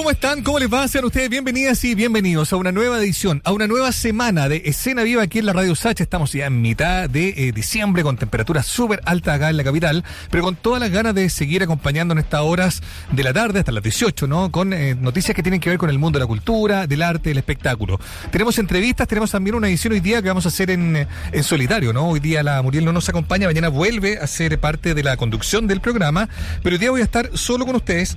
¿Cómo 0.00 0.12
están? 0.12 0.42
¿Cómo 0.42 0.58
les 0.58 0.72
va? 0.72 0.88
Sean 0.88 1.04
ustedes 1.04 1.28
bienvenidas 1.28 1.84
y 1.84 1.94
bienvenidos 1.94 2.54
a 2.54 2.56
una 2.56 2.72
nueva 2.72 2.98
edición, 2.98 3.42
a 3.44 3.52
una 3.52 3.66
nueva 3.66 3.92
semana 3.92 4.48
de 4.48 4.62
Escena 4.64 5.02
Viva 5.02 5.22
aquí 5.22 5.40
en 5.40 5.44
la 5.44 5.52
Radio 5.52 5.74
Sacha. 5.74 6.02
Estamos 6.02 6.32
ya 6.32 6.46
en 6.46 6.62
mitad 6.62 7.10
de 7.10 7.34
eh, 7.36 7.52
diciembre 7.52 8.02
con 8.02 8.16
temperaturas 8.16 8.64
súper 8.64 9.02
altas 9.04 9.36
acá 9.36 9.50
en 9.50 9.58
la 9.58 9.62
capital, 9.62 10.02
pero 10.30 10.42
con 10.42 10.56
todas 10.56 10.80
las 10.80 10.90
ganas 10.90 11.14
de 11.14 11.28
seguir 11.28 11.62
acompañando 11.62 12.12
en 12.12 12.18
estas 12.18 12.40
horas 12.40 12.82
de 13.12 13.22
la 13.22 13.34
tarde 13.34 13.58
hasta 13.58 13.72
las 13.72 13.82
18, 13.82 14.26
¿no? 14.26 14.50
Con 14.50 14.72
eh, 14.72 14.94
noticias 14.94 15.36
que 15.36 15.42
tienen 15.42 15.60
que 15.60 15.68
ver 15.68 15.78
con 15.78 15.90
el 15.90 15.98
mundo 15.98 16.18
de 16.18 16.24
la 16.24 16.28
cultura, 16.28 16.86
del 16.86 17.02
arte, 17.02 17.28
del 17.28 17.38
espectáculo. 17.38 18.00
Tenemos 18.30 18.58
entrevistas, 18.58 19.06
tenemos 19.06 19.30
también 19.30 19.54
una 19.54 19.68
edición 19.68 19.92
hoy 19.92 20.00
día 20.00 20.22
que 20.22 20.28
vamos 20.28 20.46
a 20.46 20.48
hacer 20.48 20.70
en, 20.70 21.06
en 21.30 21.42
solitario, 21.44 21.92
¿no? 21.92 22.08
Hoy 22.08 22.20
día 22.20 22.42
la 22.42 22.62
Muriel 22.62 22.86
no 22.86 22.94
nos 22.94 23.06
acompaña, 23.10 23.48
mañana 23.48 23.68
vuelve 23.68 24.16
a 24.16 24.26
ser 24.26 24.58
parte 24.58 24.94
de 24.94 25.02
la 25.02 25.18
conducción 25.18 25.66
del 25.66 25.82
programa, 25.82 26.30
pero 26.62 26.76
hoy 26.76 26.80
día 26.80 26.90
voy 26.90 27.02
a 27.02 27.04
estar 27.04 27.36
solo 27.36 27.66
con 27.66 27.76
ustedes 27.76 28.16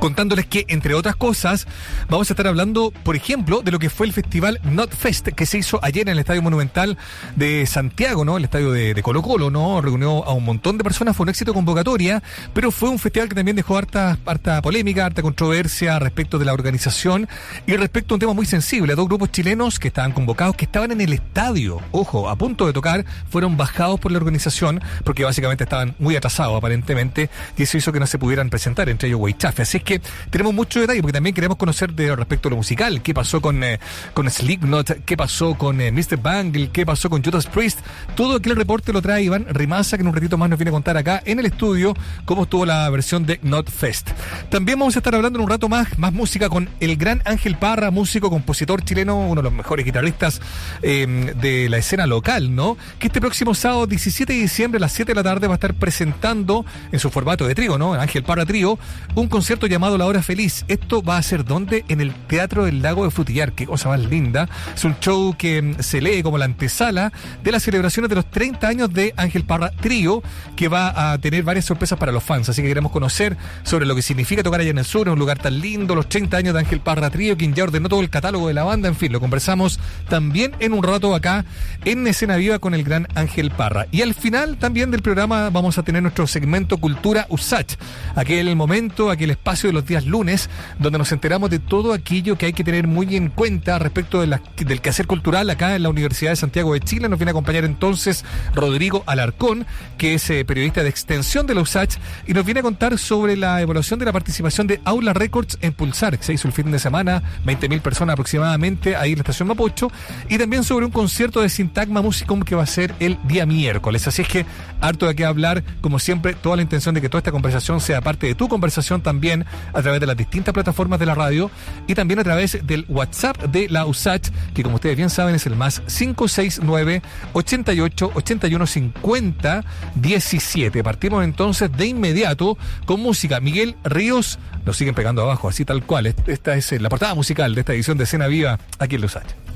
contándoles 0.00 0.46
que, 0.46 0.64
entre 0.68 0.94
otras 0.94 1.14
cosas, 1.14 1.68
vamos 2.08 2.28
a 2.30 2.32
estar 2.32 2.46
hablando, 2.46 2.90
por 3.04 3.14
ejemplo, 3.14 3.62
de 3.62 3.70
lo 3.70 3.78
que 3.78 3.90
fue 3.90 4.06
el 4.06 4.12
festival 4.12 4.60
Not 4.64 4.92
Fest, 4.92 5.28
que 5.28 5.46
se 5.46 5.58
hizo 5.58 5.78
ayer 5.82 6.08
en 6.08 6.14
el 6.14 6.18
Estadio 6.18 6.42
Monumental 6.42 6.98
de 7.36 7.66
Santiago, 7.66 8.24
¿no? 8.24 8.36
El 8.36 8.44
estadio 8.44 8.72
de, 8.72 9.00
Colo 9.02 9.22
Colo, 9.22 9.50
¿no? 9.50 9.80
Reunió 9.80 10.24
a 10.24 10.32
un 10.32 10.44
montón 10.44 10.78
de 10.78 10.84
personas, 10.84 11.16
fue 11.16 11.24
un 11.24 11.30
éxito 11.30 11.54
convocatoria, 11.54 12.22
pero 12.54 12.70
fue 12.70 12.88
un 12.88 12.98
festival 12.98 13.28
que 13.28 13.34
también 13.34 13.56
dejó 13.56 13.76
harta, 13.76 14.18
harta 14.26 14.60
polémica, 14.62 15.06
harta 15.06 15.22
controversia 15.22 15.98
respecto 15.98 16.38
de 16.38 16.46
la 16.46 16.52
organización 16.52 17.28
y 17.66 17.76
respecto 17.76 18.14
a 18.14 18.16
un 18.16 18.20
tema 18.20 18.32
muy 18.32 18.46
sensible. 18.46 18.94
Dos 18.94 19.06
grupos 19.06 19.30
chilenos 19.30 19.78
que 19.78 19.88
estaban 19.88 20.12
convocados, 20.12 20.56
que 20.56 20.64
estaban 20.64 20.90
en 20.92 21.00
el 21.00 21.12
estadio, 21.12 21.80
ojo, 21.92 22.28
a 22.28 22.36
punto 22.36 22.66
de 22.66 22.72
tocar, 22.72 23.04
fueron 23.30 23.56
bajados 23.56 24.00
por 24.00 24.12
la 24.12 24.18
organización 24.18 24.80
porque 25.04 25.24
básicamente 25.24 25.64
estaban 25.64 25.94
muy 25.98 26.16
atrasados 26.16 26.56
aparentemente 26.56 27.28
y 27.56 27.64
eso 27.64 27.76
hizo 27.76 27.92
que 27.92 28.00
no 28.00 28.06
se 28.06 28.18
pudieran 28.18 28.48
presentar, 28.48 28.88
entre 28.88 29.08
ellos 29.08 29.20
Weichafe. 29.20 29.62
Así 29.62 29.78
es 29.78 29.84
que 29.84 29.89
tenemos 29.98 30.54
mucho 30.54 30.80
detalle, 30.80 31.00
porque 31.00 31.12
también 31.12 31.34
queremos 31.34 31.56
conocer 31.56 31.92
de 31.92 32.14
respecto 32.14 32.48
a 32.48 32.50
lo 32.50 32.56
musical, 32.56 33.02
qué 33.02 33.14
pasó 33.14 33.40
con, 33.40 33.64
eh, 33.64 33.80
con 34.14 34.30
Slipknot, 34.30 35.04
qué 35.04 35.16
pasó 35.16 35.54
con 35.54 35.80
eh, 35.80 35.90
Mr. 35.90 36.18
Bangle, 36.18 36.70
qué 36.70 36.86
pasó 36.86 37.10
con 37.10 37.22
Judas 37.22 37.46
Priest. 37.46 37.80
Todo 38.14 38.36
aquel 38.36 38.56
reporte 38.56 38.92
lo 38.92 39.02
trae 39.02 39.22
Iván 39.22 39.46
Rimaza, 39.50 39.96
que 39.96 40.02
en 40.02 40.08
un 40.08 40.14
ratito 40.14 40.38
más 40.38 40.48
nos 40.48 40.58
viene 40.58 40.70
a 40.70 40.72
contar 40.72 40.96
acá 40.96 41.22
en 41.24 41.38
el 41.40 41.46
estudio 41.46 41.94
cómo 42.24 42.44
estuvo 42.44 42.64
la 42.66 42.88
versión 42.90 43.26
de 43.26 43.40
Not 43.42 43.70
Fest. 43.70 44.10
También 44.50 44.78
vamos 44.78 44.96
a 44.96 45.00
estar 45.00 45.14
hablando 45.14 45.38
en 45.38 45.44
un 45.44 45.50
rato 45.50 45.68
más, 45.68 45.98
más 45.98 46.12
música 46.12 46.48
con 46.48 46.68
el 46.80 46.96
gran 46.96 47.22
Ángel 47.24 47.56
Parra, 47.56 47.90
músico, 47.90 48.30
compositor 48.30 48.82
chileno, 48.84 49.18
uno 49.18 49.40
de 49.40 49.44
los 49.44 49.52
mejores 49.52 49.84
guitarristas 49.84 50.40
eh, 50.82 51.34
de 51.40 51.68
la 51.68 51.78
escena 51.78 52.06
local, 52.06 52.54
¿no? 52.54 52.76
Que 52.98 53.06
este 53.06 53.20
próximo 53.20 53.54
sábado 53.54 53.86
17 53.86 54.32
de 54.32 54.38
diciembre 54.38 54.78
a 54.78 54.80
las 54.80 54.92
7 54.92 55.10
de 55.10 55.14
la 55.14 55.22
tarde 55.22 55.46
va 55.46 55.54
a 55.54 55.56
estar 55.56 55.74
presentando 55.74 56.64
en 56.92 56.98
su 56.98 57.10
formato 57.10 57.46
de 57.46 57.54
trío, 57.54 57.78
¿no? 57.78 57.94
Ángel 57.94 58.22
Parra 58.22 58.46
Trío, 58.46 58.78
un 59.14 59.28
concierto 59.28 59.66
llamado 59.66 59.79
La 59.80 60.04
Hora 60.04 60.22
Feliz. 60.22 60.66
Esto 60.68 61.02
va 61.02 61.16
a 61.16 61.22
ser 61.22 61.42
donde? 61.42 61.86
En 61.88 62.02
el 62.02 62.14
Teatro 62.14 62.66
del 62.66 62.82
Lago 62.82 63.04
de 63.04 63.10
Frutillar. 63.10 63.52
Qué 63.52 63.66
cosa 63.66 63.88
más 63.88 63.98
linda. 63.98 64.46
Es 64.74 64.84
un 64.84 64.94
show 65.00 65.34
que 65.38 65.62
mm, 65.62 65.80
se 65.80 66.02
lee 66.02 66.22
como 66.22 66.36
la 66.36 66.44
antesala 66.44 67.12
de 67.42 67.50
las 67.50 67.62
celebraciones 67.62 68.10
de 68.10 68.14
los 68.14 68.30
30 68.30 68.68
años 68.68 68.92
de 68.92 69.14
Ángel 69.16 69.44
Parra 69.44 69.70
Trío, 69.70 70.22
que 70.54 70.68
va 70.68 71.12
a 71.12 71.18
tener 71.18 71.44
varias 71.44 71.64
sorpresas 71.64 71.98
para 71.98 72.12
los 72.12 72.22
fans. 72.22 72.50
Así 72.50 72.60
que 72.60 72.68
queremos 72.68 72.92
conocer 72.92 73.38
sobre 73.62 73.86
lo 73.86 73.94
que 73.94 74.02
significa 74.02 74.42
tocar 74.42 74.60
allá 74.60 74.70
en 74.70 74.78
el 74.78 74.84
sur, 74.84 75.06
en 75.06 75.14
un 75.14 75.18
lugar 75.18 75.38
tan 75.38 75.58
lindo, 75.58 75.94
los 75.94 76.10
30 76.10 76.36
años 76.36 76.54
de 76.54 76.60
Ángel 76.60 76.80
Parra 76.80 77.08
Trío, 77.08 77.38
quien 77.38 77.54
ya 77.54 77.64
ordenó 77.64 77.88
todo 77.88 78.02
el 78.02 78.10
catálogo 78.10 78.48
de 78.48 78.54
la 78.54 78.64
banda. 78.64 78.86
En 78.86 78.96
fin, 78.96 79.10
lo 79.10 79.18
conversamos 79.18 79.80
también 80.10 80.52
en 80.60 80.74
un 80.74 80.82
rato 80.82 81.14
acá 81.14 81.46
en 81.86 82.06
Escena 82.06 82.36
Viva 82.36 82.58
con 82.58 82.74
el 82.74 82.84
gran 82.84 83.08
Ángel 83.14 83.50
Parra. 83.50 83.86
Y 83.90 84.02
al 84.02 84.12
final 84.12 84.58
también 84.58 84.90
del 84.90 85.00
programa 85.00 85.48
vamos 85.48 85.78
a 85.78 85.82
tener 85.82 86.02
nuestro 86.02 86.26
segmento 86.26 86.76
Cultura 86.76 87.26
USACH, 87.30 87.76
aquel 88.14 88.54
momento, 88.56 89.10
aquel 89.10 89.30
espacio 89.30 89.69
de 89.70 89.74
los 89.74 89.86
días 89.86 90.04
lunes, 90.04 90.50
donde 90.78 90.98
nos 90.98 91.12
enteramos 91.12 91.50
de 91.50 91.58
todo 91.58 91.92
aquello 91.92 92.36
que 92.36 92.46
hay 92.46 92.52
que 92.52 92.64
tener 92.64 92.86
muy 92.86 93.16
en 93.16 93.28
cuenta 93.28 93.78
respecto 93.78 94.20
de 94.20 94.26
la, 94.26 94.42
del 94.56 94.80
quehacer 94.80 95.06
cultural 95.06 95.48
acá 95.50 95.76
en 95.76 95.82
la 95.82 95.88
Universidad 95.88 96.30
de 96.30 96.36
Santiago 96.36 96.74
de 96.74 96.80
Chile. 96.80 97.08
Nos 97.08 97.18
viene 97.18 97.30
a 97.30 97.32
acompañar 97.32 97.64
entonces 97.64 98.24
Rodrigo 98.54 99.02
Alarcón, 99.06 99.66
que 99.98 100.14
es 100.14 100.30
eh, 100.30 100.44
periodista 100.44 100.82
de 100.82 100.88
extensión 100.88 101.46
de 101.46 101.54
la 101.54 101.62
USACH, 101.62 101.96
y 102.26 102.34
nos 102.34 102.44
viene 102.44 102.60
a 102.60 102.62
contar 102.62 102.98
sobre 102.98 103.36
la 103.36 103.60
evaluación 103.60 103.98
de 103.98 104.06
la 104.06 104.12
participación 104.12 104.66
de 104.66 104.80
Aula 104.84 105.12
Records 105.12 105.58
en 105.60 105.72
Pulsar, 105.72 106.18
que 106.18 106.24
se 106.24 106.32
hizo 106.32 106.48
el 106.48 106.54
fin 106.54 106.70
de 106.70 106.78
semana, 106.78 107.22
20.000 107.46 107.80
personas 107.80 108.14
aproximadamente 108.14 108.96
ahí 108.96 109.12
en 109.12 109.18
la 109.18 109.22
estación 109.22 109.48
Mapocho, 109.48 109.90
y 110.28 110.38
también 110.38 110.64
sobre 110.64 110.86
un 110.86 110.92
concierto 110.92 111.40
de 111.40 111.48
Sintagma 111.48 112.02
Musicum 112.02 112.42
que 112.42 112.54
va 112.54 112.64
a 112.64 112.66
ser 112.66 112.94
el 113.00 113.18
día 113.24 113.46
miércoles. 113.46 114.06
Así 114.06 114.22
es 114.22 114.28
que 114.28 114.46
harto 114.80 115.06
de 115.06 115.14
qué 115.14 115.24
hablar, 115.24 115.62
como 115.80 115.98
siempre, 115.98 116.34
toda 116.34 116.56
la 116.56 116.62
intención 116.62 116.94
de 116.94 117.00
que 117.00 117.08
toda 117.08 117.20
esta 117.20 117.32
conversación 117.32 117.80
sea 117.80 118.00
parte 118.00 118.26
de 118.26 118.34
tu 118.34 118.48
conversación 118.48 119.02
también 119.02 119.44
a 119.72 119.82
través 119.82 120.00
de 120.00 120.06
las 120.06 120.16
distintas 120.16 120.54
plataformas 120.54 120.98
de 120.98 121.06
la 121.06 121.14
radio 121.14 121.50
y 121.86 121.94
también 121.94 122.20
a 122.20 122.24
través 122.24 122.58
del 122.66 122.84
WhatsApp 122.88 123.36
de 123.44 123.68
la 123.68 123.86
USACH, 123.86 124.30
que 124.54 124.62
como 124.62 124.76
ustedes 124.76 124.96
bien 124.96 125.10
saben 125.10 125.34
es 125.34 125.46
el 125.46 125.56
más 125.56 125.80
569 125.80 127.02
88 127.32 128.12
81 128.14 128.66
50 128.66 129.64
17. 129.94 130.84
Partimos 130.84 131.24
entonces 131.24 131.70
de 131.76 131.86
inmediato 131.86 132.56
con 132.84 133.00
música. 133.00 133.40
Miguel 133.40 133.76
Ríos 133.84 134.38
nos 134.64 134.76
siguen 134.76 134.94
pegando 134.94 135.22
abajo, 135.22 135.48
así 135.48 135.64
tal 135.64 135.84
cual. 135.84 136.06
Esta 136.06 136.54
es 136.54 136.72
la 136.80 136.88
portada 136.88 137.14
musical 137.14 137.54
de 137.54 137.60
esta 137.60 137.72
edición 137.72 137.98
de 137.98 138.04
Escena 138.04 138.26
Viva 138.26 138.58
aquí 138.78 138.94
en 138.96 139.00
la 139.00 139.06
USACH. 139.06 139.49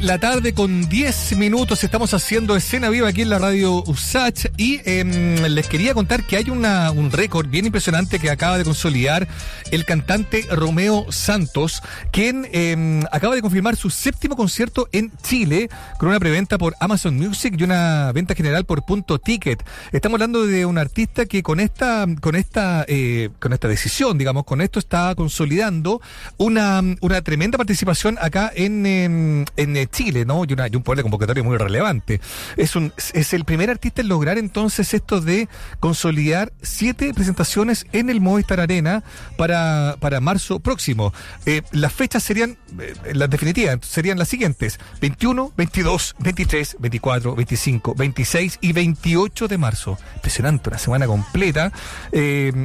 La 0.00 0.18
tarde 0.18 0.52
con 0.52 0.88
10 0.88 1.36
minutos 1.36 1.84
estamos 1.84 2.12
haciendo 2.12 2.56
escena 2.56 2.90
viva 2.90 3.08
aquí 3.08 3.22
en 3.22 3.30
la 3.30 3.38
radio 3.38 3.84
USACH 3.86 4.46
y 4.56 4.80
em, 4.84 5.36
les 5.44 5.68
quería 5.68 5.94
contar 5.94 6.24
que 6.24 6.36
hay 6.36 6.50
una, 6.50 6.90
un 6.90 7.12
récord 7.12 7.46
bien 7.48 7.66
impresionante 7.66 8.18
que 8.18 8.28
acaba 8.28 8.58
de 8.58 8.64
consolidar 8.64 9.28
el 9.70 9.84
cantante 9.84 10.46
Romeo 10.50 11.06
Santos, 11.10 11.82
quien 12.12 12.48
em, 12.52 13.02
acaba 13.10 13.34
de 13.34 13.42
confirmar 13.42 13.76
su 13.76 13.90
séptimo 13.90 14.36
concierto 14.36 14.88
en 14.92 15.12
Chile 15.22 15.68
con 15.98 16.08
una 16.08 16.20
preventa 16.20 16.58
por 16.58 16.74
Amazon 16.80 17.16
Music 17.16 17.54
y 17.58 17.64
una 17.64 18.12
venta 18.12 18.34
general 18.34 18.64
por 18.64 18.84
punto 18.84 19.18
ticket. 19.18 19.64
Estamos 19.92 20.16
hablando 20.16 20.46
de 20.46 20.66
un 20.66 20.78
artista 20.78 21.26
que 21.26 21.42
con 21.42 21.60
esta, 21.60 22.06
con 22.20 22.36
esta, 22.36 22.84
eh, 22.88 23.30
con 23.40 23.52
esta 23.52 23.68
decisión, 23.68 24.18
digamos, 24.18 24.44
con 24.44 24.60
esto 24.60 24.78
está 24.78 25.14
consolidando 25.14 26.00
una, 26.36 26.82
una 27.00 27.22
tremenda 27.22 27.58
participación 27.58 28.18
acá 28.20 28.52
en 28.54 28.86
em, 28.86 29.44
en, 29.56 29.76
eh, 29.76 29.86
Chile, 29.86 30.24
¿no? 30.24 30.44
Y, 30.44 30.52
una, 30.52 30.68
y 30.68 30.76
un 30.76 30.82
poder 30.82 30.98
de 30.98 31.02
convocatoria 31.02 31.42
muy 31.42 31.56
relevante. 31.56 32.20
Es, 32.56 32.76
un, 32.76 32.92
es 33.12 33.32
el 33.32 33.44
primer 33.44 33.70
artista 33.70 34.02
en 34.02 34.08
lograr 34.08 34.38
entonces 34.38 34.94
esto 34.94 35.20
de 35.20 35.48
consolidar 35.80 36.52
siete 36.62 37.12
presentaciones 37.14 37.86
en 37.92 38.10
el 38.10 38.20
Movistar 38.20 38.60
Arena 38.60 39.02
para, 39.36 39.55
para 40.00 40.20
marzo 40.20 40.60
próximo. 40.60 41.12
Eh, 41.44 41.62
las 41.72 41.92
fechas 41.92 42.22
serían, 42.22 42.56
eh, 42.78 42.94
las 43.14 43.30
definitivas, 43.30 43.78
serían 43.82 44.18
las 44.18 44.28
siguientes: 44.28 44.78
21, 45.00 45.52
22, 45.56 46.16
23, 46.18 46.76
24, 46.78 47.34
25, 47.34 47.94
26 47.94 48.58
y 48.60 48.72
28 48.72 49.48
de 49.48 49.58
marzo. 49.58 49.98
Impresionante, 50.14 50.68
una 50.70 50.78
semana 50.78 51.06
completa, 51.06 51.72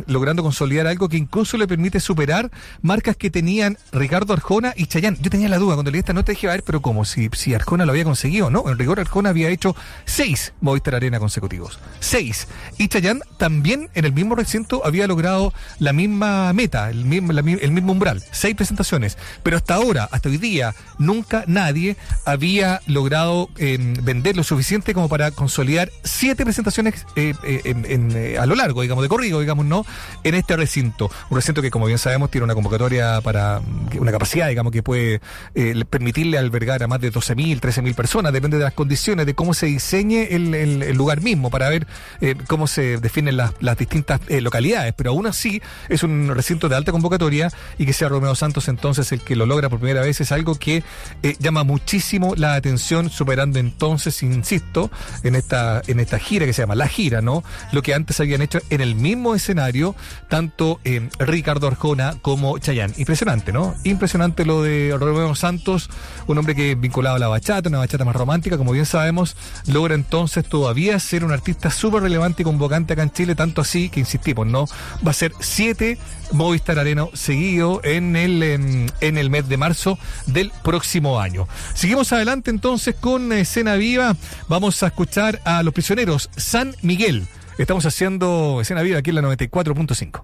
logrando 0.08 0.44
consolidar 0.44 0.88
algo 0.88 1.10
que 1.10 1.18
incluso 1.18 1.58
le 1.58 1.68
permite 1.68 2.00
superar 2.00 2.52
marcas 2.82 3.16
que 3.16 3.30
tenían 3.30 3.78
Ricardo 3.92 4.34
Arjona 4.34 4.74
y 4.76 4.88
Chayán. 4.88 5.18
Yo 5.22 5.30
tenía 5.30 5.50
la 5.50 5.58
duda 5.58 5.76
cuando 5.76 5.92
leí 5.92 6.00
esta 6.00 6.14
nota, 6.14 6.32
dije, 6.32 6.48
a 6.48 6.52
ver, 6.52 6.64
pero 6.64 6.82
como 6.82 7.06
si, 7.06 7.30
si 7.34 7.54
Arjona 7.54 7.86
lo 7.86 7.92
había 7.92 8.04
conseguido, 8.04 8.50
¿no? 8.50 8.70
En 8.70 8.78
rigor, 8.78 9.00
Arjona 9.00 9.30
había 9.30 9.50
hecho 9.50 9.76
seis 10.06 10.54
Movistar 10.62 10.96
Arena 10.96 11.20
consecutivos. 11.20 11.80
Seis. 12.00 12.48
Y 12.78 12.88
Chayán 12.88 13.22
también 13.38 13.90
en 13.94 14.06
el 14.06 14.14
mismo 14.14 14.36
recinto 14.36 14.82
había 14.86 15.08
logrado 15.08 15.54
la 15.80 15.94
misma 15.94 16.52
meta, 16.54 16.81
el 16.90 17.06
mismo, 17.06 17.32
el 17.32 17.72
mismo 17.72 17.92
umbral. 17.92 18.24
Seis 18.32 18.56
presentaciones. 18.56 19.18
Pero 19.44 19.58
hasta 19.58 19.76
ahora, 19.76 20.08
hasta 20.12 20.30
hoy 20.30 20.38
día, 20.38 20.74
nunca 20.98 21.44
nadie 21.48 21.96
había 22.26 22.82
logrado 22.88 23.50
em, 23.58 23.94
vender 24.04 24.36
lo 24.36 24.44
suficiente 24.44 24.94
como 24.94 25.10
para 25.10 25.32
consolidar 25.32 25.92
siete 26.04 26.44
presentaciones 26.44 27.06
eh, 27.16 27.34
eh, 27.44 27.62
en, 27.66 28.38
a 28.38 28.46
lo 28.46 28.56
largo, 28.56 28.82
digamos, 28.82 29.04
de 29.04 29.10
corrido, 29.10 29.40
digamos, 29.40 29.66
¿no? 29.66 29.86
En 30.24 30.36
este 30.36 30.56
recinto. 30.58 31.12
Un 31.30 31.38
recinto 31.38 31.62
que, 31.62 31.72
como 31.72 31.86
bien 31.86 31.98
sabemos, 31.98 32.32
tiene 32.32 32.46
una 32.46 32.54
convocatoria 32.54 33.22
para 33.22 33.62
una 34.00 34.12
capacidad, 34.12 34.50
digamos, 34.50 34.72
que 34.72 34.84
puede 34.84 35.22
eh, 35.56 35.84
permitirle 35.90 36.38
albergar 36.38 36.84
a 36.84 36.88
más 36.88 37.02
de 37.02 37.12
12.000, 37.12 37.60
13.000 37.60 37.96
personas, 37.96 38.34
depende 38.34 38.58
de 38.58 38.64
las 38.64 38.74
condiciones, 38.74 39.26
de 39.26 39.34
cómo 39.34 39.54
se 39.54 39.66
diseñe 39.68 40.28
el, 40.32 40.96
lugar 40.96 41.22
mismo, 41.22 41.50
para 41.50 41.70
ver 41.70 41.88
eh, 42.22 42.36
cómo 42.48 42.68
se 42.68 42.98
definen 42.98 43.38
las, 43.38 43.54
distintas 43.78 44.22
eh, 44.28 44.42
localidades. 44.42 44.94
Pero 44.96 45.12
aún 45.12 45.28
así 45.28 45.62
es 45.90 46.04
un 46.04 46.32
recinto 46.34 46.70
de 46.72 46.78
alta 46.78 46.92
convocatoria 46.92 47.52
y 47.78 47.86
que 47.86 47.94
sea 47.94 48.10
Romeo 48.10 48.36
Santos 48.36 48.68
entonces 48.68 49.12
el 49.12 49.22
que 49.22 49.36
lo 49.36 49.46
logra 49.46 49.70
por 49.70 49.80
primera 49.80 50.02
vez 50.02 50.22
es 50.22 50.32
algo 50.32 50.56
que 50.56 50.84
eh, 51.24 51.36
llama 51.40 51.64
muchísimo 51.64 52.34
la 52.36 52.56
atención, 52.56 53.10
superando 53.10 53.60
entonces, 53.60 54.24
insisto, 54.24 54.92
en 55.24 55.36
esta, 55.36 55.82
en 55.88 56.00
esta 56.00 56.20
gira 56.20 56.46
que 56.46 56.54
se 56.54 56.62
llama 56.62 56.76
La 56.76 56.88
Gira, 56.88 57.22
¿no? 57.22 57.44
Lo 57.72 57.82
que 57.82 57.94
antes 57.94 58.20
habían 58.20 58.42
hecho 58.42 58.60
en 58.70 58.82
el 58.82 58.96
mismo 58.96 59.36
escenario, 59.36 59.96
tanto 60.30 60.80
Ricardo 61.20 61.68
Arjona 61.68 62.16
como 62.22 62.58
Chayanne. 62.58 62.94
Impresionante, 62.98 63.52
¿no? 63.52 63.76
Impresionante 63.84 64.46
lo 64.46 64.64
de 64.64 64.96
Romeo 64.98 65.36
Santos 65.36 65.90
un 66.28 66.38
hombre 66.38 66.56
que 66.56 66.76
vinculado 66.76 67.16
a 67.16 67.20
la 67.20 67.28
bachata, 67.28 67.70
una 67.70 67.80
bachata 67.80 68.06
más 68.06 68.16
romántica, 68.16 68.58
como 68.58 68.72
bien 68.72 68.86
sabemos, 68.86 69.36
logra 69.68 69.96
entonces 69.96 70.46
todavía 70.46 71.00
ser 71.00 71.24
un 71.24 71.32
artista 71.32 71.70
súper 71.70 72.04
relevante 72.04 72.42
y 72.42 72.46
convocante 72.46 72.94
acá 72.94 73.04
en 73.04 73.12
Chile, 73.12 73.36
tanto 73.36 73.62
así 73.62 73.90
que 73.90 74.00
insistimos, 74.00 74.48
¿no? 74.48 74.66
Va 75.06 75.12
a 75.12 75.14
ser 75.14 75.34
siete 75.40 75.98
Movistar 76.32 76.80
Arena 76.80 77.06
seguido 77.14 77.82
en 77.84 78.16
el, 78.16 78.44
en, 78.44 79.18
el 79.18 79.30
mes 79.30 79.48
de 79.50 79.58
marzo 79.58 79.98
del 80.26 80.52
próximo 80.64 81.20
año. 81.20 81.48
Seguimos 81.74 82.12
adelante 82.14 82.50
entonces 82.52 82.96
con 82.96 83.32
Escena 83.32 83.76
Viva. 83.76 84.16
Vamos 84.48 84.82
a 84.84 84.88
escuchar 84.88 85.42
a 85.46 85.64
los 85.64 85.74
prisioneros 85.74 86.30
San 86.36 86.76
Miguel. 86.82 87.28
Estamos 87.58 87.86
haciendo 87.86 88.60
Escena 88.62 88.82
Viva 88.82 89.00
aquí 89.00 89.10
en 89.10 89.18
la 89.18 89.22
94.5. 89.22 90.24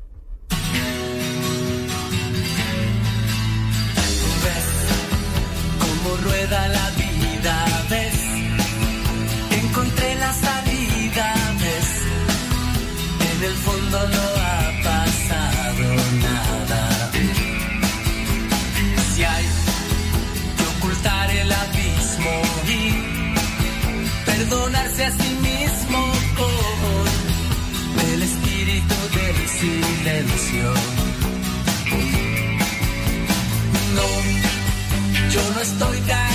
la 6.49 6.89
vida. 6.91 7.65
Encontré 9.51 10.15
la 10.15 10.33
salida, 10.33 11.35
ves. 11.59 11.89
En 13.31 13.43
el 13.43 13.55
fondo 13.55 14.07
no 14.07 14.26
yo 35.37 35.53
no 35.53 35.61
estoy 35.61 35.99
dañado, 36.01 36.26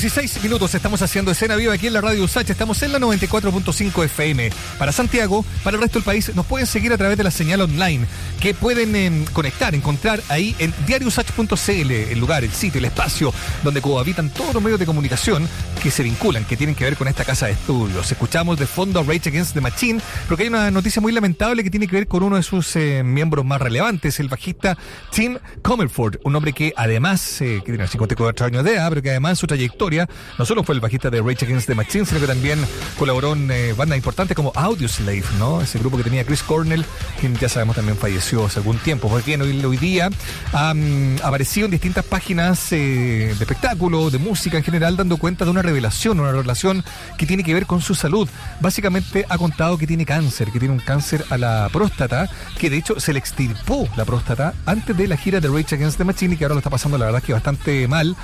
16 0.00 0.42
minutos 0.42 0.74
estamos 0.74 1.02
haciendo 1.02 1.30
escena 1.30 1.56
viva 1.56 1.74
aquí 1.74 1.86
en 1.86 1.92
la 1.92 2.00
radio 2.00 2.24
USACH. 2.24 2.48
Estamos 2.48 2.82
en 2.82 2.92
la 2.92 2.98
94.5 2.98 4.02
FM. 4.06 4.50
Para 4.78 4.92
Santiago, 4.92 5.44
para 5.62 5.76
el 5.76 5.82
resto 5.82 5.98
del 5.98 6.04
país, 6.06 6.34
nos 6.34 6.46
pueden 6.46 6.66
seguir 6.66 6.90
a 6.94 6.96
través 6.96 7.18
de 7.18 7.24
la 7.24 7.30
señal 7.30 7.60
online 7.60 8.06
que 8.40 8.54
pueden 8.54 8.96
eh, 8.96 9.26
conectar, 9.34 9.74
encontrar 9.74 10.22
ahí 10.30 10.56
en 10.58 10.72
diariosach.cl, 10.86 11.90
el 11.90 12.18
lugar, 12.18 12.44
el 12.44 12.52
sitio, 12.52 12.78
el 12.78 12.86
espacio 12.86 13.34
donde 13.62 13.82
cohabitan 13.82 14.30
todos 14.30 14.54
los 14.54 14.62
medios 14.62 14.80
de 14.80 14.86
comunicación 14.86 15.46
que 15.80 15.90
se 15.90 16.02
vinculan, 16.02 16.44
que 16.44 16.56
tienen 16.56 16.76
que 16.76 16.84
ver 16.84 16.96
con 16.96 17.08
esta 17.08 17.24
casa 17.24 17.46
de 17.46 17.52
estudios. 17.52 18.10
Escuchamos 18.12 18.58
de 18.58 18.66
fondo 18.66 19.00
a 19.00 19.02
Rage 19.02 19.30
Against 19.30 19.54
the 19.54 19.60
Machine, 19.60 20.00
porque 20.28 20.44
hay 20.44 20.48
una 20.48 20.70
noticia 20.70 21.00
muy 21.00 21.10
lamentable 21.10 21.64
que 21.64 21.70
tiene 21.70 21.86
que 21.86 21.96
ver 21.96 22.06
con 22.06 22.22
uno 22.22 22.36
de 22.36 22.42
sus 22.42 22.76
eh, 22.76 23.02
miembros 23.02 23.44
más 23.44 23.60
relevantes, 23.60 24.20
el 24.20 24.28
bajista 24.28 24.76
Tim 25.10 25.38
Comerford, 25.62 26.16
un 26.24 26.36
hombre 26.36 26.52
que 26.52 26.74
además, 26.76 27.40
eh, 27.40 27.62
que 27.64 27.72
tiene 27.72 27.86
54 27.86 28.46
años 28.46 28.64
de 28.64 28.74
edad, 28.74 28.88
pero 28.90 29.02
que 29.02 29.10
además 29.10 29.38
su 29.38 29.46
trayectoria 29.46 30.08
no 30.38 30.44
solo 30.44 30.62
fue 30.62 30.74
el 30.74 30.80
bajista 30.80 31.08
de 31.08 31.22
Rage 31.22 31.46
Against 31.46 31.66
the 31.66 31.74
Machine, 31.74 32.04
sino 32.04 32.20
que 32.20 32.26
también 32.26 32.58
colaboró 32.98 33.32
en 33.32 33.50
eh, 33.50 33.72
bandas 33.72 33.96
importantes 33.96 34.36
como 34.36 34.52
Audioslave, 34.54 35.24
¿no? 35.38 35.62
Ese 35.62 35.78
grupo 35.78 35.96
que 35.96 36.04
tenía 36.04 36.24
Chris 36.24 36.42
Cornell, 36.42 36.84
quien 37.18 37.36
ya 37.36 37.48
sabemos 37.48 37.76
también 37.76 37.96
falleció 37.96 38.44
hace 38.44 38.58
algún 38.58 38.76
tiempo. 38.78 39.08
Porque 39.08 39.26
bien, 39.26 39.40
hoy, 39.40 39.64
hoy 39.64 39.76
día 39.78 40.10
ha 40.52 40.74
aparecido 41.22 41.64
en 41.64 41.70
distintas 41.70 42.04
páginas 42.04 42.70
de 42.70 43.30
espectáculo, 43.30 44.10
de 44.10 44.18
música 44.18 44.58
en 44.58 44.64
general, 44.64 44.96
dando 44.96 45.16
cuenta 45.16 45.44
de 45.44 45.50
una 45.50 45.62
revelación, 45.70 46.18
una 46.18 46.32
revelación 46.32 46.84
que 47.16 47.26
tiene 47.26 47.44
que 47.44 47.54
ver 47.54 47.66
con 47.66 47.80
su 47.80 47.94
salud. 47.94 48.28
Básicamente 48.60 49.24
ha 49.28 49.38
contado 49.38 49.78
que 49.78 49.86
tiene 49.86 50.04
cáncer, 50.04 50.50
que 50.50 50.58
tiene 50.58 50.74
un 50.74 50.80
cáncer 50.80 51.24
a 51.30 51.38
la 51.38 51.68
próstata, 51.72 52.28
que 52.58 52.70
de 52.70 52.76
hecho 52.76 52.98
se 52.98 53.12
le 53.12 53.20
extirpó 53.20 53.88
la 53.96 54.04
próstata 54.04 54.52
antes 54.66 54.96
de 54.96 55.06
la 55.06 55.16
gira 55.16 55.40
de 55.40 55.48
Rage 55.48 55.76
Against 55.76 55.98
the 55.98 56.04
Machine 56.04 56.34
y 56.34 56.36
que 56.36 56.44
ahora 56.44 56.54
lo 56.54 56.58
está 56.58 56.70
pasando 56.70 56.98
la 56.98 57.06
verdad 57.06 57.22
que 57.22 57.32
bastante 57.32 57.86
mal. 57.86 58.16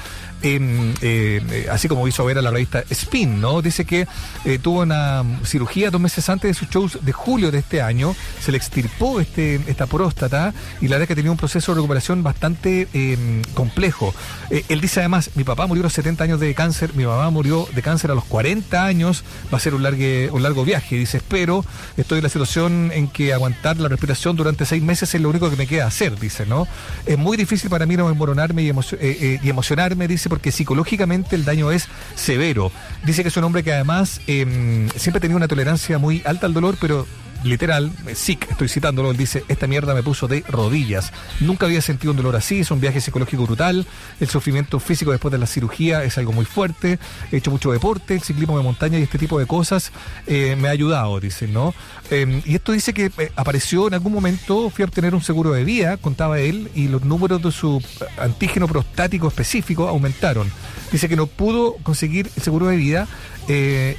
Eh, 0.43 0.93
eh, 1.01 1.67
así 1.71 1.89
como 1.89 2.07
hizo 2.07 2.25
ver 2.25 2.39
a 2.39 2.43
la 2.43 2.51
revista 2.51 2.85
Spin, 2.91 3.41
¿no? 3.41 3.63
Dice 3.63 3.85
que 3.85 4.07
eh, 4.45 4.59
tuvo 4.59 4.83
una 4.83 5.25
cirugía 5.45 5.91
dos 5.91 6.01
meses 6.01 6.29
antes 6.29 6.51
de 6.51 6.55
sus 6.55 6.69
shows 6.69 6.99
de 7.03 7.13
julio 7.13 7.51
de 7.51 7.59
este 7.59 7.81
año, 7.81 8.15
se 8.41 8.53
le 8.53 8.59
extirpó 8.59 9.21
este, 9.21 9.61
esta 9.67 9.87
próstata 9.87 10.53
y 10.81 10.89
la 10.89 10.97
verdad 10.97 11.09
que 11.09 11.15
tenía 11.15 11.31
un 11.31 11.37
proceso 11.37 11.73
de 11.73 11.77
recuperación 11.77 12.23
bastante 12.23 12.89
em, 12.93 13.43
complejo. 13.55 14.15
él 14.51 14.81
dice 14.81 15.01
además, 15.01 15.31
mi 15.35 15.45
papá 15.45 15.67
murió 15.67 15.83
a 15.83 15.85
los 15.85 15.93
70 15.95 16.25
años 16.25 16.41
de 16.41 16.55
cáncer, 16.55 16.95
mi 16.95 17.07
mamá 17.07 17.31
murió 17.31 17.67
de 17.75 17.83
cáncer 17.83 18.11
a 18.11 18.15
los 18.15 18.25
40 18.25 18.85
años, 18.85 19.25
va 19.53 19.57
a 19.57 19.61
ser 19.61 19.75
un, 19.75 19.83
largue, 19.83 20.31
un 20.33 20.43
largo 20.43 20.65
viaje, 20.65 20.97
dice, 20.97 21.19
espero, 21.19 21.65
estoy 21.97 22.19
en 22.19 22.25
la 22.25 22.31
situación 22.31 22.91
en 22.93 23.09
que 23.09 23.33
aguantar 23.33 23.79
la 23.79 23.89
respiración 23.89 24.37
durante 24.37 24.67
seis 24.67 24.83
meses 24.83 25.15
es 25.15 25.21
lo 25.21 25.31
único 25.31 25.51
que 25.51 25.57
me 25.57 25.67
queda 25.67 25.87
hacer, 25.87 26.19
dice, 26.19 26.47
¿no? 26.47 26.69
Es 27.07 27.19
muy 27.19 27.37
difícil 27.37 27.71
para 27.71 27.87
mí 27.87 27.97
no 27.97 28.09
emboronarme 28.11 28.63
y, 28.63 28.67
y 28.67 29.49
emocionarme, 29.49 30.07
dice, 30.07 30.26
porque 30.29 30.53
psicológicamente 30.53 31.37
el 31.37 31.45
daño 31.45 31.71
es 31.71 31.89
severo. 32.15 32.71
Dice 33.05 33.23
que 33.23 33.29
es 33.29 33.37
un 33.37 33.45
hombre 33.45 33.63
que 33.63 33.73
además 33.73 34.21
eh, 34.27 34.89
siempre 34.97 35.21
tenido 35.21 35.37
una 35.37 35.49
tolerancia 35.49 35.99
muy 35.99 36.23
alta 36.25 36.47
al 36.47 36.55
dolor, 36.55 36.77
pero 36.81 37.07
literal, 37.47 37.93
sick, 38.15 38.51
estoy 38.51 38.69
citándolo, 38.69 39.11
él 39.11 39.17
dice, 39.17 39.45
esta 39.49 39.67
mierda 39.67 39.95
me 39.95 40.03
puso 40.03 40.29
de 40.29 40.45
rodillas. 40.49 41.13
Nunca 41.41 41.67
había 41.67 41.81
sentido 41.83 42.13
un 42.13 42.17
dolor 42.17 42.37
así, 42.37 42.61
es 42.61 42.71
un 42.71 42.81
viaje 42.81 43.01
psicológico 43.01 43.45
brutal, 43.45 43.87
el 44.21 44.29
sufrimiento 44.29 44.81
físico 44.81 45.11
después 45.11 45.33
de 45.33 45.39
la 45.39 45.47
cirugía 45.47 46.05
es 46.05 46.19
algo 46.19 46.33
muy 46.33 46.45
fuerte, 46.45 46.99
he 47.33 47.37
hecho 47.37 47.51
mucho 47.51 47.73
deporte, 47.73 48.15
el 48.15 48.23
ciclismo 48.23 48.57
de 48.57 48.65
montaña 48.65 48.99
y 48.99 49.03
este 49.03 49.19
tipo 49.19 49.39
de 49.39 49.47
cosas 49.47 49.93
eh, 50.27 50.57
me 50.59 50.69
ha 50.69 50.73
ayudado, 50.73 51.19
dice, 51.21 51.49
¿no? 51.49 51.75
Em, 52.11 52.43
y 52.45 52.55
esto 52.55 52.73
dice 52.73 52.93
que 52.93 53.11
eh, 53.19 53.33
apareció 53.37 53.89
en 53.89 53.95
algún 53.95 54.13
momento, 54.13 54.71
fui 54.71 54.83
a 54.83 54.87
obtener 54.87 55.15
un 55.15 55.23
seguro 55.23 55.53
de 55.53 55.65
vida, 55.65 55.97
contaba 55.97 56.39
él, 56.39 56.71
y 56.75 56.89
los 56.89 57.05
números 57.05 57.43
de 57.43 57.53
su 57.53 57.83
antígeno 58.19 58.69
prostático 58.69 59.29
específico 59.29 59.89
aumentaron. 59.89 60.51
Dice 60.93 61.09
que 61.09 61.17
no 61.17 61.27
pudo 61.27 61.77
conseguir 61.83 62.31
el 62.37 62.43
seguro 62.43 62.67
de 62.69 62.77
vida 62.77 63.09
eh, 63.49 63.97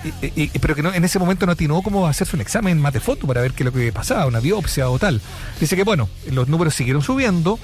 pero 0.59 0.75
que 0.75 0.83
no, 0.83 0.93
en 0.93 1.03
ese 1.03 1.19
momento 1.19 1.45
no 1.45 1.53
atinó 1.53 1.81
cómo 1.81 2.07
hacerse 2.07 2.35
un 2.35 2.41
examen 2.41 2.79
más 2.79 2.93
de 2.93 2.99
foto 2.99 3.27
para 3.27 3.41
ver 3.41 3.53
qué 3.53 3.63
es 3.63 3.65
lo 3.65 3.71
que 3.71 3.91
pasaba, 3.91 4.25
una 4.25 4.39
biopsia 4.39 4.89
o 4.89 4.99
tal. 4.99 5.21
Dice 5.59 5.75
que 5.75 5.83
bueno, 5.83 6.09
los 6.31 6.47
números 6.47 6.75
siguieron 6.75 7.01
subiendo, 7.01 7.59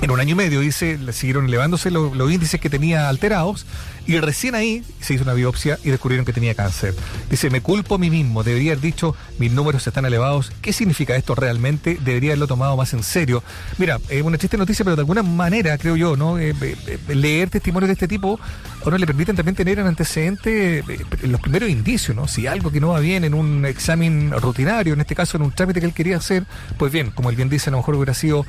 en 0.00 0.10
un 0.10 0.20
año 0.20 0.32
y 0.32 0.34
medio, 0.36 0.60
dice, 0.60 0.98
siguieron 1.12 1.46
elevándose 1.46 1.90
los, 1.90 2.12
índices 2.30 2.60
que 2.60 2.70
tenía 2.70 3.08
alterados 3.08 3.66
y 4.06 4.18
recién 4.20 4.54
ahí 4.54 4.84
se 5.00 5.14
hizo 5.14 5.24
una 5.24 5.34
biopsia 5.34 5.78
y 5.82 5.90
descubrieron 5.90 6.24
que 6.24 6.32
tenía 6.32 6.54
cáncer. 6.54 6.94
Dice, 7.30 7.50
me 7.50 7.60
culpo 7.60 7.96
a 7.96 7.98
mí 7.98 8.08
mismo, 8.08 8.42
debería 8.42 8.72
haber 8.72 8.82
dicho, 8.82 9.14
mis 9.38 9.52
números 9.52 9.86
están 9.86 10.04
elevados, 10.04 10.52
¿qué 10.62 10.72
significa 10.72 11.16
esto 11.16 11.34
realmente? 11.34 11.98
Debería 12.02 12.30
haberlo 12.30 12.46
tomado 12.46 12.76
más 12.76 12.92
en 12.94 13.02
serio. 13.02 13.42
Mira, 13.76 13.98
es 14.08 14.22
una 14.22 14.38
triste 14.38 14.56
noticia, 14.56 14.84
pero 14.84 14.96
de 14.96 15.02
alguna 15.02 15.22
manera, 15.22 15.76
creo 15.78 15.96
yo, 15.96 16.16
¿no? 16.16 16.38
Eh, 16.38 16.54
eh, 16.60 16.76
eh, 16.86 17.14
leer 17.14 17.50
testimonios 17.50 17.88
de 17.88 17.94
este 17.94 18.08
tipo 18.08 18.38
a 18.84 18.88
uno 18.88 18.96
le 18.96 19.06
permiten 19.06 19.34
también 19.34 19.56
tener 19.56 19.80
un 19.80 19.88
antecedente, 19.88 20.84
los 21.22 21.40
primeros 21.40 21.68
indicios, 21.68 22.16
¿no? 22.16 22.28
Si 22.28 22.46
algo 22.46 22.70
que 22.70 22.80
no 22.80 22.88
va 22.88 23.00
bien 23.00 23.24
en 23.24 23.34
un 23.34 23.66
examen 23.66 24.30
rutinario, 24.40 24.94
en 24.94 25.00
este 25.00 25.14
caso 25.14 25.36
en 25.36 25.42
un 25.42 25.50
trámite 25.50 25.80
que 25.80 25.86
él 25.86 25.92
quería 25.92 26.16
hacer, 26.16 26.44
pues 26.78 26.92
bien, 26.92 27.10
como 27.10 27.30
él 27.30 27.36
bien 27.36 27.48
dice, 27.48 27.70
a 27.70 27.72
lo 27.72 27.78
mejor 27.78 27.96
hubiera 27.96 28.14
sido 28.14 28.46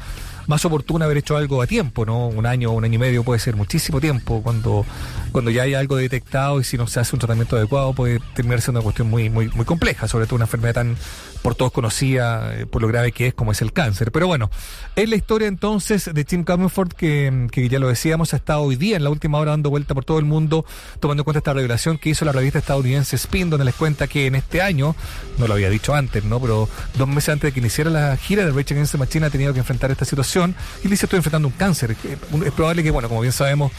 más 0.49 0.65
oportuno 0.65 1.05
haber 1.05 1.17
hecho 1.17 1.37
algo 1.37 1.61
a 1.61 1.67
tiempo, 1.67 2.07
¿no? 2.07 2.27
Un 2.27 2.47
año, 2.47 2.71
un 2.71 2.83
año 2.83 2.95
y 2.95 2.97
medio 2.97 3.23
puede 3.23 3.39
ser 3.39 3.55
muchísimo 3.55 4.01
tiempo 4.01 4.41
cuando, 4.41 4.83
cuando 5.31 5.51
ya 5.51 5.61
hay 5.61 5.75
algo 5.75 5.95
detectado 5.95 6.59
y 6.59 6.63
si 6.63 6.75
no 6.75 6.87
se 6.87 6.99
hace 6.99 7.15
un 7.15 7.19
tratamiento 7.19 7.55
adecuado 7.55 7.93
puede 7.93 8.19
terminar 8.33 8.59
siendo 8.59 8.79
una 8.79 8.83
cuestión 8.83 9.11
muy, 9.11 9.29
muy, 9.29 9.49
muy 9.49 9.63
compleja, 9.63 10.07
sobre 10.07 10.25
todo 10.25 10.37
una 10.37 10.45
enfermedad 10.45 10.73
tan 10.73 10.97
por 11.41 11.55
todos 11.55 11.71
conocida 11.71 12.53
eh, 12.55 12.65
por 12.65 12.81
lo 12.81 12.87
grave 12.87 13.11
que 13.11 13.27
es 13.27 13.33
como 13.33 13.51
es 13.51 13.61
el 13.61 13.73
cáncer. 13.73 14.11
Pero 14.11 14.27
bueno, 14.27 14.49
es 14.95 15.09
la 15.09 15.15
historia 15.15 15.47
entonces 15.47 16.09
de 16.13 16.23
Tim 16.23 16.43
Comerford 16.43 16.93
que, 16.93 17.47
que 17.51 17.69
ya 17.69 17.79
lo 17.79 17.87
decíamos, 17.87 18.33
ha 18.33 18.37
estado 18.37 18.61
hoy 18.61 18.75
día 18.75 18.97
en 18.97 19.03
la 19.03 19.09
última 19.09 19.37
hora 19.37 19.51
dando 19.51 19.69
vuelta 19.69 19.93
por 19.93 20.05
todo 20.05 20.19
el 20.19 20.25
mundo, 20.25 20.65
tomando 20.99 21.21
en 21.21 21.25
cuenta 21.25 21.39
esta 21.39 21.53
revelación 21.53 21.97
que 21.97 22.09
hizo 22.09 22.25
la 22.25 22.31
revista 22.31 22.59
estadounidense 22.59 23.15
Spin, 23.15 23.49
donde 23.49 23.65
les 23.65 23.75
cuenta 23.75 24.07
que 24.07 24.27
en 24.27 24.35
este 24.35 24.61
año, 24.61 24.95
no 25.37 25.47
lo 25.47 25.53
había 25.53 25.69
dicho 25.69 25.93
antes, 25.93 26.23
¿no? 26.23 26.39
Pero 26.39 26.69
dos 26.97 27.07
meses 27.07 27.29
antes 27.29 27.49
de 27.49 27.53
que 27.53 27.59
iniciara 27.59 27.89
la 27.89 28.17
gira 28.17 28.45
de 28.45 28.51
Rage 28.51 28.73
Against 28.73 28.93
the 28.93 28.97
Machine 28.97 29.25
ha 29.25 29.29
tenido 29.29 29.53
que 29.53 29.59
enfrentar 29.59 29.91
esta 29.91 30.05
situación 30.05 30.55
y 30.83 30.87
dice 30.87 31.05
estoy 31.05 31.17
enfrentando 31.17 31.47
un 31.47 31.53
cáncer. 31.53 31.95
Es 32.45 32.51
probable 32.51 32.83
que, 32.83 32.91
bueno, 32.91 33.07
como 33.07 33.21
bien 33.21 33.33
sabemos, 33.33 33.71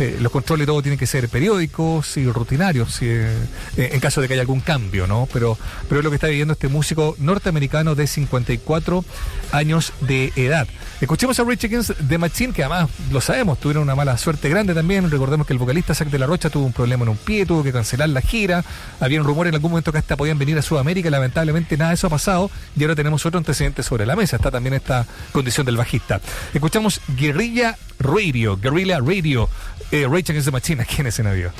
eh, 0.00 0.16
los 0.20 0.32
controles 0.32 0.64
y 0.64 0.66
todo 0.66 0.82
tienen 0.82 0.98
que 0.98 1.06
ser 1.06 1.28
periódicos 1.28 2.16
y 2.16 2.30
rutinarios 2.30 2.98
eh, 3.02 3.28
en 3.76 4.00
caso 4.00 4.20
de 4.20 4.28
que 4.28 4.34
haya 4.34 4.42
algún 4.42 4.60
cambio, 4.60 5.06
¿no? 5.06 5.28
Pero, 5.32 5.58
pero 5.88 6.00
es 6.00 6.04
lo 6.04 6.10
que 6.10 6.16
está 6.16 6.28
viviendo 6.28 6.52
este 6.52 6.68
músico 6.68 7.16
norteamericano 7.18 7.94
de 7.94 8.06
54 8.06 9.04
años 9.52 9.92
de 10.00 10.32
edad. 10.36 10.68
Escuchemos 11.00 11.38
a 11.40 11.44
Rich 11.44 11.64
Against 11.64 11.92
The 12.08 12.18
Machine, 12.18 12.52
que 12.52 12.62
además 12.62 12.90
lo 13.10 13.20
sabemos, 13.20 13.58
tuvieron 13.58 13.82
una 13.82 13.94
mala 13.94 14.18
suerte 14.18 14.48
grande 14.48 14.74
también. 14.74 15.10
Recordemos 15.10 15.46
que 15.46 15.52
el 15.52 15.58
vocalista 15.58 15.94
Zack 15.94 16.10
de 16.10 16.18
la 16.18 16.26
Rocha 16.26 16.50
tuvo 16.50 16.66
un 16.66 16.72
problema 16.72 17.04
en 17.04 17.10
un 17.10 17.16
pie, 17.16 17.46
tuvo 17.46 17.62
que 17.62 17.72
cancelar 17.72 18.08
la 18.10 18.20
gira. 18.20 18.64
Había 19.00 19.20
un 19.20 19.26
rumor 19.26 19.46
en 19.46 19.54
algún 19.54 19.70
momento 19.70 19.92
que 19.92 19.98
hasta 19.98 20.16
podían 20.16 20.38
venir 20.38 20.58
a 20.58 20.62
Sudamérica, 20.62 21.08
lamentablemente 21.10 21.76
nada 21.76 21.90
de 21.90 21.94
eso 21.94 22.06
ha 22.06 22.10
pasado. 22.10 22.50
Y 22.76 22.82
ahora 22.82 22.94
tenemos 22.94 23.24
otro 23.24 23.38
antecedente 23.38 23.82
sobre 23.82 24.04
la 24.04 24.16
mesa. 24.16 24.36
Está 24.36 24.50
también 24.50 24.74
esta 24.74 25.06
condición 25.32 25.64
del 25.64 25.76
bajista. 25.76 26.20
Escuchamos 26.52 27.00
Guerrilla 27.16 27.76
Radio, 27.98 28.56
Guerrilla 28.56 28.98
Radio, 29.00 29.48
eh, 29.92 30.06
Rage 30.06 30.30
Against 30.30 30.46
the 30.46 30.52
Machine 30.52 30.80
aquí 30.82 31.00
en 31.00 31.06
escenario. 31.06 31.52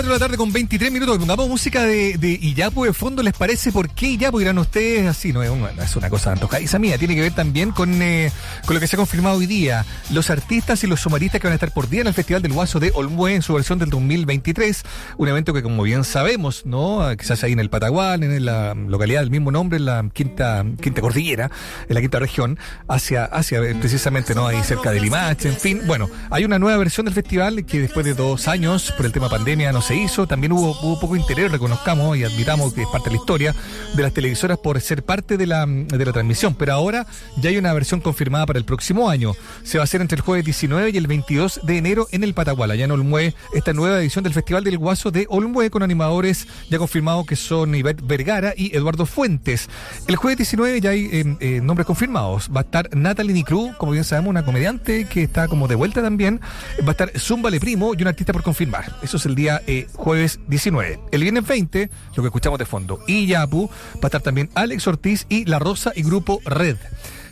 4 0.00 0.14
de 0.14 0.18
la 0.18 0.24
tarde 0.24 0.38
con 0.38 0.50
23 0.50 0.90
minutos. 0.90 1.18
Pongamos 1.18 1.46
música 1.46 1.84
de, 1.84 2.16
de 2.16 2.30
Iyapu 2.30 2.86
de 2.86 2.94
fondo. 2.94 3.22
¿Les 3.22 3.34
parece 3.34 3.70
por 3.70 3.90
qué 3.90 4.06
Iyapu? 4.06 4.38
Dirán 4.38 4.56
ustedes 4.56 5.06
así. 5.06 5.30
No 5.30 5.42
es, 5.42 5.50
una, 5.50 5.72
no 5.72 5.82
es 5.82 5.94
una 5.94 6.08
cosa 6.08 6.32
antojadiza 6.32 6.78
mía. 6.78 6.96
Tiene 6.96 7.14
que 7.14 7.20
ver 7.20 7.34
también 7.34 7.70
con, 7.70 8.00
eh, 8.00 8.32
con 8.64 8.72
lo 8.72 8.80
que 8.80 8.86
se 8.86 8.96
ha 8.96 8.98
confirmado 8.98 9.36
hoy 9.36 9.44
día. 9.44 9.84
Los 10.08 10.30
artistas 10.30 10.82
y 10.84 10.86
los 10.86 11.00
somaristas 11.00 11.38
que 11.38 11.48
van 11.48 11.52
a 11.52 11.56
estar 11.56 11.74
por 11.74 11.90
día 11.90 12.00
en 12.00 12.06
el 12.06 12.14
Festival 12.14 12.40
del 12.40 12.54
Guaso 12.54 12.80
de 12.80 12.92
Olmué 12.94 13.34
en 13.34 13.42
su 13.42 13.52
versión 13.52 13.78
del 13.78 13.90
2023. 13.90 14.84
Un 15.20 15.28
evento 15.28 15.52
que, 15.52 15.62
como 15.62 15.82
bien 15.82 16.02
sabemos, 16.02 16.64
¿no? 16.64 17.06
Quizás 17.18 17.44
ahí 17.44 17.52
en 17.52 17.60
el 17.60 17.68
Patagual, 17.68 18.22
en 18.22 18.42
la 18.42 18.72
localidad 18.72 19.20
del 19.20 19.30
mismo 19.30 19.50
nombre, 19.50 19.76
en 19.76 19.84
la 19.84 20.08
quinta, 20.14 20.64
quinta 20.80 21.02
cordillera, 21.02 21.50
en 21.86 21.94
la 21.94 22.00
quinta 22.00 22.18
región, 22.18 22.58
hacia, 22.88 23.26
hacia 23.26 23.58
eh, 23.58 23.74
precisamente, 23.78 24.34
¿no? 24.34 24.46
Ahí 24.46 24.62
cerca 24.62 24.92
de 24.92 24.98
Limache, 24.98 25.50
en 25.50 25.56
fin. 25.56 25.82
Bueno, 25.86 26.08
hay 26.30 26.46
una 26.46 26.58
nueva 26.58 26.78
versión 26.78 27.04
del 27.04 27.12
festival 27.12 27.66
que 27.66 27.82
después 27.82 28.06
de 28.06 28.14
dos 28.14 28.48
años, 28.48 28.94
por 28.96 29.04
el 29.04 29.12
tema 29.12 29.28
pandemia, 29.28 29.72
no 29.72 29.82
se 29.82 29.94
hizo. 29.94 30.26
También 30.26 30.52
hubo, 30.52 30.70
hubo 30.80 30.98
poco 30.98 31.16
interés, 31.16 31.52
reconozcamos 31.52 32.16
y 32.16 32.24
admitamos 32.24 32.72
que 32.72 32.80
es 32.80 32.88
parte 32.88 33.10
de 33.10 33.16
la 33.16 33.20
historia 33.20 33.54
de 33.94 34.02
las 34.02 34.14
televisoras 34.14 34.56
por 34.56 34.80
ser 34.80 35.02
parte 35.02 35.36
de 35.36 35.46
la, 35.46 35.66
de 35.66 36.02
la 36.02 36.12
transmisión. 36.14 36.54
Pero 36.54 36.72
ahora 36.72 37.06
ya 37.36 37.50
hay 37.50 37.58
una 37.58 37.74
versión 37.74 38.00
confirmada 38.00 38.46
para 38.46 38.58
el 38.58 38.64
próximo 38.64 39.10
año. 39.10 39.34
Se 39.64 39.76
va 39.76 39.82
a 39.82 39.84
hacer 39.84 40.00
entre 40.00 40.16
el 40.16 40.22
jueves 40.22 40.46
19 40.46 40.88
y 40.88 40.96
el 40.96 41.06
22 41.06 41.60
de 41.62 41.76
enero 41.76 42.08
en 42.10 42.24
el 42.24 42.32
Patagual, 42.32 42.70
allá 42.70 42.86
en 42.86 42.92
Olmué, 42.92 43.34
esta 43.52 43.74
nueva 43.74 44.00
edición 44.00 44.24
del 44.24 44.32
Festival 44.32 44.64
del 44.64 44.78
Guaso 44.78 45.09
de 45.10 45.26
Olmué 45.28 45.70
con 45.70 45.82
animadores 45.82 46.46
ya 46.68 46.78
confirmados 46.78 47.26
que 47.26 47.36
son 47.36 47.74
Ivette 47.74 48.06
Vergara 48.06 48.54
y 48.56 48.74
Eduardo 48.76 49.06
Fuentes. 49.06 49.68
El 50.06 50.16
jueves 50.16 50.38
19 50.38 50.80
ya 50.80 50.90
hay 50.90 51.08
eh, 51.12 51.36
eh, 51.40 51.60
nombres 51.62 51.86
confirmados. 51.86 52.50
Va 52.54 52.60
a 52.60 52.64
estar 52.64 52.94
Natalie 52.94 53.34
Nicru, 53.34 53.72
como 53.78 53.92
bien 53.92 54.04
sabemos, 54.04 54.30
una 54.30 54.44
comediante 54.44 55.06
que 55.06 55.22
está 55.22 55.48
como 55.48 55.68
de 55.68 55.74
vuelta 55.74 56.02
también. 56.02 56.40
Va 56.80 56.88
a 56.88 56.90
estar 56.92 57.10
Zumba 57.18 57.50
Le 57.50 57.60
Primo 57.60 57.92
y 57.96 58.02
un 58.02 58.08
artista 58.08 58.32
por 58.32 58.42
confirmar. 58.42 58.96
Eso 59.02 59.16
es 59.16 59.26
el 59.26 59.34
día 59.34 59.62
eh, 59.66 59.86
jueves 59.94 60.40
19. 60.48 61.00
El 61.12 61.22
viernes 61.22 61.46
20, 61.46 61.90
lo 62.16 62.22
que 62.22 62.28
escuchamos 62.28 62.58
de 62.58 62.66
fondo, 62.66 63.00
y 63.06 63.26
Yapu, 63.26 63.68
va 63.68 64.00
a 64.02 64.06
estar 64.06 64.22
también 64.22 64.50
Alex 64.54 64.86
Ortiz 64.86 65.26
y 65.28 65.44
La 65.44 65.58
Rosa 65.58 65.92
y 65.94 66.02
Grupo 66.02 66.40
Red. 66.44 66.76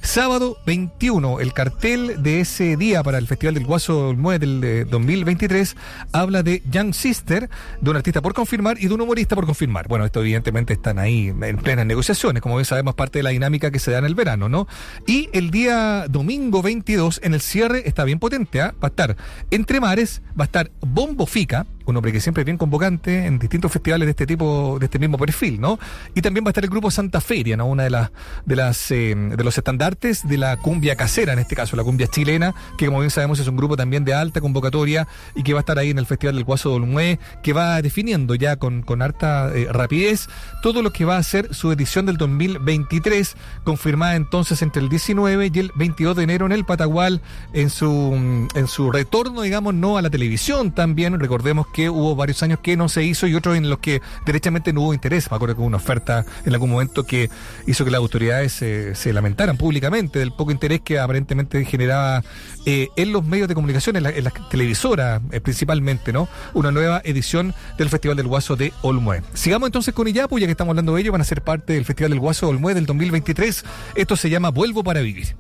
Sábado 0.01 0.57
21, 0.67 1.41
el 1.41 1.53
cartel 1.53 2.23
de 2.23 2.41
ese 2.41 2.77
día 2.77 3.03
para 3.03 3.19
el 3.19 3.27
Festival 3.27 3.55
del 3.55 3.65
Guaso 3.65 4.09
Olmué 4.09 4.39
del 4.39 4.63
eh, 4.65 4.85
2023 4.85 5.77
habla 6.13 6.43
de 6.43 6.63
Young 6.71 6.95
Sister, 6.95 7.51
de 7.81 7.91
un 7.91 7.97
artista 7.97 8.23
por 8.23 8.33
confirmar 8.33 8.79
y 8.81 8.89
de 8.89 8.95
un 8.95 9.01
humorista 9.01 9.35
por 9.35 9.47
confirmar. 9.47 9.89
Bueno, 9.89 10.05
esto 10.05 10.21
evidentemente 10.21 10.73
están 10.73 10.99
ahí 10.99 11.29
en 11.29 11.57
plenas 11.59 11.87
negociaciones, 11.87 12.43
como 12.43 12.57
bien 12.57 12.65
sabemos, 12.65 12.95
parte 12.95 13.19
de 13.19 13.23
la 13.25 13.31
dinámica 13.31 13.71
que 13.71 13.79
se 13.79 13.91
da 13.91 13.99
en 13.99 14.05
el 14.05 14.15
verano, 14.15 14.49
¿no? 14.49 14.67
Y 15.07 15.29
el 15.33 15.51
día 15.51 16.07
domingo 16.09 16.63
22, 16.63 17.21
en 17.23 17.35
el 17.35 17.41
cierre, 17.41 17.89
está 17.89 18.05
bien 18.05 18.19
potente, 18.19 18.61
¿ah? 18.61 18.75
Va 18.83 18.89
a 18.89 18.91
estar 18.91 19.17
Entre 19.51 19.81
Mares, 19.81 20.23
va 20.39 20.45
a 20.45 20.47
estar 20.47 20.71
Bombo 20.81 21.27
Fica, 21.27 21.67
un 21.91 21.97
hombre 21.97 22.13
que 22.13 22.21
siempre 22.21 22.43
es 22.43 22.45
bien 22.45 22.59
convocante 22.59 23.25
en 23.25 23.39
distintos 23.39 23.73
festivales 23.73 24.07
de 24.07 24.11
este 24.11 24.27
tipo, 24.27 24.77
de 24.79 24.85
este 24.85 24.99
mismo 24.99 25.17
perfil, 25.17 25.59
¿no? 25.59 25.79
Y 26.15 26.21
también 26.21 26.45
va 26.45 26.49
a 26.49 26.51
estar 26.51 26.65
el 26.65 26.71
grupo 26.71 26.91
Santa 26.91 27.21
Feria, 27.23 27.57
¿no? 27.57 27.67
Una 27.67 27.85
de 27.85 27.91
las 27.91 28.11
de 28.45 28.57
las 28.57 28.91
eh, 28.91 29.15
de 29.15 29.43
los 29.43 29.57
estandartes 29.57 30.29
de 30.29 30.37
la 30.37 30.59
cumbia 30.59 30.97
casera, 30.97 31.33
en 31.33 31.39
este 31.39 31.57
caso, 31.57 31.77
la 31.77 31.85
cumbia 31.85 32.07
chilena, 32.07 32.55
que 32.77 32.87
como 32.87 32.99
bien 32.99 33.11
sabemos 33.11 33.39
es 33.39 33.49
un 33.49 33.57
grupo 33.57 33.77
también 33.77 34.05
de 34.05 34.13
alta 34.13 34.41
convocatoria 34.43 35.09
y 35.35 35.43
que 35.43 35.55
va 35.55 35.61
a 35.61 35.63
estar 35.63 35.79
ahí 35.79 35.89
en 35.91 35.99
el 35.99 36.05
Festival 36.05 36.35
del 36.35 36.45
Guaso 36.45 36.69
de 36.69 36.77
Olmué, 36.77 37.19
que 37.43 37.55
va 37.55 37.81
definiendo 37.81 38.35
ya 38.35 38.57
con, 38.57 38.83
con 38.83 39.01
harta 39.01 39.51
eh, 39.55 39.67
rapidez 39.71 40.29
todo 40.63 40.83
lo 40.83 40.93
que 40.93 41.07
va 41.07 41.17
a 41.17 41.23
ser 41.23 41.55
su 41.55 41.73
edición 41.73 42.05
del 42.05 42.19
2023, 42.19 43.35
confirmada 43.65 44.17
entonces 44.17 44.61
entre 44.61 44.83
el 44.83 44.91
19 44.91 45.51
y 45.55 45.59
el 45.59 45.73
22 45.75 46.17
de 46.17 46.23
enero 46.25 46.45
en 46.45 46.53
el 46.53 46.67
Patagual, 46.67 47.23
en 47.55 47.71
su, 47.71 48.13
en 48.55 48.69
su 48.69 48.91
retorno, 48.91 49.41
digamos, 49.43 49.73
no 49.75 49.97
a 49.97 50.03
la 50.03 50.11
televisión 50.11 50.73
también, 50.73 51.19
recordemos 51.19 51.67
que 51.69 51.78
que 51.79 51.91
hubo 51.91 52.17
varios 52.17 52.43
años 52.43 52.59
que 52.61 52.77
no 52.77 52.89
se 52.89 53.05
hizo 53.05 53.29
y 53.29 53.37
otros 53.37 53.57
en 53.57 53.71
los 53.71 53.79
que 53.79 54.03
derechamente 54.27 54.73
no 54.73 54.81
hubo 54.81 54.95
interés. 54.95 55.31
Me 55.31 55.37
acuerdo 55.37 55.55
que 55.55 55.61
hubo 55.61 55.69
una 55.69 55.77
oferta 55.77 56.27
en 56.45 56.53
algún 56.53 56.71
momento 56.71 57.05
que 57.05 57.31
hizo 57.69 57.85
que 57.85 57.93
las 57.93 58.01
autoridades 58.01 58.53
se, 58.53 59.13
lamentaran 59.13 59.57
públicamente 59.57 60.19
del 60.19 60.33
poco 60.33 60.51
interés 60.51 60.81
que 60.81 60.99
aparentemente 60.99 61.65
generaba 61.65 62.25
eh, 62.67 62.89
en 62.97 63.13
los 63.13 63.25
medios 63.25 63.47
de 63.47 63.55
comunicación, 63.55 63.95
en 63.95 64.03
las 64.03 64.35
televisoras 64.51 65.23
eh, 65.31 65.41
principalmente, 65.41 66.13
¿no? 66.13 66.29
Una 66.53 66.73
nueva 66.73 67.01
edición 67.05 67.55
del 67.77 67.91
Festival 67.91 68.17
del 68.17 68.27
Guaso 68.27 68.57
de 68.57 68.73
Olmué. 68.83 69.23
Sigamos 69.35 69.69
entonces 69.69 69.95
con 69.95 70.09
Iyapu, 70.09 70.41
ya 70.41 70.47
que 70.47 70.51
estamos 70.51 70.73
hablando 70.73 70.97
de 70.97 71.03
ello, 71.03 71.13
van 71.13 71.21
a 71.21 71.25
ser 71.25 71.43
parte 71.43 71.75
del 71.75 71.85
Festival 71.85 72.11
del 72.11 72.19
Guaso 72.19 72.47
de 72.47 72.55
Olmué 72.55 72.75
del 72.75 72.87
2023. 72.87 73.65
Esto 73.95 74.17
se 74.17 74.31
llama 74.31 74.49
Vuelvo 74.49 74.83
para 74.83 75.01
vivir. 75.01 75.37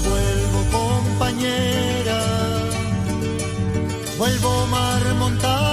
Vuelvo 0.00 0.60
compañera. 0.70 2.20
Vuelvo 4.18 4.66
mar, 4.66 5.14
montaña, 5.18 5.65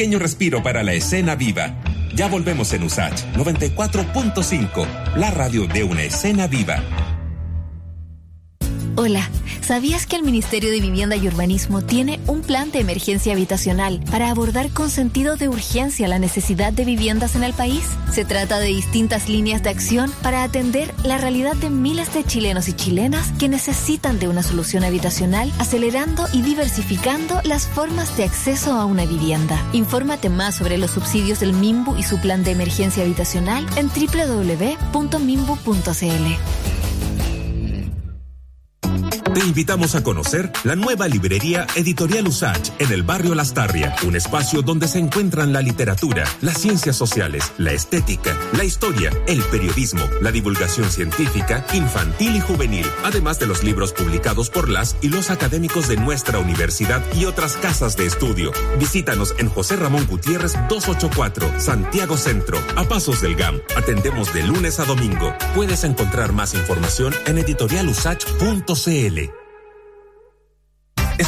pequeño 0.00 0.18
respiro 0.18 0.62
para 0.62 0.82
la 0.82 0.94
escena 0.94 1.34
viva. 1.34 1.74
Ya 2.14 2.26
volvemos 2.26 2.72
en 2.72 2.84
USACH 2.84 3.34
94.5, 3.34 5.14
la 5.16 5.30
radio 5.30 5.66
de 5.66 5.84
una 5.84 6.02
escena 6.04 6.46
viva. 6.46 6.82
Hola, 8.96 9.28
¿sabías 9.60 10.06
que 10.06 10.16
el 10.16 10.22
Ministerio 10.22 10.70
de 10.70 10.80
Vivienda 10.80 11.16
y 11.16 11.28
Urbanismo 11.28 11.82
tiene 11.82 12.18
un 12.26 12.40
plan 12.40 12.72
de 12.72 12.80
emergencia 12.80 13.34
habitacional 13.34 14.00
para 14.10 14.30
abordar 14.30 14.70
con 14.70 14.88
sentido 14.88 15.36
de 15.36 15.50
urgencia 15.50 16.08
la 16.08 16.18
necesidad 16.18 16.72
de 16.72 16.86
viviendas 16.86 17.36
en 17.36 17.44
el 17.44 17.52
país? 17.52 17.84
Se 18.12 18.24
trata 18.24 18.58
de 18.58 18.66
distintas 18.66 19.28
líneas 19.28 19.62
de 19.62 19.70
acción 19.70 20.12
para 20.22 20.42
atender 20.42 20.92
la 21.04 21.18
realidad 21.18 21.54
de 21.54 21.70
miles 21.70 22.12
de 22.12 22.24
chilenos 22.24 22.68
y 22.68 22.72
chilenas 22.72 23.30
que 23.38 23.48
necesitan 23.48 24.18
de 24.18 24.26
una 24.26 24.42
solución 24.42 24.82
habitacional, 24.82 25.52
acelerando 25.58 26.26
y 26.32 26.42
diversificando 26.42 27.40
las 27.44 27.68
formas 27.68 28.16
de 28.16 28.24
acceso 28.24 28.72
a 28.72 28.84
una 28.84 29.06
vivienda. 29.06 29.64
Infórmate 29.72 30.28
más 30.28 30.56
sobre 30.56 30.76
los 30.76 30.90
subsidios 30.90 31.38
del 31.40 31.52
MIMBU 31.52 31.96
y 31.96 32.02
su 32.02 32.18
plan 32.20 32.42
de 32.42 32.50
emergencia 32.50 33.04
habitacional 33.04 33.64
en 33.76 33.88
www.mimbu.cl. 33.88 34.90
Invitamos 39.50 39.96
a 39.96 40.04
conocer 40.04 40.52
la 40.62 40.76
nueva 40.76 41.08
librería 41.08 41.66
Editorial 41.74 42.28
Usach 42.28 42.70
en 42.78 42.92
el 42.92 43.02
barrio 43.02 43.34
Lastarria, 43.34 43.96
un 44.06 44.14
espacio 44.14 44.62
donde 44.62 44.86
se 44.86 45.00
encuentran 45.00 45.52
la 45.52 45.60
literatura, 45.60 46.22
las 46.40 46.58
ciencias 46.58 46.94
sociales, 46.94 47.50
la 47.58 47.72
estética, 47.72 48.38
la 48.56 48.62
historia, 48.62 49.10
el 49.26 49.42
periodismo, 49.42 50.08
la 50.22 50.30
divulgación 50.30 50.88
científica, 50.88 51.66
infantil 51.72 52.36
y 52.36 52.40
juvenil, 52.40 52.86
además 53.02 53.40
de 53.40 53.48
los 53.48 53.64
libros 53.64 53.92
publicados 53.92 54.50
por 54.50 54.68
las 54.68 54.94
y 55.02 55.08
los 55.08 55.30
académicos 55.30 55.88
de 55.88 55.96
nuestra 55.96 56.38
universidad 56.38 57.02
y 57.16 57.24
otras 57.24 57.56
casas 57.56 57.96
de 57.96 58.06
estudio. 58.06 58.52
Visítanos 58.78 59.34
en 59.38 59.48
José 59.48 59.74
Ramón 59.74 60.06
Gutiérrez 60.06 60.52
284, 60.68 61.58
Santiago 61.58 62.16
Centro, 62.16 62.56
a 62.76 62.84
pasos 62.84 63.20
del 63.20 63.34
GAM. 63.34 63.60
Atendemos 63.76 64.32
de 64.32 64.44
lunes 64.44 64.78
a 64.78 64.84
domingo. 64.84 65.34
Puedes 65.56 65.82
encontrar 65.82 66.32
más 66.32 66.54
información 66.54 67.12
en 67.26 67.38
editorialusach.cl. 67.38 69.39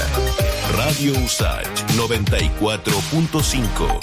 Radio 0.75 1.13
Usach 1.23 1.69
94.5. 1.97 4.01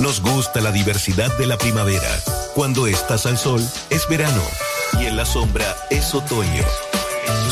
Nos 0.00 0.22
gusta 0.22 0.62
la 0.62 0.72
diversidad 0.72 1.36
de 1.36 1.46
la 1.46 1.58
primavera. 1.58 2.18
Cuando 2.54 2.86
estás 2.86 3.26
al 3.26 3.36
sol, 3.36 3.60
es 3.90 4.08
verano. 4.08 4.40
Y 4.98 5.04
en 5.06 5.16
la 5.16 5.26
sombra, 5.26 5.76
es 5.90 6.14
otoño. 6.14 6.64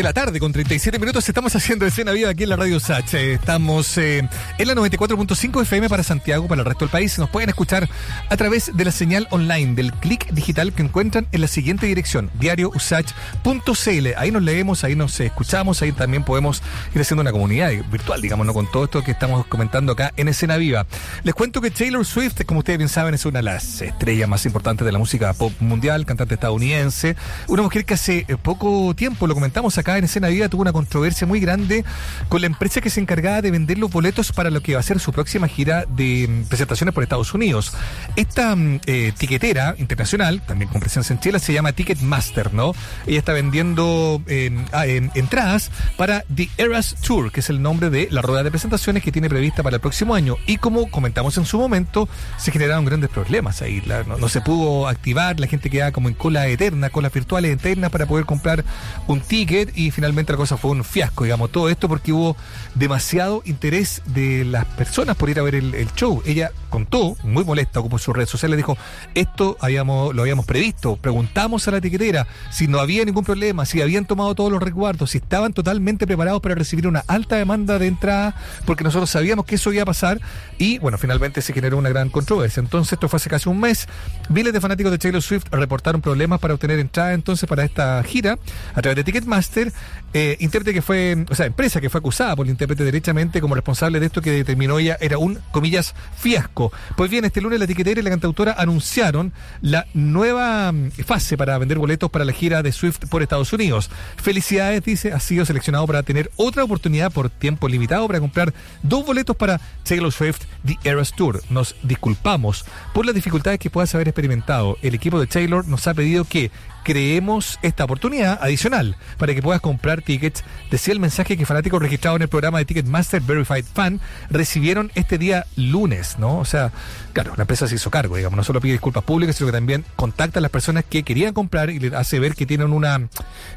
la 0.05 0.13
tarde 0.13 0.39
con 0.39 0.53
37 0.53 0.99
minutos. 0.99 1.27
Estamos 1.27 1.55
haciendo 1.55 1.83
escena 1.83 2.11
viva 2.11 2.29
aquí 2.29 2.43
en 2.43 2.49
la 2.49 2.55
Radio 2.55 2.79
Sach. 2.79 3.11
Eh, 3.15 3.33
Estamos 3.33 3.97
eh, 3.97 4.19
en 4.59 4.67
la 4.67 4.75
94.5 4.75 5.63
FM 5.63 5.89
para 5.89 6.03
Santiago, 6.03 6.47
para 6.47 6.61
el 6.61 6.65
resto 6.67 6.85
del 6.85 6.91
país. 6.91 7.17
Nos 7.17 7.31
pueden 7.31 7.49
escuchar 7.49 7.89
a 8.29 8.37
través 8.37 8.75
de 8.75 8.85
la 8.85 8.91
señal 8.91 9.27
online 9.31 9.75
del 9.75 9.91
clic 9.93 10.29
digital 10.31 10.73
que 10.73 10.83
encuentran 10.83 11.27
en 11.31 11.41
la 11.41 11.47
siguiente 11.47 11.85
dirección, 11.85 12.31
diariousach.cl. 12.39 14.07
Ahí 14.17 14.31
nos 14.31 14.41
leemos, 14.41 14.83
ahí 14.83 14.95
nos 14.95 15.19
escuchamos, 15.19 15.81
ahí 15.81 15.91
también 15.91 16.23
podemos 16.23 16.61
ir 16.93 17.01
haciendo 17.01 17.21
una 17.21 17.31
comunidad 17.31 17.71
virtual, 17.91 18.21
digamos, 18.21 18.45
¿no? 18.45 18.53
con 18.53 18.69
todo 18.71 18.85
esto 18.85 19.03
que 19.03 19.11
estamos 19.11 19.45
comentando 19.47 19.93
acá 19.93 20.13
en 20.17 20.27
escena 20.27 20.57
viva. 20.57 20.85
Les 21.23 21.33
cuento 21.33 21.61
que 21.61 21.71
Taylor 21.71 22.05
Swift, 22.05 22.43
como 22.45 22.59
ustedes 22.59 22.77
bien 22.77 22.89
saben, 22.89 23.13
es 23.13 23.25
una 23.25 23.39
de 23.39 23.43
las 23.43 23.81
estrellas 23.81 24.27
más 24.27 24.45
importantes 24.45 24.85
de 24.85 24.91
la 24.91 24.99
música 24.99 25.33
pop 25.33 25.53
mundial, 25.59 26.05
cantante 26.05 26.35
estadounidense. 26.35 27.15
Una 27.47 27.61
mujer 27.61 27.85
que 27.85 27.93
hace 27.93 28.25
eh, 28.27 28.37
poco 28.41 28.93
tiempo, 28.95 29.27
lo 29.27 29.33
comentamos 29.33 29.77
acá 29.77 29.97
en 29.97 30.05
Escena 30.05 30.27
Viva, 30.29 30.49
tuvo 30.49 30.61
una 30.61 30.73
controversia 30.73 31.27
muy 31.27 31.39
grande 31.39 31.85
con 32.29 32.41
la 32.41 32.47
empresa 32.47 32.81
que 32.81 32.89
se 32.89 32.99
encargaba 32.99 33.41
de 33.41 33.51
vender 33.51 33.77
los 33.77 33.91
boletos 33.91 34.31
para 34.31 34.49
lo 34.49 34.61
que 34.61 34.73
va 34.73 34.79
a 34.79 34.83
ser 34.83 34.99
su 34.99 35.11
próxima 35.11 35.47
gira 35.47 35.85
de 35.85 36.27
mm, 36.27 36.47
presentaciones 36.47 36.93
por 36.93 37.03
Estados 37.03 37.33
Unidos. 37.33 37.73
Esta 38.15 38.55
mm, 38.55 38.81
eh, 38.85 39.11
tiquetera 39.17 39.75
internacional, 39.77 40.41
también 40.45 40.69
con 40.69 40.79
presencia 40.79 41.13
en 41.13 41.19
Chile, 41.19 41.39
se 41.39 41.53
llama 41.53 41.73
Ticketmaster, 41.73 42.53
¿no? 42.53 42.73
Ella 43.05 43.19
está 43.19 43.33
vendiendo 43.33 44.21
eh, 44.27 44.51
ah, 44.71 44.85
entradas 44.85 45.71
para 45.97 46.23
The 46.33 46.49
Eras 46.57 46.95
Tour, 47.05 47.31
que 47.31 47.41
es 47.41 47.49
el 47.49 47.61
nombre 47.61 47.89
de 47.89 48.07
la 48.11 48.21
rueda 48.21 48.43
de 48.43 48.51
presentaciones 48.51 49.03
que 49.03 49.11
tiene 49.11 49.29
prevista 49.29 49.63
para 49.63 49.75
el 49.75 49.81
próximo 49.81 50.15
año. 50.15 50.37
Y 50.47 50.57
como 50.57 50.89
comentamos 50.89 51.37
en 51.37 51.45
su 51.45 51.57
momento, 51.57 52.07
se 52.37 52.51
generaron 52.51 52.85
grandes 52.85 53.09
problemas 53.09 53.61
ahí. 53.61 53.83
No 54.19 54.29
se 54.29 54.41
pudo 54.41 54.87
activar, 54.87 55.39
la 55.39 55.47
gente 55.47 55.69
quedaba 55.69 55.91
como 55.91 56.07
en 56.07 56.15
cola 56.15 56.47
eterna, 56.47 56.89
colas 56.89 57.11
virtuales 57.11 57.51
eternas 57.51 57.91
para 57.91 58.05
poder 58.05 58.25
comprar 58.25 58.63
un 59.07 59.19
ticket 59.19 59.77
y 59.77 59.91
finalmente 59.91 60.31
la 60.31 60.37
cosa 60.37 60.57
fue 60.57 60.71
un 60.71 60.83
fiasco, 60.83 61.25
digamos, 61.25 61.51
todo 61.51 61.69
esto 61.69 61.89
porque 61.89 62.13
hubo 62.13 62.37
demasiado 62.75 63.41
interés 63.45 64.01
de 64.05 64.45
las 64.45 64.65
personas 64.65 65.15
por 65.17 65.29
ir 65.29 65.39
a 65.39 65.43
ver 65.43 65.55
el, 65.55 65.75
el 65.75 65.91
show. 65.93 66.21
Ella 66.25 66.51
contó, 66.69 67.17
muy 67.23 67.43
molesta, 67.43 67.81
como 67.81 67.97
sus 68.05 68.15
redes 68.15 68.29
sociales, 68.29 68.57
dijo, 68.57 68.77
esto 69.15 69.57
habíamos, 69.59 70.15
lo 70.15 70.21
habíamos 70.21 70.45
previsto, 70.45 70.95
preguntamos 70.95 71.67
a 71.67 71.71
la 71.71 71.81
tiquetera 71.81 72.27
si 72.51 72.67
no 72.67 72.79
había 72.79 73.03
ningún 73.03 73.25
problema, 73.25 73.65
si 73.65 73.81
habían 73.81 74.05
tomado 74.05 74.35
todos 74.35 74.51
los 74.51 74.61
resguardos, 74.61 75.11
si 75.11 75.17
estaban 75.17 75.53
totalmente 75.53 76.05
preparados 76.05 76.41
para 76.41 76.55
recibir 76.55 76.87
una 76.87 77.03
alta 77.07 77.35
demanda 77.35 77.79
de 77.79 77.87
entrada, 77.87 78.35
porque 78.65 78.83
nosotros 78.83 79.09
sabíamos 79.09 79.45
que 79.45 79.55
eso 79.55 79.73
iba 79.73 79.83
a 79.83 79.85
pasar 79.85 80.21
y 80.57 80.77
bueno, 80.79 80.97
finalmente 80.97 81.41
se 81.41 81.53
generó 81.53 81.77
una 81.77 81.89
gran 81.89 82.09
controversia. 82.09 82.61
Entonces, 82.61 82.93
esto 82.93 83.09
fue 83.09 83.17
hace 83.17 83.29
casi 83.29 83.49
un 83.49 83.59
mes. 83.59 83.87
Miles 84.29 84.53
de 84.53 84.61
fanáticos 84.61 84.91
de 84.91 84.97
Taylor 84.97 85.21
Swift 85.21 85.45
reportaron 85.51 86.01
problemas 86.01 86.39
para 86.39 86.53
obtener 86.53 86.79
entrada 86.79 87.13
entonces 87.13 87.47
para 87.49 87.63
esta 87.63 88.01
gira 88.03 88.37
a 88.73 88.81
través 88.81 88.95
de 88.95 89.03
Ticketmaster, 89.03 89.73
eh, 90.17 90.37
intérprete 90.39 90.73
que 90.73 90.81
fue, 90.81 91.25
o 91.29 91.35
sea, 91.35 91.45
empresa 91.45 91.81
que 91.81 91.89
fue 91.89 91.99
acusada 91.99 92.37
por 92.37 92.45
el 92.45 92.51
intérprete 92.51 92.85
derechamente 92.85 93.41
como 93.41 93.53
responsable 93.53 93.99
de 93.99 94.05
esto 94.05 94.21
que 94.21 94.31
determinó 94.31 94.79
ella 94.79 94.97
era 95.01 95.17
un, 95.17 95.39
comillas, 95.51 95.93
fiasco. 96.15 96.71
Pues 96.95 97.11
bien, 97.11 97.25
este 97.25 97.41
lunes 97.41 97.59
la 97.59 97.65
etiquetera 97.65 97.99
y 97.99 98.03
la 98.03 98.11
cantautora 98.11 98.55
anunciaron 98.57 99.33
la 99.59 99.87
nueva 99.93 100.71
mm, 100.71 100.91
fase 101.05 101.35
para 101.35 101.57
vender 101.57 101.79
boletos 101.79 102.09
para 102.09 102.23
la 102.23 102.31
gira 102.31 102.63
de 102.63 102.71
Swift 102.71 103.09
por 103.09 103.23
Estados 103.23 103.51
Unidos. 103.51 103.89
Felicidades, 104.15 104.85
dice, 104.85 105.11
ha 105.11 105.19
sido 105.19 105.43
seleccionado 105.43 105.85
para 105.85 106.01
tener 106.01 106.31
otra 106.37 106.63
oportunidad 106.63 107.11
por 107.11 107.29
tiempo 107.29 107.67
limitado 107.67 108.07
para 108.07 108.21
comprar 108.21 108.53
dos 108.83 109.05
boletos 109.05 109.35
para 109.35 109.59
Taylor 109.83 110.13
Swift 110.13 110.43
The 110.65 110.77
Eras 110.89 111.11
Tour. 111.11 111.41
Nos 111.49 111.75
disculpamos 111.83 112.63
por 112.93 113.05
las 113.05 113.15
dificultades 113.15 113.59
que 113.59 113.69
puedas 113.69 113.93
haber 113.93 114.07
experimentado. 114.07 114.77
El 114.81 114.95
equipo 114.95 115.19
de 115.19 115.27
Taylor 115.27 115.67
nos 115.67 115.85
ha 115.87 115.93
pedido 115.93 116.23
que 116.23 116.51
creemos 116.85 117.59
esta 117.63 117.83
oportunidad 117.83 118.39
adicional 118.41 118.95
para 119.17 119.33
que 119.33 119.41
puedas 119.41 119.59
comprar 119.59 120.03
tickets. 120.03 120.43
Decía 120.69 120.93
el 120.93 120.99
mensaje 120.99 121.35
que 121.35 121.45
fanáticos 121.45 121.81
registrados 121.81 122.17
en 122.17 122.21
el 122.21 122.29
programa 122.29 122.59
de 122.59 122.65
Ticketmaster 122.65 123.21
Verified 123.21 123.65
Fan 123.65 123.99
recibieron 124.29 124.91
este 124.93 125.17
día 125.17 125.47
lunes, 125.57 126.17
¿no? 126.19 126.37
O 126.37 126.45
sea, 126.45 126.71
claro, 127.11 127.33
la 127.35 127.43
empresa 127.43 127.67
se 127.67 127.75
hizo 127.75 127.89
cargo, 127.89 128.15
digamos, 128.15 128.37
no 128.37 128.43
solo 128.43 128.61
pide 128.61 128.73
disculpas 128.73 129.03
públicas, 129.03 129.35
sino 129.35 129.47
que 129.47 129.53
también 129.57 129.83
contacta 129.95 130.39
a 130.39 130.41
las 130.41 130.51
personas 130.51 130.85
que 130.85 131.01
querían 131.01 131.33
comprar 131.33 131.71
y 131.71 131.79
les 131.79 131.93
hace 131.93 132.19
ver 132.19 132.35
que 132.35 132.45
tienen 132.45 132.71
una 132.71 133.09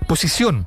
posición 0.06 0.66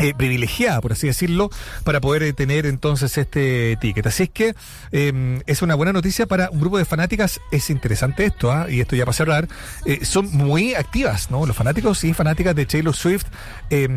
eh, 0.00 0.14
privilegiada, 0.16 0.80
por 0.80 0.92
así 0.92 1.06
decirlo, 1.06 1.50
para 1.84 2.00
poder 2.00 2.22
eh, 2.22 2.32
tener 2.32 2.66
entonces 2.66 3.16
este 3.16 3.76
ticket. 3.80 4.06
Así 4.06 4.24
es 4.24 4.30
que 4.30 4.54
eh, 4.92 5.40
es 5.46 5.62
una 5.62 5.74
buena 5.74 5.92
noticia 5.92 6.26
para 6.26 6.50
un 6.50 6.60
grupo 6.60 6.78
de 6.78 6.84
fanáticas. 6.84 7.40
Es 7.52 7.70
interesante 7.70 8.24
esto, 8.24 8.50
¿ah? 8.50 8.66
y 8.68 8.80
esto 8.80 8.96
ya 8.96 9.04
para 9.04 9.12
cerrar. 9.14 9.48
eh, 9.84 10.04
son 10.04 10.30
muy 10.32 10.74
activas, 10.74 11.30
¿no? 11.30 11.46
Los 11.46 11.56
fanáticos 11.56 12.02
y 12.04 12.14
fanáticas 12.14 12.54
de 12.54 12.66
Taylor 12.66 12.94
Swift 12.94 13.26
eh, 13.70 13.88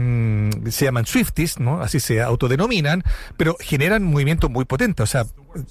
se 0.70 0.86
llaman 0.86 1.06
Swifties, 1.06 1.60
¿no? 1.60 1.82
Así 1.82 2.00
se 2.00 2.22
autodenominan, 2.22 3.04
pero 3.38 3.56
generan 3.60 4.04
movimientos 4.04 4.50
muy 4.50 4.66
potentes. 4.66 5.04
O 5.04 5.08
sea, 5.08 5.26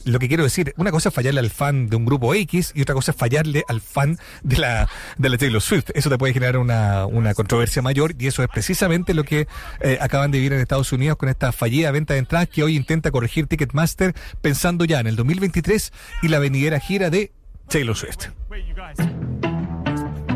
lo 0.05 0.19
que 0.19 0.29
quiero 0.29 0.45
decir, 0.45 0.75
una 0.77 0.91
cosa 0.91 1.09
es 1.09 1.15
fallarle 1.15 1.41
al 1.41 1.51
fan 1.51 1.89
de 1.89 1.97
un 1.97 2.05
grupo 2.05 2.35
X 2.35 2.73
y 2.75 2.83
otra 2.83 2.95
cosa 2.95 3.13
es 3.13 3.17
fallarle 3.17 3.65
al 3.69 3.81
fan 3.81 4.19
de 4.43 4.59
la, 4.59 4.89
de 5.19 5.29
la 5.29 5.39
Taylor 5.39 5.61
Swift. 5.61 5.91
Eso 5.95 6.11
te 6.11 6.19
puede 6.19 6.33
generar 6.33 6.57
una, 6.57 7.07
una 7.07 7.35
controversia 7.35 7.83
mayor 7.83 8.15
y 8.19 8.27
eso 8.27 8.43
es 8.43 8.49
precisamente 8.49 9.15
lo 9.15 9.25
que 9.25 9.47
eh, 9.81 9.99
acaban 10.01 10.31
de 10.31 10.39
vivir 10.39 10.53
en 10.53 10.61
Estados 10.61 10.93
Unidos 10.93 11.17
con 11.17 11.29
esta 11.29 11.53
fallida 11.53 11.91
venta 11.91 12.15
de 12.15 12.21
entradas 12.21 12.49
que 12.49 12.63
hoy 12.63 12.77
intenta 12.77 13.11
corregir 13.11 13.47
Ticketmaster 13.47 14.15
pensando 14.41 14.85
ya 14.85 15.01
en 15.01 15.07
el 15.07 15.17
2023 15.17 15.93
y 16.23 16.29
la 16.29 16.39
venidera 16.39 16.81
gira 16.81 17.11
de 17.11 17.33
Taylor 17.69 17.97
Swift. 17.97 18.29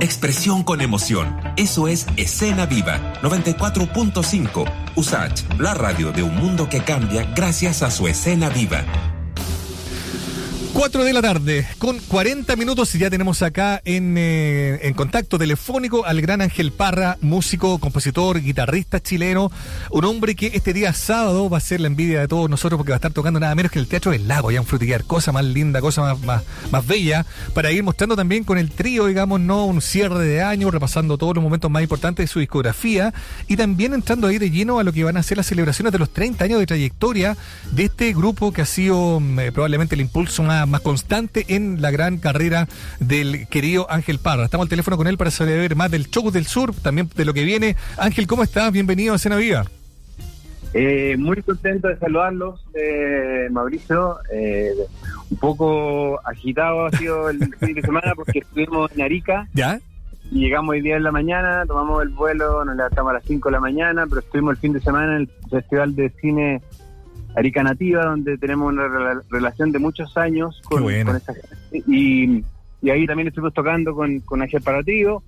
Expresión 0.01 0.63
con 0.63 0.81
emoción. 0.83 1.41
Eso 1.57 1.89
es 1.89 2.07
Escena 2.17 2.67
Viva 2.67 3.15
94.5. 3.23 4.65
Usach, 4.95 5.43
la 5.59 5.75
radio 5.75 6.13
de 6.13 6.23
un 6.23 6.35
mundo 6.37 6.69
que 6.69 6.81
cambia 6.81 7.25
gracias 7.35 7.83
a 7.83 7.91
su 7.91 8.07
escena 8.07 8.49
viva. 8.51 8.85
4 10.73 11.05
de 11.05 11.13
la 11.13 11.23
tarde, 11.23 11.67
con 11.79 11.99
40 11.99 12.57
minutos 12.57 12.95
y 12.95 12.99
ya 12.99 13.11
tenemos 13.11 13.43
acá 13.43 13.81
en, 13.85 14.17
eh, 14.17 14.79
en 14.83 14.95
contacto 14.95 15.39
telefónico 15.39 16.05
al 16.05 16.21
gran 16.21 16.41
Ángel 16.41 16.73
Parra, 16.73 17.19
músico, 17.21 17.79
compositor, 17.79 18.41
guitarrista 18.41 19.01
chileno, 19.01 19.51
un 19.91 20.05
hombre 20.05 20.35
que 20.35 20.53
este 20.55 20.73
día 20.73 20.93
sábado 20.93 21.51
va 21.51 21.59
a 21.59 21.61
ser 21.61 21.81
la 21.81 21.87
envidia 21.87 22.21
de 22.21 22.29
todos 22.29 22.49
nosotros 22.49 22.79
porque 22.79 22.93
va 22.93 22.97
a 22.97 22.99
estar 22.99 23.13
tocando 23.13 23.41
nada 23.41 23.55
menos 23.55 23.73
que 23.73 23.79
en 23.79 23.85
el 23.85 23.89
Teatro 23.89 24.13
del 24.13 24.29
Lago, 24.29 24.51
ya 24.51 24.61
un 24.61 24.67
frutillar, 24.67 25.05
cosa 25.05 25.33
más 25.33 25.45
linda, 25.45 25.81
cosa 25.81 26.03
más, 26.03 26.21
más, 26.23 26.43
más 26.71 26.87
bella, 26.87 27.27
para 27.55 27.71
ir 27.71 27.83
mostrando 27.83 28.17
también 28.17 28.45
con 28.45 28.59
el 28.59 28.71
trío, 28.71 29.07
digamos, 29.07 29.41
no 29.41 29.67
un 29.67 29.83
cierre 29.83 30.25
de 30.25 30.43
año, 30.43 30.71
repasando 30.71 31.19
todos 31.19 31.35
los 31.35 31.43
momentos 31.43 31.71
más 31.71 31.83
importantes 31.83 32.25
de 32.25 32.29
su 32.29 32.41
discografía 32.41 33.13
y 33.49 33.57
también 33.57 33.95
entrando 33.95 34.27
ahí 34.27 34.39
de 34.39 34.51
lleno 34.51 34.79
a 34.79 34.85
lo 34.85 34.93
que 34.93 35.05
van 35.05 35.17
a 35.17 35.23
ser 35.23 35.37
las 35.37 35.47
celebraciones 35.47 35.93
de 35.93 35.99
los 35.99 36.11
30 36.11 36.45
años 36.45 36.59
de 36.59 36.67
trayectoria 36.67 37.37
de 37.73 37.85
este 37.85 38.13
grupo 38.13 38.53
que 38.53 38.63
ha 38.63 38.67
sido 38.67 39.21
mm, 39.21 39.41
eh, 39.41 39.53
probablemente 39.53 39.95
el 39.95 40.01
impulso 40.01 40.43
más, 40.43 40.66
más 40.67 40.81
constante 40.81 41.45
en 41.49 41.81
la 41.83 41.91
gran 41.91 42.19
carrera 42.19 42.69
del 43.01 43.47
querido 43.49 43.91
Ángel 43.91 44.19
Parra. 44.19 44.45
Estamos 44.45 44.65
al 44.65 44.71
teléfono 44.71 44.97
con 44.97 45.07
él 45.07 45.19
para 45.19 45.31
saber 45.31 45.77
más 45.77 45.91
del 45.91 46.11
show 46.11 46.31
del 46.31 46.47
sur, 46.47 46.75
también 46.75 47.09
de 47.15 47.25
lo 47.25 47.35
que 47.35 47.45
viene. 47.45 47.77
Ángel, 47.99 48.27
¿cómo 48.27 48.43
estás? 48.43 48.73
Bienvenido 48.73 49.15
a 49.15 49.19
Cena 49.19 49.37
Viva. 49.37 49.65
Eh, 50.75 51.17
muy 51.19 51.41
contento 51.43 51.89
de 51.89 51.97
saludarlos, 51.97 52.65
eh, 52.75 53.49
Mauricio. 53.51 54.19
Eh, 54.33 54.73
un 55.31 55.39
poco 55.39 56.21
agitado 56.27 56.87
ha 56.87 56.91
sido 56.93 57.31
el 57.31 57.39
fin 57.61 57.75
de 57.75 57.83
semana 57.83 58.13
porque 58.15 58.41
estuvimos 58.41 58.91
en 58.93 59.03
Arica 59.03 59.49
¿Ya? 59.55 59.81
y 60.31 60.41
llegamos 60.41 60.73
hoy 60.73 60.83
día 60.83 60.97
en 60.97 61.03
la 61.03 61.13
mañana, 61.13 61.65
tomamos 61.67 62.03
el 62.03 62.11
vuelo, 62.11 62.65
nos 62.65 62.77
levantamos 62.77 63.11
a 63.11 63.15
las 63.15 63.25
5 63.25 63.49
de 63.49 63.53
la 63.53 63.61
mañana, 63.61 64.07
pero 64.07 64.21
estuvimos 64.21 64.53
el 64.53 64.59
fin 64.59 64.73
de 64.73 64.81
semana 64.81 65.17
en 65.17 65.23
el 65.23 65.29
Festival 65.51 65.95
de 65.95 66.11
Cine 66.21 66.63
Arica 67.37 67.63
Nativa, 67.63 68.05
donde 68.07 68.39
tenemos 68.39 68.73
una 68.73 68.87
rela- 68.87 69.23
relación 69.31 69.71
de 69.71 69.79
muchos 69.79 70.17
años 70.17 70.61
con, 70.65 70.83
con 70.83 71.17
esa 71.17 71.35
gente. 71.35 71.85
Y, 71.87 72.43
y 72.83 72.91
ahí 72.91 73.07
también 73.07 73.29
estuvimos 73.29 73.55
tocando 73.55 73.95
con, 73.95 74.21
con 74.21 74.43
Ángel 74.43 74.63
Parativo 74.63 75.23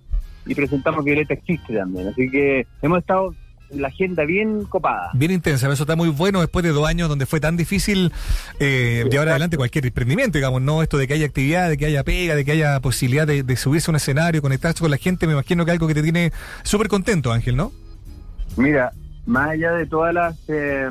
y 0.47 0.55
presentamos 0.55 1.05
Violeta 1.05 1.35
Existe 1.35 1.75
también. 1.77 2.09
Así 2.09 2.31
que 2.31 2.67
hemos 2.81 3.01
estado 3.01 3.35
en 3.71 3.83
la 3.83 3.89
agenda 3.89 4.25
bien 4.25 4.65
copada. 4.65 5.11
Bien 5.13 5.31
intensa, 5.31 5.71
eso 5.71 5.83
está 5.83 5.95
muy 5.95 6.09
bueno 6.09 6.41
después 6.41 6.63
de 6.63 6.71
dos 6.71 6.89
años 6.89 7.07
donde 7.11 7.27
fue 7.27 7.39
tan 7.39 7.59
difícil 7.59 8.11
eh, 8.59 9.05
llevar 9.11 9.29
adelante 9.29 9.59
cualquier 9.59 9.85
emprendimiento, 9.85 10.39
digamos, 10.39 10.63
no 10.63 10.83
esto 10.83 10.97
de 10.97 11.07
que 11.07 11.13
haya 11.13 11.27
actividad, 11.27 11.69
de 11.69 11.77
que 11.77 11.85
haya 11.85 12.03
pega, 12.03 12.35
de 12.35 12.47
que 12.47 12.53
haya 12.53 12.81
posibilidad 12.81 13.27
de, 13.27 13.43
de 13.43 13.57
subirse 13.57 13.91
a 13.91 13.93
un 13.93 13.97
escenario, 13.97 14.41
conectarse 14.41 14.81
con 14.81 14.91
la 14.91 14.97
gente, 14.97 15.27
me 15.27 15.35
imagino 15.35 15.67
que 15.67 15.73
algo 15.73 15.87
que 15.87 15.93
te 15.93 16.03
tiene 16.03 16.33
súper 16.63 16.89
contento, 16.89 17.31
Ángel, 17.31 17.57
¿no? 17.57 17.71
Mira, 18.57 18.91
más 19.29 19.51
allá 19.51 19.73
de 19.73 19.87
todas 19.87 20.15
las 20.15 20.37
eh, 20.49 20.89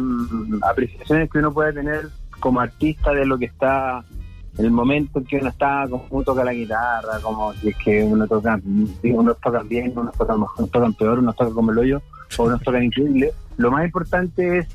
apreciaciones 0.62 1.30
que 1.30 1.40
uno 1.40 1.52
puede 1.52 1.74
tener 1.74 2.08
como 2.40 2.60
artista 2.60 3.12
de 3.12 3.26
lo 3.26 3.36
que 3.38 3.46
está 3.46 4.06
en 4.60 4.66
el 4.66 4.72
momento 4.72 5.20
en 5.20 5.26
que 5.26 5.38
uno 5.38 5.50
está, 5.50 5.88
como 5.90 6.06
uno 6.12 6.24
toca 6.24 6.44
la 6.44 6.54
guitarra, 6.54 7.20
como 7.22 7.52
si 7.54 7.70
es 7.70 7.78
que 7.78 8.04
uno 8.04 8.28
toca, 8.28 8.60
unos 9.04 9.40
tocan 9.40 9.68
bien, 9.68 9.92
unos 9.96 10.16
tocan 10.16 10.40
mejor, 10.40 10.60
unos 10.60 10.72
tocan 10.72 10.94
peor, 10.94 11.20
unos 11.20 11.36
tocan 11.36 11.54
como 11.54 11.72
el 11.72 11.80
hoyo, 11.80 12.02
o 12.38 12.44
unos 12.44 12.62
tocan 12.62 12.84
increíble. 12.84 13.32
Lo 13.58 13.72
más 13.72 13.86
importante 13.86 14.60
es 14.60 14.68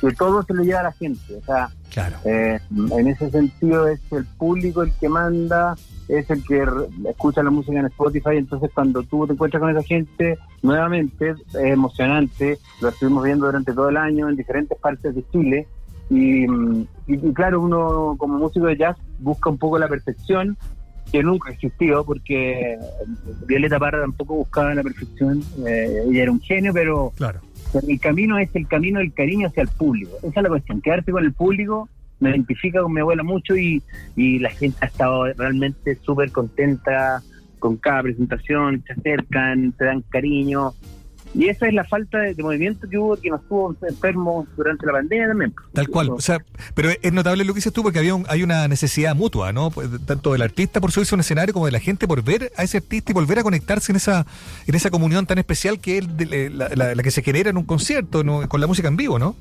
que 0.00 0.10
todo 0.12 0.42
se 0.42 0.54
lo 0.54 0.62
lleva 0.62 0.80
a 0.80 0.84
la 0.84 0.92
gente. 0.92 1.36
O 1.36 1.44
sea, 1.44 1.68
Claro. 1.92 2.16
Eh, 2.24 2.58
en 2.90 3.06
ese 3.06 3.30
sentido 3.30 3.86
es 3.86 4.00
el 4.10 4.24
público 4.24 4.82
el 4.82 4.92
que 4.98 5.08
manda, 5.08 5.76
es 6.08 6.28
el 6.28 6.42
que 6.44 6.66
escucha 7.08 7.40
la 7.44 7.50
música 7.50 7.78
en 7.78 7.86
Spotify, 7.86 8.30
entonces 8.36 8.68
cuando 8.74 9.04
tú 9.04 9.24
te 9.28 9.34
encuentras 9.34 9.60
con 9.60 9.70
esa 9.70 9.82
gente, 9.86 10.36
nuevamente 10.62 11.30
es 11.30 11.36
emocionante, 11.54 12.58
lo 12.80 12.88
estuvimos 12.88 13.22
viendo 13.24 13.46
durante 13.46 13.72
todo 13.72 13.90
el 13.90 13.96
año 13.96 14.28
en 14.28 14.34
diferentes 14.34 14.76
partes 14.78 15.14
de 15.14 15.24
Chile, 15.30 15.68
y, 16.10 16.48
mm, 16.48 16.86
y- 17.06 17.28
y 17.28 17.32
claro, 17.32 17.60
uno 17.60 18.16
como 18.18 18.38
músico 18.38 18.66
de 18.66 18.76
jazz 18.76 18.96
busca 19.20 19.48
un 19.50 19.58
poco 19.58 19.78
la 19.78 19.86
perfección, 19.88 20.56
que 21.12 21.22
nunca 21.22 21.52
existió, 21.52 22.04
porque 22.04 22.76
Violeta 23.46 23.78
Parra 23.78 24.00
tampoco 24.00 24.34
buscaba 24.34 24.74
la 24.74 24.82
perfección, 24.82 25.44
eh, 25.64 26.02
ella 26.10 26.22
era 26.24 26.32
un 26.32 26.40
genio, 26.40 26.72
pero 26.74 27.12
Claro. 27.16 27.40
El 27.80 28.00
camino 28.00 28.38
es 28.38 28.50
el 28.54 28.66
camino 28.66 29.00
del 29.00 29.12
cariño 29.12 29.48
hacia 29.48 29.62
el 29.62 29.68
público. 29.68 30.16
Esa 30.18 30.40
es 30.40 30.42
la 30.42 30.48
cuestión. 30.48 30.80
Quedarte 30.80 31.12
con 31.12 31.24
el 31.24 31.32
público 31.32 31.88
me 32.20 32.30
identifica 32.30 32.80
con 32.80 32.92
mi 32.92 33.00
abuela 33.00 33.22
mucho 33.22 33.56
y, 33.56 33.82
y 34.16 34.38
la 34.38 34.50
gente 34.50 34.78
ha 34.80 34.86
estado 34.86 35.32
realmente 35.32 35.96
súper 35.96 36.30
contenta 36.30 37.22
con 37.58 37.76
cada 37.76 38.02
presentación, 38.02 38.84
se 38.86 38.92
acercan, 38.92 39.72
te 39.72 39.86
dan 39.86 40.02
cariño. 40.02 40.72
Y 41.34 41.48
esa 41.48 41.66
es 41.66 41.74
la 41.74 41.84
falta 41.84 42.18
de, 42.18 42.34
de 42.34 42.42
movimiento 42.42 42.88
que 42.88 42.96
hubo, 42.96 43.16
que 43.16 43.28
nos 43.28 43.42
tuvo 43.48 43.74
enfermos 43.88 44.46
durante 44.56 44.86
la 44.86 44.92
pandemia 44.92 45.26
también. 45.28 45.52
Tal 45.72 45.88
cual. 45.88 46.10
O 46.10 46.20
sea, 46.20 46.38
pero 46.74 46.90
es 47.02 47.12
notable 47.12 47.44
lo 47.44 47.52
que 47.52 47.58
dices 47.58 47.72
tú 47.72 47.82
porque 47.82 47.98
había 47.98 48.14
un- 48.14 48.24
hay 48.28 48.42
una 48.44 48.68
necesidad 48.68 49.16
mutua, 49.16 49.52
¿no? 49.52 49.70
Pues, 49.70 49.88
Tanto 50.06 50.32
del 50.32 50.42
artista 50.42 50.80
por 50.80 50.92
subirse 50.92 51.14
a 51.14 51.16
un 51.16 51.20
escenario 51.20 51.52
como 51.52 51.66
de 51.66 51.72
la 51.72 51.80
gente 51.80 52.06
por 52.06 52.22
ver 52.22 52.52
a 52.56 52.62
ese 52.62 52.76
artista 52.78 53.10
y 53.10 53.14
volver 53.14 53.40
a 53.40 53.42
conectarse 53.42 53.90
en 53.90 53.96
esa 53.96 54.26
en 54.66 54.74
esa 54.74 54.90
comunión 54.90 55.26
tan 55.26 55.38
especial 55.38 55.80
que 55.80 55.98
es 55.98 56.16
de- 56.16 56.50
la, 56.50 56.68
la- 56.74 56.94
la 56.94 57.02
que 57.02 57.10
se 57.10 57.22
genera 57.22 57.50
en 57.50 57.56
un 57.56 57.64
concierto 57.64 58.22
¿no? 58.22 58.48
con 58.48 58.60
la 58.60 58.66
música 58.66 58.88
en 58.88 58.96
vivo, 58.96 59.18
¿no? 59.18 59.34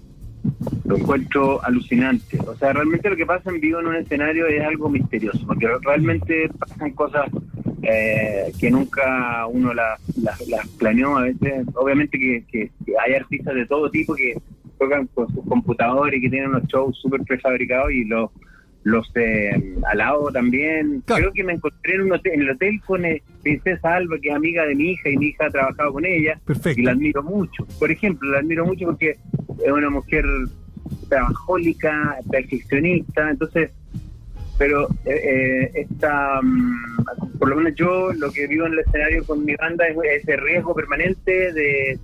lo 0.84 0.98
encuentro 0.98 1.64
alucinante. 1.64 2.38
O 2.46 2.56
sea, 2.58 2.74
realmente 2.74 3.10
lo 3.10 3.16
que 3.16 3.26
pasa 3.26 3.50
en 3.50 3.62
vivo 3.62 3.80
en 3.80 3.88
un 3.88 3.96
escenario 3.96 4.46
es 4.48 4.62
algo 4.66 4.90
misterioso, 4.90 5.40
porque 5.48 5.68
realmente 5.84 6.50
pasan 6.60 6.92
cosas 6.92 7.30
eh, 7.84 8.52
que 8.60 8.72
nunca 8.72 9.46
uno 9.48 9.74
las 9.74 10.00
las- 10.18 10.48
las 10.48 10.68
planeó. 10.70 11.18
A 11.18 11.24
veces, 11.24 11.66
obviamente 11.76 12.18
que, 12.18 12.44
que- 12.52 12.72
que 12.86 12.94
hay 13.06 13.14
artistas 13.14 13.54
de 13.56 13.66
todo 13.66 13.90
tipo 13.92 14.16
que 14.16 14.36
tocan 14.80 15.08
con 15.14 15.28
sus 15.34 15.46
computadores 15.46 16.18
y 16.18 16.24
que 16.24 16.30
tienen 16.30 16.50
unos 16.50 16.64
shows 16.68 16.98
súper 17.02 17.22
prefabricados 17.22 17.92
y 17.92 18.06
los 18.06 18.30
los 18.86 19.10
eh, 19.16 19.76
al 19.90 19.98
lado 19.98 20.30
también. 20.34 21.02
Claro. 21.06 21.22
Creo 21.22 21.34
que 21.34 21.44
me 21.46 21.54
encontré 21.54 21.96
en, 21.96 22.02
un 22.02 22.12
hotel, 22.14 22.34
en 22.34 22.42
el 22.42 22.50
hotel 22.50 22.82
con 22.86 23.06
eh, 23.06 23.22
Princesa 23.42 23.96
Alba, 23.96 24.18
que 24.22 24.28
es 24.30 24.36
amiga 24.36 24.66
de 24.66 24.76
mi 24.76 24.92
hija 24.92 25.10
y 25.10 25.16
mi 25.18 25.28
hija 25.28 25.46
ha 25.46 25.50
trabajado 25.52 25.94
con 25.94 26.06
ella 26.06 26.38
Perfecto. 26.46 26.82
y 26.82 26.84
la 26.84 26.92
admiro 26.92 27.24
mucho. 27.24 27.66
Por 27.80 27.92
ejemplo, 27.92 28.30
la 28.32 28.40
admiro 28.40 28.66
mucho 28.66 28.88
porque 28.88 29.12
es 29.66 29.72
una 29.72 29.90
mujer 29.90 30.26
trabajólica, 31.10 32.18
perfeccionista, 32.30 33.30
entonces, 33.30 33.72
pero 34.58 34.88
eh, 35.06 35.12
eh, 35.14 35.72
esta, 35.76 36.40
mm, 36.42 37.38
por 37.40 37.50
lo 37.50 37.56
menos 37.56 37.74
yo 37.76 38.14
lo 38.14 38.32
que 38.32 38.48
vivo 38.48 38.66
en 38.66 38.74
el 38.74 38.80
escenario 38.80 39.26
con 39.26 39.44
mi 39.44 39.56
banda 39.56 39.86
es 39.88 39.98
ese 40.22 40.38
riesgo 40.38 40.74
permanente 40.76 41.52
de, 41.54 42.00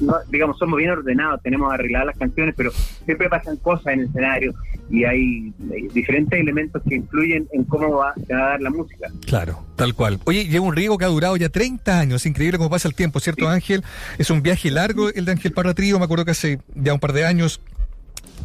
no, 0.00 0.16
digamos, 0.30 0.58
somos 0.58 0.78
bien 0.78 0.90
ordenados, 0.90 1.40
tenemos 1.42 1.72
arregladas 1.72 2.06
las 2.08 2.18
canciones, 2.18 2.54
pero 2.56 2.70
siempre 3.04 3.28
pasan 3.28 3.56
cosas 3.56 3.94
en 3.94 4.00
el 4.00 4.06
escenario 4.06 4.54
y 4.90 5.04
hay, 5.04 5.52
eh, 5.72 5.88
diferentes 5.92 6.38
elementos 6.38 6.82
que 6.86 6.96
influyen 6.96 7.48
en 7.52 7.64
cómo 7.64 7.96
va, 7.96 8.14
se 8.26 8.34
va 8.34 8.46
a 8.46 8.48
dar 8.50 8.60
la 8.60 8.70
música. 8.70 9.08
Claro, 9.26 9.64
tal 9.76 9.94
cual. 9.94 10.20
Oye, 10.24 10.46
lleva 10.46 10.66
un 10.66 10.76
riego 10.76 10.98
que 10.98 11.04
ha 11.04 11.08
durado 11.08 11.36
ya 11.36 11.48
30 11.48 11.98
años, 11.98 12.26
increíble 12.26 12.58
cómo 12.58 12.70
pasa 12.70 12.88
el 12.88 12.94
tiempo, 12.94 13.20
¿cierto, 13.20 13.48
Ángel? 13.48 13.82
Es 14.18 14.30
un 14.30 14.42
viaje 14.42 14.70
largo 14.70 15.08
el 15.10 15.24
de 15.24 15.32
Ángel 15.32 15.52
Parra 15.52 15.74
Trío, 15.74 15.98
me 15.98 16.04
acuerdo 16.04 16.24
que 16.24 16.32
hace 16.32 16.58
ya 16.74 16.94
un 16.94 17.00
par 17.00 17.12
de 17.12 17.24
años 17.24 17.60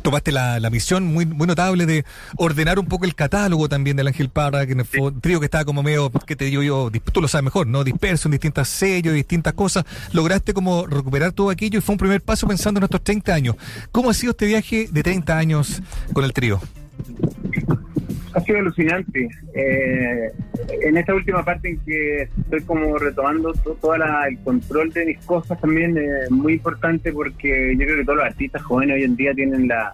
tomaste 0.02 0.32
la, 0.32 0.60
la 0.60 0.70
misión 0.70 1.06
muy 1.06 1.26
muy 1.26 1.48
notable 1.48 1.86
de 1.86 2.06
ordenar 2.38 2.80
un 2.80 2.86
poco 2.86 3.06
el 3.06 3.16
catálogo 3.16 3.70
también 3.70 3.98
del 3.98 4.08
Ángel 4.08 4.30
Parra, 4.30 4.66
que 4.66 4.84
fue 4.84 5.02
un 5.02 5.22
trío 5.22 5.40
que 5.40 5.46
estaba 5.46 5.66
como 5.66 5.84
medio, 5.84 6.12
que 6.12 6.36
te 6.36 6.46
digo 6.46 6.64
yo, 6.64 6.92
tú 7.12 7.22
lo 7.22 7.28
sabes 7.28 7.44
mejor, 7.44 7.68
¿no? 7.68 7.84
Disperso 7.84 8.28
en 8.28 8.34
distintas 8.34 8.70
sellos, 8.70 9.14
distintas 9.14 9.54
cosas. 9.54 9.86
Lograste 10.12 10.54
como 10.54 10.86
recuperar 10.86 11.32
todo 11.32 11.50
aquello 11.50 11.80
y 11.80 11.82
fue 11.82 11.94
un 11.94 12.00
primer 12.00 12.22
paso 12.22 12.48
pensando 12.48 12.80
en 12.80 12.82
nuestros 12.82 13.04
30 13.04 13.34
años. 13.34 13.56
¿Cómo 13.92 14.10
ha 14.10 14.14
sido 14.14 14.32
este 14.32 14.46
viaje 14.46 14.88
de 14.92 15.04
30 15.04 15.38
años 15.38 15.82
con 16.14 16.24
el 16.24 16.34
trío? 16.34 16.60
Ha 18.34 18.40
sido 18.42 18.60
alucinante. 18.60 19.28
Eh, 19.56 20.32
en 20.82 20.98
esta 20.98 21.16
última 21.16 21.44
parte 21.44 21.70
en 21.70 21.80
que 21.80 22.22
estoy 22.24 22.62
como 22.62 22.98
retomando 22.98 23.54
to- 23.54 23.78
todo 23.82 23.96
el 23.96 24.38
control 24.44 24.92
de 24.92 25.06
mis 25.06 25.18
cosas 25.26 25.60
también 25.60 25.98
es 25.98 26.30
muy 26.30 26.54
importante 26.54 27.12
porque 27.12 27.76
yo 27.78 27.86
creo 27.86 27.98
que 27.98 28.04
todos 28.06 28.18
los 28.18 28.26
artistas 28.28 28.62
jóvenes 28.62 28.96
hoy 28.98 29.04
en 29.04 29.16
día 29.16 29.34
tienen 29.34 29.68
la, 29.68 29.94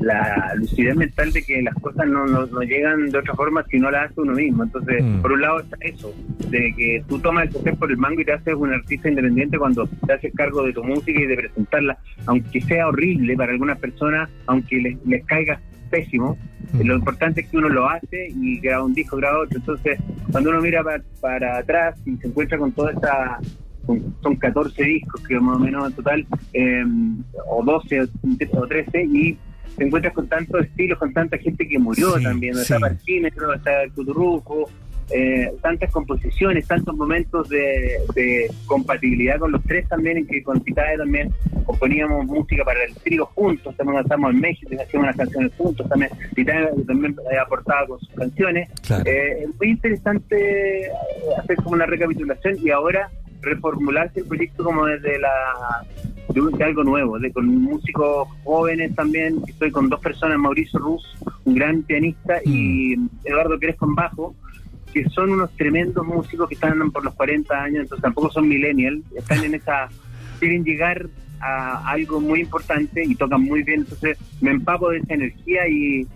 la 0.00 0.52
lucidez 0.56 0.96
mental 0.96 1.32
de 1.32 1.42
que 1.42 1.62
las 1.62 1.74
cosas 1.76 2.06
no, 2.08 2.26
no, 2.26 2.46
no 2.46 2.60
llegan 2.62 3.10
de 3.10 3.18
otra 3.18 3.34
forma 3.34 3.64
si 3.70 3.78
no 3.78 3.90
las 3.92 4.10
hace 4.10 4.20
uno 4.20 4.32
mismo. 4.32 4.64
Entonces, 4.64 5.02
Mm. 5.02 5.22
por 5.22 5.32
un 5.32 5.40
lado 5.40 5.60
está 5.60 5.76
eso, 5.82 6.12
de 6.50 6.74
que 6.76 7.04
tú 7.08 7.18
tomas 7.20 7.46
el 7.46 7.52
café 7.54 7.72
por 7.76 7.90
el 7.90 7.96
mango 7.96 8.20
y 8.20 8.24
te 8.24 8.32
haces 8.32 8.54
un 8.54 8.72
artista 8.72 9.08
independiente 9.08 9.56
cuando 9.56 9.86
te 10.06 10.12
haces 10.12 10.32
cargo 10.34 10.64
de 10.64 10.72
tu 10.72 10.82
música 10.82 11.20
y 11.20 11.26
de 11.26 11.36
presentarla, 11.36 11.96
aunque 12.26 12.60
sea 12.62 12.88
horrible 12.88 13.36
para 13.36 13.52
algunas 13.52 13.78
personas, 13.78 14.28
aunque 14.46 14.76
les, 14.78 14.96
les 15.06 15.24
caiga 15.26 15.60
pésimo, 15.88 16.36
Mm. 16.72 16.80
lo 16.86 16.94
importante 16.96 17.40
es 17.40 17.48
que 17.48 17.56
uno 17.56 17.68
lo 17.68 17.88
hace 17.88 18.28
y 18.28 18.60
graba 18.60 18.84
un 18.84 18.92
disco, 18.94 19.16
graba 19.16 19.40
otro. 19.40 19.58
Entonces, 19.58 19.98
cuando 20.30 20.50
uno 20.50 20.60
mira 20.60 20.82
pa- 20.84 21.00
para 21.20 21.58
atrás 21.58 21.98
y 22.06 22.16
se 22.16 22.28
encuentra 22.28 22.58
con 22.58 22.72
toda 22.72 22.92
esta. 22.92 23.38
Son 24.22 24.36
14 24.36 24.84
discos, 24.84 25.26
que 25.26 25.40
más 25.40 25.56
o 25.56 25.58
menos 25.60 25.88
en 25.88 25.96
total, 25.96 26.26
eh, 26.52 26.84
o 27.50 27.64
12 27.64 28.02
o, 28.02 28.06
o 28.60 28.66
13, 28.66 29.02
y 29.04 29.38
te 29.78 29.84
encuentras 29.86 30.12
con 30.12 30.28
tantos 30.28 30.60
estilos, 30.62 30.98
con 30.98 31.10
tanta 31.14 31.38
gente 31.38 31.66
que 31.66 31.78
murió 31.78 32.18
Sí, 32.18 32.22
también. 32.24 32.54
sí. 32.54 32.60
Está 32.60 32.78
Parquímetro, 32.80 33.54
está 33.54 33.84
el 33.84 33.92
Cuturrufo, 33.92 34.68
eh, 35.10 35.52
tantas 35.62 35.90
composiciones, 35.90 36.66
tantos 36.66 36.94
momentos 36.94 37.48
de, 37.48 37.98
de 38.14 38.50
compatibilidad 38.66 39.38
con 39.38 39.52
los 39.52 39.62
tres 39.64 39.88
también, 39.88 40.18
en 40.18 40.26
que 40.26 40.42
con 40.42 40.60
Titae 40.60 40.96
también 40.96 41.32
componíamos 41.64 42.26
música 42.26 42.64
para 42.64 42.84
el 42.84 42.94
trío 42.96 43.26
juntos, 43.26 43.76
también 43.76 44.00
estamos 44.00 44.32
en 44.32 44.40
México 44.40 44.70
y 44.72 44.76
hacíamos 44.76 45.06
unas 45.06 45.16
canciones 45.16 45.52
juntos 45.56 45.88
también. 45.88 46.10
Titae 46.34 46.68
también 46.86 47.16
eh, 47.30 47.38
aportaba 47.38 47.86
con 47.86 48.00
sus 48.00 48.10
canciones. 48.10 48.68
Claro. 48.86 49.04
Eh, 49.06 49.44
es 49.44 49.48
muy 49.58 49.70
interesante 49.70 50.86
eh, 50.86 50.90
hacer 51.38 51.56
como 51.56 51.70
una 51.70 51.86
recapitulación 51.86 52.56
y 52.62 52.70
ahora 52.70 53.10
reformularse 53.40 54.20
el 54.20 54.26
proyecto 54.26 54.64
como 54.64 54.86
desde 54.86 55.18
la 55.18 55.84
de, 56.28 56.64
algo 56.64 56.84
nuevo, 56.84 57.18
de 57.18 57.32
con 57.32 57.46
músicos 57.46 58.28
jóvenes 58.44 58.94
también, 58.94 59.40
estoy 59.46 59.70
con 59.70 59.88
dos 59.88 60.00
personas, 60.00 60.38
Mauricio 60.38 60.78
Ruz, 60.78 61.02
un 61.44 61.54
gran 61.54 61.82
pianista, 61.82 62.40
y 62.44 62.94
Eduardo 63.24 63.58
Crespo 63.58 63.86
en 63.86 63.94
bajo, 63.94 64.34
que 64.92 65.08
son 65.10 65.30
unos 65.30 65.50
tremendos 65.56 66.06
músicos 66.06 66.48
que 66.48 66.54
están 66.54 66.90
por 66.90 67.04
los 67.04 67.14
40 67.14 67.54
años, 67.54 67.82
entonces 67.82 68.02
tampoco 68.02 68.30
son 68.30 68.48
millennials, 68.48 69.04
están 69.14 69.44
en 69.44 69.54
esa, 69.54 69.88
quieren 70.38 70.64
llegar 70.64 71.08
a 71.40 71.88
algo 71.90 72.20
muy 72.20 72.40
importante 72.40 73.04
y 73.04 73.14
tocan 73.14 73.42
muy 73.42 73.62
bien, 73.62 73.80
entonces 73.80 74.18
me 74.40 74.50
empapo 74.50 74.90
de 74.90 74.98
esa 74.98 75.14
energía 75.14 75.68
y, 75.68 76.06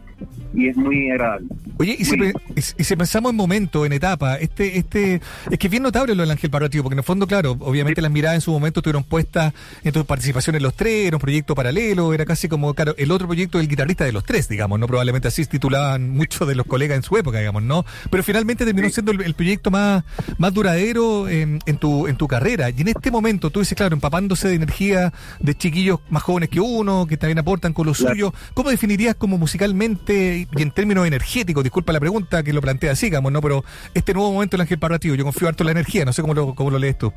y 0.54 0.68
es 0.68 0.76
muy 0.76 1.10
agradable. 1.10 1.46
Oye, 1.78 1.96
y 1.98 2.04
si, 2.04 2.16
pe- 2.16 2.32
y 2.54 2.84
si- 2.84 2.96
pensamos 2.96 3.30
en 3.30 3.36
momento, 3.36 3.84
en 3.86 3.92
etapa, 3.92 4.36
este, 4.36 4.78
este, 4.78 5.20
es 5.50 5.58
que 5.58 5.66
es 5.66 5.70
bien 5.70 5.82
notable 5.82 6.14
lo 6.14 6.22
del 6.22 6.30
Ángel 6.30 6.50
Parra 6.50 6.68
Trío, 6.68 6.82
porque 6.82 6.94
en 6.94 6.98
el 6.98 7.04
fondo, 7.04 7.26
claro, 7.26 7.56
obviamente 7.60 8.00
las 8.02 8.10
miradas 8.10 8.36
en 8.36 8.40
su 8.42 8.52
momento 8.52 8.80
estuvieron 8.80 9.04
puestas 9.04 9.52
en 9.82 9.92
tu 9.92 10.04
participación 10.04 10.56
en 10.56 10.62
los 10.62 10.74
tres, 10.74 11.06
era 11.08 11.16
un 11.16 11.20
proyecto 11.20 11.54
paralelo, 11.54 12.12
era 12.14 12.24
casi 12.24 12.48
como, 12.48 12.74
claro, 12.74 12.94
el 12.98 13.10
otro 13.10 13.26
proyecto 13.26 13.58
del 13.58 13.68
guitarrista 13.68 14.04
de 14.04 14.12
los 14.12 14.24
tres, 14.24 14.48
digamos, 14.48 14.78
¿no? 14.78 14.86
Probablemente 14.86 15.28
así 15.28 15.44
titulaban 15.46 16.10
muchos 16.10 16.46
de 16.46 16.54
los 16.54 16.66
colegas 16.66 16.96
en 16.96 17.02
su 17.02 17.16
época, 17.16 17.38
digamos, 17.38 17.62
¿no? 17.62 17.84
Pero 18.10 18.22
finalmente 18.22 18.64
terminó 18.64 18.88
siendo 18.90 19.12
el, 19.12 19.22
el 19.22 19.34
proyecto 19.34 19.70
más, 19.70 20.04
más 20.38 20.52
duradero 20.54 21.28
en, 21.28 21.58
en 21.66 21.76
tu, 21.78 22.06
en 22.06 22.16
tu 22.16 22.28
carrera. 22.28 22.70
Y 22.70 22.80
en 22.82 22.88
este 22.88 23.10
momento, 23.10 23.50
tú 23.50 23.60
dices, 23.60 23.76
claro, 23.76 23.94
empapándose 23.94 24.48
de 24.48 24.54
energía 24.54 25.12
de 25.40 25.54
chiquillos 25.56 26.00
más 26.10 26.22
jóvenes 26.22 26.48
que 26.50 26.60
uno, 26.60 27.06
que 27.06 27.16
también 27.16 27.38
aportan 27.38 27.72
con 27.72 27.86
lo 27.86 27.92
Claro. 27.92 28.14
suyo, 28.14 28.34
¿cómo 28.54 28.70
definirías 28.70 29.14
como 29.16 29.36
musicalmente 29.38 30.11
y 30.12 30.62
en 30.62 30.70
términos 30.70 31.06
energéticos, 31.06 31.62
disculpa 31.64 31.92
la 31.92 32.00
pregunta 32.00 32.42
que 32.42 32.52
lo 32.52 32.60
plantea 32.60 32.92
así, 32.92 33.06
digamos, 33.06 33.32
¿no? 33.32 33.40
Pero 33.40 33.64
este 33.94 34.12
nuevo 34.14 34.32
momento 34.32 34.56
del 34.56 34.62
Ángel 34.62 34.78
Parra 34.78 34.98
Trío, 34.98 35.14
yo 35.14 35.24
confío 35.24 35.48
harto 35.48 35.62
en 35.62 35.66
la 35.66 35.72
energía, 35.72 36.04
no 36.04 36.12
sé 36.12 36.22
cómo 36.22 36.34
lo, 36.34 36.54
cómo 36.54 36.70
lo 36.70 36.78
lees 36.78 36.98
tú. 36.98 37.12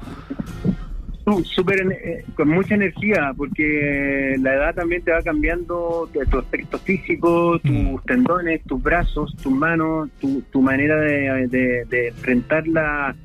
Súper 1.43 1.81
en- 1.81 1.91
eh, 1.91 2.23
con 2.35 2.49
mucha 2.49 2.75
energía, 2.75 3.33
porque 3.35 4.35
la 4.39 4.53
edad 4.53 4.75
también 4.75 5.01
te 5.01 5.11
va 5.11 5.23
cambiando 5.23 6.07
tu, 6.29 6.37
aspecto 6.37 6.77
físico, 6.77 7.57
tus 7.59 7.71
Mm. 7.71 7.95
tendones, 8.05 8.61
tus 8.63 8.81
brazos, 8.81 9.35
tus 9.41 9.51
manos, 9.51 10.09
tu, 10.21 10.41
tu 10.51 10.61
manera 10.61 10.97
de, 10.97 11.47
de- 11.47 11.85
de 11.89 12.07
enfrentar 12.09 12.67
la, 12.67 13.15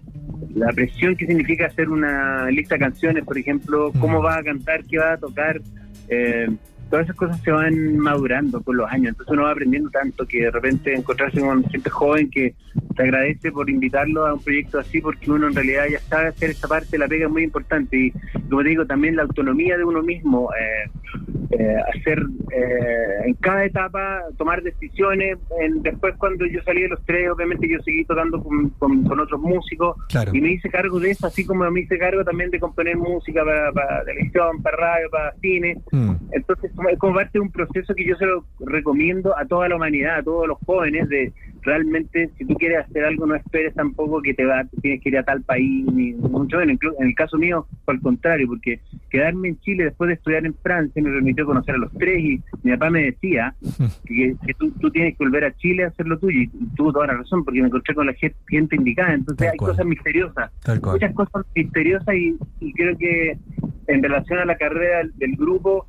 la 0.55 0.73
presión 0.73 1.15
que 1.15 1.27
significa 1.27 1.67
hacer 1.67 1.91
una 1.91 2.47
lista 2.51 2.77
de 2.77 2.79
canciones, 2.81 3.23
por 3.25 3.37
ejemplo, 3.37 3.93
cómo 4.01 4.21
Mm. 4.21 4.25
vas 4.25 4.39
a 4.39 4.43
cantar, 4.45 4.85
qué 4.85 4.99
vas 4.99 5.13
a 5.15 5.19
tocar. 5.19 5.61
eh, 6.13 6.49
todas 6.91 7.05
esas 7.07 7.17
cosas 7.17 7.41
se 7.43 7.51
van 7.53 7.97
madurando 7.99 8.61
con 8.63 8.77
los 8.77 8.91
años, 8.91 9.11
entonces 9.11 9.33
uno 9.33 9.45
va 9.45 9.53
aprendiendo 9.53 9.89
tanto 9.91 10.27
que 10.27 10.43
de 10.45 10.51
repente 10.51 10.95
encontrarse 10.95 11.41
con 11.41 11.65
gente 11.65 11.89
joven 11.91 12.31
que 12.31 12.55
te 12.97 13.03
agradece 13.05 13.53
por 13.53 13.71
invitarlo 13.71 14.27
a 14.27 14.35
un 14.35 14.43
proyecto 14.43 14.79
así 14.81 15.01
porque 15.01 15.31
uno 15.31 15.47
en 15.49 15.55
realidad 15.55 15.85
ya 15.91 15.99
sabe 16.01 16.29
hacer 16.29 16.51
esa 16.51 16.69
parte, 16.69 16.99
la 16.99 17.09
pega 17.09 17.27
es 17.27 17.33
muy 17.33 17.45
importante 17.45 17.97
y 17.97 18.13
como 18.49 18.63
te 18.63 18.69
digo, 18.71 18.85
también 18.87 19.17
la 19.17 19.23
autonomía 19.23 19.77
de 19.79 19.85
uno 19.85 20.03
mismo, 20.03 20.51
eh, 20.55 20.91
eh, 21.53 21.77
hacer 21.97 22.19
eh, 22.53 23.27
en 23.27 23.35
cada 23.35 23.65
etapa, 23.65 24.23
tomar 24.37 24.63
decisiones. 24.63 25.39
En- 25.61 25.83
después 25.83 26.15
cuando 26.17 26.47
yo 26.47 26.61
salí 26.63 26.83
de 26.83 26.89
los 26.89 27.05
tres, 27.05 27.31
obviamente 27.31 27.69
yo 27.69 27.81
seguí 27.83 28.05
tocando 28.05 28.43
con, 28.43 28.71
con- 28.71 29.05
con 29.05 29.21
otros 29.21 29.41
músicos 29.41 29.97
Claro. 30.09 30.31
y 30.35 30.41
me 30.41 30.53
hice 30.53 30.69
cargo 30.71 30.99
de 31.01 31.11
eso, 31.13 31.27
así 31.27 31.45
como 31.47 31.69
me 31.71 31.81
hice 31.81 31.99
cargo 31.99 32.25
también 32.25 32.51
de 32.51 32.59
componer 32.61 32.97
música 32.97 33.45
para, 33.45 33.73
para 33.73 34.05
televisión, 34.05 34.63
para 34.63 34.77
radio, 34.77 35.11
para 35.11 35.33
cine. 35.41 35.77
Mm. 35.93 36.13
Entonces, 36.33 36.71
como- 36.81 36.89
es 36.89 36.99
como 36.99 37.15
parte 37.15 37.31
de 37.35 37.41
un 37.41 37.51
proceso 37.53 37.95
que 37.95 38.05
yo 38.07 38.17
se 38.17 38.25
lo 38.27 38.45
recomiendo 38.61 39.37
a 39.37 39.45
toda 39.45 39.69
la 39.69 39.77
humanidad, 39.77 40.17
a 40.19 40.23
todos 40.23 40.49
los 40.49 40.59
jóvenes, 40.67 41.09
de 41.09 41.33
realmente, 41.63 42.31
si 42.39 42.47
tú 42.47 42.55
quieres 42.55 42.87
hacer 42.87 43.05
algo, 43.05 43.27
no 43.27 43.35
esperes 43.35 43.75
tampoco 43.75 44.23
que 44.23 44.33
te 44.33 44.47
va, 44.47 44.65
tienes 44.81 45.03
que 45.03 45.11
ir 45.11 45.19
a 45.19 45.23
tal 45.25 45.43
país, 45.43 45.85
ni 45.93 46.13
mucho 46.15 46.57
menos. 46.57 46.79
En 46.99 47.09
el 47.09 47.15
caso 47.15 47.37
mío, 47.37 47.67
fue 47.85 47.95
al 47.95 48.01
contrario, 48.01 48.47
porque 48.49 48.81
quedarme 49.11 49.49
en 49.49 49.61
Chile 49.61 49.85
después 49.85 50.09
de 50.09 50.15
estudiar 50.15 50.47
en 50.47 50.55
Francia 50.55 51.03
me 51.03 51.11
permitió 51.11 51.45
conocer 51.45 51.75
a 51.75 51.79
los 51.79 51.93
tres 51.93 52.19
y 52.19 52.41
mi 52.63 52.73
papá 52.73 52.89
me 52.89 53.03
decía 53.05 53.55
que, 54.07 54.35
que 54.47 54.55
tú, 54.55 54.71
tú 54.81 54.91
tienes 54.91 55.19
que 55.19 55.25
volver 55.25 55.45
a 55.45 55.55
Chile 55.57 55.85
a 55.85 55.89
hacer 55.89 56.07
lo 56.07 56.19
tuyo 56.19 56.41
y 56.41 56.49
tuvo 56.77 56.93
toda 56.95 57.09
la 57.09 57.15
razón, 57.19 57.45
porque 57.45 57.61
me 57.61 57.67
encontré 57.69 57.95
con 57.95 58.07
la 58.07 58.15
gente, 58.15 58.77
indicada. 58.77 59.13
Entonces, 59.13 59.37
Tal 59.47 59.53
hay 59.53 59.57
cual. 59.59 59.73
cosas 59.73 59.87
misteriosas 59.87 60.51
muchas 60.93 61.15
cosas 61.15 61.45
misteriosas 61.55 62.15
y, 62.15 62.37
y 62.61 62.73
creo 62.73 62.97
que 62.97 63.37
en 63.87 64.03
relación 64.03 64.39
a 64.39 64.45
la 64.47 64.57
carrera 64.57 65.03
del 65.17 65.33
grupo, 65.37 65.87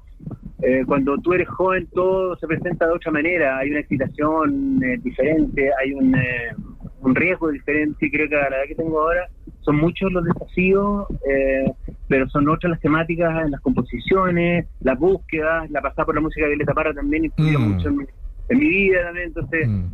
eh, 0.61 0.83
cuando 0.85 1.17
tú 1.17 1.33
eres 1.33 1.47
joven 1.49 1.87
todo 1.93 2.35
se 2.37 2.47
presenta 2.47 2.85
de 2.87 2.93
otra 2.93 3.11
manera, 3.11 3.57
hay 3.57 3.71
una 3.71 3.79
excitación 3.79 4.81
eh, 4.83 4.97
diferente, 5.01 5.69
hay 5.81 5.93
un, 5.93 6.15
eh, 6.15 6.53
un 7.01 7.15
riesgo 7.15 7.49
diferente 7.49 8.05
y 8.05 8.11
creo 8.11 8.29
que 8.29 8.35
a 8.35 8.49
la 8.49 8.57
edad 8.57 8.67
que 8.67 8.75
tengo 8.75 9.01
ahora 9.01 9.27
son 9.61 9.77
muchos 9.77 10.11
los 10.11 10.23
desafíos, 10.23 11.07
eh, 11.29 11.65
pero 12.07 12.27
son 12.29 12.47
otras 12.49 12.71
las 12.71 12.79
temáticas 12.79 13.43
en 13.45 13.51
las 13.51 13.61
composiciones, 13.61 14.67
las 14.81 14.97
búsquedas, 14.99 15.69
la 15.71 15.81
pasada 15.81 16.05
por 16.05 16.15
la 16.15 16.21
música 16.21 16.45
de 16.45 16.49
Violeta 16.51 16.73
Parra 16.73 16.93
también 16.93 17.25
influyó 17.25 17.59
Mm. 17.59 17.69
mucho 17.69 17.89
en 17.89 17.97
mi, 17.97 18.05
en 18.49 18.57
mi 18.59 18.67
vida 18.67 19.03
también, 19.03 19.27
entonces 19.27 19.67
Mm. 19.67 19.85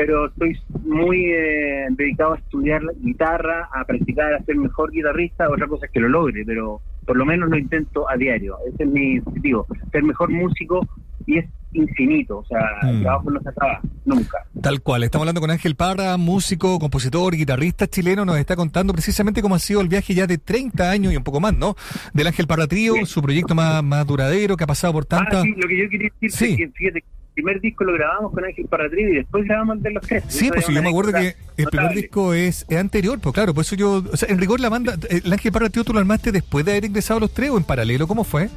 Pero 0.00 0.26
estoy 0.28 0.58
muy 0.82 1.26
eh, 1.26 1.86
dedicado 1.90 2.32
a 2.32 2.38
estudiar 2.38 2.80
guitarra, 3.02 3.68
a 3.70 3.84
practicar, 3.84 4.32
a 4.32 4.42
ser 4.44 4.56
mejor 4.56 4.90
guitarrista. 4.92 5.46
Otra 5.50 5.66
cosa 5.66 5.84
es 5.86 5.92
que 5.92 6.00
lo 6.00 6.08
logre, 6.08 6.42
pero 6.46 6.80
por 7.06 7.16
lo 7.18 7.26
menos 7.26 7.50
lo 7.50 7.58
intento 7.58 8.08
a 8.08 8.16
diario. 8.16 8.56
Ese 8.72 8.84
es 8.84 8.88
mi 8.88 9.18
objetivo, 9.18 9.66
ser 9.92 10.02
mejor 10.02 10.30
músico 10.30 10.80
y 11.26 11.36
es 11.38 11.46
infinito. 11.72 12.38
O 12.38 12.44
sea, 12.46 12.60
Mm. 12.82 12.88
el 12.88 13.02
trabajo 13.02 13.30
no 13.30 13.40
se 13.42 13.48
acaba 13.50 13.80
nunca. 14.06 14.38
Tal 14.62 14.80
cual, 14.80 15.02
estamos 15.04 15.24
hablando 15.24 15.42
con 15.42 15.50
Ángel 15.50 15.74
Parra, 15.76 16.16
músico, 16.16 16.78
compositor, 16.78 17.36
guitarrista 17.36 17.86
chileno, 17.86 18.24
nos 18.24 18.38
está 18.38 18.56
contando 18.56 18.94
precisamente 18.94 19.42
cómo 19.42 19.54
ha 19.54 19.58
sido 19.58 19.82
el 19.82 19.88
viaje 19.88 20.14
ya 20.14 20.26
de 20.26 20.38
30 20.38 20.90
años 20.90 21.12
y 21.12 21.16
un 21.16 21.24
poco 21.24 21.40
más, 21.40 21.54
¿no? 21.54 21.74
Del 22.14 22.26
Ángel 22.26 22.46
Parra 22.46 22.66
Trío, 22.66 22.94
Sí. 22.94 23.04
su 23.06 23.20
proyecto 23.20 23.54
más, 23.54 23.84
más 23.84 24.06
duradero 24.06 24.56
que 24.56 24.64
ha 24.64 24.66
pasado 24.66 24.94
por 24.94 25.04
tantas... 25.04 25.40
Ah, 25.40 25.42
sí, 25.42 25.54
lo 25.60 25.68
que 25.68 25.76
yo 25.78 25.88
quería 25.90 26.08
decir 26.20 26.30
Sí. 26.30 26.52
es 26.52 26.56
que, 26.56 26.68
fíjate, 26.70 27.04
primer 27.42 27.60
disco 27.60 27.84
lo 27.84 27.92
grabamos 27.94 28.32
con 28.32 28.44
Ángel 28.44 28.66
Parratri 28.66 29.02
y 29.02 29.14
después 29.16 29.44
grabamos 29.44 29.76
el 29.78 29.82
de 29.82 29.90
los 29.92 30.06
tres. 30.06 30.24
Sí, 30.28 30.48
pues 30.52 30.66
yo 30.68 30.82
me 30.82 30.88
acuerdo 30.88 31.12
que 31.12 31.34
el 31.56 31.66
primer 31.66 31.94
disco 31.94 32.34
es, 32.34 32.66
es 32.68 32.76
anterior, 32.78 33.18
pues 33.20 33.34
claro, 33.34 33.54
por 33.54 33.62
eso 33.62 33.76
yo, 33.76 34.02
o 34.12 34.16
sea, 34.16 34.28
en 34.28 34.38
rigor 34.38 34.60
la 34.60 34.68
banda, 34.68 34.94
eh, 35.08 35.20
el 35.24 35.32
Ángel 35.32 35.52
Parra 35.52 35.68
Trío 35.70 35.84
tú 35.84 35.92
lo 35.92 35.98
armaste 36.00 36.32
después 36.32 36.64
de 36.64 36.72
haber 36.72 36.84
ingresado 36.86 37.18
a 37.18 37.20
los 37.20 37.32
tres 37.32 37.50
o 37.50 37.56
en 37.58 37.64
paralelo, 37.64 38.06
¿cómo 38.06 38.24
fue? 38.24 38.48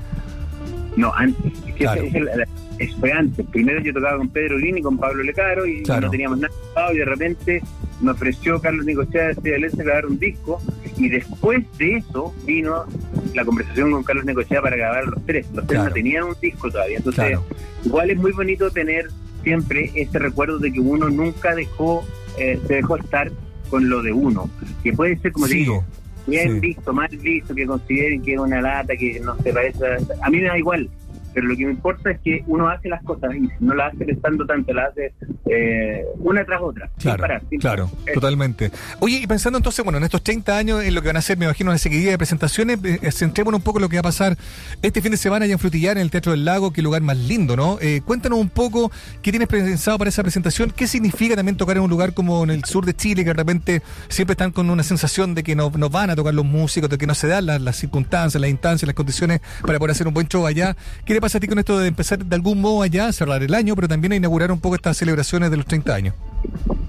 No, 0.96 1.14
antes. 1.14 1.52
Es 1.68 1.74
que 1.74 1.84
Claro. 1.86 2.04
la- 2.04 2.46
es- 2.80 2.96
fue 2.96 3.12
antes. 3.12 3.46
Primero 3.48 3.82
yo 3.82 3.94
tocaba 3.94 4.18
con 4.18 4.30
Pedro 4.30 4.58
Lini 4.60 4.80
y 4.80 4.84
con 4.84 4.98
Pablo 4.98 5.24
Lecaro 5.24 5.66
y 5.66 5.82
Claro. 5.84 6.02
no 6.02 6.10
teníamos 6.12 6.40
nada 6.40 6.52
y 6.94 6.98
de 6.98 7.06
repente 7.06 7.62
me 8.02 8.12
ofreció 8.12 8.60
Carlos 8.60 8.86
Nicochea 8.86 9.34
de 9.34 9.56
Este 9.66 9.84
grabar 9.84 10.06
un 10.06 10.20
disco 10.20 10.62
y 10.98 11.10
después 11.10 11.64
de 11.78 11.98
eso 11.98 12.34
vino 12.46 12.86
la 13.34 13.44
conversación 13.46 13.92
con 13.92 14.04
Carlos 14.04 14.26
Nicochea 14.26 14.62
para 14.62 14.76
grabar 14.76 15.06
los 15.08 15.26
tres. 15.26 15.46
Los 15.54 15.66
tres 15.68 15.78
Claro. 15.80 15.90
no 15.90 15.94
tenían 15.94 16.24
un 16.26 16.36
disco 16.42 16.70
todavía. 16.72 16.98
Entonces, 16.98 17.26
Claro. 17.26 17.46
igual 17.86 18.10
es 18.12 18.18
muy 18.18 18.32
bonito 18.32 18.70
tener 18.72 19.08
siempre 19.44 19.92
ese 19.96 20.20
recuerdo 20.20 20.58
de 20.60 20.72
que 20.72 20.80
uno 20.80 21.10
nunca 21.10 21.54
dejó, 21.56 22.06
eh, 22.38 22.60
se 22.68 22.76
dejó 22.76 22.98
estar 22.98 23.32
con 23.70 23.90
lo 23.90 24.02
de 24.02 24.12
uno. 24.14 24.50
Que 24.84 24.94
puede 24.94 25.18
ser, 25.18 25.32
como 25.32 25.48
te 25.48 25.54
Sí, 25.54 25.60
digo, 25.60 25.84
bien 26.28 26.54
sí. 26.54 26.60
visto, 26.60 26.94
mal 26.94 27.10
visto, 27.10 27.54
que 27.56 27.66
consideren 27.66 28.22
que 28.22 28.34
es 28.34 28.40
una 28.40 28.62
lata, 28.62 28.96
que 28.96 29.20
no 29.20 29.36
se 29.42 29.52
parece. 29.52 29.86
A, 29.86 29.98
a 30.28 30.30
mí 30.30 30.38
me 30.38 30.44
da 30.48 30.58
igual, 30.58 30.90
pero 31.34 31.48
lo 31.48 31.56
que 31.56 31.66
me 31.66 31.72
importa 31.72 32.12
es 32.12 32.20
que 32.22 32.44
uno 32.48 32.68
hace 32.68 32.90
las 32.90 33.04
cosas 33.04 33.34
y 33.36 33.48
si 33.48 33.54
no 33.60 33.74
las 33.74 33.94
hace 33.94 34.12
estando 34.12 34.46
tanto, 34.46 34.74
las 34.74 34.92
hace 34.92 35.14
eh, 35.50 36.06
una 36.20 36.46
tras 36.46 36.62
otra. 36.62 36.90
sin 36.98 37.04
Claro, 37.04 37.22
parar, 37.22 37.42
sin 37.50 37.60
claro, 37.60 37.88
parar. 37.88 38.10
Eh, 38.10 38.14
totalmente. 38.14 38.72
Oye, 39.00 39.18
y 39.18 39.28
pensando 39.28 39.58
entonces, 39.58 39.84
bueno, 39.84 39.98
en 39.98 40.04
estos 40.04 40.22
30 40.24 40.58
años, 40.58 40.84
en 40.84 40.94
lo 40.96 41.02
que 41.02 41.08
van 41.08 41.18
a 41.18 41.22
ser, 41.22 41.38
me 41.38 41.46
imagino, 41.46 41.72
una 41.72 41.78
seguidilla 41.78 42.12
de 42.12 42.18
presentaciones, 42.18 42.80
eh, 42.84 43.12
centrémonos 43.12 43.60
un 43.60 43.64
poco 43.64 43.80
en 43.80 43.84
lo 43.84 43.90
que 43.90 43.98
va 43.98 44.02
a 44.02 44.04
pasar 44.04 44.38
este 44.82 45.02
fin 45.02 45.12
de 45.12 45.18
semana 45.18 45.46
allá 45.46 45.54
en 45.54 45.60
Frutillar, 45.60 45.98
en 45.98 46.04
el 46.04 46.12
Teatro 46.12 46.32
del 46.32 46.46
Lago, 46.46 46.72
qué 46.72 46.82
lugar 46.82 47.02
más 47.02 47.18
lindo, 47.18 47.56
¿no? 47.56 47.78
Eh, 47.82 48.02
cuéntanos 48.06 48.40
un 48.40 48.50
poco 48.50 48.92
qué 49.22 49.32
tienes 49.32 49.48
pensado 49.48 49.98
para 49.98 50.10
esa 50.10 50.22
presentación, 50.24 50.72
qué 50.76 50.88
significa 50.88 51.36
también 51.36 51.58
tocar 51.58 51.78
en 51.78 51.84
un 51.84 51.90
lugar 51.90 52.14
como 52.14 52.44
en 52.44 52.52
el 52.52 52.64
sur 52.66 52.86
de 52.86 52.94
Chile, 52.94 53.24
que 53.24 53.30
de 53.30 53.34
repente 53.34 53.82
siempre 54.10 54.34
están 54.34 54.52
con 54.52 54.70
una 54.70 54.84
sensación 54.84 55.36
de 55.36 55.44
que 55.44 55.56
no, 55.56 55.72
no 55.76 55.90
van 55.90 56.10
a 56.10 56.16
tocar 56.16 56.34
los 56.34 56.46
músicos, 56.46 56.90
de 56.90 56.98
que 56.98 57.08
no 57.08 57.16
se 57.16 57.28
dan 57.28 57.46
las, 57.46 57.62
las 57.62 57.76
circunstancias, 57.78 58.40
las 58.40 58.50
instancias, 58.50 58.88
las 58.88 58.96
condiciones 58.96 59.42
para 59.62 59.80
poder 59.80 59.92
hacer 59.92 60.08
un 60.08 60.14
buen 60.14 60.28
show 60.28 60.46
allá. 60.46 60.76
¿Qué 61.06 61.14
pasa 61.24 61.38
a 61.38 61.42
ti 61.42 61.48
con 61.48 61.58
esto 61.58 61.80
de 61.80 61.88
empezar 61.88 62.20
de 62.26 62.36
algún 62.36 62.60
modo 62.60 62.82
allá, 62.82 63.10
cerrar 63.14 63.42
el 63.42 63.54
año, 63.54 63.76
pero 63.76 63.88
también 63.88 64.12
a 64.12 64.16
inaugurar 64.18 64.52
un 64.52 64.60
poco 64.60 64.76
estas 64.76 64.98
celebraciones 64.98 65.50
de 65.52 65.56
los 65.58 65.66
30 65.66 65.96
años? 65.96 66.16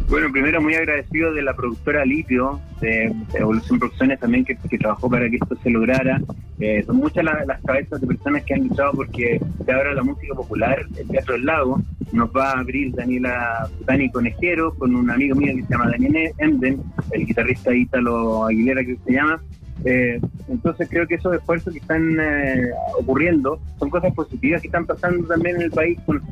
Bueno, 0.08 0.30
primero 0.32 0.60
muy 0.60 0.74
agradecido 0.74 1.32
de 1.32 1.42
la 1.42 1.54
productora 1.54 2.04
Litio, 2.04 2.60
de, 2.80 3.12
Evolución 3.34 3.78
Producciones 3.78 4.18
también, 4.18 4.44
que, 4.44 4.56
que 4.56 4.76
trabajó 4.76 5.08
para 5.08 5.30
que 5.30 5.36
esto 5.36 5.56
se 5.62 5.70
lograra. 5.70 6.20
Eh, 6.58 6.82
son 6.84 6.96
muchas 6.96 7.24
la- 7.24 7.44
las 7.46 7.60
cabezas 7.62 8.00
de 8.00 8.06
personas 8.08 8.42
que 8.42 8.54
han 8.54 8.68
luchado 8.68 8.92
porque 8.92 9.40
se 9.64 9.72
abra 9.72 9.94
la 9.94 10.02
música 10.02 10.34
popular, 10.34 10.84
el 10.98 11.06
Teatro 11.08 11.34
del 11.34 11.44
Lago. 11.46 11.80
Nos 12.12 12.28
va 12.30 12.50
a 12.52 12.58
abrir 12.60 12.92
Daniela 12.94 13.68
Dani 13.86 14.10
Conejero 14.10 14.74
con 14.74 14.94
un 14.94 15.08
amigo 15.10 15.36
mío 15.36 15.52
que 15.56 15.62
se 15.62 15.70
llama 15.70 15.90
Daniel 15.90 16.32
Emden, 16.38 16.82
el 17.12 17.26
guitarrista 17.26 17.74
Ítalo 17.74 18.46
Aguilera 18.46 18.84
que 18.84 18.96
se 19.06 19.12
llama. 19.12 19.40
Eh, 19.84 20.18
entonces 20.48 20.88
creo 20.88 21.06
que 21.06 21.16
esos 21.16 21.34
esfuerzos 21.34 21.72
que 21.72 21.78
están 21.78 22.18
eh, 22.18 22.70
ocurriendo 22.98 23.60
son 23.78 23.90
cosas 23.90 24.14
positivas 24.14 24.62
que 24.62 24.68
están 24.68 24.86
pasando 24.86 25.26
también 25.26 25.56
en 25.56 25.62
el 25.62 25.70
país 25.70 25.98
con, 26.06 26.22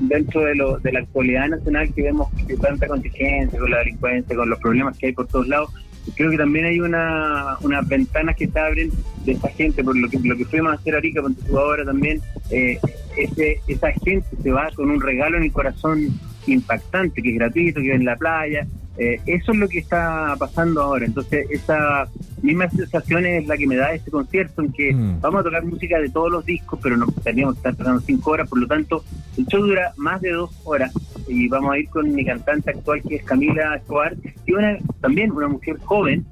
dentro 0.00 0.42
de, 0.42 0.56
lo, 0.56 0.78
de 0.78 0.92
la 0.92 1.00
actualidad 1.00 1.48
nacional 1.48 1.92
que 1.94 2.02
vemos 2.02 2.28
tanta 2.60 2.88
contingencia 2.88 3.58
con 3.58 3.70
la 3.70 3.78
delincuencia, 3.78 4.34
con 4.34 4.50
los 4.50 4.58
problemas 4.58 4.98
que 4.98 5.06
hay 5.06 5.12
por 5.12 5.28
todos 5.28 5.46
lados. 5.46 5.70
Creo 6.16 6.30
que 6.30 6.38
también 6.38 6.64
hay 6.64 6.80
una 6.80 7.58
unas 7.60 7.86
ventanas 7.86 8.34
que 8.34 8.48
se 8.48 8.58
abren 8.58 8.90
de 9.24 9.32
esa 9.32 9.48
gente, 9.50 9.84
por 9.84 9.96
lo 9.96 10.08
que 10.08 10.18
lo 10.18 10.36
que 10.36 10.44
fuimos 10.46 10.72
a 10.72 10.74
hacer 10.76 10.94
ahorita 10.94 11.22
con 11.22 11.34
tu 11.34 11.56
ahora 11.56 11.84
también, 11.84 12.20
eh, 12.50 12.78
ese, 13.16 13.60
esa 13.68 13.92
gente 13.92 14.26
se 14.42 14.50
va 14.50 14.68
con 14.74 14.90
un 14.90 15.00
regalo 15.00 15.36
en 15.36 15.44
el 15.44 15.52
corazón 15.52 16.08
impactante, 16.46 17.22
que 17.22 17.30
es 17.30 17.34
gratuito, 17.36 17.80
que 17.80 17.90
es 17.90 17.96
en 17.96 18.06
la 18.06 18.16
playa, 18.16 18.66
eh, 18.98 19.20
eso 19.26 19.52
es 19.52 19.58
lo 19.58 19.68
que 19.68 19.78
está 19.78 20.34
pasando 20.38 20.82
ahora. 20.82 21.06
Entonces, 21.06 21.46
esa 21.50 22.08
misma 22.42 22.68
sensación 22.70 23.24
es 23.26 23.46
la 23.46 23.56
que 23.56 23.66
me 23.66 23.76
da 23.76 23.92
este 23.92 24.10
concierto, 24.10 24.62
en 24.62 24.72
que 24.72 24.92
Mm. 24.92 25.20
vamos 25.20 25.40
a 25.40 25.44
tocar 25.44 25.64
música 25.64 25.98
de 25.98 26.08
todos 26.10 26.30
los 26.32 26.44
discos, 26.44 26.78
pero 26.82 26.96
no 26.96 27.06
tendríamos 27.22 27.54
que 27.54 27.58
estar 27.60 27.76
tocando 27.76 28.00
cinco 28.00 28.30
horas, 28.32 28.48
por 28.48 28.58
lo 28.60 28.66
tanto, 28.66 29.04
el 29.36 29.46
show 29.46 29.62
dura 29.62 29.92
más 29.96 30.20
de 30.20 30.30
dos 30.32 30.50
horas 30.64 30.92
y 31.28 31.48
vamos 31.48 31.72
a 31.74 31.78
ir 31.78 31.88
con 31.88 32.12
mi 32.14 32.24
cantante 32.24 32.70
actual, 32.70 33.02
que 33.06 33.16
es 33.16 33.24
Camila 33.24 33.76
Escobar, 33.76 34.14
y 34.46 34.52
una, 34.52 34.78
también 35.00 35.30
una 35.32 35.48
mujer 35.48 35.76
joven, 35.84 36.24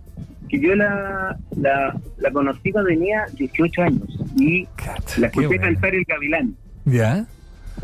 que 0.48 0.60
yo 0.60 0.74
la, 0.76 1.36
la, 1.56 1.96
la 2.18 2.30
conocí 2.30 2.70
cuando 2.72 2.88
tenía 2.90 3.26
18 3.36 3.82
años 3.82 4.18
y 4.38 4.66
la 5.18 5.26
escuché 5.26 5.58
cantar 5.58 5.92
el 5.94 6.04
Gavilán 6.04 6.54
¿Ya? 6.84 7.26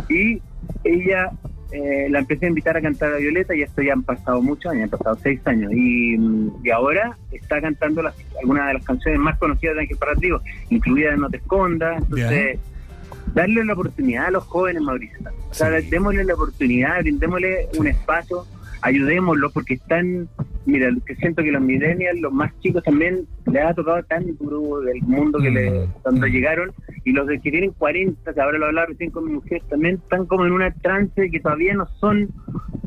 y 0.09 0.41
ella 0.85 1.31
eh, 1.73 2.07
la 2.11 2.19
empecé 2.21 2.47
a 2.47 2.49
invitar 2.51 2.77
a 2.77 2.83
cantar 2.83 3.13
a 3.15 3.17
Violeta 3.17 3.55
y 3.55 3.63
esto 3.63 3.83
ya 3.83 3.95
han 3.95 4.03
pasado 4.03 4.41
muchos 4.43 4.71
años, 4.73 4.85
han 4.85 4.99
pasado 4.99 5.19
seis 5.23 5.41
años. 5.47 5.73
Y, 5.73 6.17
mm, 6.19 6.65
y 6.65 6.71
ahora 6.71 7.17
está 7.31 7.61
cantando 7.61 8.03
las, 8.03 8.15
algunas 8.41 8.67
de 8.69 8.75
las 8.75 8.85
canciones 8.85 9.19
más 9.21 9.39
conocidas 9.39 9.75
de 9.77 9.83
Ángel 9.83 9.97
Parratrío, 9.97 10.41
incluida 10.71 11.17
No 11.17 11.29
te 11.31 11.39
escondas, 11.39 12.03
entonces 12.03 12.59
darle 13.35 13.65
la 13.65 13.73
oportunidad 13.73 14.27
a 14.27 14.31
los 14.31 14.45
jóvenes 14.45 14.83
Mauricio, 14.83 15.19
o 15.51 15.55
sea, 15.55 15.81
Sí. 15.81 15.89
démosle 15.91 16.25
la 16.25 16.35
oportunidad, 16.35 17.01
brindémosle 17.01 17.69
un 17.79 17.87
espacio, 17.87 18.45
ayudémoslos 18.83 19.53
porque 19.53 19.75
están, 19.75 20.29
mira, 20.67 20.91
que 21.07 21.15
siento 21.17 21.43
que 21.43 21.53
los 21.53 21.63
millennials, 21.63 22.21
los 22.21 22.33
más 22.33 22.53
chicos 22.61 22.83
también 22.83 23.27
les 23.47 23.65
ha 23.65 23.75
tocado 23.75 24.03
tan 24.05 24.37
duro 24.37 24.81
del 24.81 25.01
mundo 25.03 25.39
que 25.39 25.51
Mm, 25.51 25.55
le, 25.55 25.89
cuando 26.03 26.27
mm. 26.27 26.31
llegaron 26.31 26.73
y 27.05 27.13
los 27.13 27.27
de 27.27 27.41
que 27.41 27.51
tienen 27.51 27.73
40, 27.73 28.33
que 28.33 28.41
ahora 28.41 28.59
lo 28.59 28.67
hablaba 28.67 28.87
recién 28.87 29.11
con 29.11 29.25
mi 29.27 29.33
mujer, 29.33 29.63
también 29.69 29.97
están 29.97 30.27
como 30.27 30.47
en 30.47 30.53
una 30.53 30.73
trance 30.73 31.31
que 31.31 31.41
todavía 31.41 31.75
no 31.75 31.87
son 32.01 32.29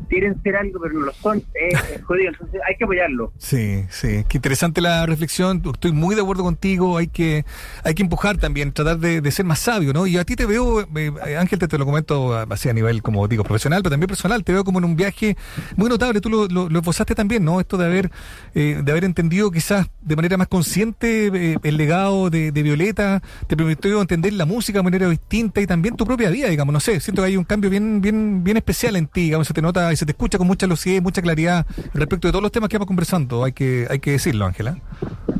quieren 0.08 0.40
ser 0.42 0.56
algo 0.56 0.80
pero 0.80 0.94
no 0.94 1.06
lo 1.06 1.12
son, 1.12 1.42
es, 1.54 1.74
es 1.94 2.02
jodido, 2.04 2.28
entonces 2.30 2.60
hay 2.66 2.76
que 2.76 2.84
apoyarlo. 2.84 3.32
Sí, 3.38 3.84
sí, 3.90 4.24
qué 4.28 4.38
interesante 4.38 4.80
la 4.80 5.06
reflexión. 5.06 5.62
Estoy 5.64 5.92
muy 5.92 6.14
de 6.14 6.22
acuerdo 6.22 6.44
contigo. 6.44 6.96
Hay 6.96 7.08
que, 7.08 7.44
hay 7.84 7.94
que 7.94 8.02
empujar 8.02 8.38
también, 8.38 8.72
tratar 8.72 8.98
de, 8.98 9.20
de 9.20 9.30
ser 9.30 9.44
más 9.44 9.58
sabio, 9.58 9.92
¿no? 9.92 10.06
Y 10.06 10.16
a 10.16 10.24
ti 10.24 10.36
te 10.36 10.46
veo, 10.46 10.82
eh, 10.82 11.36
Ángel, 11.38 11.58
te, 11.58 11.68
te 11.68 11.78
lo 11.78 11.84
comento 11.84 12.36
así 12.36 12.68
a 12.68 12.72
nivel, 12.72 13.02
como 13.02 13.26
digo, 13.28 13.44
profesional, 13.44 13.82
pero 13.82 13.90
también 13.90 14.08
personal. 14.08 14.44
Te 14.44 14.52
veo 14.52 14.64
como 14.64 14.78
en 14.78 14.84
un 14.84 14.96
viaje 14.96 15.36
muy 15.76 15.88
notable. 15.88 16.20
Tú 16.20 16.30
lo, 16.30 16.46
lo, 16.46 16.68
lo 16.68 16.78
esbozaste 16.78 17.14
también, 17.14 17.44
¿no? 17.44 17.60
De 17.66 17.84
haber, 17.84 18.10
eh, 18.54 18.80
de 18.84 18.92
haber 18.92 19.04
entendido 19.04 19.50
quizás 19.50 19.88
de 20.02 20.14
manera 20.14 20.36
más 20.36 20.46
consciente 20.46 21.26
eh, 21.26 21.56
el 21.64 21.76
legado 21.76 22.30
de, 22.30 22.52
de 22.52 22.62
Violeta, 22.62 23.20
te 23.48 23.56
permitió 23.56 24.00
entender 24.00 24.32
la 24.34 24.46
música 24.46 24.78
de 24.78 24.84
manera 24.84 25.08
distinta 25.08 25.60
y 25.60 25.66
también 25.66 25.96
tu 25.96 26.06
propia 26.06 26.30
vida, 26.30 26.48
digamos. 26.48 26.72
No 26.72 26.80
sé, 26.80 27.00
siento 27.00 27.22
que 27.22 27.26
hay 27.28 27.36
un 27.36 27.44
cambio 27.44 27.68
bien, 27.68 28.00
bien, 28.00 28.44
bien 28.44 28.56
especial 28.56 28.94
en 28.94 29.08
ti, 29.08 29.22
digamos. 29.22 29.48
Se 29.48 29.54
te 29.54 29.62
nota 29.62 29.92
y 29.92 29.96
se 29.96 30.06
te 30.06 30.12
escucha 30.12 30.38
con 30.38 30.46
mucha 30.46 30.66
lucidez, 30.66 31.02
mucha 31.02 31.22
claridad 31.22 31.66
respecto 31.92 32.28
de 32.28 32.32
todos 32.32 32.42
los 32.42 32.52
temas 32.52 32.68
que 32.68 32.76
vamos 32.76 32.86
conversando. 32.86 33.44
Hay 33.44 33.52
que, 33.52 33.86
hay 33.90 33.98
que 33.98 34.12
decirlo, 34.12 34.46
Ángela. 34.46 34.78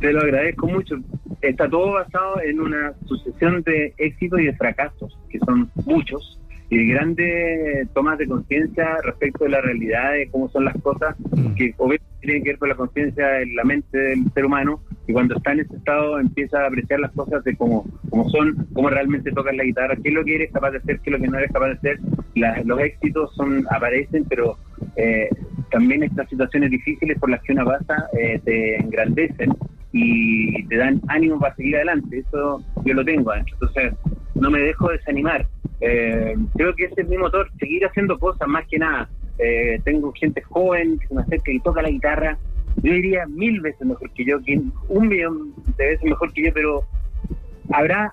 Te 0.01 0.12
lo 0.12 0.20
agradezco 0.20 0.66
mucho. 0.66 0.97
Está 1.43 1.68
todo 1.68 1.93
basado 1.93 2.41
en 2.41 2.61
una 2.61 2.93
sucesión 3.07 3.62
de 3.62 3.95
éxitos 3.99 4.41
y 4.41 4.45
de 4.47 4.57
fracasos, 4.57 5.16
que 5.31 5.39
son 5.41 5.70
muchos, 5.85 6.39
y 6.68 6.78
de 6.78 6.84
grandes 6.94 7.88
tomas 7.94 8.18
de 8.18 8.26
conciencia 8.26 8.96
respecto 9.04 9.44
de 9.44 9.50
la 9.50 9.60
realidad, 9.60 10.12
de 10.12 10.28
cómo 10.30 10.48
son 10.48 10.64
las 10.64 10.74
cosas, 10.82 11.14
Mm. 11.30 11.54
que 11.54 11.74
obviamente 11.78 12.04
tienen 12.20 12.42
que 12.42 12.50
ver 12.50 12.58
con 12.58 12.68
la 12.70 12.74
conciencia 12.74 13.40
en 13.40 13.54
la 13.54 13.62
mente 13.64 13.96
del 13.96 14.24
ser 14.34 14.44
humano, 14.46 14.80
y 15.06 15.12
cuando 15.12 15.36
está 15.36 15.52
en 15.52 15.60
ese 15.60 15.76
estado 15.76 16.18
empieza 16.18 16.62
a 16.62 16.66
apreciar 16.66 16.98
las 16.98 17.12
cosas 17.12 17.44
de 17.44 17.54
cómo, 17.56 17.84
cómo 18.10 18.28
son, 18.30 18.66
cómo 18.72 18.90
realmente 18.90 19.30
tocas 19.30 19.54
la 19.54 19.62
guitarra, 19.62 19.94
qué 20.02 20.08
es 20.08 20.14
lo 20.14 20.24
que 20.24 20.34
eres 20.34 20.50
capaz 20.52 20.72
de 20.72 20.78
hacer, 20.78 20.98
qué 21.00 21.10
es 21.10 21.16
lo 21.16 21.22
que 21.22 21.28
no 21.30 21.38
eres 21.38 21.52
capaz 21.52 21.66
de 21.68 21.72
hacer. 21.74 21.98
La- 22.34 22.60
los 22.64 22.80
éxitos 22.80 23.32
son 23.36 23.64
aparecen, 23.70 24.24
pero 24.28 24.56
eh, 24.96 25.28
también 25.70 26.02
estas 26.02 26.28
situaciones 26.28 26.70
difíciles 26.70 27.16
por 27.18 27.30
las 27.30 27.40
que 27.42 27.52
uno 27.52 27.64
pasa 27.64 28.08
eh, 28.18 28.40
te 28.44 28.76
engrandecen 28.76 29.52
y 29.92 30.64
te 30.66 30.76
dan 30.76 31.00
ánimo 31.08 31.38
para 31.38 31.54
seguir 31.54 31.76
adelante. 31.76 32.18
Eso 32.18 32.62
yo 32.84 32.94
lo 32.94 33.04
tengo 33.04 33.30
adentro. 33.30 33.54
Entonces, 33.60 33.94
no 34.34 34.50
me 34.50 34.58
dejo 34.60 34.90
desanimar. 34.90 35.46
Eh, 35.81 36.35
creo 36.55 36.74
que 36.74 36.85
ese 36.85 37.03
es 37.03 37.09
mi 37.09 37.18
motor, 37.18 37.51
seguir 37.59 37.85
haciendo 37.85 38.18
cosas 38.18 38.49
más 38.49 38.66
que 38.66 38.79
nada. 38.79 39.09
Eh, 39.39 39.81
tengo 39.85 40.12
gente 40.12 40.41
joven 40.43 40.99
que 40.99 41.07
se 41.09 41.14
me 41.14 41.22
acerca 41.22 41.53
y 41.53 41.61
toca 41.61 41.83
la 41.83 41.91
guitarra. 41.91 42.39
Yo 42.83 42.93
diría 42.93 43.27
mil 43.27 43.61
veces 43.61 43.87
mejor 43.87 44.11
que 44.12 44.24
yo, 44.24 44.39
un 44.89 45.09
millón 45.09 45.55
de 45.77 45.87
veces 45.87 46.05
mejor 46.05 46.33
que 46.33 46.45
yo, 46.45 46.53
pero 46.53 46.83
habrá 47.72 48.12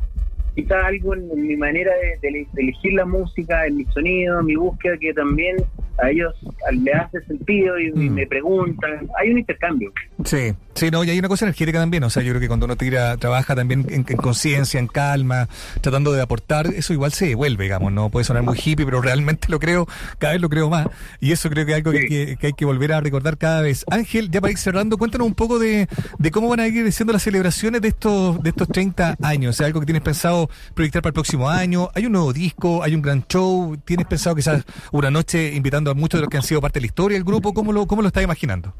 quizá 0.55 0.85
algo 0.85 1.15
en, 1.15 1.29
en 1.31 1.47
mi 1.47 1.57
manera 1.57 1.91
de, 2.21 2.27
de- 2.29 2.47
de 2.53 2.61
elegir 2.61 2.93
la 2.93 3.05
música, 3.05 3.65
en 3.65 3.77
mi 3.77 3.85
sonido, 3.85 4.39
en 4.39 4.45
mi 4.45 4.55
búsqueda, 4.55 4.97
que 4.99 5.13
también 5.13 5.57
a 6.01 6.09
ellos 6.09 6.33
le 6.71 6.91
hace 6.93 7.21
sentido 7.25 7.77
y, 7.79 7.87
y 7.87 8.09
Mm. 8.09 8.13
me 8.13 8.27
preguntan. 8.27 9.07
Hay 9.19 9.29
un 9.31 9.37
intercambio. 9.39 9.91
Sí, 10.25 10.53
sí, 10.73 10.89
no, 10.91 11.03
y 11.03 11.09
hay 11.11 11.19
una 11.19 11.27
cosa 11.27 11.45
energética 11.45 11.79
también, 11.79 12.03
o 12.03 12.09
sea, 12.09 12.23
yo 12.23 12.29
creo 12.31 12.41
que 12.41 12.47
cuando 12.47 12.65
uno 12.65 12.75
tira, 12.75 13.17
trabaja 13.17 13.55
también 13.55 13.85
en, 13.89 14.05
en 14.07 14.17
conciencia, 14.17 14.79
en 14.79 14.87
calma, 14.87 15.47
tratando 15.81 16.11
de 16.13 16.21
aportar, 16.21 16.67
eso 16.67 16.93
igual 16.93 17.11
se 17.13 17.27
devuelve, 17.27 17.63
digamos, 17.65 17.91
no 17.91 18.09
puede 18.09 18.23
sonar 18.23 18.41
muy 18.43 18.57
hippie, 18.57 18.85
pero 18.85 19.01
realmente 19.01 19.47
lo 19.49 19.59
creo, 19.59 19.87
cada 20.19 20.33
vez 20.33 20.41
lo 20.41 20.49
creo 20.49 20.69
más, 20.69 20.87
y 21.19 21.31
eso 21.31 21.49
creo 21.49 21.65
que 21.65 21.71
es 21.73 21.77
algo 21.77 21.91
que, 21.91 21.97
hay 21.99 22.07
que, 22.07 22.37
que 22.37 22.47
hay 22.47 22.53
que 22.53 22.65
volver 22.65 22.93
a 22.93 23.01
recordar 23.01 23.37
cada 23.37 23.61
vez. 23.61 23.85
Ángel, 23.91 24.29
ya 24.31 24.39
para 24.41 24.51
ir 24.51 24.57
cerrando, 24.57 24.97
cuéntanos 24.97 25.27
un 25.27 25.35
poco 25.35 25.59
de, 25.59 25.87
de 26.19 26.31
cómo 26.31 26.47
van 26.49 26.59
a 26.61 26.67
ir 26.67 26.91
siendo 26.91 27.13
las 27.13 27.23
celebraciones 27.23 27.81
de 27.81 27.89
estos, 27.89 28.41
de 28.41 28.49
estos 28.49 28.67
30 28.67 29.17
años, 29.21 29.51
o 29.51 29.57
sea, 29.57 29.67
algo 29.67 29.79
que 29.79 29.85
tienes 29.85 30.03
pensado 30.03 30.42
proyectar 30.73 31.01
para 31.01 31.09
el 31.09 31.13
próximo 31.13 31.49
año, 31.49 31.89
hay 31.93 32.05
un 32.05 32.11
nuevo 32.13 32.33
disco, 32.33 32.83
hay 32.83 32.95
un 32.95 33.01
gran 33.01 33.23
show, 33.27 33.75
tienes 33.85 34.05
pensado 34.07 34.35
quizás 34.35 34.63
una 34.91 35.09
noche 35.11 35.53
invitando 35.53 35.91
a 35.91 35.93
muchos 35.93 36.19
de 36.19 36.21
los 36.23 36.29
que 36.29 36.37
han 36.37 36.43
sido 36.43 36.61
parte 36.61 36.79
de 36.79 36.81
la 36.81 36.87
historia 36.87 37.15
del 37.17 37.23
grupo, 37.25 37.53
¿cómo 37.53 37.71
lo, 37.73 37.85
cómo 37.87 38.01
lo 38.01 38.07
estás 38.07 38.23
imaginando? 38.23 38.73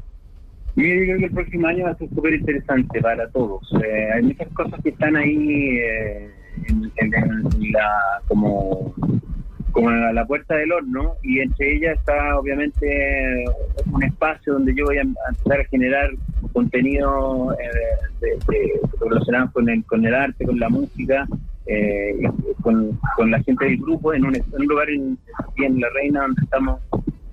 Yo 0.76 0.82
creo 0.82 1.18
que 1.18 1.24
el 1.26 1.30
próximo 1.30 1.66
año 1.68 1.84
va 1.84 1.90
a 1.92 1.96
ser 1.98 2.08
súper 2.08 2.34
interesante 2.34 3.00
para 3.00 3.28
todos. 3.28 3.62
Eh, 3.84 4.08
hay 4.16 4.22
muchas 4.24 4.48
cosas 4.54 4.80
que 4.82 4.88
están 4.88 5.14
ahí 5.14 5.78
eh, 5.78 6.30
en, 6.68 6.90
en- 6.96 7.72
la 7.72 7.88
como 8.26 8.92
como 9.74 9.88
a 9.88 10.12
la 10.12 10.24
puerta 10.24 10.54
del 10.54 10.70
horno 10.70 11.14
y 11.22 11.40
entre 11.40 11.74
ellas 11.74 11.98
está 11.98 12.38
obviamente 12.38 13.44
un 13.90 14.04
espacio 14.04 14.52
donde 14.52 14.72
yo 14.72 14.84
voy 14.84 14.98
a 14.98 15.02
empezar 15.02 15.60
a 15.60 15.64
generar 15.64 16.10
contenido 16.52 17.52
eh, 17.54 18.80
relacionado 19.00 19.50
con 19.52 19.68
el, 19.68 19.84
con 19.84 20.06
el 20.06 20.14
arte, 20.14 20.46
con 20.46 20.60
la 20.60 20.68
música, 20.68 21.26
eh, 21.66 22.14
con, 22.62 22.96
con 23.16 23.32
la 23.32 23.42
gente 23.42 23.64
del 23.64 23.78
grupo 23.78 24.14
en 24.14 24.26
un, 24.26 24.66
lugar 24.66 24.88
en, 24.90 25.18
en 25.56 25.80
La 25.80 25.88
Reina 25.90 26.22
donde 26.22 26.42
estamos 26.42 26.80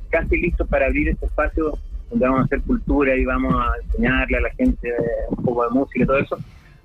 casi 0.10 0.38
listos 0.38 0.68
para 0.68 0.88
abrir 0.88 1.10
este 1.10 1.28
espacio 1.28 1.78
donde 2.10 2.26
vamos 2.26 2.42
a 2.42 2.46
hacer 2.46 2.62
cultura 2.62 3.16
y 3.16 3.24
vamos 3.24 3.54
a 3.54 3.70
enseñarle 3.86 4.38
a 4.38 4.42
la 4.42 4.50
gente 4.56 4.92
un 5.30 5.46
poco 5.46 5.64
de 5.66 5.70
música 5.70 6.04
y 6.04 6.08
todo 6.08 6.18
eso. 6.18 6.38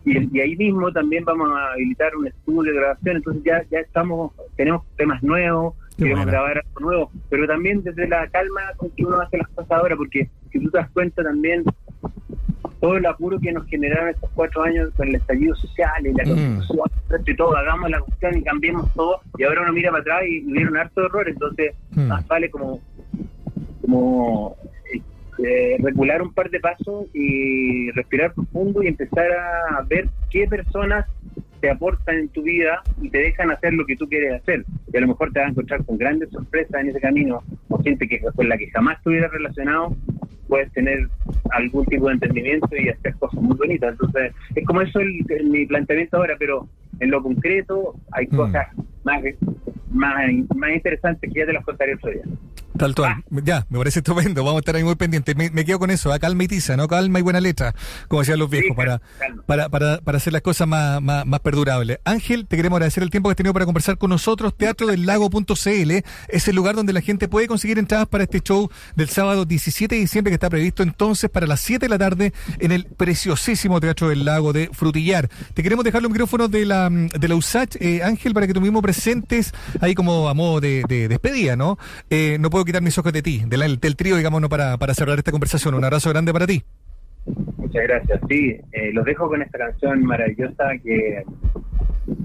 Y, 0.07 0.37
y 0.39 0.41
ahí 0.41 0.57
mismo 0.57 0.91
también 0.93 1.25
vamos 1.25 1.51
a 1.53 1.73
habilitar 1.73 2.15
un 2.17 2.29
estudio 2.29 2.73
de 2.73 2.79
grabación, 2.79 3.17
entonces 3.17 3.43
ya, 3.45 3.63
ya 3.71 3.81
estamos, 3.81 4.33
tenemos 4.57 4.83
temas 4.97 5.23
nuevos, 5.23 5.75
Qué 5.97 6.05
queremos 6.05 6.25
buena. 6.25 6.33
grabar 6.39 6.59
algo 6.65 6.81
nuevo, 6.81 7.11
pero 7.29 7.47
también 7.47 7.83
desde 7.83 8.07
la 8.09 8.27
calma 8.29 8.61
con 8.77 8.89
que 8.91 9.05
uno 9.05 9.21
hace 9.21 9.39
las 9.39 9.49
cosas 9.49 9.71
ahora, 9.73 9.97
porque 9.97 10.29
si 10.53 10.61
tú 10.61 10.71
te 10.71 10.79
das 10.79 10.89
cuenta 10.93 11.23
también 11.25 11.65
todo 12.81 12.97
el 12.99 13.07
apuro 13.07 13.41
que 13.41 13.51
nos 13.53 13.67
generaron 13.67 14.11
estos 14.11 14.31
cuatro 14.35 14.63
años 14.63 14.91
con 14.97 15.09
el 15.09 15.17
estallido 15.17 15.55
social 15.57 16.07
y 16.07 16.13
la 16.13 16.25
Mm. 16.25 16.61
y 17.27 17.35
todo, 17.37 17.57
hagamos 17.57 17.91
la 17.91 17.99
cuestión 18.01 18.39
y 18.39 18.43
cambiemos 18.45 18.93
todo, 18.95 19.21
y 19.39 19.43
ahora 19.45 19.63
uno 19.63 19.73
mira 19.73 19.91
para 19.91 20.03
atrás 20.03 20.23
y, 20.29 20.37
y 20.39 20.53
vieron 20.53 20.77
harto 20.77 21.05
error, 21.07 21.29
entonces 21.29 21.75
Mm. 21.97 22.07
más 22.09 22.27
vale 22.29 22.49
como 22.51 22.81
como 23.83 24.57
eh, 25.45 25.77
recular 25.83 26.23
un 26.23 26.33
par 26.33 26.51
de 26.51 26.61
pasos 26.61 27.07
y 27.15 27.91
respirar 27.93 28.33
profundo 28.35 28.83
y 28.83 28.89
empezar 28.89 29.31
a 29.33 29.83
ver 29.89 30.09
qué 30.31 30.47
personas 30.47 31.07
te 31.61 31.71
aportan 31.71 32.17
en 32.17 32.29
tu 32.29 32.43
vida 32.43 32.83
y 33.01 33.09
te 33.11 33.19
dejan 33.19 33.51
hacer 33.51 33.73
lo 33.75 33.87
que 33.87 33.97
tú 33.97 34.07
quieres 34.09 34.41
hacer. 34.43 34.65
Y 34.93 34.97
a 34.97 35.01
lo 35.01 35.09
mejor 35.09 35.33
te 35.33 35.41
vas 35.41 35.49
a 35.49 35.51
encontrar 35.51 35.85
con 35.85 35.97
grandes 35.99 36.31
sorpresas 36.31 36.81
en 36.81 36.91
ese 36.91 37.01
camino, 37.01 37.43
o 37.69 37.83
gente 37.83 38.07
que 38.07 38.21
con 38.21 38.49
la 38.49 38.59
que 38.59 38.71
jamás 38.71 39.03
te 39.03 39.11
hubieras 39.11 39.33
relacionado, 39.33 39.95
puedes 40.49 40.71
tener 40.73 41.09
algún 41.51 41.85
tipo 41.87 42.07
de 42.09 42.15
entendimiento 42.15 42.69
y 42.77 42.89
hacer 42.89 43.15
cosas 43.17 43.41
muy 43.43 43.57
bonitas. 43.57 43.93
Entonces, 43.93 44.33
es 44.55 44.65
como 44.67 44.83
eso 44.83 45.01
el, 45.01 45.25
el- 45.31 45.51
mi 45.51 45.67
planteamiento 45.67 46.19
ahora, 46.19 46.37
pero 46.39 46.69
en 47.01 47.11
lo 47.11 47.23
concreto 47.23 47.95
hay 48.13 48.27
Mm. 48.27 48.37
cosas 48.37 48.67
más, 49.05 49.23
más, 49.97 50.15
más 50.55 50.71
interesantes 50.75 51.33
que 51.33 51.41
ya 51.41 51.47
te 51.47 51.53
las 51.53 51.65
contaré 51.65 51.95
otro 51.95 52.11
día. 52.11 52.23
Tal 52.77 52.95
cual. 52.95 53.25
Ya, 53.31 53.67
me 53.71 53.79
parece 53.79 54.01
estupendo. 54.01 54.45
Vamos 54.45 54.59
a 54.59 54.61
estar 54.61 54.77
ahí 54.77 54.85
muy 54.85 54.97
pendientes. 54.97 55.35
Me, 55.35 55.51
me 55.51 55.65
quedo 55.65 55.79
con 55.79 55.91
eso, 55.91 56.13
a 56.13 56.19
calma 56.19 56.45
y 56.45 56.49
tiza, 56.49 56.77
¿no? 56.77 56.89
Calma 56.89 57.19
y 57.19 57.23
buena 57.23 57.41
letra, 57.41 57.75
como 58.09 58.21
decían 58.21 58.39
los 58.39 58.51
viejos, 58.51 58.67
Sí, 58.67 58.75
para, 58.75 59.01
para, 59.47 59.69
para, 59.69 59.99
para 59.99 60.19
hacer 60.19 60.33
las 60.33 60.43
cosas 60.43 60.67
más, 60.67 61.01
más, 61.01 61.25
más 61.25 61.41
perdurables. 61.41 62.01
Ángel, 62.05 62.47
te 62.47 62.57
queremos 62.57 62.77
agradecer 62.77 63.03
el 63.03 63.11
tiempo 63.11 63.29
que 63.29 63.33
has 63.33 63.37
tenido 63.37 63.53
para 63.53 63.65
conversar 63.65 63.97
con 63.97 64.11
nosotros. 64.11 64.57
Teatro 64.57 64.89
del 64.89 65.07
Lago.cl 65.07 65.91
es 66.29 66.49
el 66.49 66.57
lugar 66.57 66.75
donde 66.75 66.93
la 66.93 67.01
gente 67.01 67.29
puede 67.29 67.47
conseguir 67.47 67.79
entradas 67.79 68.09
para 68.09 68.25
este 68.25 68.41
show 68.41 68.71
del 68.97 69.09
sábado 69.09 69.45
17 69.45 69.95
de 69.95 70.01
diciembre 70.01 70.31
que 70.31 70.35
está 70.35 70.51
previsto 70.51 70.83
entonces 70.83 71.31
para 71.31 71.47
las 71.47 71.61
7 71.61 71.87
de 71.87 71.89
la 71.91 71.99
tarde 71.99 72.33
en 72.59 72.73
el 72.73 72.87
preciosísimo 72.87 73.81
Teatro 73.81 74.09
del 74.09 74.25
Lago 74.25 74.53
de 74.53 74.71
Frutillar. 74.73 75.29
Te 75.55 75.63
queremos 75.63 75.85
dejar 75.85 76.03
los 76.03 76.11
micrófonos 76.11 76.51
de 76.51 76.67
la, 76.67 76.91
de 76.91 77.29
la 77.29 77.35
USACH, 77.35 77.77
eh, 77.81 78.03
Ángel, 78.03 78.35
para 78.35 78.47
que 78.47 78.55
tú 78.55 78.61
mismo 78.61 78.83
presentes 78.83 79.53
ahí 79.87 79.95
como 79.95 80.29
a 80.29 80.35
modo 80.35 80.61
de, 80.61 80.83
de 80.89 81.09
despedida, 81.09 81.57
¿no? 81.57 81.79
Eh, 82.11 82.37
no 82.41 82.51
puedo 82.51 82.65
quitar 82.65 82.83
mis 82.83 82.99
ojos 82.99 83.13
de 83.13 83.23
ti, 83.23 83.43
del, 83.47 83.79
del 83.79 83.97
trío, 83.97 84.17
digamos, 84.17 84.41
¿no? 84.41 84.49
para, 84.49 84.77
para 84.77 84.95
cerrar 84.95 85.19
esta 85.19 85.31
conversación. 85.31 85.75
Un 85.75 85.85
abrazo 85.85 86.11
grande 86.11 86.33
para 86.33 86.47
ti. 86.47 86.63
Muchas 87.57 87.83
gracias. 87.83 88.21
Sí, 88.29 88.57
eh, 88.73 88.93
los 88.93 89.05
dejo 89.05 89.29
con 89.29 89.43
esta 89.43 89.59
canción 89.59 90.05
maravillosa 90.05 90.65
que, 90.83 91.25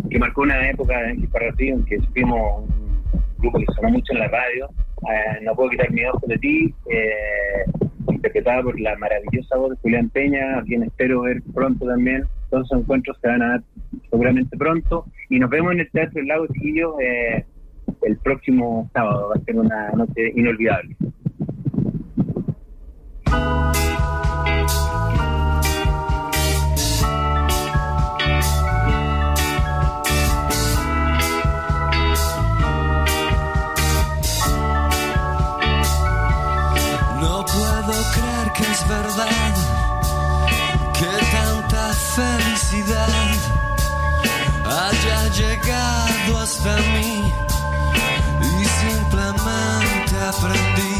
que 0.09 0.19
marcó 0.19 0.41
una 0.41 0.69
época 0.69 1.09
en 1.09 1.25
Parratí, 1.27 1.69
en 1.69 1.83
que 1.85 1.99
fuimos 2.13 2.63
un 2.63 2.91
grupo 3.39 3.59
que 3.59 3.65
sonó 3.75 3.89
mucho 3.89 4.13
en 4.13 4.19
la 4.19 4.27
radio. 4.27 4.69
Eh, 5.11 5.39
no 5.43 5.55
puedo 5.55 5.69
quitar 5.69 5.91
mi 5.91 6.05
ojo 6.05 6.21
de 6.27 6.37
ti, 6.37 6.73
eh, 6.91 7.65
interpretada 8.09 8.61
por 8.61 8.79
la 8.79 8.95
maravillosa 8.97 9.57
voz 9.57 9.71
de 9.71 9.77
Julián 9.77 10.09
Peña, 10.09 10.59
a 10.59 10.63
quien 10.63 10.83
espero 10.83 11.21
ver 11.21 11.41
pronto 11.53 11.87
también. 11.87 12.23
Todos 12.51 12.67
esos 12.67 12.81
encuentros 12.81 13.17
se 13.19 13.27
van 13.27 13.41
a 13.41 13.47
dar 13.47 13.63
seguramente 14.11 14.55
pronto. 14.57 15.05
Y 15.29 15.39
nos 15.39 15.49
vemos 15.49 15.71
en 15.71 15.79
el 15.79 15.89
Teatro 15.89 16.19
del 16.19 16.27
Lago 16.27 16.47
Chiquillos 16.47 16.93
eh, 17.01 17.45
el 18.03 18.17
próximo 18.17 18.89
sábado. 18.93 19.29
Va 19.29 19.41
a 19.41 19.45
ser 19.45 19.57
una 19.57 19.89
noche 19.91 20.31
inolvidable. 20.35 20.95
felicidad 42.71 43.07
haya 44.65 45.27
llegado 45.29 46.39
hasta 46.39 46.75
mí 46.93 47.33
y 48.41 48.65
simplemente 48.65 50.15
aprendí 50.29 50.95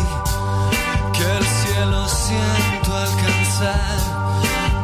que 1.14 1.24
el 1.38 1.46
cielo 1.46 2.08
siento 2.10 2.98
alcanzar 2.98 3.98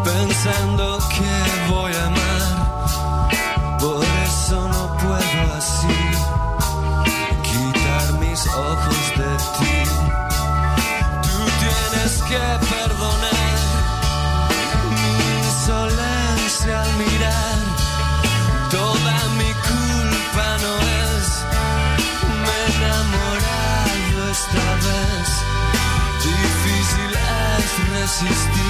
pensando 0.04 1.00
que 1.10 1.74
voy 1.74 1.94
a 1.94 2.06
amar, 2.06 3.78
por 3.80 4.06
eso 4.26 4.68
no 4.70 4.98
puedo 4.98 5.54
así 5.58 5.98
quitar 7.44 8.14
mis 8.20 8.48
ojos 8.48 9.04
de 9.18 9.38
ti. 9.58 9.90
Tú 11.24 11.38
tienes 11.60 12.22
que 12.30 12.67
es 28.26 28.67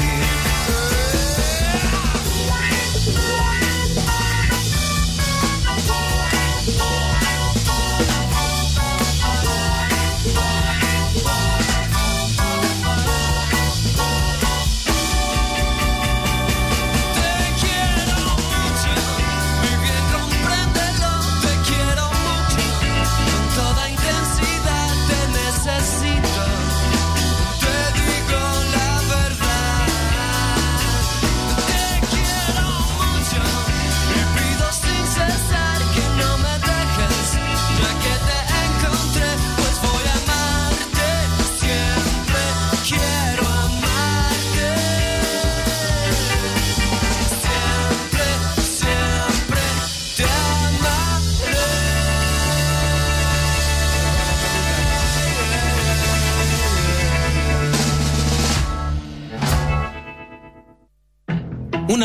de 0.00 0.39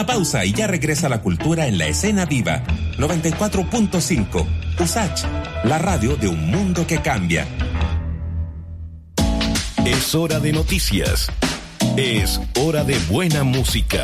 Una 0.05 0.13
pausa 0.13 0.45
y 0.45 0.53
ya 0.53 0.67
regresa 0.67 1.09
la 1.09 1.23
cultura 1.23 1.65
en 1.65 1.79
la 1.79 1.87
escena 1.87 2.27
viva. 2.27 2.61
94.5. 2.99 4.45
USACH, 4.79 5.23
la 5.63 5.79
radio 5.79 6.15
de 6.15 6.27
un 6.27 6.51
mundo 6.51 6.85
que 6.85 7.01
cambia. 7.01 7.47
Es 9.83 10.13
hora 10.13 10.39
de 10.39 10.53
noticias. 10.53 11.31
Es 11.97 12.39
hora 12.61 12.83
de 12.83 12.99
buena 13.09 13.43
música. 13.43 14.03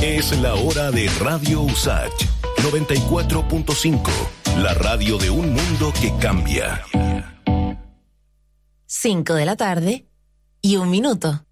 Es 0.00 0.32
la 0.40 0.54
hora 0.54 0.90
de 0.90 1.06
Radio 1.20 1.60
Usach 1.60 2.18
94.5. 2.62 4.10
La 4.56 4.72
radio 4.72 5.18
de 5.18 5.28
un 5.28 5.52
mundo 5.52 5.92
que 6.00 6.16
cambia. 6.18 6.82
5 8.86 9.34
de 9.34 9.44
la 9.44 9.56
tarde 9.56 10.06
y 10.62 10.76
un 10.76 10.88
minuto. 10.88 11.44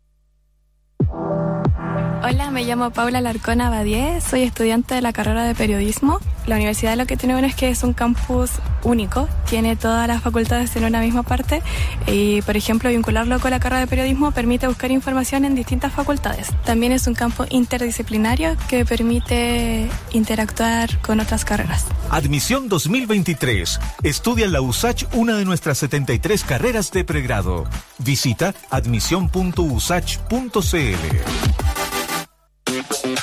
Hola, 2.20 2.50
me 2.50 2.64
llamo 2.64 2.90
Paula 2.90 3.20
Larcona 3.20 3.70
Badié, 3.70 4.20
soy 4.20 4.42
estudiante 4.42 4.96
de 4.96 5.02
la 5.02 5.12
carrera 5.12 5.44
de 5.44 5.54
periodismo. 5.54 6.18
La 6.46 6.56
universidad 6.56 6.96
lo 6.96 7.06
que 7.06 7.16
tiene 7.16 7.34
bueno 7.34 7.46
es 7.46 7.54
que 7.54 7.68
es 7.68 7.84
un 7.84 7.92
campus 7.92 8.50
único, 8.82 9.28
tiene 9.48 9.76
todas 9.76 10.08
las 10.08 10.20
facultades 10.20 10.74
en 10.74 10.84
una 10.84 11.00
misma 11.00 11.22
parte 11.22 11.62
y, 12.08 12.42
por 12.42 12.56
ejemplo, 12.56 12.90
vincularlo 12.90 13.38
con 13.38 13.52
la 13.52 13.60
carrera 13.60 13.82
de 13.82 13.86
periodismo 13.86 14.32
permite 14.32 14.66
buscar 14.66 14.90
información 14.90 15.44
en 15.44 15.54
distintas 15.54 15.92
facultades. 15.92 16.48
También 16.64 16.90
es 16.90 17.06
un 17.06 17.14
campo 17.14 17.46
interdisciplinario 17.50 18.56
que 18.68 18.84
permite 18.84 19.88
interactuar 20.12 20.98
con 21.00 21.20
otras 21.20 21.44
carreras. 21.44 21.86
Admisión 22.10 22.68
2023. 22.68 23.78
Estudia 24.02 24.46
en 24.46 24.52
la 24.52 24.60
USACH 24.60 25.04
una 25.12 25.36
de 25.36 25.44
nuestras 25.44 25.78
73 25.78 26.42
carreras 26.42 26.90
de 26.90 27.04
pregrado. 27.04 27.64
Visita 27.98 28.54
admisión.usach.cl. 28.70 31.67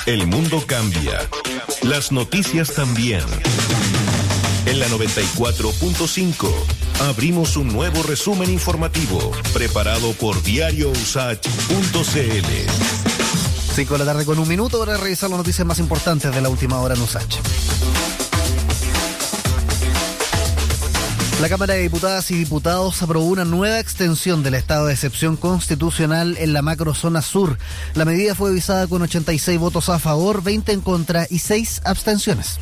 El 0.06 0.28
mundo 0.28 0.62
cambia. 0.64 1.18
Las 1.82 2.12
noticias 2.12 2.72
también. 2.72 3.24
En 4.64 4.78
la 4.78 4.86
94.5 4.86 6.48
abrimos 7.08 7.56
un 7.56 7.72
nuevo 7.72 8.04
resumen 8.04 8.48
informativo 8.48 9.32
preparado 9.52 10.12
por 10.12 10.40
diariousach.cl. 10.44 11.40
5 13.74 13.92
de 13.94 13.98
la 13.98 14.04
tarde 14.04 14.24
con 14.24 14.38
un 14.38 14.46
minuto 14.46 14.78
para 14.78 14.96
revisar 14.96 15.28
las 15.28 15.38
noticias 15.38 15.66
más 15.66 15.80
importantes 15.80 16.32
de 16.32 16.40
la 16.40 16.50
última 16.50 16.78
hora 16.78 16.94
en 16.94 17.02
USACH. 17.02 17.38
La 21.40 21.50
Cámara 21.50 21.74
de 21.74 21.82
Diputadas 21.82 22.30
y 22.30 22.34
Diputados 22.34 23.02
aprobó 23.02 23.26
una 23.26 23.44
nueva 23.44 23.78
extensión 23.78 24.42
del 24.42 24.54
estado 24.54 24.86
de 24.86 24.94
excepción 24.94 25.36
constitucional 25.36 26.36
en 26.38 26.54
la 26.54 26.62
macrozona 26.62 27.20
sur. 27.20 27.58
La 27.94 28.06
medida 28.06 28.34
fue 28.34 28.54
visada 28.54 28.86
con 28.86 29.02
86 29.02 29.58
votos 29.58 29.90
a 29.90 29.98
favor, 29.98 30.42
20 30.42 30.72
en 30.72 30.80
contra 30.80 31.26
y 31.28 31.40
6 31.40 31.82
abstenciones. 31.84 32.58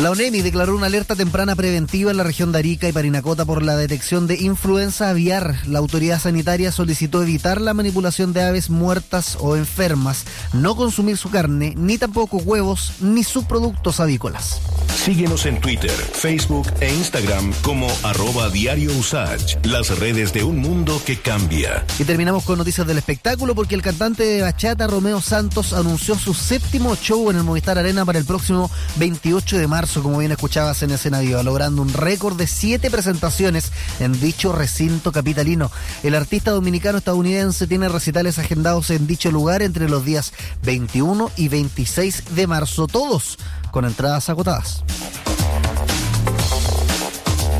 La 0.00 0.10
ONEMI 0.12 0.40
declaró 0.40 0.74
una 0.74 0.86
alerta 0.86 1.14
temprana 1.14 1.54
preventiva 1.54 2.10
en 2.10 2.16
la 2.16 2.22
región 2.22 2.52
de 2.52 2.58
Arica 2.58 2.88
y 2.88 2.92
Parinacota 2.92 3.44
por 3.44 3.62
la 3.62 3.76
detección 3.76 4.26
de 4.26 4.36
influenza 4.36 5.10
aviar. 5.10 5.56
La 5.66 5.78
autoridad 5.78 6.18
sanitaria 6.18 6.72
solicitó 6.72 7.22
evitar 7.22 7.60
la 7.60 7.74
manipulación 7.74 8.32
de 8.32 8.42
aves 8.42 8.70
muertas 8.70 9.36
o 9.40 9.56
enfermas, 9.56 10.24
no 10.54 10.74
consumir 10.74 11.18
su 11.18 11.28
carne, 11.28 11.74
ni 11.76 11.98
tampoco 11.98 12.38
huevos, 12.38 12.94
ni 13.00 13.24
subproductos 13.24 14.00
avícolas. 14.00 14.62
Síguenos 15.04 15.44
en 15.44 15.60
Twitter, 15.60 15.90
Facebook 15.90 16.68
e 16.80 16.92
Instagram 16.94 17.52
como 17.62 17.86
arroba 18.02 18.48
diario 18.48 18.96
Usage, 18.96 19.58
las 19.64 19.98
redes 19.98 20.32
de 20.32 20.44
un 20.44 20.60
mundo 20.60 21.00
que 21.04 21.18
cambia. 21.18 21.84
Y 21.98 22.04
terminamos 22.04 22.44
con 22.44 22.56
noticias 22.56 22.86
del 22.86 22.98
espectáculo 22.98 23.54
porque 23.54 23.74
el 23.74 23.82
cantante 23.82 24.24
de 24.24 24.40
bachata 24.40 24.86
Romeo 24.86 25.20
Santos 25.20 25.74
anunció 25.74 26.14
su 26.14 26.32
séptimo 26.32 26.96
show 26.96 27.30
en 27.30 27.36
el 27.36 27.44
Movistar 27.44 27.78
Arena 27.78 28.06
para 28.06 28.18
el 28.18 28.24
próximo 28.24 28.70
28 28.96 29.58
de 29.58 29.66
marzo 29.66 29.89
como 29.98 30.18
bien 30.18 30.30
escuchabas 30.30 30.82
en 30.84 30.92
Escena 30.92 31.18
Viva, 31.18 31.42
logrando 31.42 31.82
un 31.82 31.92
récord 31.92 32.36
de 32.36 32.46
siete 32.46 32.90
presentaciones 32.90 33.72
en 33.98 34.18
dicho 34.20 34.52
recinto 34.52 35.10
capitalino. 35.10 35.70
El 36.04 36.14
artista 36.14 36.52
dominicano 36.52 36.98
estadounidense 36.98 37.66
tiene 37.66 37.88
recitales 37.88 38.38
agendados 38.38 38.90
en 38.90 39.08
dicho 39.08 39.32
lugar 39.32 39.62
entre 39.62 39.88
los 39.88 40.04
días 40.04 40.32
21 40.62 41.32
y 41.36 41.48
26 41.48 42.36
de 42.36 42.46
marzo, 42.46 42.86
todos 42.86 43.36
con 43.72 43.84
entradas 43.84 44.28
agotadas. 44.28 44.84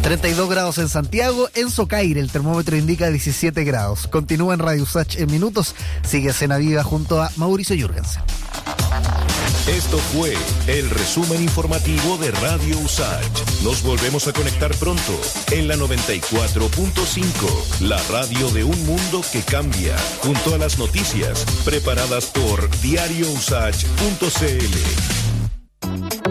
32 0.02 0.48
grados 0.48 0.78
en 0.78 0.88
Santiago, 0.88 1.48
en 1.54 1.70
Socaire 1.70 2.20
el 2.20 2.30
termómetro 2.30 2.76
indica 2.76 3.10
17 3.10 3.64
grados. 3.64 4.06
Continúa 4.06 4.54
en 4.54 4.60
Radio 4.60 4.86
Sach 4.86 5.16
en 5.16 5.30
minutos, 5.30 5.74
sigue 6.02 6.30
Escena 6.30 6.56
Viva 6.56 6.84
junto 6.84 7.20
a 7.20 7.30
Mauricio 7.36 7.76
Jürgensen. 7.76 8.22
Esto 9.70 9.98
fue 9.98 10.34
el 10.66 10.90
resumen 10.90 11.44
informativo 11.44 12.18
de 12.18 12.32
Radio 12.32 12.76
Usach. 12.80 13.24
Nos 13.62 13.84
volvemos 13.84 14.26
a 14.26 14.32
conectar 14.32 14.74
pronto 14.74 15.12
en 15.52 15.68
la 15.68 15.76
94.5, 15.76 17.80
la 17.80 18.02
radio 18.08 18.50
de 18.50 18.64
un 18.64 18.84
mundo 18.84 19.22
que 19.32 19.42
cambia, 19.42 19.96
junto 20.22 20.56
a 20.56 20.58
las 20.58 20.76
noticias 20.76 21.44
preparadas 21.64 22.26
por 22.26 22.68
diariousach.cl. 22.80 25.29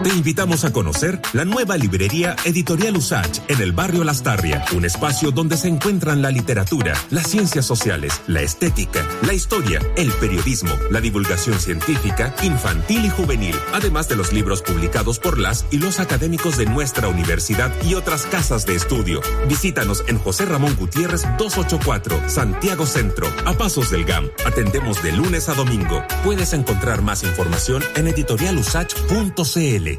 Te 0.02 0.08
invitamos 0.08 0.64
a 0.64 0.72
conocer 0.72 1.20
la 1.34 1.44
nueva 1.44 1.76
librería 1.76 2.34
Editorial 2.46 2.96
Usach 2.96 3.40
en 3.48 3.60
el 3.60 3.72
barrio 3.72 4.02
Lastarria, 4.02 4.64
un 4.74 4.86
espacio 4.86 5.30
donde 5.30 5.58
se 5.58 5.68
encuentran 5.68 6.22
la 6.22 6.30
literatura, 6.30 6.94
las 7.10 7.26
ciencias 7.26 7.66
sociales, 7.66 8.22
la 8.26 8.40
estética, 8.40 9.06
la 9.26 9.34
historia, 9.34 9.78
el 9.96 10.10
periodismo, 10.12 10.70
la 10.90 11.02
divulgación 11.02 11.60
científica, 11.60 12.34
infantil 12.42 13.04
y 13.04 13.10
juvenil, 13.10 13.54
además 13.74 14.08
de 14.08 14.16
los 14.16 14.32
libros 14.32 14.62
publicados 14.62 15.18
por 15.18 15.38
las 15.38 15.66
y 15.70 15.76
los 15.76 16.00
académicos 16.00 16.56
de 16.56 16.64
nuestra 16.64 17.08
universidad 17.08 17.70
y 17.84 17.92
otras 17.92 18.22
casas 18.22 18.64
de 18.64 18.76
estudio. 18.76 19.20
Visítanos 19.48 20.02
en 20.06 20.18
José 20.18 20.46
Ramón 20.46 20.76
Gutiérrez 20.76 21.24
284, 21.36 22.30
Santiago 22.30 22.86
Centro, 22.86 23.26
a 23.44 23.52
pasos 23.52 23.90
del 23.90 24.06
GAM. 24.06 24.30
Atendemos 24.46 25.02
de 25.02 25.12
lunes 25.12 25.50
a 25.50 25.54
domingo. 25.54 26.02
Puedes 26.24 26.54
encontrar 26.54 27.02
más 27.02 27.22
información 27.22 27.82
en 27.96 28.08
editorialusach.cl. 28.08 29.90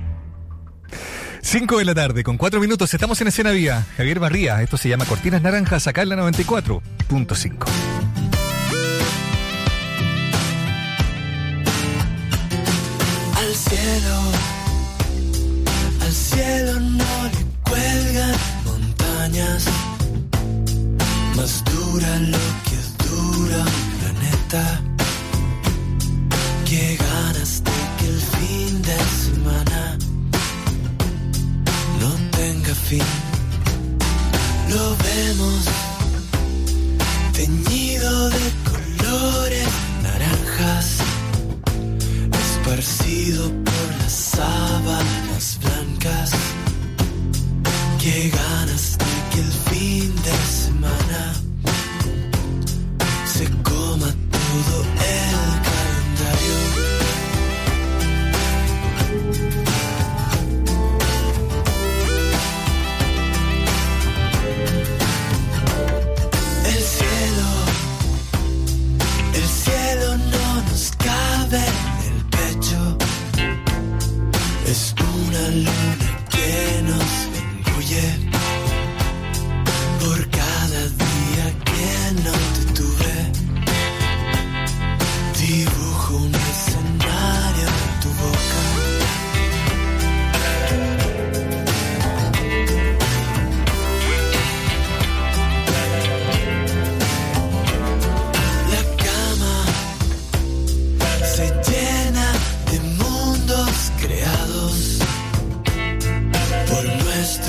5 1.42 1.78
de 1.78 1.86
la 1.86 1.96
tarde, 1.96 2.24
con 2.24 2.38
4 2.38 2.60
minutos, 2.60 2.94
estamos 2.94 3.20
en 3.22 3.28
Escena 3.28 3.52
Viva. 3.52 3.86
Javier 3.98 4.20
Barría, 4.20 4.62
esto 4.62 4.78
se 4.78 4.90
llama 4.90 5.06
Cortinas 5.06 5.42
Naranjas, 5.42 5.88
acá 5.88 6.02
en 6.02 6.10
la 6.10 6.16
94.5. 6.18 7.66
Al 13.38 13.56
cielo, 13.56 14.22
al 16.02 16.12
cielo 16.12 16.80
no 16.80 17.24
le 17.24 17.46
cuelgan 17.70 18.36
montañas. 18.66 19.66
Más 21.36 21.64
dura 21.66 22.20
lo 22.20 22.38
que 22.66 23.08
dura 23.08 23.58
un 23.58 24.00
planeta. 24.00 24.89
Lo 32.92 32.98
vemos 34.98 35.64
teñido 37.34 38.30
de 38.32 38.52
colores 38.72 39.68
naranjas, 40.02 40.98
esparcido 42.42 43.44
por 43.64 43.96
las 44.02 44.12
sábanas 44.12 45.60
blancas. 45.62 46.32
Qué 48.02 48.32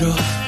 nuestro 0.01 0.40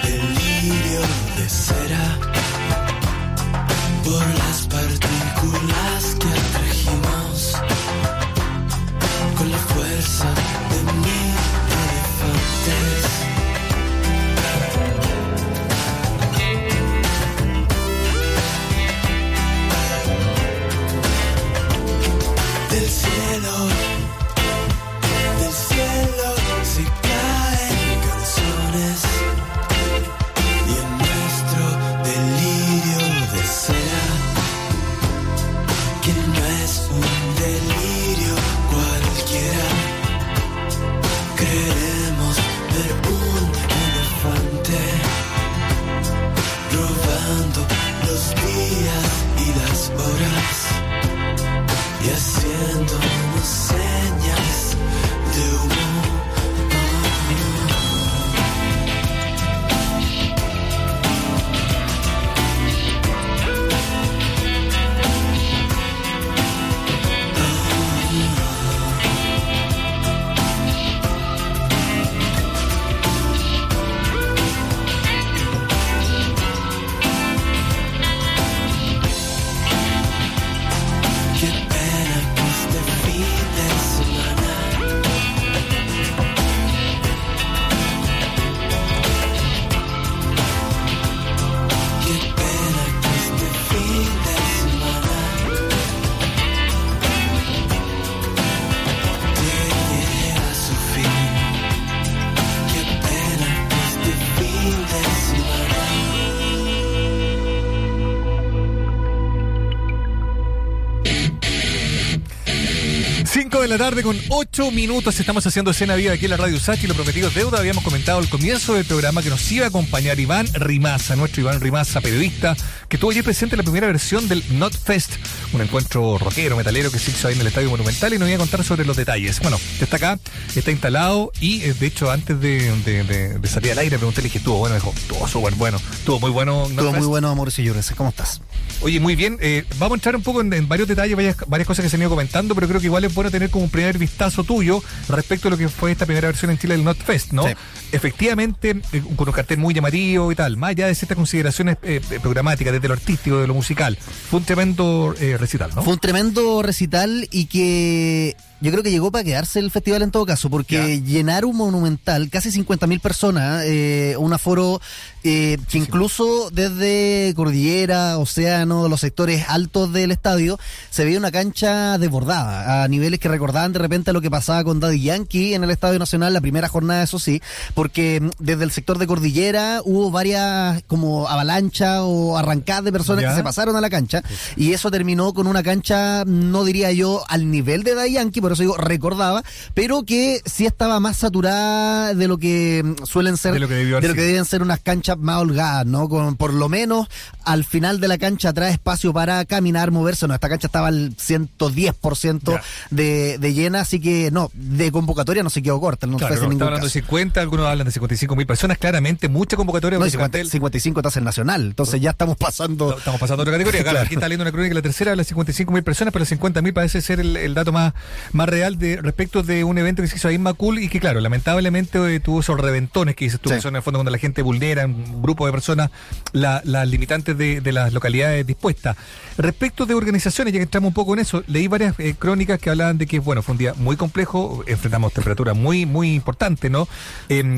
la 113.72 113.78
tarde 113.78 114.02
con 114.02 114.18
8 114.28 114.70
minutos 114.70 115.18
estamos 115.18 115.46
haciendo 115.46 115.70
escena 115.70 115.94
viva 115.94 116.12
aquí 116.12 116.26
en 116.26 116.32
la 116.32 116.36
Radio 116.36 116.60
Sachi, 116.60 116.86
lo 116.86 116.94
prometido 116.94 117.28
es 117.28 117.34
deuda. 117.34 117.58
Habíamos 117.58 117.82
comentado 117.82 118.18
al 118.18 118.28
comienzo 118.28 118.74
del 118.74 118.84
programa 118.84 119.22
que 119.22 119.30
nos 119.30 119.50
iba 119.50 119.64
a 119.64 119.68
acompañar 119.68 120.20
Iván 120.20 120.46
Rimaza, 120.52 121.16
nuestro 121.16 121.40
Iván 121.40 121.58
Rimaza, 121.60 122.02
periodista, 122.02 122.54
que 122.88 122.96
estuvo 122.96 123.10
ayer 123.10 123.24
presente 123.24 123.54
en 123.54 123.58
la 123.58 123.62
primera 123.62 123.86
versión 123.86 124.28
del 124.28 124.44
Not 124.58 124.76
Fest, 124.76 125.12
un 125.54 125.62
encuentro 125.62 126.18
rockero, 126.18 126.56
metalero 126.56 126.90
que 126.90 126.98
se 126.98 127.12
hizo 127.12 127.28
ahí 127.28 127.34
en 127.34 127.40
el 127.40 127.46
Estadio 127.46 127.70
Monumental 127.70 128.12
y 128.12 128.18
nos 128.18 128.28
iba 128.28 128.36
a 128.36 128.40
contar 128.40 128.62
sobre 128.62 128.84
los 128.84 128.96
detalles. 128.96 129.40
Bueno, 129.40 129.58
está 129.80 129.96
acá, 129.96 130.18
está 130.54 130.70
instalado 130.70 131.32
y 131.40 131.62
eh, 131.62 131.72
de 131.72 131.86
hecho 131.86 132.10
antes 132.10 132.38
de, 132.40 132.70
de- 132.84 133.04
de- 133.04 133.38
de 133.38 133.48
salir 133.48 133.72
al 133.72 133.78
aire 133.78 133.96
pregunté, 133.96 134.20
le 134.20 134.24
dije, 134.26 134.38
estuvo 134.38 134.58
bueno, 134.58 134.74
dijo, 134.74 134.92
estuvo 134.94 135.26
súper 135.26 135.54
bueno, 135.54 135.80
estuvo 135.94 136.20
muy 136.20 136.30
bueno. 136.30 136.68
Not 136.68 136.84
Fest". 136.86 136.98
muy 136.98 137.06
bueno, 137.06 137.34
Mauricio 137.34 137.64
Llores. 137.64 137.90
¿Cómo 137.96 138.10
estás? 138.10 138.42
Oye, 138.82 138.98
muy 138.98 139.14
bien. 139.14 139.38
eh, 139.40 139.64
vamos 139.78 139.92
a 139.92 139.94
entrar 139.96 140.16
un 140.16 140.22
poco 140.22 140.40
en, 140.40 140.52
en 140.52 140.68
varios 140.68 140.88
detalles, 140.88 141.14
varias, 141.14 141.36
varias 141.46 141.66
cosas 141.68 141.84
que 141.84 141.88
se 141.88 141.96
han 141.96 142.02
ido 142.02 142.10
comentando, 142.10 142.54
pero 142.54 142.66
creo 142.66 142.80
que 142.80 142.86
igual 142.86 143.04
es 143.04 143.14
bueno 143.14 143.30
tener 143.30 143.48
como 143.50 143.64
un 143.64 143.70
primer 143.70 143.96
vistazo 143.96 144.42
tuyo 144.44 144.82
respecto 145.08 145.48
a 145.48 145.50
lo 145.52 145.56
que 145.58 145.68
fue 145.68 145.92
esta 145.92 146.04
primera 146.04 146.26
versión 146.28 146.50
en 146.50 146.58
Chile 146.58 146.74
del 146.74 146.84
NotFest, 146.84 147.32
¿no? 147.32 147.46
Sí. 147.46 147.54
Efectivamente, 147.92 148.80
eh, 148.92 149.02
con 149.14 149.28
un 149.28 149.34
cartel 149.34 149.58
muy 149.58 149.72
llamativo 149.72 150.32
y 150.32 150.34
tal, 150.34 150.56
más 150.56 150.70
allá 150.70 150.88
de 150.88 150.94
ciertas 150.94 151.16
consideraciones 151.16 151.76
eh, 151.82 152.00
eh, 152.10 152.18
programáticas, 152.20 152.72
desde 152.72 152.88
lo 152.88 152.94
artístico, 152.94 153.38
de 153.38 153.46
lo 153.46 153.54
musical, 153.54 153.96
fue 153.96 154.40
un 154.40 154.46
tremendo 154.46 155.14
eh, 155.20 155.36
recital, 155.38 155.70
¿no? 155.74 155.82
Fue 155.82 155.92
un 155.94 156.00
tremendo 156.00 156.62
recital 156.62 157.28
y 157.30 157.44
que 157.46 158.36
yo 158.62 158.70
creo 158.70 158.84
que 158.84 158.92
llegó 158.92 159.10
para 159.10 159.24
quedarse 159.24 159.58
el 159.58 159.72
festival 159.72 160.02
en 160.02 160.12
todo 160.12 160.24
caso, 160.24 160.48
porque 160.48 161.00
llenar 161.02 161.44
un 161.44 161.56
monumental, 161.56 162.30
casi 162.30 162.50
50.000 162.50 163.00
personas, 163.00 163.64
eh, 163.66 164.14
un 164.18 164.32
aforo 164.32 164.80
eh, 165.24 165.58
que 165.68 165.78
incluso 165.78 166.48
desde 166.52 167.32
Cordillera, 167.34 168.18
Océano, 168.18 168.88
los 168.88 169.00
sectores 169.00 169.46
altos 169.48 169.92
del 169.92 170.12
estadio, 170.12 170.60
se 170.90 171.04
veía 171.04 171.18
una 171.18 171.32
cancha 171.32 171.98
desbordada, 171.98 172.84
a 172.84 172.88
niveles 172.88 173.18
que 173.18 173.28
recordaban 173.28 173.72
de 173.72 173.80
repente 173.80 174.12
lo 174.12 174.20
que 174.20 174.30
pasaba 174.30 174.62
con 174.62 174.78
Daddy 174.78 175.02
Yankee 175.02 175.54
en 175.54 175.64
el 175.64 175.70
Estadio 175.70 175.98
Nacional, 175.98 176.32
la 176.32 176.40
primera 176.40 176.68
jornada, 176.68 177.02
eso 177.02 177.18
sí, 177.18 177.42
porque 177.74 178.22
desde 178.38 178.62
el 178.62 178.70
sector 178.70 178.98
de 178.98 179.08
Cordillera 179.08 179.80
hubo 179.84 180.12
varias 180.12 180.84
como 180.86 181.26
avalanchas 181.28 182.00
o 182.02 182.38
arrancadas 182.38 182.84
de 182.84 182.92
personas 182.92 183.24
que 183.24 183.34
se 183.34 183.42
pasaron 183.42 183.74
a 183.74 183.80
la 183.80 183.90
cancha 183.90 184.22
y 184.56 184.72
eso 184.72 184.88
terminó 184.92 185.34
con 185.34 185.48
una 185.48 185.64
cancha, 185.64 186.24
no 186.26 186.64
diría 186.64 186.92
yo 186.92 187.24
al 187.28 187.50
nivel 187.50 187.82
de 187.82 187.96
Daddy 187.96 188.12
Yankee, 188.12 188.40
por 188.52 188.54
eso 188.54 188.62
digo 188.62 188.76
recordaba, 188.76 189.42
pero 189.74 190.02
que 190.04 190.40
sí 190.44 190.66
estaba 190.66 191.00
más 191.00 191.16
saturada 191.16 192.14
de 192.14 192.28
lo 192.28 192.38
que 192.38 192.82
mm, 192.84 193.04
suelen 193.04 193.36
ser, 193.36 193.54
De 193.54 193.60
lo 193.60 193.68
que 193.68 193.74
de 193.74 194.08
lo 194.08 194.14
que 194.14 194.20
deben 194.22 194.44
ser 194.44 194.62
unas 194.62 194.80
canchas 194.80 195.18
más 195.18 195.38
holgadas, 195.40 195.86
¿no? 195.86 196.08
Con 196.08 196.36
por 196.36 196.52
lo 196.54 196.68
menos 196.68 197.08
al 197.44 197.64
final 197.64 198.00
de 198.00 198.08
la 198.08 198.18
cancha 198.18 198.52
trae 198.52 198.70
espacio 198.72 199.12
para 199.12 199.44
caminar, 199.44 199.90
moverse, 199.90 200.26
no, 200.28 200.34
esta 200.34 200.48
cancha 200.48 200.66
estaba 200.68 200.88
al 200.88 201.16
110% 201.16 202.52
Ya. 202.52 202.62
de, 202.90 203.38
de 203.38 203.54
llena, 203.54 203.80
así 203.80 204.00
que 204.00 204.30
no, 204.30 204.50
de 204.54 204.90
convocatoria 204.92 205.42
no 205.42 205.50
se 205.50 205.62
quedó 205.62 205.80
corta, 205.80 206.06
no 206.06 206.18
Claro, 206.18 206.34
está 206.34 206.46
ningún 206.46 206.62
hablando 206.62 206.86
de 206.86 206.90
caso. 206.92 207.06
50, 207.06 207.40
algunos 207.40 207.66
hablan 207.66 207.86
de 207.86 207.92
55 207.92 208.36
mil 208.36 208.46
personas, 208.46 208.78
claramente, 208.78 209.28
mucha 209.28 209.56
convocatoria. 209.56 209.98
No, 209.98 210.06
y 210.06 210.10
porque 210.10 210.18
50 210.18 210.38
plantel- 210.38 210.50
55 210.50 211.00
estás 211.00 211.16
en 211.16 211.24
Nacional, 211.24 211.62
entonces 211.66 212.00
ya 212.00 212.10
estamos 212.10 212.36
pasando... 212.36 212.96
Estamos 212.96 213.20
pasando 213.20 213.42
a 213.42 213.44
otra 213.44 213.52
categoría. 213.52 213.82
Claro, 213.82 213.92
Claro. 214.02 214.06
aquí 214.06 214.14
está 214.14 214.28
leyendo 214.28 214.42
una 214.44 214.52
crónica, 214.52 214.74
la 214.74 214.82
tercera 214.82 215.10
habla 215.12 215.20
de 215.22 215.28
55 215.28 215.70
mil 215.72 215.82
personas, 215.82 216.12
pero 216.12 216.22
las 216.22 216.28
50 216.30 216.62
mil 216.62 216.72
parece 216.72 217.00
ser 217.02 217.20
el, 217.20 217.36
el 217.36 217.54
dato 217.54 217.72
más, 217.72 217.92
más 218.32 218.41
real 218.46 218.78
de 218.78 218.96
respecto 219.00 219.42
de 219.42 219.64
un 219.64 219.78
evento 219.78 220.02
que 220.02 220.08
se 220.08 220.16
hizo 220.16 220.28
ahí 220.28 220.34
en 220.36 220.42
Macul 220.42 220.78
y 220.78 220.88
que, 220.88 221.00
claro, 221.00 221.20
lamentablemente 221.20 221.98
eh, 222.14 222.20
tuvo 222.20 222.40
esos 222.40 222.58
reventones 222.58 223.14
que 223.16 223.24
dices 223.26 223.40
tú, 223.40 223.48
Sí. 223.50 223.56
que 223.56 223.60
son 223.62 223.72
en 223.74 223.76
el 223.76 223.82
fondo 223.82 223.98
cuando 223.98 224.10
la 224.10 224.18
gente 224.18 224.42
vulnera, 224.42 224.86
un 224.86 225.22
grupo 225.22 225.46
de 225.46 225.52
personas, 225.52 225.90
la- 226.32 226.60
las 226.64 226.86
limitantes 226.88 227.36
de, 227.36 227.60
de 227.60 227.72
las 227.72 227.92
localidades 227.92 228.46
dispuestas. 228.46 228.96
Respecto 229.38 229.86
de 229.86 229.94
organizaciones, 229.94 230.52
ya 230.52 230.58
que 230.58 230.64
entramos 230.64 230.88
un 230.88 230.94
poco 230.94 231.14
en 231.14 231.20
eso, 231.20 231.42
leí 231.46 231.68
varias 231.68 231.94
eh, 231.98 232.14
crónicas 232.18 232.58
que 232.60 232.70
hablaban 232.70 232.98
de 232.98 233.06
que, 233.06 233.18
bueno, 233.18 233.42
fue 233.42 233.52
un 233.52 233.58
día 233.58 233.74
muy 233.76 233.96
complejo, 233.96 234.62
enfrentamos 234.66 235.12
temperaturas 235.12 235.56
muy, 235.56 235.86
muy 235.86 236.14
importantes, 236.14 236.70
¿no? 236.70 236.86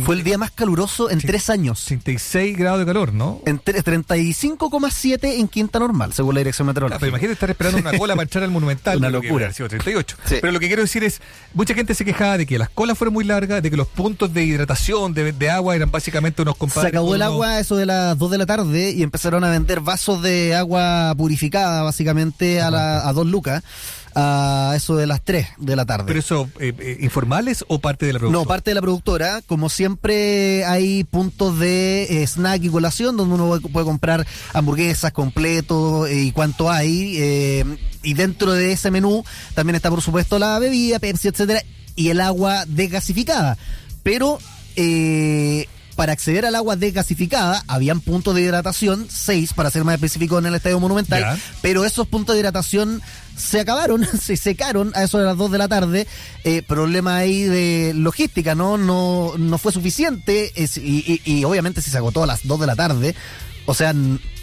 Fue 0.04 0.14
el 0.14 0.22
día 0.24 0.38
más 0.38 0.50
caluroso 0.50 1.10
en 1.10 1.18
tres 1.20 1.50
años. 1.50 1.80
66 1.80 2.56
grados 2.56 2.80
de 2.80 2.86
calor, 2.86 3.12
¿no? 3.12 3.40
En 3.46 3.60
tre- 3.60 3.82
35,7 3.82 5.38
en 5.40 5.48
quinta 5.48 5.78
normal, 5.78 6.12
según 6.12 6.34
la 6.34 6.40
dirección 6.40 6.66
Ah, 6.68 6.70
meteorológica. 6.70 6.98
pero 7.00 7.10
imagínate 7.10 7.32
estar 7.34 7.50
esperando 7.50 7.78
una 7.78 7.96
cola 7.98 8.14
para 8.14 8.22
entrar 8.24 8.44
al 8.44 8.50
Monumental. 8.50 8.98
Una 9.04 9.08
que 9.08 9.12
locura. 9.12 9.52
sido 9.52 9.68
38. 9.68 10.16
Sí. 10.24 10.36
Pero 10.40 10.52
lo 10.52 10.60
que 10.60 10.68
quiero 10.74 10.82
decir 10.82 11.04
es, 11.04 11.20
mucha 11.52 11.72
gente 11.72 11.94
se 11.94 12.04
quejaba 12.04 12.36
de 12.36 12.46
que 12.46 12.58
las 12.58 12.68
colas 12.68 12.98
fueron 12.98 13.14
muy 13.14 13.24
largas, 13.24 13.62
de 13.62 13.70
que 13.70 13.76
los 13.76 13.86
puntos 13.86 14.34
de 14.34 14.42
hidratación, 14.42 15.14
de, 15.14 15.30
de 15.32 15.48
agua, 15.50 15.76
eran 15.76 15.90
básicamente 15.90 16.42
unos 16.42 16.54
Se 16.54 16.58
compadres. 16.58 16.88
acabó 16.90 17.14
el 17.14 17.22
agua 17.22 17.60
eso 17.60 17.76
de 17.76 17.86
las 17.86 18.18
2 18.18 18.30
de 18.32 18.38
la 18.38 18.46
tarde 18.46 18.90
y 18.90 19.04
empezaron 19.04 19.44
a 19.44 19.50
vender 19.50 19.78
vasos 19.80 20.20
de 20.20 20.54
agua 20.56 21.14
purificada, 21.16 21.82
básicamente 21.82 22.60
a, 22.60 22.72
la, 22.72 23.08
a 23.08 23.12
dos 23.12 23.26
lucas, 23.26 23.62
a 24.14 24.72
eso 24.76 24.96
de 24.96 25.06
las 25.06 25.22
3 25.22 25.46
de 25.58 25.76
la 25.76 25.84
tarde. 25.84 26.04
¿Pero 26.06 26.18
eso, 26.18 26.48
eh, 26.60 26.72
eh, 26.78 26.98
informales 27.00 27.64
o 27.68 27.80
parte 27.80 28.06
de 28.06 28.12
la 28.12 28.18
producción? 28.18 28.42
No, 28.42 28.48
parte 28.48 28.70
de 28.70 28.74
la 28.74 28.80
productora. 28.80 29.42
Como 29.42 29.68
siempre 29.68 30.64
hay 30.64 31.04
puntos 31.04 31.58
de 31.58 32.22
eh, 32.22 32.26
snack 32.26 32.62
y 32.64 32.68
colación 32.68 33.16
donde 33.16 33.34
uno 33.34 33.60
puede 33.72 33.86
comprar 33.86 34.26
hamburguesas 34.52 35.12
completo 35.12 36.06
eh, 36.06 36.24
y 36.24 36.32
cuánto 36.32 36.70
hay. 36.70 37.64
y 38.02 38.14
dentro 38.14 38.52
de 38.52 38.72
ese 38.72 38.90
menú 38.90 39.24
también 39.54 39.76
está, 39.76 39.90
por 39.90 40.02
supuesto, 40.02 40.38
la 40.38 40.58
bebida, 40.58 40.98
Pepsi, 40.98 41.28
etcétera, 41.28 41.62
y 41.96 42.10
el 42.10 42.20
agua 42.20 42.64
desgasificada. 42.66 43.56
Pero 44.02 44.38
eh, 44.76 45.68
para 45.94 46.12
acceder 46.12 46.44
al 46.46 46.54
agua 46.54 46.76
desgasificada 46.76 47.62
habían 47.68 48.00
puntos 48.00 48.34
de 48.34 48.42
hidratación, 48.42 49.06
seis 49.08 49.52
para 49.52 49.70
ser 49.70 49.84
más 49.84 49.94
específico 49.94 50.38
en 50.38 50.46
el 50.46 50.54
Estadio 50.54 50.80
Monumental, 50.80 51.22
pero 51.62 51.84
esos 51.84 52.06
puntos 52.08 52.34
de 52.34 52.40
hidratación 52.40 53.00
se 53.36 53.60
acabaron, 53.60 54.06
se 54.20 54.36
secaron 54.36 54.92
a 54.94 55.02
eso 55.04 55.18
de 55.18 55.24
las 55.24 55.36
2 55.36 55.50
de 55.50 55.58
la 55.58 55.68
tarde. 55.68 56.06
Eh, 56.44 56.62
problema 56.62 57.16
ahí 57.16 57.42
de 57.44 57.92
logística, 57.94 58.54
¿no? 58.54 58.76
No, 58.78 59.32
no 59.38 59.58
fue 59.58 59.72
suficiente 59.72 60.52
es- 60.54 60.76
y, 60.76 61.20
y- 61.24 61.32
y 61.38 61.44
obviamente 61.44 61.80
si 61.82 61.90
se 61.90 61.96
agotó 61.96 62.22
a 62.22 62.26
las 62.26 62.46
2 62.46 62.60
de 62.60 62.66
la 62.66 62.76
tarde, 62.76 63.14
o 63.66 63.74
sea, 63.74 63.94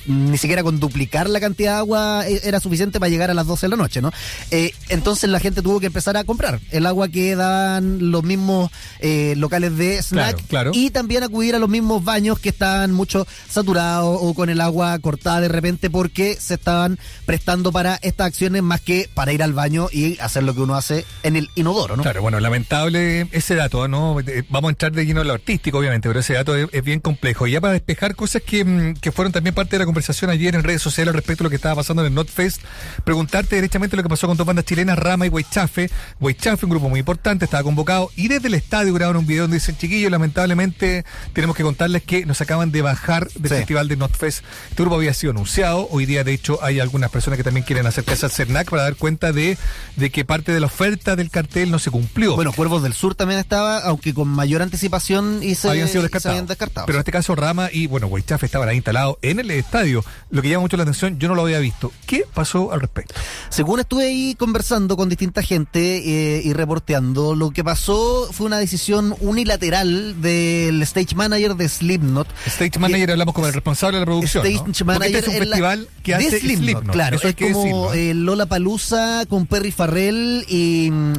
ni 0.06 0.38
siquiera 0.38 0.64
con 0.64 0.80
duplicar 0.80 1.30
la 1.30 1.40
cantidad 1.40 1.74
de 1.74 1.78
agua 1.78 2.28
eh, 2.28 2.42
era 2.44 2.60
suficiente 2.60 3.00
para 3.00 3.10
llegar 3.10 3.30
a 3.30 3.34
las 3.34 3.48
12 3.48 3.66
de 3.66 3.70
la 3.70 3.76
noche, 3.78 4.02
¿no? 4.02 4.12
Eh, 4.52 4.74
entonces 4.90 5.30
la 5.30 5.40
gente 5.40 5.62
tuvo 5.62 5.80
que 5.80 5.88
empezar 5.88 6.18
a 6.18 6.24
comprar 6.24 6.60
el 6.72 6.86
agua 6.86 7.08
que 7.10 7.36
daban 7.36 8.12
los 8.12 8.24
mismos 8.24 8.72
eh, 9.00 9.34
locales 9.38 9.78
de 9.78 10.02
snack 10.02 10.36
Claro, 10.36 10.48
claro. 10.48 10.72
y 10.74 10.90
también 10.92 11.24
acudir 11.24 11.56
a 11.56 11.60
los 11.60 11.70
mismos 11.70 12.04
baños 12.04 12.40
que 12.40 12.50
estaban 12.50 12.92
mucho 12.92 13.26
saturados 13.50 14.18
o 14.22 14.34
con 14.34 14.50
el 14.50 14.62
agua 14.62 14.98
cortada 15.00 15.42
de 15.42 15.48
repente 15.48 15.90
porque 15.90 16.36
se 16.40 16.56
estaban 16.56 17.00
prestando 17.26 17.72
para 17.72 17.96
estas 18.02 18.28
acciones 18.28 18.62
más 18.64 18.82
que 18.82 19.10
para 19.14 19.34
ir 19.34 19.44
al 19.44 19.54
baño 19.54 19.88
y 19.92 20.20
hacer 20.20 20.44
lo 20.44 20.54
que 20.54 20.62
uno 20.62 20.76
hace 20.76 21.06
en 21.24 21.36
el 21.36 21.50
inodoro, 21.56 21.96
¿no? 21.98 22.04
Claro, 22.04 22.22
bueno, 22.22 22.40
lamentable 22.40 23.28
ese 23.32 23.56
dato, 23.56 23.88
¿no? 23.88 24.18
Vamos 24.50 24.70
a 24.70 24.72
entrar 24.72 24.92
de 24.92 25.06
lleno 25.06 25.22
en 25.22 25.28
lo 25.28 25.34
artístico, 25.34 25.78
obviamente, 25.78 26.08
pero 26.08 26.20
ese 26.20 26.34
dato 26.34 26.56
es, 26.56 26.68
es 26.72 26.84
bien 26.84 27.00
complejo. 27.00 27.48
Y 27.48 27.52
ya 27.52 27.62
para 27.62 27.74
despejar 27.74 28.16
cosas 28.16 28.42
que, 28.42 28.64
mm, 28.64 28.94
que 28.96 29.12
fueron 29.12 29.32
también 29.32 29.54
parte 29.56 29.76
de 29.76 29.80
la 29.80 29.86
conversación 29.92 30.32
ayer 30.32 30.56
en 30.56 30.64
redes 30.64 30.82
sociales 30.82 31.14
respecto 31.14 31.44
a 31.44 31.46
lo 31.46 31.50
que 31.50 31.58
estaba 31.58 31.76
pasando 31.76 32.02
en 32.02 32.08
el 32.08 32.14
NotFest, 32.16 32.62
preguntarte 33.04 33.56
directamente 33.56 33.96
lo 33.98 34.04
que 34.04 34.10
pasó 34.10 34.28
con 34.28 34.38
dos 34.38 34.48
bandas 34.48 34.66
chilenas, 34.66 34.98
Rama 34.98 35.26
y 35.26 35.30
Huaychafe. 35.30 35.90
Huaychafe, 36.20 36.66
un 36.66 36.70
grupo 36.72 36.90
muy 36.90 37.00
importante, 37.00 37.46
estaba 37.46 37.64
convocado 37.64 38.10
y 38.16 38.28
desde 38.28 38.48
el 38.48 38.54
estadio 38.54 38.94
grabaron 38.94 39.22
un 39.22 39.28
video 39.28 39.44
donde 39.44 39.58
dicen, 39.58 39.78
chiquillos, 39.78 40.10
lamentablemente 40.12 41.06
tenemos 41.34 41.56
que 41.56 41.64
contarles 41.64 42.04
que 42.04 42.26
nos 42.26 42.40
acaban 42.42 42.72
de 42.72 42.82
bajar 42.82 43.28
del 43.34 43.52
Sí. 43.52 43.58
festival 43.58 43.88
de 43.88 43.98
NotFest. 43.98 44.44
Este 44.70 44.82
grupo 44.84 44.96
había 44.96 45.14
sido 45.14 45.32
anunciado, 45.32 45.88
hoy 45.92 46.06
día 46.06 46.24
de 46.24 46.34
hecho 46.34 46.60
hay 46.64 46.80
algunas 46.80 47.10
personas 47.12 47.38
que 47.38 47.44
también 47.44 47.66
quieren 47.66 47.86
acercarse 47.86 48.26
al 48.26 48.32
CERNAC 48.32 48.70
para 48.70 48.84
dar 48.84 48.96
cuenta 48.96 49.32
de, 49.34 49.58
de 49.98 50.10
que 50.10 50.24
parte 50.26 50.52
de 50.54 50.60
la 50.60 50.68
oferta 50.68 51.16
del 51.16 51.30
cartel 51.30 51.70
no 51.72 51.80
se 51.80 51.92
cumplió. 51.92 52.36
Bueno, 52.36 52.54
Cuervos 52.54 52.82
del 52.84 52.94
Sur 52.94 53.16
también 53.16 53.40
estaba, 53.40 53.80
aunque 53.80 54.14
con 54.14 54.28
mayor 54.28 54.62
anticipación 54.62 55.42
y 55.44 55.56
se, 55.56 55.70
habían 55.70 55.88
sido 55.88 56.02
se 56.02 56.06
descartados. 56.06 56.34
habían 56.36 56.48
descartado. 56.48 56.86
Pero 56.86 56.98
en 56.98 57.02
este 57.02 57.12
caso 57.12 57.36
Rama 57.36 57.70
y 57.72 57.88
bueno, 57.88 58.08
Huaychafe 58.08 58.46
estaban 58.46 58.70
ahí 58.70 58.78
instalados 58.78 59.18
en 59.22 59.40
el 59.40 59.52
estadio. 59.52 59.81
Lo 60.30 60.42
que 60.42 60.50
llama 60.50 60.62
mucho 60.62 60.78
la 60.78 60.84
atención, 60.84 61.18
yo 61.20 61.28
no 61.28 61.36
lo 61.36 61.42
había 61.44 61.60
visto. 61.60 61.92
¿Qué 62.06 62.24
pasó 62.34 62.72
al 62.72 62.82
respecto? 62.82 63.16
Según 63.50 63.80
estuve 63.80 64.06
ahí 64.06 64.36
conversando 64.36 64.96
con 64.98 65.10
distinta 65.10 65.42
gente 65.42 65.80
eh, 66.38 66.42
y 66.44 66.54
reporteando, 66.54 67.36
lo 67.36 67.52
que 67.52 67.64
pasó 67.64 68.30
fue 68.32 68.46
una 68.48 68.58
decisión 68.60 69.16
unilateral 69.20 70.22
del 70.22 70.82
stage 70.84 71.16
manager 71.16 71.56
de 71.56 71.68
Slipknot. 71.68 72.28
Stage 72.46 72.80
manager, 72.80 73.12
hablamos 73.12 73.34
como 73.34 73.48
el 73.48 73.54
responsable 73.54 73.98
de 73.98 74.02
la 74.02 74.06
producción. 74.06 74.46
Stage 74.46 74.58
¿no? 74.60 74.64
Porque 74.66 74.84
manager 74.84 75.16
este 75.16 75.20
es 75.20 75.28
un 75.28 75.34
la- 75.34 75.46
festival 75.56 75.88
que 76.04 76.12
de 76.12 76.18
hace 76.18 76.40
Slipknot, 76.40 76.64
Slipknot. 76.64 76.94
claro, 76.94 77.16
Eso 77.18 77.28
es 77.28 77.36
como 77.36 77.48
decirlo. 77.64 77.94
eh, 77.94 78.14
Lola 78.14 78.46
Palusa 78.46 79.26
con 79.28 79.46
Perry 79.48 79.72
Farrell 79.72 80.46
y 80.48 80.90
mm, 80.92 81.14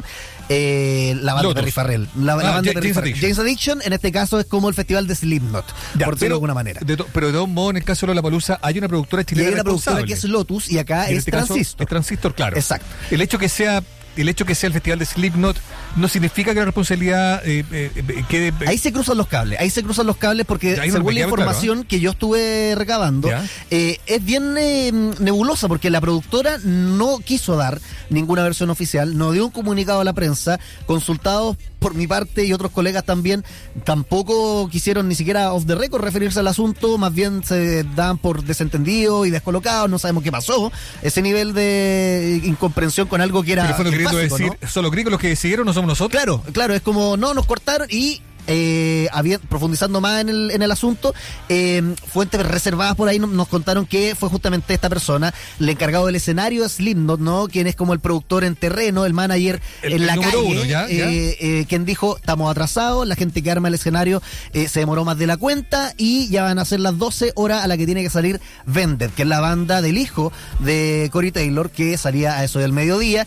eh, 0.49 1.15
la 1.21 1.33
banda 1.33 1.49
Lotus. 1.49 1.61
Perry 1.61 1.71
Farrell. 1.71 2.07
La, 2.17 2.35
la 2.35 2.49
Ah, 2.49 2.51
banda 2.55 2.69
Ja- 2.69 2.73
Perry 2.73 2.73
James 2.73 2.95
Farrell. 2.95 3.13
Addiction. 3.13 3.21
James 3.35 3.39
Addiction, 3.39 3.81
en 3.83 3.93
este 3.93 4.11
caso, 4.11 4.39
es 4.39 4.45
como 4.45 4.69
el 4.69 4.75
festival 4.75 5.07
de 5.07 5.15
Slipknot, 5.15 5.65
Ya, 5.97 6.05
por 6.05 6.15
decirlo 6.15 6.33
de 6.33 6.37
alguna 6.37 6.53
manera. 6.53 6.79
de 6.85 6.97
to- 6.97 7.07
pero 7.13 7.27
de 7.27 7.33
todos 7.33 7.49
modos, 7.49 7.71
en 7.71 7.77
el 7.77 7.83
caso 7.83 8.05
de 8.07 8.15
la 8.15 8.21
Palusa, 8.21 8.59
hay 8.61 8.77
una 8.77 8.87
productora 8.87 9.21
Y 9.21 9.25
chilena 9.25 9.47
hay 9.49 9.53
una 9.55 9.63
productora 9.63 10.03
que 10.03 10.13
es 10.13 10.23
Lotus 10.25 10.69
y 10.71 10.77
acá 10.79 11.09
Y 11.09 11.13
es 11.13 11.19
este 11.19 11.31
caso, 11.31 11.47
Transistor. 11.53 11.81
es 11.83 11.89
Transistor, 11.89 12.35
claro. 12.35 12.57
Exacto. 12.57 12.85
El 13.11 13.21
hecho 13.21 13.37
que 13.39 13.49
sea 13.49 13.83
el 14.15 14.29
hecho 14.29 14.45
que 14.45 14.55
sea 14.55 14.67
el 14.67 14.73
festival 14.73 14.99
de 14.99 15.05
Slipknot 15.05 15.57
no 15.95 16.07
significa 16.07 16.53
que 16.53 16.59
la 16.59 16.65
responsabilidad 16.65 17.41
eh, 17.45 17.63
eh, 17.71 17.91
eh, 17.95 18.23
quede... 18.29 18.53
Ahí 18.67 18.77
se 18.77 18.91
cruzan 18.91 19.17
los 19.17 19.27
cables, 19.27 19.59
ahí 19.59 19.69
se 19.69 19.83
cruzan 19.83 20.07
los 20.07 20.17
cables 20.17 20.45
porque 20.45 20.79
Ahí 20.79 20.89
no 20.89 20.95
según 20.97 21.13
la 21.13 21.21
claro, 21.21 21.29
información 21.29 21.83
que 21.83 21.99
yo 21.99 22.11
estuve 22.11 22.73
recabando, 22.75 23.29
Ya. 23.29 23.45
eh, 23.71 23.99
es 24.05 24.23
bien 24.23 24.55
eh, 24.57 24.91
nebulosa 25.19 25.67
porque 25.67 25.89
la 25.89 26.01
productora 26.01 26.57
no 26.63 27.19
quiso 27.19 27.55
dar 27.55 27.79
ninguna 28.09 28.43
versión 28.43 28.69
oficial, 28.69 29.17
no 29.17 29.31
dio 29.31 29.45
un 29.45 29.51
comunicado 29.51 30.01
a 30.01 30.03
la 30.03 30.13
prensa, 30.13 30.59
consultados 30.85 31.57
por 31.83 31.95
mi 31.95 32.07
parte 32.07 32.45
y 32.45 32.53
otros 32.53 32.71
colegas 32.71 33.03
también, 33.03 33.43
tampoco 33.83 34.69
quisieron 34.69 35.09
ni 35.09 35.15
siquiera 35.15 35.51
off 35.51 35.65
the 35.65 35.75
record 35.75 36.01
referirse 36.01 36.39
al 36.39 36.47
asunto, 36.47 36.97
más 36.97 37.13
bien 37.13 37.43
se 37.43 37.83
dan 37.83 38.17
por 38.17 38.41
desentendidos 38.43 39.27
y 39.27 39.31
descolocados, 39.31 39.89
no 39.89 39.99
sabemos 39.99 40.23
qué 40.23 40.31
pasó, 40.31 40.71
ese 41.01 41.21
nivel 41.21 41.53
de 41.53 42.39
incomprensión 42.45 43.09
con 43.09 43.19
algo 43.19 43.43
que 43.43 43.51
era... 43.51 43.63
Pero 43.63 43.75
fue 43.75 43.85
lo 43.85 43.91
que 43.91 44.03
básico, 44.05 44.37
decir, 44.37 44.57
¿no? 44.61 44.67
solo 44.69 44.89
gringos 44.91 45.11
los 45.11 45.19
que 45.19 45.27
decidieron, 45.27 45.65
no 45.65 45.73
somos 45.73 45.89
nosotros. 45.89 46.11
Claro, 46.21 46.41
claro, 46.53 46.73
es 46.73 46.81
como, 46.81 47.17
no, 47.17 47.33
nos 47.33 47.45
cortaron 47.45 47.89
y 47.91 48.21
eh, 48.47 49.07
profundizando 49.49 50.01
más 50.01 50.21
en 50.21 50.29
el, 50.29 50.51
en 50.51 50.61
el 50.61 50.71
asunto, 50.71 51.13
eh, 51.49 51.81
fuentes 52.11 52.45
reservadas 52.45 52.95
por 52.95 53.07
ahí 53.09 53.19
no- 53.19 53.27
nos 53.27 53.47
contaron 53.47 53.85
que 53.85 54.15
fue 54.15 54.29
justamente 54.29 54.73
esta 54.73 54.89
persona, 54.89 55.33
el 55.59 55.69
encargado 55.69 56.05
del 56.07 56.15
escenario 56.15 56.65
es 56.65 56.73
Slipknot, 56.73 57.19
¿no? 57.19 57.47
Quien 57.47 57.67
es 57.67 57.75
como 57.75 57.93
el 57.93 57.99
productor 57.99 58.43
en 58.43 58.55
terreno, 58.55 59.05
el 59.05 59.13
manager 59.13 59.61
El- 59.81 59.93
en 59.93 60.01
el 60.01 60.07
la 60.07 60.15
calle, 60.17 60.37
uno, 60.37 60.63
¿ya? 60.65 60.87
¿ya? 60.89 61.09
eh, 61.09 61.37
eh, 61.39 61.65
quien 61.67 61.85
dijo, 61.85 62.17
estamos 62.17 62.49
atrasados, 62.51 63.07
la 63.07 63.15
gente 63.15 63.41
que 63.41 63.51
arma 63.51 63.67
el 63.67 63.73
escenario 63.75 64.21
se 64.53 64.79
demoró 64.79 65.05
más 65.05 65.17
de 65.17 65.27
la 65.27 65.37
cuenta 65.37 65.93
y 65.97 66.27
ya 66.29 66.43
van 66.43 66.59
a 66.59 66.65
ser 66.65 66.79
las 66.79 66.97
12 66.97 67.31
horas 67.35 67.63
a 67.63 67.67
la 67.67 67.77
que 67.77 67.85
tiene 67.85 68.03
que 68.03 68.09
salir 68.09 68.39
Vended, 68.65 69.09
que 69.11 69.23
es 69.23 69.27
la 69.27 69.39
banda 69.39 69.81
del 69.81 69.97
hijo 69.97 70.31
de 70.59 71.09
Cory 71.11 71.31
Taylor, 71.31 71.69
que 71.69 71.97
salía 71.97 72.37
a 72.37 72.43
eso 72.43 72.59
del 72.59 72.73
mediodía. 72.73 73.25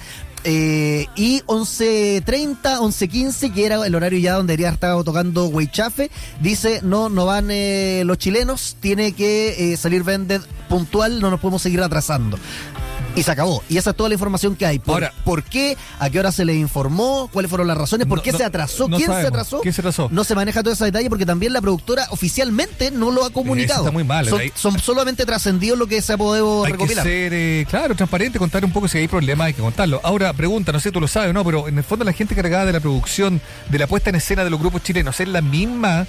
Eh, 0.49 1.09
y 1.17 1.41
11.30, 1.41 2.79
11.15, 2.79 3.53
que 3.53 3.67
era 3.67 3.85
el 3.85 3.97
horario 3.97 4.21
ya 4.21 4.35
donde 4.35 4.53
debería 4.53 4.73
estar 4.73 5.03
tocando 5.03 5.47
Weichafe, 5.47 6.09
dice, 6.41 6.79
no, 6.85 7.09
no 7.09 7.27
van 7.27 7.51
eh, 7.51 8.05
los 8.07 8.19
chilenos, 8.19 8.77
tiene 8.79 9.11
que 9.11 9.73
eh, 9.73 9.77
salir 9.77 10.05
Vended 10.05 10.41
puntual, 10.69 11.19
no 11.21 11.31
nos 11.31 11.41
podemos 11.41 11.63
seguir 11.63 11.81
atrasando. 11.83 12.39
Y 13.17 13.23
se 13.23 13.31
acabó. 13.33 13.65
Y 13.69 13.79
esa 13.79 13.91
es 13.91 13.97
toda 13.97 14.09
la 14.11 14.15
información 14.15 14.55
que 14.55 14.67
hay. 14.67 14.79
¿Por, 14.79 14.95
Ahora- 15.03 15.13
¿por 15.25 15.43
qué? 15.43 15.77
¿A 15.99 16.09
qué 16.11 16.21
hora 16.21 16.31
se 16.31 16.45
le 16.45 16.55
informó? 16.55 17.29
¿Cuáles 17.33 17.49
fueron 17.49 17.67
las 17.67 17.77
razones? 17.79 18.07
¿Por 18.07 18.19
No, 18.19 18.23
qué 18.23 18.31
no, 18.33 18.39
se 18.39 18.45
atrasó? 18.45 18.89
no 18.89 18.97
¿Quién 18.99 19.09
se 19.11 19.27
atrasó? 19.27 19.61
¿Quién 19.63 19.75
se 19.75 19.81
atrasó? 19.81 20.09
No 20.13 20.23
se 20.23 20.35
maneja 20.35 20.63
todo 20.63 20.75
ese 20.75 20.85
detalle 20.85 21.09
porque 21.09 21.27
también 21.27 21.53
la 21.53 21.61
productora 21.61 22.07
oficialmente 22.11 22.91
no 22.91 23.11
lo 23.11 23.25
ha 23.25 23.31
comunicado. 23.31 23.81
está 23.81 23.91
muy 23.91 24.05
mal, 24.05 24.29
Son, 24.55 24.79
solamente 24.79 25.25
trascendidos 25.25 25.79
lo 25.79 25.87
que 25.87 26.01
se 26.03 26.13
ha 26.13 26.19
podido 26.19 26.65
Hay 26.65 26.73
que 26.73 26.77
recopilar. 26.79 27.05
ser, 27.05 27.33
eh, 27.35 27.67
claro, 27.69 27.95
transparente, 27.97 28.39
contar 28.39 28.65
un 28.65 28.73
poco 28.73 28.87
si 28.87 28.99
hay 28.99 29.09
problemas, 29.09 29.47
hay 29.49 29.55
que 29.55 29.63
contarlo. 29.63 30.01
Ahora, 30.05 30.33
pregunta, 30.35 30.71
no 30.73 30.79
sé, 30.81 30.93
tú 30.93 31.01
lo 31.01 31.09
sabes 31.09 31.31
o 31.31 31.33
no, 31.33 31.43
pero 31.45 31.69
en 31.69 31.79
el 31.79 31.85
fondo 31.85 32.05
la 32.05 32.13
gente 32.13 32.35
encargada 32.35 32.67
de 32.67 32.73
la 32.75 32.81
producción, 32.81 33.41
de 33.71 33.79
la 33.79 33.87
puesta 33.87 34.11
en 34.11 34.17
escena 34.17 34.45
de 34.45 34.51
los 34.51 34.61
grupos 34.61 34.83
chilenos, 34.83 35.19
es 35.21 35.29
la 35.29 35.41
misma 35.41 36.07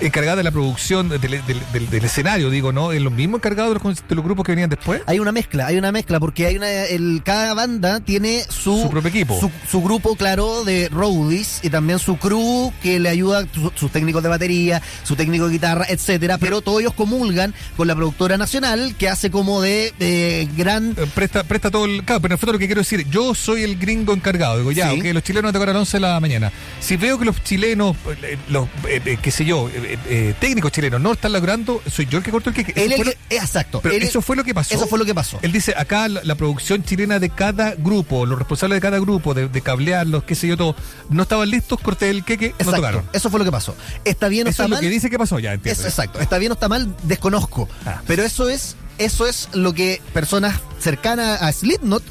encargada 0.00 0.36
de 0.36 0.42
la 0.42 0.50
producción 0.50 1.08
del, 1.08 1.20
del- 1.20 1.42
del- 1.72 1.90
del 1.90 2.04
escenario, 2.04 2.50
digo, 2.50 2.72
¿no? 2.72 2.92
¿Es 2.92 3.00
lo 3.02 3.10
mismo 3.10 3.36
encargado 3.36 3.72
de 3.74 3.80
los, 3.82 4.08
de 4.08 4.14
los 4.14 4.24
grupos 4.24 4.44
que 4.44 4.52
venían 4.52 4.70
después? 4.70 5.02
Hay 5.06 5.18
una 5.18 5.32
mezcla, 5.32 5.66
hay 5.66 5.76
una 5.76 5.92
mezcla, 5.92 6.18
porque 6.20 6.46
hay 6.46 6.56
una, 6.56 6.68
el, 6.84 7.22
cada 7.24 7.54
banda 7.54 8.00
tiene 8.00 8.42
su, 8.48 8.82
Su 8.82 8.90
propio 8.90 9.08
equipo. 9.10 9.38
su, 9.38 9.50
su 9.70 9.82
grupo, 9.82 10.16
claro, 10.16 10.64
de 10.64 10.88
roadies 10.90 11.60
y 11.62 11.70
también 11.70 11.98
su 11.98 12.16
crew 12.18 12.72
que 12.82 12.98
le 12.98 13.08
ayuda, 13.08 13.46
su- 13.52 13.72
sus 13.74 13.90
técnicos 13.90 14.22
de 14.22 14.28
batería, 14.28 14.80
su 15.02 15.16
técnico 15.16 15.46
de 15.46 15.52
guitarra, 15.52 15.86
etcétera, 15.88 16.38
pero 16.38 16.60
todos 16.60 16.80
ellos 16.80 16.94
comulgan 16.94 17.54
con 17.76 17.86
la 17.88 17.94
productora 17.94 18.36
nacional 18.38 18.94
que 18.98 19.08
hace 19.08 19.30
como 19.30 19.60
de, 19.60 19.92
de 19.98 20.48
gran 20.56 20.94
Eh, 20.96 21.06
Presta, 21.14 21.44
presta 21.44 21.70
todo 21.70 21.84
el. 21.84 22.02
Claro, 22.04 22.20
pero 22.20 22.32
en 22.32 22.36
el 22.36 22.38
fondo 22.38 22.52
lo 22.54 22.58
que 22.58 22.66
quiero 22.66 22.80
decir, 22.80 23.06
yo 23.10 23.34
soy 23.34 23.62
el 23.62 23.76
gringo 23.76 24.12
encargado. 24.14 24.58
Digo, 24.58 24.72
ya, 24.72 24.90
Sí. 24.90 25.00
ok, 25.00 25.06
los 25.14 25.22
chilenos 25.22 25.44
van 25.44 25.50
a 25.50 25.52
tocar 25.52 25.68
a 25.70 25.72
las 25.72 25.80
11 25.80 25.96
de 25.96 26.00
la 26.00 26.20
mañana. 26.20 26.52
Si 26.80 26.96
veo 26.96 27.18
que 27.18 27.24
los 27.24 27.42
chilenos, 27.44 27.96
eh, 28.22 28.38
los, 28.48 28.66
eh, 28.88 29.00
eh, 29.04 29.18
qué 29.20 29.30
sé 29.30 29.44
yo, 29.44 29.68
eh, 29.68 29.89
eh, 30.06 30.34
técnicos 30.40 30.72
chilenos 30.72 31.00
no 31.00 31.12
están 31.12 31.32
logrando, 31.32 31.82
soy 31.90 32.06
yo 32.06 32.18
el 32.18 32.24
que 32.24 32.30
corto 32.30 32.50
el 32.50 32.54
que. 32.56 32.62
eso 32.62 32.72
Él 32.76 32.92
fue 32.96 33.04
lo- 33.04 33.10
eh, 33.10 33.16
exacto. 33.30 33.80
pero 33.82 33.94
Él- 33.94 34.02
eso 34.02 34.20
fue 34.22 34.36
lo 34.36 34.44
que 34.44 34.54
pasó. 34.54 34.74
Eso 34.74 34.86
fue 34.86 34.98
lo 34.98 35.04
que 35.04 35.14
pasó. 35.14 35.38
Él 35.42 35.52
dice, 35.52 35.74
acá 35.76 36.08
la, 36.08 36.20
la 36.24 36.34
producción 36.34 36.82
chilena 36.82 37.18
de 37.18 37.30
cada 37.30 37.74
grupo, 37.74 38.26
los 38.26 38.38
responsables 38.38 38.76
de 38.76 38.80
cada 38.80 38.98
grupo, 38.98 39.34
de, 39.34 39.48
de 39.48 39.60
cablearlos, 39.60 40.24
qué 40.24 40.34
sé 40.34 40.48
yo, 40.48 40.56
todo, 40.56 40.74
no 41.08 41.22
estaban 41.22 41.48
listos, 41.50 41.80
corté 41.80 42.10
el 42.10 42.24
queque, 42.24 42.48
no 42.48 42.54
Exacto, 42.58 42.76
tocaron. 42.76 43.04
Eso 43.12 43.30
fue 43.30 43.38
lo 43.38 43.44
que 43.44 43.52
pasó. 43.52 43.74
Está 44.04 44.28
bien 44.28 44.46
o 44.46 44.50
Eso 44.50 44.62
está 44.62 44.64
es 44.64 44.70
lo 44.70 44.76
mal. 44.76 44.80
que 44.82 44.88
dice 44.90 45.10
que 45.10 45.18
pasó, 45.18 45.38
ya 45.38 45.54
entiendo. 45.54 45.80
Es- 45.80 45.86
exacto. 45.86 46.20
Está 46.20 46.38
bien 46.38 46.52
o 46.52 46.54
está 46.54 46.68
mal, 46.68 46.94
desconozco. 47.04 47.68
Ah. 47.86 48.00
Pero 48.06 48.22
eso 48.22 48.48
es, 48.48 48.76
eso 48.98 49.26
es 49.26 49.48
lo 49.52 49.72
que 49.72 50.00
personas 50.12 50.60
cercanas 50.78 51.40
a 51.42 51.52
Slipknot 51.52 52.02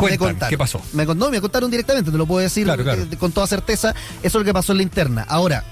me 0.00 0.16
contaron. 0.16 0.48
¿qué 0.50 0.56
pasó? 0.56 0.80
Me, 0.92 1.04
no, 1.06 1.28
me 1.30 1.40
contaron 1.40 1.70
directamente, 1.70 2.12
te 2.12 2.16
lo 2.16 2.24
puedo 2.24 2.40
decir 2.40 2.64
Claro, 2.64 2.84
claro. 2.84 3.02
eh, 3.10 3.16
con 3.18 3.32
toda 3.32 3.46
certeza. 3.48 3.90
Eso 4.22 4.26
es 4.26 4.34
lo 4.34 4.44
que 4.44 4.52
pasó 4.52 4.70
en 4.72 4.78
la 4.78 4.82
interna. 4.84 5.26
Ahora, 5.28 5.64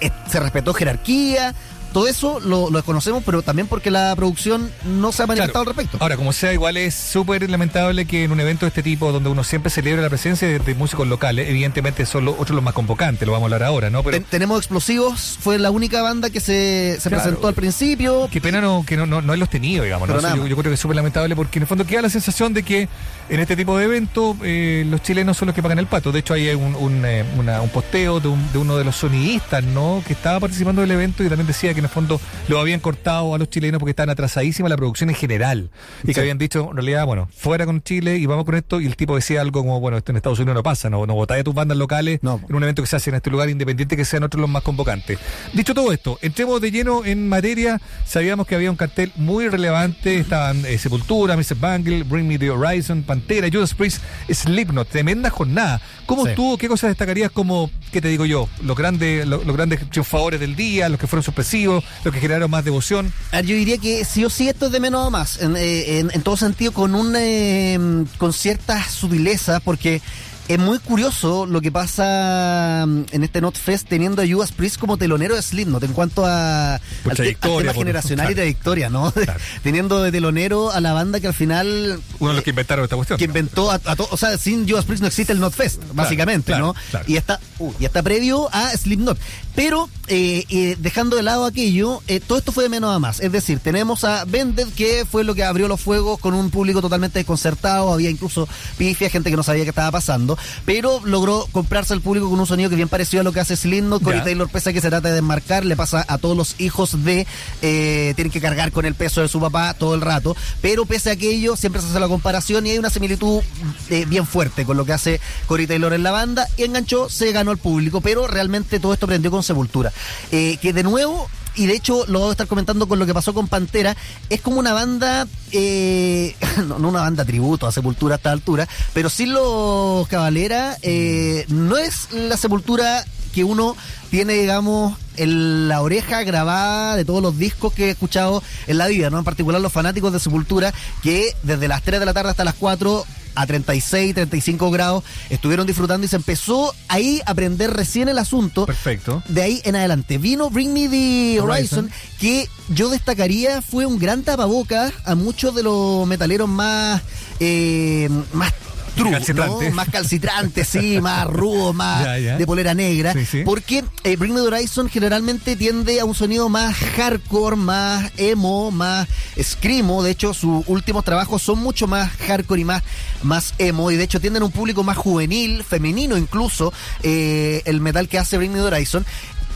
Eh, 0.00 0.10
se 0.28 0.40
respetó 0.40 0.72
jerarquía, 0.72 1.54
todo 1.96 2.08
eso 2.08 2.40
lo, 2.40 2.68
lo 2.68 2.76
desconocemos, 2.76 3.22
pero 3.24 3.40
también 3.40 3.68
porque 3.68 3.90
la 3.90 4.14
producción 4.16 4.70
no 4.84 5.12
se 5.12 5.22
ha 5.22 5.26
manifestado 5.26 5.64
Claro. 5.64 5.70
al 5.70 5.76
respecto. 5.76 5.96
Ahora, 6.02 6.18
como 6.18 6.30
sea, 6.34 6.52
igual 6.52 6.76
es 6.76 6.94
súper 6.94 7.48
lamentable 7.48 8.04
que 8.04 8.24
en 8.24 8.32
un 8.32 8.38
evento 8.40 8.66
de 8.66 8.68
este 8.68 8.82
tipo, 8.82 9.12
donde 9.12 9.30
uno 9.30 9.42
siempre 9.44 9.70
celebra 9.70 10.02
la 10.02 10.10
presencia 10.10 10.46
de, 10.46 10.58
de 10.58 10.74
músicos 10.74 11.08
locales, 11.08 11.48
evidentemente 11.48 12.04
son 12.04 12.26
los, 12.26 12.34
otros 12.38 12.50
los 12.54 12.62
más 12.62 12.74
convocantes, 12.74 13.24
lo 13.26 13.32
vamos 13.32 13.50
a 13.50 13.54
hablar 13.54 13.66
ahora, 13.66 13.88
¿no? 13.88 14.02
Pero 14.02 14.18
Ten- 14.18 14.26
tenemos 14.28 14.58
explosivos, 14.58 15.38
fue 15.40 15.58
la 15.58 15.70
única 15.70 16.02
banda 16.02 16.28
que 16.28 16.40
se, 16.40 16.98
se 17.00 17.08
Claro. 17.08 17.22
presentó 17.24 17.48
al 17.48 17.54
principio. 17.54 18.28
qué 18.30 18.42
pena 18.42 18.60
no, 18.60 18.84
que 18.86 18.98
no, 18.98 19.06
no, 19.06 19.22
no 19.22 19.34
los 19.34 19.48
tenido, 19.48 19.84
digamos, 19.84 20.06
¿no? 20.06 20.20
Yo, 20.46 20.54
creo 20.58 20.64
que 20.70 20.74
es 20.74 20.80
súper 20.80 20.96
lamentable 20.96 21.34
porque 21.34 21.58
en 21.58 21.62
el 21.62 21.66
fondo 21.66 21.86
queda 21.86 22.02
la 22.02 22.10
sensación 22.10 22.52
de 22.52 22.62
que 22.62 22.88
en 23.30 23.40
este 23.40 23.56
tipo 23.56 23.78
de 23.78 23.86
eventos 23.86 24.36
eh, 24.44 24.84
los 24.90 25.02
chilenos 25.02 25.38
son 25.38 25.46
los 25.46 25.54
que 25.54 25.62
pagan 25.62 25.78
el 25.78 25.86
pato. 25.86 26.12
De 26.12 26.18
hecho, 26.18 26.34
hay 26.34 26.50
un, 26.50 26.74
un, 26.74 27.04
eh, 27.06 27.24
una- 27.38 27.62
un 27.62 27.70
posteo 27.70 28.20
de, 28.20 28.28
un- 28.28 28.52
de 28.52 28.58
uno 28.58 28.76
de 28.76 28.84
los 28.84 28.96
sonidistas, 28.96 29.64
¿no? 29.64 30.02
Que 30.06 30.12
estaba 30.12 30.40
participando 30.40 30.82
del 30.82 30.90
evento 30.90 31.24
y 31.24 31.28
también 31.30 31.46
decía 31.46 31.72
que 31.72 31.80
en 31.80 31.85
el 31.86 31.92
fondo 31.92 32.20
lo 32.48 32.58
habían 32.60 32.80
cortado 32.80 33.34
a 33.34 33.38
los 33.38 33.48
chilenos 33.50 33.78
porque 33.78 33.90
estaban 33.90 34.10
atrasadísima 34.10 34.68
la 34.68 34.76
producción 34.76 35.10
en 35.10 35.16
general. 35.16 35.70
Y 36.04 36.08
Sí. 36.08 36.14
que 36.14 36.20
habían 36.20 36.38
dicho, 36.38 36.68
en 36.70 36.76
realidad, 36.76 37.06
bueno, 37.06 37.28
fuera 37.34 37.66
con 37.66 37.82
Chile 37.82 38.16
y 38.18 38.26
vamos 38.26 38.44
con 38.44 38.54
esto. 38.54 38.80
Y 38.80 38.86
el 38.86 38.96
tipo 38.96 39.14
decía 39.16 39.40
algo 39.40 39.60
como, 39.60 39.80
bueno, 39.80 39.96
esto 39.96 40.12
en 40.12 40.16
Estados 40.16 40.38
Unidos 40.38 40.54
no 40.56 40.62
pasa, 40.62 40.90
no, 40.90 41.06
no 41.06 41.14
votáis 41.14 41.40
a 41.40 41.44
tus 41.44 41.54
bandas 41.54 41.76
locales 41.78 42.20
No. 42.22 42.40
en 42.48 42.54
un 42.54 42.62
evento 42.62 42.82
que 42.82 42.88
se 42.88 42.96
hace 42.96 43.10
en 43.10 43.16
este 43.16 43.30
lugar 43.30 43.48
independiente 43.50 43.96
que 43.96 44.04
sean 44.04 44.22
otros 44.22 44.40
los 44.40 44.50
más 44.50 44.62
convocantes. 44.62 45.18
Dicho 45.52 45.74
todo 45.74 45.92
esto, 45.92 46.18
entremos 46.22 46.60
de 46.60 46.70
lleno 46.70 47.04
en 47.04 47.28
materia. 47.28 47.80
Sabíamos 48.04 48.46
que 48.46 48.54
había 48.54 48.70
un 48.70 48.76
cartel 48.76 49.12
muy 49.16 49.48
relevante. 49.48 50.18
Estaban 50.18 50.64
eh, 50.66 50.78
Sepultura, 50.78 51.36
Mr. 51.36 51.54
Bangle, 51.58 52.02
Bring 52.02 52.26
Me 52.28 52.38
the 52.38 52.50
Horizon, 52.50 53.02
Pantera, 53.02 53.48
Judas 53.52 53.74
Priest, 53.74 54.02
Slipknot. 54.30 54.88
Tremenda 54.88 55.30
jornada. 55.30 55.80
¿Cómo 56.06 56.24
Sí. 56.24 56.30
estuvo? 56.30 56.56
¿Qué 56.58 56.68
cosas 56.68 56.88
destacarías 56.90 57.30
como, 57.30 57.70
qué 57.92 58.00
te 58.00 58.08
digo 58.08 58.24
yo, 58.26 58.48
los 58.62 58.76
grandes, 58.76 59.26
los, 59.26 59.44
los 59.46 59.56
grandes 59.56 59.88
triunfadores 59.90 60.38
del 60.40 60.54
día, 60.56 60.88
los 60.88 61.00
que 61.00 61.06
fueron 61.06 61.22
sorpresivos, 61.24 61.75
los 62.04 62.14
que 62.14 62.20
generaron 62.20 62.50
más 62.50 62.64
devoción? 62.64 63.12
Yo 63.32 63.54
diría 63.54 63.78
que 63.78 64.04
sí 64.04 64.24
o 64.24 64.30
sí 64.30 64.48
esto 64.48 64.66
es 64.66 64.72
de 64.72 64.80
menos 64.80 65.06
a 65.06 65.10
más, 65.10 65.40
en, 65.40 65.56
eh, 65.56 65.98
en- 65.98 66.10
en 66.12 66.22
todo 66.22 66.36
sentido, 66.36 66.72
con 66.72 66.94
un 66.94 67.14
eh, 67.16 67.78
con 68.18 68.32
ciertas 68.32 68.90
sutilezas, 68.90 69.60
porque 69.62 70.00
es 70.48 70.58
muy 70.58 70.78
curioso 70.78 71.44
lo 71.46 71.60
que 71.60 71.72
pasa 71.72 72.84
mm, 72.86 73.02
en 73.10 73.24
este 73.24 73.40
NotFest 73.40 73.88
teniendo 73.88 74.22
a 74.22 74.26
Judas 74.26 74.52
Priest 74.52 74.78
como 74.78 74.96
telonero 74.96 75.34
de 75.34 75.42
Slipknot 75.42 75.82
en 75.82 75.92
cuanto 75.92 76.24
a 76.24 76.80
Por 77.02 77.12
al, 77.12 77.16
te- 77.16 77.22
al 77.22 77.36
trayectoria, 77.36 77.58
tema 77.58 77.72
por- 77.72 77.80
generacional 77.84 78.30
y 78.30 78.34
trayectoria, 78.34 78.88
¿no? 78.88 79.12
teniendo 79.62 80.02
de 80.02 80.12
telonero 80.12 80.70
a 80.70 80.80
la 80.80 80.92
banda 80.92 81.18
que 81.20 81.26
al 81.26 81.34
final 81.34 82.00
Uno 82.20 82.30
de 82.30 82.34
los 82.36 82.44
que 82.44 82.50
inventaron 82.50 82.84
esta 82.84 82.96
cuestión. 82.96 83.18
que 83.18 83.24
inventó 83.24 83.70
a, 83.70 83.80
a 83.84 83.96
to- 83.96 84.08
o 84.10 84.16
sea, 84.16 84.38
sin 84.38 84.68
Judas 84.68 84.84
Priest 84.84 85.00
no 85.02 85.08
existe 85.08 85.32
el 85.32 85.40
NotFest, 85.40 85.82
básicamente, 85.94 86.52
claro, 86.52 86.66
¿no? 86.68 86.74
claro. 86.90 87.04
Y 87.08 87.16
está, 87.16 87.40
uh, 87.58 87.72
y 87.80 87.84
está 87.84 88.02
previo 88.02 88.48
a 88.52 88.70
Slipknot. 88.70 89.18
Pero 89.56 89.88
eh, 90.08 90.44
eh, 90.50 90.76
dejando 90.78 91.16
de 91.16 91.22
lado 91.22 91.46
aquello, 91.46 92.02
eh, 92.08 92.20
todo 92.20 92.36
esto 92.38 92.52
fue 92.52 92.64
de 92.64 92.68
menos 92.68 92.94
a 92.94 92.98
más. 92.98 93.20
Es 93.20 93.32
decir, 93.32 93.58
tenemos 93.58 94.04
a 94.04 94.24
Vended, 94.26 94.68
que 94.76 95.06
fue 95.10 95.24
lo 95.24 95.34
que 95.34 95.44
abrió 95.44 95.66
los 95.66 95.80
fuegos 95.80 96.20
con 96.20 96.34
un 96.34 96.50
público 96.50 96.82
totalmente 96.82 97.18
desconcertado, 97.18 97.90
había 97.92 98.10
incluso 98.10 98.46
pifia, 98.76 99.08
gente 99.08 99.30
que 99.30 99.36
no 99.36 99.42
sabía 99.42 99.64
qué 99.64 99.70
estaba 99.70 99.90
pasando, 99.90 100.35
pero 100.64 101.00
logró 101.04 101.46
comprarse 101.52 101.94
al 101.94 102.00
público 102.00 102.28
con 102.30 102.38
un 102.38 102.46
sonido 102.46 102.70
que 102.70 102.76
bien 102.76 102.88
parecido 102.88 103.20
a 103.20 103.24
lo 103.24 103.32
que 103.32 103.40
hace 103.40 103.56
Slipknot, 103.56 104.02
Corey. 104.02 104.22
Taylor, 104.22 104.48
pese 104.48 104.70
a 104.70 104.72
que 104.72 104.80
se 104.80 104.88
trata 104.88 105.08
de 105.08 105.14
desmarcar, 105.14 105.64
le 105.64 105.76
pasa 105.76 106.04
a 106.08 106.18
todos 106.18 106.36
los 106.36 106.56
hijos 106.58 107.04
de, 107.04 107.26
eh, 107.62 108.12
tienen 108.16 108.32
que 108.32 108.40
cargar 108.40 108.72
con 108.72 108.86
el 108.86 108.94
peso 108.94 109.20
de 109.20 109.28
su 109.28 109.40
papá 109.40 109.74
todo 109.74 109.94
el 109.94 110.00
rato, 110.00 110.36
pero 110.60 110.86
pese 110.86 111.10
a 111.10 111.12
aquello, 111.12 111.56
siempre 111.56 111.80
se 111.80 111.88
hace 111.88 112.00
la 112.00 112.08
comparación 112.08 112.66
y 112.66 112.70
hay 112.70 112.78
una 112.78 112.90
similitud 112.90 113.42
eh, 113.90 114.04
bien 114.06 114.26
fuerte 114.26 114.64
con 114.64 114.76
lo 114.76 114.84
que 114.84 114.92
hace 114.92 115.20
Corey 115.46 115.66
Taylor 115.66 115.92
en 115.92 116.02
la 116.02 116.10
banda, 116.10 116.48
y 116.56 116.64
enganchó, 116.64 117.08
se 117.08 117.32
ganó 117.32 117.52
el 117.52 117.58
público, 117.58 118.00
pero 118.00 118.26
realmente 118.26 118.80
todo 118.80 118.92
esto 118.92 119.06
prendió 119.06 119.30
con 119.30 119.42
Sepultura. 119.42 119.92
Eh, 120.32 120.58
que 120.60 120.72
de 120.72 120.82
nuevo, 120.82 121.28
y 121.56 121.66
de 121.66 121.74
hecho 121.74 122.04
lo 122.06 122.20
voy 122.20 122.28
a 122.28 122.32
estar 122.32 122.46
comentando 122.46 122.86
con 122.86 122.98
lo 122.98 123.06
que 123.06 123.14
pasó 123.14 123.34
con 123.34 123.48
Pantera, 123.48 123.96
es 124.30 124.40
como 124.40 124.58
una 124.58 124.72
banda, 124.72 125.26
eh, 125.52 126.34
no, 126.66 126.78
no 126.78 126.88
una 126.88 127.00
banda 127.00 127.24
tributo 127.24 127.66
a 127.66 127.72
Sepultura 127.72 128.14
a 128.14 128.16
esta 128.16 128.32
altura, 128.32 128.68
pero 128.92 129.08
sí 129.08 129.26
los 129.26 130.06
Cabalera, 130.08 130.76
eh, 130.82 131.44
no 131.48 131.76
es 131.76 132.12
la 132.12 132.36
Sepultura 132.36 133.04
que 133.36 133.44
uno 133.44 133.76
tiene, 134.10 134.32
digamos, 134.32 134.96
en 135.18 135.68
la 135.68 135.82
oreja 135.82 136.22
grabada 136.22 136.96
de 136.96 137.04
todos 137.04 137.20
los 137.20 137.36
discos 137.36 137.70
que 137.70 137.88
he 137.88 137.90
escuchado 137.90 138.42
en 138.66 138.78
la 138.78 138.86
vida, 138.86 139.10
¿no? 139.10 139.18
En 139.18 139.24
particular 139.24 139.60
los 139.60 139.74
fanáticos 139.74 140.10
de 140.10 140.20
Sepultura, 140.20 140.72
que 141.02 141.34
desde 141.42 141.68
las 141.68 141.82
3 141.82 142.00
de 142.00 142.06
la 142.06 142.14
tarde 142.14 142.30
hasta 142.30 142.44
las 142.44 142.54
4 142.54 143.04
a 143.34 143.46
36, 143.46 144.14
35 144.14 144.70
grados, 144.70 145.04
estuvieron 145.28 145.66
disfrutando 145.66 146.06
y 146.06 146.08
se 146.08 146.16
empezó 146.16 146.74
ahí 146.88 147.20
a 147.26 147.32
aprender 147.32 147.74
recién 147.74 148.08
el 148.08 148.16
asunto. 148.16 148.64
Perfecto. 148.64 149.22
De 149.28 149.42
ahí 149.42 149.60
en 149.64 149.76
adelante. 149.76 150.16
Vino 150.16 150.48
Bring 150.48 150.72
Me 150.72 150.88
the 150.88 151.38
Horizon, 151.42 151.90
Horizon. 151.90 151.90
que 152.18 152.48
yo 152.70 152.88
destacaría 152.88 153.60
fue 153.60 153.84
un 153.84 153.98
gran 153.98 154.22
tapabocas 154.22 154.94
a 155.04 155.14
muchos 155.14 155.54
de 155.54 155.62
los 155.62 156.06
metaleros 156.06 156.48
más, 156.48 157.02
eh, 157.38 158.08
más 158.32 158.54
true, 158.96 159.10
Calcitrante. 159.12 159.68
¿no? 159.70 159.76
Más 159.76 159.88
calcitrantes, 159.90 160.66
sí, 160.68 161.00
más 161.00 161.26
rudos, 161.26 161.74
más 161.74 162.04
Ya, 162.04 162.18
ya. 162.18 162.36
de 162.36 162.46
polera 162.46 162.74
negra. 162.74 163.12
Sí, 163.12 163.24
sí. 163.24 163.42
Porque 163.44 163.84
eh, 164.04 164.16
Bring 164.16 164.34
Me 164.34 164.40
the 164.40 164.46
Horizon 164.46 164.88
generalmente 164.88 165.54
tiende 165.56 166.00
a 166.00 166.04
un 166.04 166.14
sonido 166.14 166.48
más 166.48 166.74
hardcore, 166.74 167.56
más 167.56 168.10
emo, 168.16 168.70
más 168.70 169.06
screamo. 169.40 170.02
De 170.02 170.10
hecho, 170.10 170.34
sus 170.34 170.64
últimos 170.66 171.04
trabajos 171.04 171.42
son 171.42 171.60
mucho 171.60 171.86
más 171.86 172.10
hardcore 172.26 172.60
y 172.60 172.64
más, 172.64 172.82
más 173.22 173.54
emo. 173.58 173.90
Y 173.90 173.96
de 173.96 174.04
hecho 174.04 174.20
tienden 174.20 174.42
a 174.42 174.46
un 174.46 174.52
público 174.52 174.82
más 174.82 174.96
juvenil, 174.96 175.62
femenino 175.62 176.16
incluso, 176.16 176.72
eh, 177.02 177.62
el 177.66 177.80
metal 177.80 178.08
que 178.08 178.18
hace 178.18 178.36
Bring 178.38 178.52
Me 178.52 178.58
the 178.58 178.64
Horizon. 178.64 179.04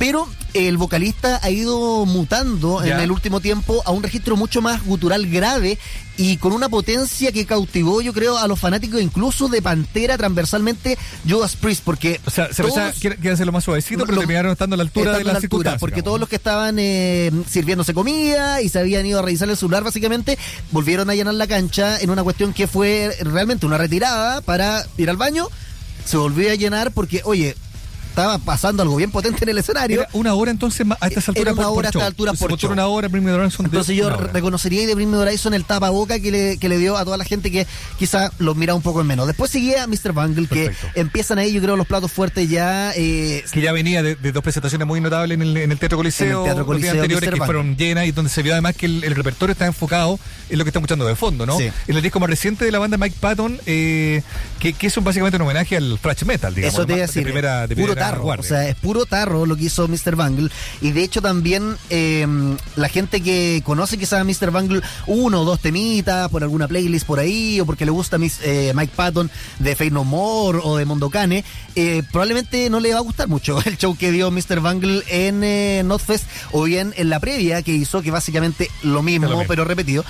Pero 0.00 0.26
el 0.54 0.78
vocalista 0.78 1.40
ha 1.42 1.50
ido 1.50 2.06
mutando 2.06 2.82
en 2.82 2.98
el 3.00 3.10
último 3.10 3.40
tiempo 3.40 3.82
a 3.84 3.90
un 3.90 4.02
registro 4.02 4.34
mucho 4.34 4.62
más 4.62 4.82
gutural 4.82 5.26
grave 5.26 5.78
y 6.16 6.38
con 6.38 6.52
una 6.54 6.70
potencia 6.70 7.32
que 7.32 7.44
cautivó, 7.44 8.00
yo 8.00 8.14
creo, 8.14 8.38
a 8.38 8.48
los 8.48 8.58
fanáticos 8.58 9.02
incluso 9.02 9.48
de 9.48 9.60
Pantera 9.60 10.16
transversalmente 10.16 10.96
Judas 11.28 11.54
Priest, 11.54 11.82
porque 11.84 12.18
O 12.24 12.30
sea, 12.30 12.48
se 12.48 12.62
todos- 12.62 12.74
pensaba 12.74 12.92
que 12.92 13.10
que 13.16 13.26
iba 13.26 13.34
a 13.34 13.36
ser 13.36 13.44
lo 13.44 13.52
más 13.52 13.62
suavecito, 13.64 14.06
pero 14.06 14.20
terminaron 14.20 14.52
estando 14.52 14.72
a 14.72 14.78
la 14.78 14.84
altura 14.84 15.18
de 15.18 15.22
la 15.24 15.32
altura, 15.32 15.76
porque 15.78 16.02
todos 16.02 16.18
los 16.18 16.30
que 16.30 16.36
estaban 16.36 16.76
eh, 16.78 17.30
sirviéndose 17.46 17.92
comida 17.92 18.62
y 18.62 18.70
se 18.70 18.78
habían 18.78 19.04
ido 19.04 19.18
a 19.18 19.22
revisar 19.22 19.50
el 19.50 19.56
celular 19.58 19.84
básicamente, 19.84 20.38
volvieron 20.72 21.10
a 21.10 21.14
llenar 21.14 21.34
la 21.34 21.46
cancha 21.46 22.00
en 22.00 22.08
una 22.08 22.22
cuestión 22.24 22.54
que 22.54 22.66
fue 22.66 23.14
realmente 23.20 23.66
una 23.66 23.76
retirada 23.76 24.40
para 24.40 24.82
ir 24.96 25.10
al 25.10 25.18
baño, 25.18 25.46
se 26.06 26.16
volvió 26.16 26.50
a 26.50 26.54
llenar 26.54 26.90
porque, 26.92 27.20
oye, 27.24 27.54
estaba 28.20 28.38
pasando 28.38 28.82
algo 28.82 28.96
bien 28.96 29.10
potente 29.10 29.44
en 29.44 29.48
el 29.50 29.58
escenario. 29.58 30.00
Era 30.02 30.10
una 30.12 30.34
hora 30.34 30.50
entonces 30.50 30.86
a 31.00 31.06
estas 31.08 31.28
Era 31.28 31.50
alturas 31.50 31.54
una 31.54 31.66
por, 31.68 31.78
hora 31.78 31.88
a 31.88 31.90
estas 31.90 32.02
alturas 32.02 32.38
por 32.38 32.56
show. 32.58 32.70
una 32.72 32.86
hora, 32.86 33.08
Bring 33.08 33.24
Me 33.24 33.32
Horizon 33.32 33.66
Entonces 33.66 33.96
yo 33.96 34.06
hora. 34.08 34.16
reconocería 34.32 34.86
de 34.86 34.94
Bring 34.94 35.10
Me 35.10 35.16
Horizon 35.16 35.54
el 35.54 35.64
tapaboca 35.64 36.20
que 36.20 36.30
le, 36.30 36.58
que 36.58 36.68
le 36.68 36.78
dio 36.78 36.96
a 36.96 37.04
toda 37.04 37.16
la 37.16 37.24
gente 37.24 37.50
que 37.50 37.66
quizá 37.98 38.30
los 38.38 38.56
mira 38.56 38.74
un 38.74 38.82
poco 38.82 39.00
en 39.00 39.06
menos. 39.06 39.26
Después 39.26 39.50
seguía 39.50 39.86
Mr. 39.86 40.12
Bungle, 40.12 40.46
que 40.48 40.70
empiezan 40.94 41.38
ahí, 41.38 41.52
yo 41.52 41.62
creo, 41.62 41.76
los 41.76 41.86
platos 41.86 42.12
fuertes 42.12 42.48
ya. 42.48 42.92
eh, 42.94 43.44
que 43.50 43.60
ya 43.60 43.72
venía 43.72 44.02
de, 44.02 44.14
de 44.16 44.32
dos 44.32 44.42
presentaciones 44.42 44.86
muy 44.86 45.00
notables 45.00 45.34
en 45.36 45.42
el, 45.42 45.56
en 45.56 45.72
el 45.72 45.78
Teatro 45.78 45.96
Coliseo, 45.98 46.26
En 46.44 46.50
el 46.50 46.54
Teatro 46.56 46.72
los 46.72 46.80
días 46.80 46.92
Coliseo, 46.94 47.02
anteriores 47.02 47.30
que 47.30 47.44
fueron 47.46 47.76
llenas 47.76 48.06
y 48.06 48.12
donde 48.12 48.30
se 48.30 48.42
vio 48.42 48.52
además 48.52 48.74
que 48.76 48.86
el, 48.86 49.02
el 49.04 49.14
repertorio 49.14 49.52
está 49.52 49.66
enfocado 49.66 50.18
en 50.50 50.58
lo 50.58 50.64
que 50.64 50.68
estamos 50.70 50.84
escuchando 50.86 51.06
de 51.06 51.16
fondo, 51.16 51.46
¿no? 51.46 51.56
Sí. 51.56 51.70
En 51.88 51.96
el 51.96 52.02
disco 52.02 52.20
más 52.20 52.28
reciente 52.28 52.64
de 52.64 52.72
la 52.72 52.78
banda 52.78 52.98
Mike 52.98 53.16
Patton, 53.20 53.58
eh, 53.66 54.22
que, 54.58 54.72
que 54.72 54.86
es 54.88 54.96
un, 54.96 55.04
básicamente 55.04 55.36
un 55.36 55.42
homenaje 55.42 55.76
al 55.76 55.98
thrash 56.00 56.24
metal, 56.24 56.54
digamos. 56.54 56.74
Eso 56.74 56.86
te 56.86 56.92
iba 56.92 57.04
a 57.04 57.06
decir. 57.06 57.20
De 57.22 57.24
primera, 57.24 57.66
de 57.66 57.74
primera 57.74 58.09
tarro. 58.10 58.26
O 58.26 58.42
sea, 58.42 58.68
es 58.68 58.74
puro 58.76 59.06
tarro 59.06 59.46
lo 59.46 59.56
que 59.56 59.64
hizo 59.64 59.88
Mr. 59.88 60.16
Bungle. 60.16 60.50
Y 60.80 60.92
de 60.92 61.02
hecho 61.02 61.20
también 61.22 61.76
eh, 61.90 62.26
la 62.76 62.88
gente 62.88 63.20
que 63.20 63.62
conoce 63.64 63.98
quizás 63.98 64.20
a 64.20 64.24
Mr. 64.24 64.50
Bungle 64.50 64.80
uno 65.06 65.42
o 65.42 65.44
dos 65.44 65.60
temitas 65.60 66.28
por 66.30 66.42
alguna 66.42 66.68
playlist 66.68 67.06
por 67.06 67.18
ahí 67.18 67.60
o 67.60 67.66
porque 67.66 67.84
le 67.84 67.90
gusta 67.90 68.18
mis, 68.18 68.38
eh, 68.42 68.72
Mike 68.74 68.92
Patton 68.96 69.30
de 69.58 69.76
Fate 69.76 69.90
No 69.90 70.04
More 70.04 70.58
o 70.62 70.76
de 70.76 70.84
Mondocane, 70.84 71.44
eh, 71.74 72.02
probablemente 72.12 72.68
no 72.70 72.80
le 72.80 72.92
va 72.92 72.98
a 72.98 73.02
gustar 73.02 73.28
mucho 73.28 73.58
el 73.64 73.76
show 73.78 73.96
que 73.96 74.10
dio 74.12 74.30
Mr. 74.30 74.60
Bungle 74.60 75.02
en 75.08 75.42
eh, 75.44 75.82
Notfest 75.84 76.24
o 76.52 76.64
bien 76.64 76.92
en 76.96 77.08
la 77.10 77.20
previa 77.20 77.62
que 77.62 77.72
hizo, 77.72 78.02
que 78.02 78.10
básicamente 78.10 78.70
lo 78.82 79.02
mismo, 79.02 79.26
Es 79.26 79.30
lo 79.32 79.38
mismo. 79.38 79.48
pero 79.48 79.64
repetido. 79.64 80.04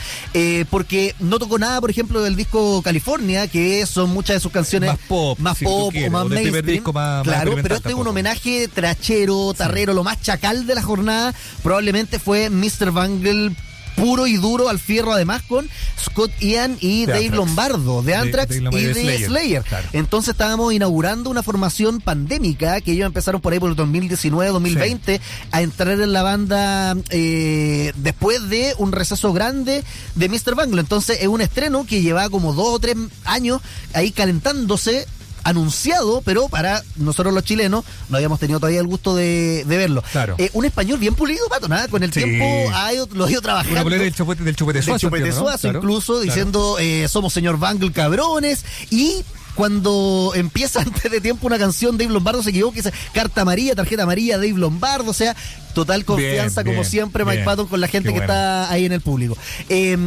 Porque 0.70 1.14
no 1.20 1.39
tocó 1.39 1.59
nada, 1.59 1.81
por 1.81 1.90
ejemplo, 1.90 2.20
del 2.22 2.36
disco 2.36 2.82
California, 2.82 3.47
que 3.48 3.85
son 3.86 4.10
muchas 4.10 4.36
de 4.36 4.40
sus 4.40 4.52
canciones 4.52 4.90
Más 4.90 4.98
pop, 5.09 5.39
más 5.39 5.59
si 5.59 5.64
pop 5.64 5.90
quieres, 5.93 6.09
o 6.09 6.12
más 6.12 6.27
mainstream. 6.27 6.66
disco 6.66 6.93
más- 6.93 7.24
más 7.27 7.35
claro, 7.35 7.55
pero 7.62 7.80
un 7.89 7.93
tampoco. 7.93 8.11
homenaje 8.11 8.69
trachero, 8.69 9.52
tarrero, 9.55 9.93
lo 9.94 10.05
más 10.05 10.20
chacal 10.20 10.66
de 10.66 10.74
la 10.74 10.82
jornada. 10.82 11.35
Probablemente 11.62 12.19
fue 12.19 12.51
Mr. 12.51 12.90
Bungle 12.90 13.55
puro 13.97 14.27
y 14.27 14.36
duro 14.36 14.69
al 14.69 14.78
fierro, 14.78 15.12
además 15.12 15.43
con 15.43 15.69
Scott 15.98 16.31
Ian 16.40 16.78
y 16.81 17.07
De 17.07 17.12
Dave. 17.12 17.31
Lombardo, 17.31 18.02
de 18.02 18.15
Anthrax 18.15 18.57
y 18.57 18.61
de 18.61 18.94
Slayer. 18.94 19.27
Slayer, 19.27 19.62
claro. 19.62 19.89
Entonces 19.93 20.32
estábamos 20.32 20.73
inaugurando 20.73 21.28
una 21.28 21.43
formación 21.43 22.01
pandémica 22.01 22.81
que 22.81 22.93
ellos 22.93 23.07
empezaron 23.07 23.40
por 23.40 23.52
ahí 23.52 23.59
por 23.61 23.70
el 23.70 23.77
2019-2020 23.77 25.20
a 25.51 25.62
entrar 25.62 26.01
en 26.01 26.12
la 26.12 26.23
banda 26.23 26.97
eh, 27.11 27.93
después 27.97 28.48
de 28.48 28.74
un 28.78 28.93
receso 28.93 29.32
grande 29.32 29.85
de 30.15 30.28
Mr. 30.28 30.55
Bungle. 30.55 30.81
Entonces 30.81 31.19
es 31.20 31.28
un 31.28 31.40
estreno 31.43 31.85
que 31.85 32.01
lleva 32.01 32.31
como 32.31 32.55
dos 32.55 32.69
o 32.69 32.78
tres 32.78 32.97
años 33.24 33.61
ahí 33.93 34.12
calentándose 34.12 35.07
anunciado, 35.45 36.23
pero 36.25 36.49
para 36.49 36.83
nosotros 36.97 37.33
los 37.35 37.45
chilenos 37.45 37.85
no 38.09 38.17
habíamos 38.17 38.39
tenido 38.41 38.61
todavía 38.61 38.81
el 38.81 38.87
gusto 38.87 39.15
de, 39.15 39.65
de 39.67 39.77
verlo. 39.77 40.03
Claro. 40.12 40.35
Eh, 40.39 40.51
un 40.53 40.65
español 40.65 40.99
bien 40.99 41.15
pulido, 41.15 41.47
Pato, 41.49 41.69
nada, 41.69 41.89
con 41.89 42.03
el 42.03 42.12
Sí. 42.12 42.23
tiempo 42.23 42.45
ha 42.75 42.93
ido- 42.93 43.09
lo 43.12 43.25
ha 43.27 43.31
ido 43.31 43.41
trabajando. 43.43 43.87
Una 43.87 43.97
del 43.97 44.15
chupete, 44.15 44.43
del 44.45 44.57
chupete 44.57 44.79
Del 44.79 44.85
suazo. 44.85 44.99
Chupete 45.07 45.25
entiendo, 45.25 45.41
¿no? 45.45 45.59
Suazo, 45.59 45.69
incluso 45.69 46.12
claro. 46.15 46.25
diciendo 46.25 46.77
eh, 46.79 47.09
somos 47.09 47.33
señor 47.33 47.59
Bangle 47.59 47.93
cabrones 47.93 48.65
y 48.91 49.23
cuando 49.55 50.33
empieza 50.35 50.81
antes 50.83 51.11
de 51.11 51.21
tiempo 51.21 51.47
una 51.47 51.59
canción 51.59 51.99
Dave 51.99 52.12
Lombardo 52.12 52.43
se 52.43 52.51
equivoca 52.51 52.79
y 52.79 52.83
dice 52.83 52.93
carta 53.12 53.43
amarilla, 53.43 53.75
tarjeta 53.75 54.05
amarilla, 54.05 54.37
Dave 54.37 54.53
Lombardo, 54.55 55.11
o 55.11 55.15
sea, 55.15 55.37
total 55.75 56.05
confianza 56.05 56.62
Bien, 56.62 56.73
como 56.75 56.83
bien, 56.83 56.91
siempre 56.91 57.25
Mike 57.25 57.37
bien. 57.39 57.45
Patton 57.45 57.67
con 57.67 57.81
la 57.81 57.89
gente 57.89 58.09
que 58.09 58.19
bueno. 58.21 58.33
está 58.33 58.71
ahí 58.71 58.87
en 58.87 58.93
el 58.93 59.01
público. 59.01 59.37
Eh, 59.69 59.99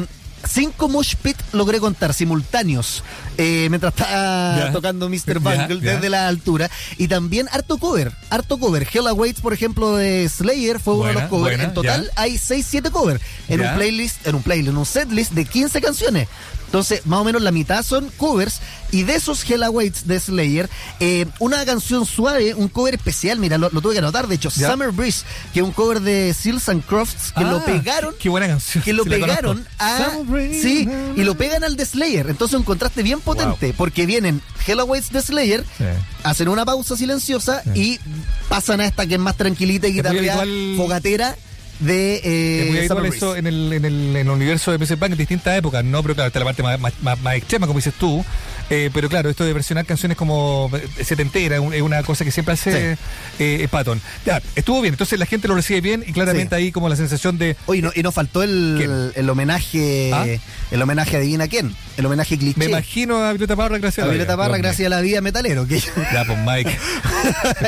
Cinco 0.45 0.89
mosh 0.89 1.15
pit 1.15 1.37
logré 1.53 1.79
contar 1.79 2.13
simultáneos 2.13 3.03
eh, 3.37 3.67
mientras 3.69 3.93
estaba 3.93 4.71
tocando 4.71 5.09
Mr. 5.09 5.39
Bungle 5.39 5.79
desde 5.79 6.09
la 6.09 6.27
altura. 6.27 6.69
Y 6.97 7.07
también 7.07 7.47
harto 7.51 7.77
cover, 7.77 8.11
harto 8.29 8.57
cover. 8.59 8.87
Hell 8.91 9.07
Awaits, 9.07 9.41
por 9.41 9.53
ejemplo, 9.53 9.95
de 9.95 10.27
Slayer 10.27 10.79
fue 10.79 10.95
uno 10.95 11.05
de 11.05 11.13
los 11.13 11.23
covers. 11.23 11.57
buena, 11.57 11.63
en 11.63 11.73
total 11.73 12.11
hay 12.15 12.37
6, 12.37 12.65
7 12.69 12.91
covers 12.91 13.21
en 13.47 13.61
un 13.61 13.75
playlist, 13.75 14.27
en 14.27 14.35
un 14.35 14.43
playlist, 14.43 14.69
en 14.69 14.77
un 14.77 14.85
setlist 14.85 15.31
de 15.31 15.45
15 15.45 15.81
canciones. 15.81 16.27
Entonces, 16.65 17.05
más 17.05 17.19
o 17.19 17.23
menos 17.23 17.41
la 17.41 17.51
mitad 17.51 17.83
son 17.83 18.09
covers. 18.17 18.59
Y 18.93 19.03
de 19.03 19.15
esos 19.15 19.43
Hell 19.49 19.63
Awaits 19.63 20.07
de 20.07 20.19
Slayer, 20.19 20.69
eh, 21.01 21.25
una 21.39 21.65
canción 21.65 22.05
suave, 22.05 22.53
un 22.53 22.69
cover 22.69 22.93
especial, 22.93 23.39
mira, 23.39 23.57
lo, 23.57 23.69
lo 23.71 23.81
tuve 23.81 23.93
que 23.93 23.99
anotar, 23.99 24.27
de 24.27 24.35
hecho, 24.35 24.49
Ya. 24.55 24.69
Summer 24.71 24.91
Breeze, 24.91 25.25
que 25.53 25.59
es 25.59 25.65
un 25.65 25.71
cover 25.73 25.99
de 25.99 26.33
Seals 26.33 26.69
and 26.69 26.85
Crofts, 26.85 27.31
que 27.33 27.43
Ah, 27.43 27.51
lo 27.51 27.65
pegaron 27.65 28.13
Qué 28.19 28.29
buena 28.29 28.47
canción. 28.47 28.83
que 28.83 28.93
lo 28.93 29.03
sí 29.03 29.09
pegaron 29.09 29.67
a 29.79 30.09
sí 30.61 30.87
y 31.17 31.23
lo 31.23 31.35
pegan 31.35 31.63
al 31.63 31.75
de 31.75 31.85
Slayer 31.85 32.29
entonces 32.29 32.57
un 32.57 32.63
contraste 32.63 33.03
bien 33.03 33.19
potente 33.19 33.73
porque 33.75 34.05
vienen 34.05 34.41
Hell 34.65 34.79
Awaits 34.79 35.11
de 35.11 35.21
Slayer 35.21 35.65
Sí. 35.77 35.83
hacen 36.23 36.47
una 36.49 36.63
pausa 36.63 36.95
silenciosa 36.95 37.63
y 37.75 37.99
pasan 38.47 38.79
a 38.81 38.85
esta 38.85 39.07
que 39.07 39.15
es 39.15 39.19
más 39.19 39.35
tranquilita 39.35 39.87
y 39.87 39.93
guitarreada 39.93 40.43
fogatera 40.77 41.35
de 41.79 42.21
eh, 42.23 42.59
Es 42.61 42.69
muy 42.69 42.77
habitual 42.77 43.05
eso 43.07 43.35
en 43.35 43.47
el, 43.47 43.73
en, 43.73 43.85
el, 43.85 44.15
en 44.15 44.27
el 44.27 44.29
universo 44.29 44.71
de 44.71 44.79
PC 44.79 44.95
Bank 44.95 45.11
en 45.13 45.17
distintas 45.17 45.57
épocas, 45.57 45.83
¿no? 45.83 46.01
Pero 46.03 46.13
claro, 46.13 46.27
está 46.27 46.39
la 46.39 46.45
parte 46.45 46.61
más, 46.63 46.79
más, 46.79 46.93
más- 47.01 47.19
más 47.21 47.35
extrema, 47.35 47.65
como 47.67 47.79
dices 47.79 47.93
tú. 47.99 48.23
Eh, 48.75 48.89
pero 48.91 49.07
claro, 49.07 49.29
esto 49.29 49.45
de 49.45 49.53
versionar 49.53 49.85
canciones 49.85 50.17
como 50.17 50.71
eh, 50.73 51.03
setentera 51.03 51.57
es 51.57 51.81
una 51.81 52.01
cosa 52.01 52.25
que 52.25 52.31
siempre 52.31 52.53
hace 52.55 52.97
eh, 53.37 53.67
Patton. 53.69 54.01
Ya, 54.25 54.41
estuvo 54.55 54.81
bien, 54.81 54.95
entonces 54.95 55.19
la 55.19 55.25
gente 55.27 55.47
lo 55.47 55.53
recibe 55.55 55.81
bien 55.81 56.03
y 56.07 56.11
claramente 56.11 56.55
ahí 56.55 56.71
como 56.71 56.89
la 56.89 56.95
sensación 56.95 57.37
de. 57.37 57.55
Oye, 57.67 57.81
no- 57.83 57.91
y 57.93 58.01
nos 58.01 58.13
faltó 58.15 58.41
el, 58.41 59.11
el 59.15 59.29
homenaje 59.29 60.11
¿Ah? 60.13 60.25
el 60.71 60.81
homenaje 60.81 61.17
a 61.17 61.19
Divina 61.19 61.47
quién 61.47 61.75
el 61.97 62.05
homenaje 62.07 62.37
cliché 62.39 62.57
Me 62.57 62.65
imagino 62.65 63.17
a 63.23 63.31
Violeta 63.33 63.55
Parra, 63.55 63.77
gracias 63.77 63.99
a 63.99 64.03
a 64.03 64.07
la 64.07 64.13
Violeta 64.13 64.33
vida. 64.33 64.37
Parra 64.43 64.53
Pero, 64.53 64.63
gracias 64.63 64.87
a 64.87 64.89
la 64.89 65.01
vida 65.01 65.21
metalero 65.21 65.67
que 65.67 65.79
Ya, 65.79 66.23
pues 66.25 66.39
Mike. 66.39 66.77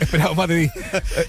esperado 0.00 0.34
más 0.34 0.48
de 0.48 0.66
ti. 0.66 0.70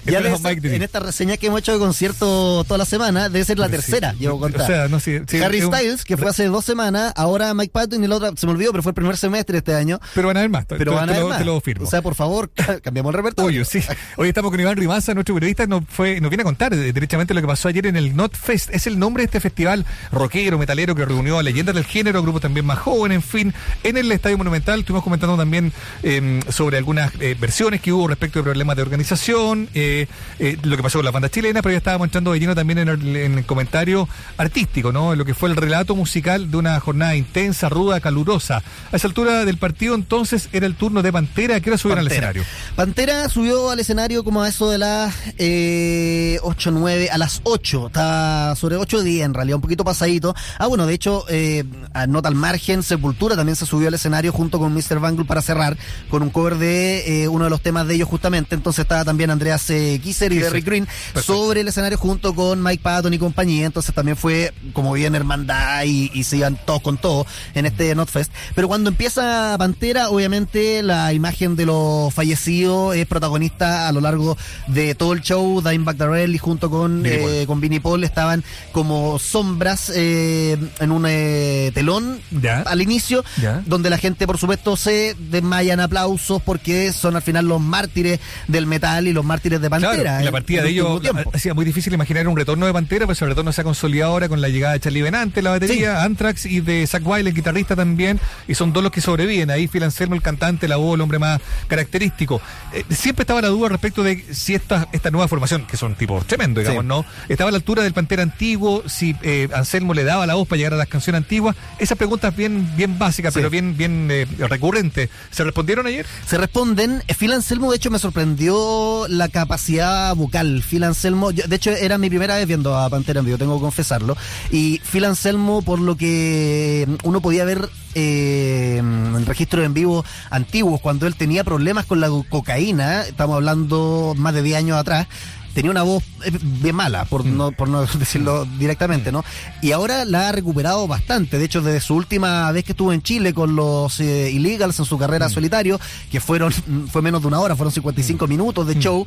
ya 0.06 0.20
Mike 0.20 0.60
de 0.60 0.76
en 0.76 0.82
esta 0.82 1.00
reseña 1.00 1.36
que 1.36 1.46
hemos 1.48 1.60
hecho 1.60 1.72
de 1.72 1.78
concierto 1.78 2.64
toda 2.64 2.78
la 2.78 2.84
semana 2.84 3.28
debe 3.28 3.44
ser 3.44 3.58
la 3.58 3.68
Pero 3.68 3.82
sí, 3.82 3.90
tercera 3.92 4.14
llevo 4.18 4.38
contar 4.40 4.66
sea, 4.66 4.88
no, 4.88 5.00
sí, 5.00 5.18
sí, 5.28 5.38
Harry 5.42 5.62
un- 5.62 5.72
Styles, 5.74 6.04
que 6.04 6.16
fue 6.16 6.30
hace 6.30 6.46
dos 6.46 6.64
semanas, 6.64 7.12
ahora 7.16 7.52
Mike 7.54 7.70
Patton 7.72 8.02
y 8.02 8.06
la 8.06 8.16
otra, 8.16 8.32
se 8.36 8.46
me 8.46 8.52
olvidó, 8.52 8.70
pero 8.72 8.82
fue 8.82 8.90
el 8.90 8.94
primer 8.94 9.16
semestre 9.26 9.58
este 9.58 9.74
año. 9.74 10.00
Pero 10.14 10.28
van 10.28 10.36
a 10.36 10.40
haber 10.40 10.50
más. 10.50 10.66
Pero 10.66 10.92
te, 10.92 10.96
van 10.96 11.04
a 11.04 11.06
te 11.06 11.12
haber 11.12 11.22
lo, 11.22 11.28
más. 11.28 11.38
te 11.38 11.44
lo 11.44 11.60
firmo. 11.60 11.86
O 11.86 11.90
sea, 11.90 12.02
por 12.02 12.14
favor, 12.14 12.50
cambiamos 12.82 13.14
el 13.14 13.16
repertorio. 13.16 13.64
Sí. 13.64 13.80
Hoy 14.16 14.28
estamos 14.28 14.50
con 14.50 14.60
Iván 14.60 14.76
Rimaza, 14.76 15.14
nuestro 15.14 15.34
periodista, 15.34 15.66
nos, 15.66 15.82
fue, 15.88 16.20
nos 16.20 16.30
viene 16.30 16.42
a 16.42 16.44
contar 16.44 16.72
eh, 16.74 16.92
derechamente 16.92 17.34
lo 17.34 17.40
que 17.40 17.46
pasó 17.46 17.68
ayer 17.68 17.86
en 17.86 17.96
el 17.96 18.16
Not 18.16 18.34
Fest. 18.36 18.70
Es 18.72 18.86
el 18.86 18.98
nombre 18.98 19.22
de 19.22 19.26
este 19.26 19.40
festival 19.40 19.84
rockero, 20.12 20.58
metalero, 20.58 20.94
que 20.94 21.04
reunió 21.04 21.38
a 21.38 21.42
leyendas 21.42 21.74
del 21.74 21.84
género, 21.84 22.22
grupos 22.22 22.42
también 22.42 22.66
más 22.66 22.78
jóvenes, 22.78 23.16
en 23.16 23.22
fin, 23.22 23.54
en 23.82 23.96
el 23.96 24.10
Estadio 24.12 24.38
Monumental. 24.38 24.80
Estuvimos 24.80 25.04
comentando 25.04 25.36
también 25.36 25.72
eh, 26.02 26.40
sobre 26.48 26.78
algunas 26.78 27.12
eh, 27.20 27.36
versiones 27.38 27.80
que 27.80 27.92
hubo 27.92 28.08
respecto 28.08 28.38
de 28.38 28.44
problemas 28.44 28.76
de 28.76 28.82
organización, 28.82 29.68
eh, 29.74 30.06
eh, 30.38 30.56
lo 30.62 30.76
que 30.76 30.82
pasó 30.82 30.98
con 30.98 31.04
las 31.04 31.14
bandas 31.14 31.30
chilenas, 31.30 31.62
pero 31.62 31.72
ya 31.72 31.78
estábamos 31.78 32.06
entrando 32.06 32.32
de 32.32 32.40
lleno 32.40 32.54
también 32.54 32.78
en 32.78 32.88
el, 32.88 33.16
en 33.16 33.38
el 33.38 33.44
comentario 33.44 34.08
artístico, 34.36 34.92
¿no? 34.92 35.12
En 35.12 35.18
lo 35.18 35.24
que 35.24 35.34
fue 35.34 35.48
el 35.48 35.56
relato 35.56 35.96
musical 35.96 36.50
de 36.50 36.56
una 36.56 36.78
jornada 36.80 37.16
intensa, 37.16 37.68
ruda, 37.68 38.00
calurosa. 38.00 38.62
A 38.92 38.98
esa 39.06 39.10
altura 39.10 39.44
del 39.44 39.56
partido, 39.56 39.94
entonces, 39.94 40.48
era 40.52 40.66
el 40.66 40.74
turno 40.74 41.00
de 41.00 41.12
Pantera. 41.12 41.60
que 41.60 41.70
era 41.70 41.78
subir 41.78 41.96
al 41.96 42.06
escenario? 42.08 42.42
Pantera 42.74 43.28
subió 43.28 43.70
al 43.70 43.78
escenario 43.78 44.24
como 44.24 44.42
a 44.42 44.48
eso 44.48 44.68
de 44.68 44.78
las 44.78 45.14
eh, 45.38 46.38
8, 46.42 46.70
9, 46.72 47.10
a 47.10 47.18
las 47.18 47.40
8. 47.44 47.86
Está 47.86 48.54
sobre 48.56 48.76
8 48.76 49.02
días 49.02 49.26
en 49.26 49.34
realidad, 49.34 49.56
un 49.56 49.62
poquito 49.62 49.84
pasadito. 49.84 50.34
Ah, 50.58 50.66
bueno, 50.66 50.86
de 50.86 50.94
hecho, 50.94 51.24
eh, 51.28 51.64
nota 52.08 52.28
al 52.28 52.34
margen, 52.34 52.82
Sepultura 52.82 53.36
también 53.36 53.54
se 53.54 53.64
subió 53.64 53.88
al 53.88 53.94
escenario 53.94 54.32
junto 54.32 54.58
con 54.58 54.74
Mr. 54.74 54.98
Bangle 54.98 55.24
para 55.24 55.40
cerrar 55.40 55.76
con 56.10 56.22
un 56.22 56.30
cover 56.30 56.56
de 56.56 57.22
eh, 57.22 57.28
uno 57.28 57.44
de 57.44 57.50
los 57.50 57.60
temas 57.60 57.86
de 57.86 57.94
ellos 57.94 58.08
justamente. 58.08 58.54
Entonces 58.54 58.80
estaba 58.80 59.04
también 59.04 59.30
Andreas 59.30 59.70
eh, 59.70 60.00
Kisser 60.02 60.32
y. 60.32 60.38
Derrick 60.38 60.64
Green 60.64 60.88
sobre 61.22 61.60
el 61.60 61.68
escenario 61.68 61.96
junto 61.96 62.34
con 62.34 62.62
Mike 62.62 62.82
Patton 62.82 63.14
y 63.14 63.18
compañía. 63.18 63.66
Entonces 63.66 63.94
también 63.94 64.16
fue 64.16 64.52
como 64.72 64.92
bien 64.92 65.14
hermandad 65.14 65.84
y, 65.84 66.10
y 66.12 66.24
se 66.24 66.38
iban 66.38 66.58
todos 66.64 66.82
con 66.82 66.98
todo 66.98 67.26
en 67.54 67.66
este 67.66 67.94
Notfest. 67.94 68.32
Pero 68.54 68.68
cuando 68.68 68.90
empieza 68.96 69.54
Pantera, 69.58 70.08
obviamente 70.08 70.82
la 70.82 71.12
imagen 71.12 71.54
de 71.54 71.66
los 71.66 72.14
fallecidos 72.14 72.96
es 72.96 73.06
protagonista 73.06 73.88
a 73.88 73.92
lo 73.92 74.00
largo 74.00 74.38
de 74.68 74.94
todo 74.94 75.12
el 75.12 75.20
show. 75.20 75.60
Dimebag 75.60 75.98
Darrell 75.98 76.34
y 76.34 76.38
junto 76.38 76.70
con 76.70 77.02
Vinnie 77.02 77.42
eh, 77.42 77.46
con 77.46 77.60
Vinnie 77.60 77.78
Paul 77.78 78.04
estaban 78.04 78.42
como 78.72 79.18
sombras 79.18 79.92
eh, 79.94 80.56
en 80.80 80.92
un 80.92 81.04
eh, 81.06 81.72
telón 81.74 82.20
al 82.64 82.80
inicio, 82.80 83.22
donde 83.66 83.90
la 83.90 83.98
gente, 83.98 84.26
por 84.26 84.38
supuesto, 84.38 84.76
se 84.78 85.14
desmaya 85.30 85.74
en 85.74 85.80
aplausos 85.80 86.40
porque 86.40 86.90
son 86.94 87.16
al 87.16 87.22
final 87.22 87.46
los 87.46 87.60
mártires 87.60 88.18
del 88.48 88.64
metal 88.64 89.08
y 89.08 89.12
los 89.12 89.26
mártires 89.26 89.60
de 89.60 89.68
Pantera. 89.68 89.94
Claro, 90.00 90.24
la 90.24 90.32
partida 90.32 90.62
de 90.62 90.68
el 90.68 90.72
ellos 90.72 91.02
hacía 91.34 91.52
muy 91.52 91.66
difícil 91.66 91.92
imaginar 91.92 92.26
un 92.28 92.36
retorno 92.36 92.64
de 92.64 92.72
Pantera, 92.72 93.04
pues 93.04 93.18
ese 93.18 93.26
retorno 93.26 93.52
se 93.52 93.60
ha 93.60 93.64
consolidado 93.64 94.12
ahora 94.12 94.30
con 94.30 94.40
la 94.40 94.48
llegada 94.48 94.72
de 94.72 94.80
Charlie 94.80 95.02
Benante, 95.02 95.42
la 95.42 95.50
batería, 95.50 96.02
Anthrax 96.02 96.46
y 96.46 96.60
de 96.60 96.86
Zach 96.86 97.02
Wilde, 97.04 97.28
el 97.28 97.36
guitarrista 97.36 97.76
también, 97.76 98.18
y 98.48 98.54
son 98.54 98.72
dos 98.72 98.85
los 98.86 98.92
que 98.92 99.00
sobreviven. 99.00 99.50
Ahí 99.50 99.68
Phil 99.68 99.82
Anselmo, 99.82 100.14
el 100.14 100.22
cantante, 100.22 100.66
la 100.68 100.76
voz, 100.76 100.94
el 100.94 101.00
hombre 101.00 101.18
más 101.18 101.40
característico. 101.68 102.40
Eh, 102.72 102.84
siempre 102.90 103.22
estaba 103.24 103.40
la 103.42 103.48
duda 103.48 103.68
respecto 103.68 104.02
de 104.02 104.24
si 104.34 104.54
esta, 104.54 104.88
esta 104.92 105.10
nueva 105.10 105.28
formación, 105.28 105.66
que 105.66 105.76
son 105.76 105.94
tipos 105.94 106.26
tremendos, 106.26 106.62
digamos, 106.62 106.82
Sí. 106.84 106.88
¿no? 106.88 107.04
Estaba 107.28 107.48
a 107.48 107.52
la 107.52 107.58
altura 107.58 107.82
del 107.82 107.92
Pantera 107.92 108.22
antiguo, 108.22 108.82
si 108.86 109.14
eh, 109.22 109.48
Anselmo 109.54 109.94
le 109.94 110.04
daba 110.04 110.26
la 110.26 110.34
voz 110.34 110.46
para 110.48 110.58
llegar 110.58 110.74
a 110.74 110.76
las 110.76 110.88
canciones 110.88 111.22
antiguas. 111.22 111.56
Esas 111.78 111.98
preguntas 111.98 112.34
bien, 112.36 112.68
bien 112.76 112.98
básicas, 112.98 113.32
Sí. 113.34 113.38
pero 113.38 113.50
bien, 113.50 113.76
bien 113.76 114.08
eh, 114.10 114.26
recurrentes. 114.48 115.10
¿Se 115.30 115.44
respondieron 115.44 115.86
ayer? 115.86 116.06
Se 116.26 116.38
responden. 116.38 117.02
Eh, 117.08 117.14
Phil 117.14 117.32
Anselmo, 117.32 117.70
de 117.70 117.76
hecho, 117.76 117.90
me 117.90 117.98
sorprendió 117.98 119.06
la 119.08 119.28
capacidad 119.28 120.14
vocal. 120.14 120.62
Phil 120.68 120.84
Anselmo, 120.84 121.30
yo- 121.30 121.44
de 121.46 121.56
hecho, 121.56 121.70
era 121.70 121.98
mi 121.98 122.08
primera 122.08 122.36
vez 122.36 122.46
viendo 122.46 122.76
a 122.76 122.88
Pantera 122.90 123.20
en 123.20 123.26
vivo, 123.26 123.38
tengo 123.38 123.56
que 123.56 123.62
confesarlo. 123.62 124.16
Y 124.50 124.80
Phil 124.90 125.04
Anselmo, 125.04 125.62
por 125.62 125.78
lo 125.80 125.96
que 125.96 126.86
uno 127.04 127.20
podía 127.20 127.44
ver 127.44 127.68
eh, 127.98 128.82
registros 129.24 129.64
en 129.64 129.72
vivo 129.72 130.04
antiguos, 130.30 130.80
cuando 130.80 131.06
él 131.06 131.16
tenía 131.16 131.44
problemas 131.44 131.86
con 131.86 131.98
la 132.00 132.10
cocaína, 132.28 133.02
estamos 133.02 133.36
hablando 133.36 134.14
más 134.16 134.34
de 134.34 134.42
10 134.42 134.58
años 134.58 134.78
atrás. 134.78 135.06
Tenía 135.54 135.70
una 135.70 135.84
voz 135.84 136.04
eh, 136.22 136.38
bien 136.42 136.76
mala, 136.76 137.06
por 137.06 137.24
no, 137.24 137.50
por 137.52 137.70
no 137.70 137.86
decirlo 137.98 138.44
directamente, 138.58 139.10
¿no? 139.10 139.24
Y 139.62 139.72
ahora 139.72 140.04
la 140.04 140.28
ha 140.28 140.32
recuperado 140.32 140.86
bastante. 140.86 141.38
De 141.38 141.46
hecho, 141.46 141.62
desde 141.62 141.80
su 141.80 141.94
última 141.94 142.52
vez 142.52 142.64
que 142.64 142.72
estuvo 142.72 142.92
en 142.92 143.00
Chile 143.00 143.32
con 143.32 143.56
los 143.56 143.98
eh, 144.00 144.30
Illegals 144.30 144.78
en 144.78 144.84
su 144.84 144.98
carrera 144.98 145.30
solitario, 145.30 145.80
que 146.10 146.20
fueron, 146.20 146.52
fue 146.92 147.00
menos 147.00 147.22
de 147.22 147.28
una 147.28 147.40
hora, 147.40 147.56
fueron 147.56 147.72
55 147.72 148.26
minutos 148.26 148.66
de 148.66 148.78
show, 148.78 149.06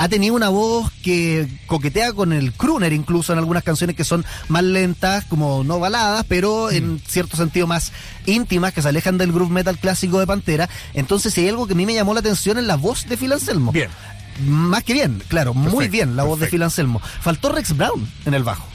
ha 0.00 0.08
tenido 0.08 0.34
una 0.34 0.48
voz 0.48 0.90
que 1.02 1.46
coquetea 1.66 2.14
con 2.14 2.32
el 2.32 2.54
crooner 2.54 2.94
incluso 2.94 3.34
en 3.34 3.38
algunas 3.38 3.62
canciones 3.62 3.94
que 3.94 4.04
son 4.04 4.24
más 4.48 4.64
lentas, 4.64 5.26
como 5.26 5.62
no 5.62 5.78
baladas, 5.78 6.24
pero 6.26 6.70
en 6.70 7.02
cierto 7.06 7.36
sentido 7.36 7.66
más 7.66 7.92
íntimas, 8.24 8.72
que 8.72 8.80
se 8.80 8.88
alejan 8.88 9.18
del 9.18 9.30
groove 9.30 9.52
metal 9.52 9.76
clásico 9.76 10.18
de 10.18 10.26
Pantera. 10.26 10.70
Entonces, 10.94 11.34
si 11.34 11.42
hay 11.42 11.50
algo 11.50 11.66
que 11.66 11.74
a 11.74 11.76
mí 11.76 11.84
me 11.84 11.92
llamó 11.92 12.14
la 12.14 12.20
atención 12.20 12.56
es 12.56 12.64
la 12.64 12.76
voz 12.76 13.10
de 13.10 13.18
Phil 13.18 13.30
Anselmo. 13.30 13.72
Bien. 13.72 13.90
Más 14.46 14.84
que 14.84 14.94
bien, 14.94 15.22
claro, 15.28 15.52
muy 15.52 15.88
bien 15.88 16.16
la 16.16 16.22
voz 16.22 16.40
de. 16.40 16.46
Phil 16.46 16.62
Anselmo. 16.62 17.02
Faltó 17.20 17.52
Rex 17.52 17.76
Brown 17.76 18.10
en 18.24 18.32
el 18.32 18.42
bajo. 18.42 18.66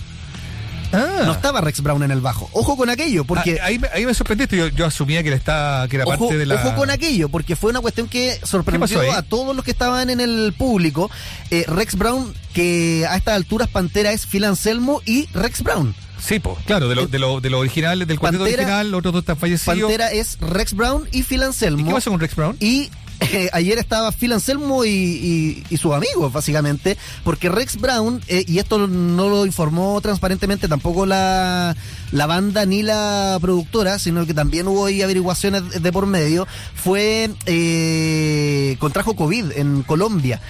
Ah. 0.95 1.23
No 1.25 1.31
estaba 1.33 1.61
Rex 1.61 1.81
Brown 1.81 2.03
en 2.03 2.11
el 2.11 2.21
bajo. 2.21 2.49
Ojo 2.53 2.77
con 2.77 2.89
aquello, 2.89 3.25
porque... 3.25 3.59
Ah, 3.61 3.65
ahí, 3.65 3.79
me- 3.79 3.89
ahí 3.93 4.05
me 4.05 4.13
sorprendiste, 4.13 4.55
yo, 4.57 4.67
yo 4.67 4.85
asumía 4.85 5.21
que, 5.23 5.29
era 5.29 6.03
Ojo, 6.05 6.17
parte 6.17 6.37
de 6.37 6.45
la... 6.45 6.55
ojo 6.55 6.75
con 6.75 6.89
aquello, 6.89 7.29
porque 7.29 7.55
fue 7.55 7.69
una 7.71 7.81
cuestión 7.81 8.07
que 8.07 8.37
¿Qué 8.39 8.45
sorprendió 8.45 8.97
pasó 8.99 9.11
a 9.11 9.21
todos 9.21 9.55
los 9.55 9.63
que 9.65 9.71
estaban 9.71 10.09
en 10.09 10.19
el 10.19 10.53
público. 10.57 11.11
Eh, 11.51 11.65
Rex 11.67 11.95
Brown, 11.95 12.33
que 12.53 13.05
a 13.09 13.15
estas 13.17 13.35
alturas 13.35 13.67
Pantera 13.67 14.11
es 14.11 14.25
Phil 14.25 14.43
Anselmo 14.45 15.01
y 15.05 15.27
Rex 15.33 15.61
Brown. 15.63 15.93
Sí, 16.19 16.39
pues, 16.39 16.57
claro, 16.65 16.87
de 16.87 16.95
lo, 16.95 17.07
de 17.07 17.19
lo, 17.19 17.39
de 17.41 17.49
lo 17.49 17.59
original, 17.59 17.99
del 18.07 18.19
cuarteto 18.19 18.45
Pantera- 18.45 18.63
original, 18.63 18.89
los 18.91 18.99
otros 18.99 19.13
dos 19.13 19.21
están 19.23 19.37
fallecidos. 19.37 19.79
Pantera 19.79 20.11
es 20.11 20.37
Rex 20.39 20.73
Brown 20.73 21.07
y 21.11 21.23
Phil 21.23 21.43
Anselmo. 21.43 21.81
¿Y 21.81 21.83
qué 21.85 21.91
pasó 21.91 22.09
con 22.09 22.19
Rex 22.19 22.35
Brown? 22.35 22.55
Y 22.59 22.89
eh, 23.19 23.49
ayer 23.53 23.77
estaba 23.77 24.11
Phil 24.11 24.33
Anselmo 24.33 24.83
y, 24.85 24.89
y- 24.89 25.63
y 25.69 25.77
sus 25.77 25.93
amigos, 25.93 26.31
básicamente, 26.33 26.97
porque 27.23 27.49
Rex 27.49 27.77
Brown, 27.77 28.21
eh, 28.27 28.43
y 28.47 28.59
esto 28.59 28.87
no 28.87 29.29
lo 29.29 29.45
informó 29.45 29.99
transparentemente 30.01 30.67
tampoco 30.67 31.05
la, 31.05 31.75
la 32.11 32.25
banda 32.25 32.65
ni 32.65 32.83
la 32.83 33.37
productora, 33.41 33.99
sino 33.99 34.25
que 34.25 34.33
también 34.33 34.67
hubo 34.67 34.85
ahí 34.85 35.01
averiguaciones 35.01 35.81
de 35.81 35.91
por 35.91 36.05
medio, 36.07 36.47
fue 36.75 37.29
eh, 37.45 38.75
contrajo 38.79 39.15
COVID 39.15 39.51
en 39.55 39.83
Colombia. 39.83 40.41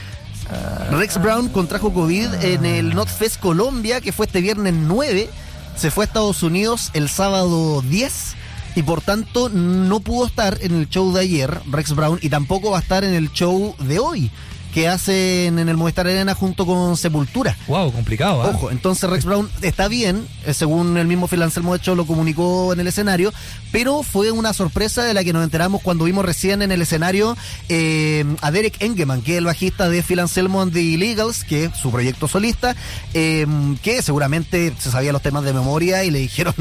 Rex 0.91 1.19
Brown 1.21 1.49
contrajo 1.49 1.91
COVID 1.91 2.33
en 2.43 2.65
el 2.65 2.93
NotFest 2.93 3.39
Colombia, 3.39 3.99
que 3.99 4.11
fue 4.11 4.27
este 4.27 4.41
viernes 4.41 4.75
9. 4.75 5.27
Se 5.75 5.89
fue 5.91 6.03
a 6.03 6.07
Estados 6.07 6.43
Unidos 6.43 6.91
el 6.93 7.09
sábado 7.09 7.81
10 7.81 8.35
y 8.75 8.83
por 8.83 9.01
tanto 9.01 9.49
no 9.49 9.99
pudo 10.01 10.27
estar 10.27 10.57
en 10.61 10.75
el 10.75 10.89
show 10.89 11.11
de 11.13 11.21
ayer, 11.21 11.59
Rex 11.71 11.95
Brown, 11.95 12.19
y 12.21 12.29
tampoco 12.29 12.71
va 12.71 12.77
a 12.77 12.81
estar 12.81 13.03
en 13.03 13.13
el 13.13 13.31
show 13.31 13.75
de 13.79 13.99
hoy, 13.99 14.31
que 14.75 14.89
hacen 14.89 15.57
en 15.57 15.69
el 15.69 15.77
Movistar 15.77 16.05
Arena 16.05 16.35
junto 16.35 16.65
con 16.65 16.97
Sepultura. 16.97 17.55
Wow, 17.67 17.93
complicado, 17.93 18.43
¿ah? 18.43 18.49
Ojo, 18.49 18.71
entonces 18.71 19.09
Rex 19.09 19.23
Brown 19.23 19.49
está 19.61 19.87
bien, 19.87 20.27
eh, 20.45 20.53
según 20.53 20.97
el 20.97 21.07
mismo 21.07 21.29
Phil 21.29 21.41
Anselmo 21.43 21.71
de 21.71 21.77
hecho 21.77 21.95
lo 21.95 22.05
comunicó 22.05 22.73
en 22.73 22.81
el 22.81 22.87
escenario, 22.87 23.33
pero 23.71 24.03
fue 24.03 24.31
una 24.31 24.51
sorpresa 24.51 25.05
de 25.05 25.13
la 25.13 25.23
que 25.23 25.31
nos 25.31 25.45
enteramos 25.45 25.81
cuando 25.81 26.03
vimos 26.03 26.25
recién 26.25 26.61
en 26.61 26.73
el 26.73 26.81
escenario 26.81 27.37
eh, 27.69 28.25
a 28.41 28.51
Derek 28.51 28.81
Engeman, 28.81 29.21
que 29.21 29.31
es 29.31 29.37
el 29.37 29.45
bajista 29.45 29.87
de 29.87 30.03
Phil 30.03 30.19
Anselmo 30.19 30.61
and 30.61 30.73
the 30.73 30.81
Illegals, 30.81 31.45
que 31.45 31.65
es 31.65 31.77
su 31.77 31.89
proyecto 31.89 32.27
solista, 32.27 32.75
eh, 33.13 33.47
que 33.81 34.01
seguramente 34.01 34.73
se 34.77 34.91
sabía 34.91 35.13
los 35.13 35.21
temas 35.21 35.45
de 35.45 35.53
memoria 35.53 36.03
y 36.03 36.11
le 36.11 36.19
dijeron 36.19 36.53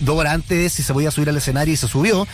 dos 0.00 0.16
horas 0.16 0.34
antes 0.34 0.72
si 0.72 0.82
se 0.82 0.92
podía 0.92 1.10
subir 1.10 1.28
al 1.28 1.36
escenario 1.36 1.74
y 1.74 1.76
se 1.76 1.88
subió. 1.88 2.26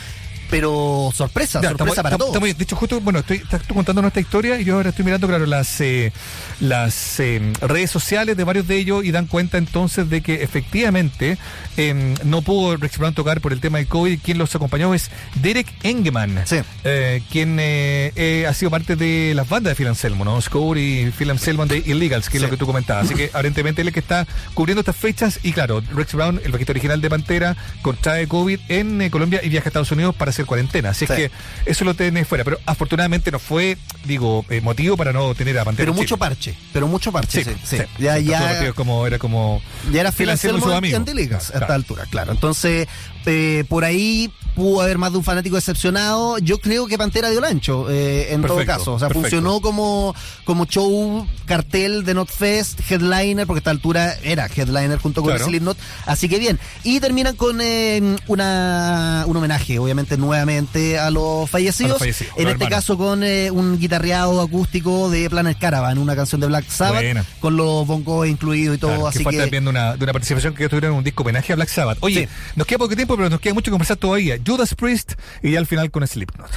Pero 0.52 1.10
sorpresa, 1.14 1.62
Ya, 1.62 1.70
sorpresa 1.70 1.72
estamos- 1.72 1.96
para 1.96 2.08
estamos- 2.10 2.18
todos. 2.18 2.34
estamos- 2.36 2.58
de 2.58 2.64
hecho, 2.64 2.76
justo, 2.76 3.00
bueno, 3.00 3.20
estoy, 3.20 3.38
estás 3.38 3.62
tú 3.62 3.72
contando 3.74 4.02
nuestra 4.02 4.20
historia 4.20 4.60
y 4.60 4.64
yo 4.64 4.74
ahora 4.76 4.90
estoy 4.90 5.02
mirando, 5.06 5.26
claro, 5.26 5.46
las 5.46 5.80
eh, 5.80 6.12
las 6.60 7.18
eh, 7.20 7.40
redes 7.62 7.90
sociales 7.90 8.36
de 8.36 8.44
varios 8.44 8.68
de 8.68 8.76
ellos 8.76 9.02
y 9.02 9.12
dan 9.12 9.26
cuenta 9.26 9.56
entonces 9.56 10.10
de 10.10 10.20
que 10.20 10.42
efectivamente 10.42 11.38
eh, 11.78 12.14
no 12.24 12.42
pudo 12.42 12.76
Rex 12.76 12.98
Brown 12.98 13.14
tocar 13.14 13.40
por 13.40 13.54
el 13.54 13.60
tema 13.60 13.78
del 13.78 13.86
COVID. 13.86 14.20
Quien 14.22 14.36
los 14.36 14.54
acompañó 14.54 14.92
es 14.92 15.10
Derek 15.36 15.66
Engeman, 15.84 16.44
eh, 16.84 17.22
quien 17.30 17.56
eh, 17.58 18.12
eh, 18.14 18.46
ha 18.46 18.52
sido 18.52 18.70
parte 18.70 18.94
de 18.94 19.32
las 19.34 19.48
bandas 19.48 19.70
de 19.70 19.74
Phil 19.76 19.88
Anselmo, 19.88 20.22
¿no? 20.26 20.38
Score 20.42 20.78
y 20.78 21.10
Phil 21.16 21.30
Anselmo 21.30 21.64
de 21.64 21.78
Illegals, 21.78 22.28
que 22.28 22.36
es 22.36 22.42
lo 22.42 22.50
que 22.50 22.58
tú 22.58 22.66
comentabas. 22.66 23.06
Así 23.06 23.14
que 23.14 23.26
aparentemente 23.32 23.80
él 23.80 23.88
es 23.88 23.92
el 23.92 23.94
que 23.94 24.00
está 24.00 24.26
cubriendo 24.52 24.80
estas 24.80 24.96
fechas 24.96 25.40
y 25.42 25.52
claro, 25.52 25.82
Rex 25.94 26.12
Brown, 26.12 26.40
el 26.44 26.52
bajista 26.52 26.72
original 26.72 27.00
de 27.00 27.08
Pantera, 27.08 27.56
contrae 27.80 28.28
COVID 28.28 28.60
en 28.68 29.08
Colombia 29.08 29.40
y 29.42 29.48
viaja 29.48 29.68
a 29.68 29.70
Estados 29.70 29.90
Unidos 29.92 30.14
para 30.14 30.28
hacer 30.28 30.41
cuarentena. 30.46 30.90
Así 30.90 31.06
Sí. 31.06 31.12
es 31.12 31.18
que 31.18 31.30
eso 31.66 31.84
lo 31.84 31.94
tenés 31.94 32.26
fuera. 32.28 32.44
Pero 32.44 32.58
afortunadamente 32.66 33.30
no 33.30 33.38
fue, 33.38 33.76
digo, 34.04 34.44
eh, 34.50 34.60
motivo 34.60 34.96
para 34.96 35.12
no 35.12 35.34
tener 35.34 35.58
a 35.58 35.64
Pantera. 35.64 35.84
Pero 35.84 35.94
mucho 35.94 36.06
Chile. 36.16 36.18
parche, 36.18 36.54
pero 36.72 36.86
mucho 36.88 37.12
parche. 37.12 37.44
Sí, 37.44 37.50
sí, 37.50 37.56
sí. 37.64 37.76
sí. 37.78 37.82
Ya, 37.98 38.18
Entonces, 38.18 38.62
ya, 38.62 38.72
como, 38.74 39.06
era 39.06 39.18
como. 39.18 39.62
Ya 39.92 40.00
era 40.02 40.12
sus 40.12 40.72
amigos. 40.72 40.98
en 40.98 41.04
The 41.04 41.14
Ligas 41.14 41.50
a 41.54 41.58
esta 41.58 41.74
altura, 41.74 42.06
claro. 42.10 42.32
Entonces, 42.32 42.88
eh, 43.26 43.64
por 43.68 43.84
ahí 43.84 44.30
pudo 44.54 44.82
haber 44.82 44.98
más 44.98 45.12
de 45.12 45.18
un 45.18 45.24
fanático 45.24 45.56
decepcionado. 45.56 46.38
Yo 46.38 46.58
creo 46.58 46.86
que 46.86 46.98
Pantera 46.98 47.30
dio 47.30 47.38
el 47.38 47.44
ancho, 47.44 47.90
eh, 47.90 48.32
en 48.34 48.42
todo 48.42 48.64
caso. 48.66 48.94
O 48.94 48.98
sea, 48.98 49.08
perfecto. 49.08 49.30
funcionó 49.30 49.60
como, 49.60 50.14
como 50.44 50.66
show, 50.66 51.26
cartel 51.46 52.04
de 52.04 52.14
Notfest, 52.14 52.80
headliner, 52.90 53.46
porque 53.46 53.58
a 53.58 53.60
esta 53.60 53.70
altura 53.70 54.14
era 54.22 54.46
headliner 54.54 54.98
junto 54.98 55.22
con 55.22 55.30
Claro. 55.30 55.46
Slipknot. 55.46 55.78
Así 56.06 56.28
que 56.28 56.38
bien. 56.38 56.58
Y 56.84 57.00
terminan 57.00 57.34
con 57.36 57.60
eh, 57.62 58.16
una, 58.26 59.24
un 59.26 59.36
homenaje, 59.36 59.78
obviamente, 59.78 60.16
nuevamente 60.16 60.98
a 60.98 61.10
los 61.10 61.48
fallecidos. 61.48 61.92
A 61.92 61.94
los 61.94 61.98
fallecidos, 62.00 62.34
en 62.36 62.48
este 62.48 62.68
caso 62.68 62.98
con 62.98 63.22
eh, 63.24 63.50
un 63.50 63.78
guitarreado 63.78 64.40
acústico 64.42 65.08
de 65.10 65.30
Planet 65.30 65.58
Caravan, 65.58 65.96
una 65.98 66.14
canción 66.14 66.40
de 66.40 66.46
Black 66.48 66.68
Sabbath, 66.68 67.02
Buena. 67.02 67.24
con 67.40 67.56
los 67.56 67.86
bongos 67.86 68.26
incluidos 68.28 68.76
y 68.76 68.78
todo. 68.78 68.90
Claro, 68.90 69.06
así 69.08 69.18
que 69.18 69.24
fue 69.24 69.32
que 69.32 69.38
también 69.38 69.64
de 69.64 69.70
una, 69.70 69.96
de 69.96 70.04
una 70.04 70.12
participación 70.12 70.54
que 70.54 70.68
tuvieron 70.68 70.92
en 70.92 70.98
un 70.98 71.04
disco 71.04 71.22
homenaje 71.22 71.52
a 71.52 71.56
Black 71.56 71.68
Sabbath. 71.68 71.98
Oye, 72.00 72.28
nos 72.56 72.66
queda 72.66 72.78
poco 72.78 72.94
tiempo, 72.94 73.11
pero 73.16 73.30
nos 73.30 73.40
queda 73.40 73.54
mucho 73.54 73.66
que 73.66 73.70
conversar 73.72 73.96
todavía. 73.96 74.38
Judas 74.44 74.74
Priest 74.74 75.14
y 75.42 75.52
ya 75.52 75.58
al 75.58 75.66
final 75.66 75.90
con 75.90 76.06
Slipknot. 76.06 76.50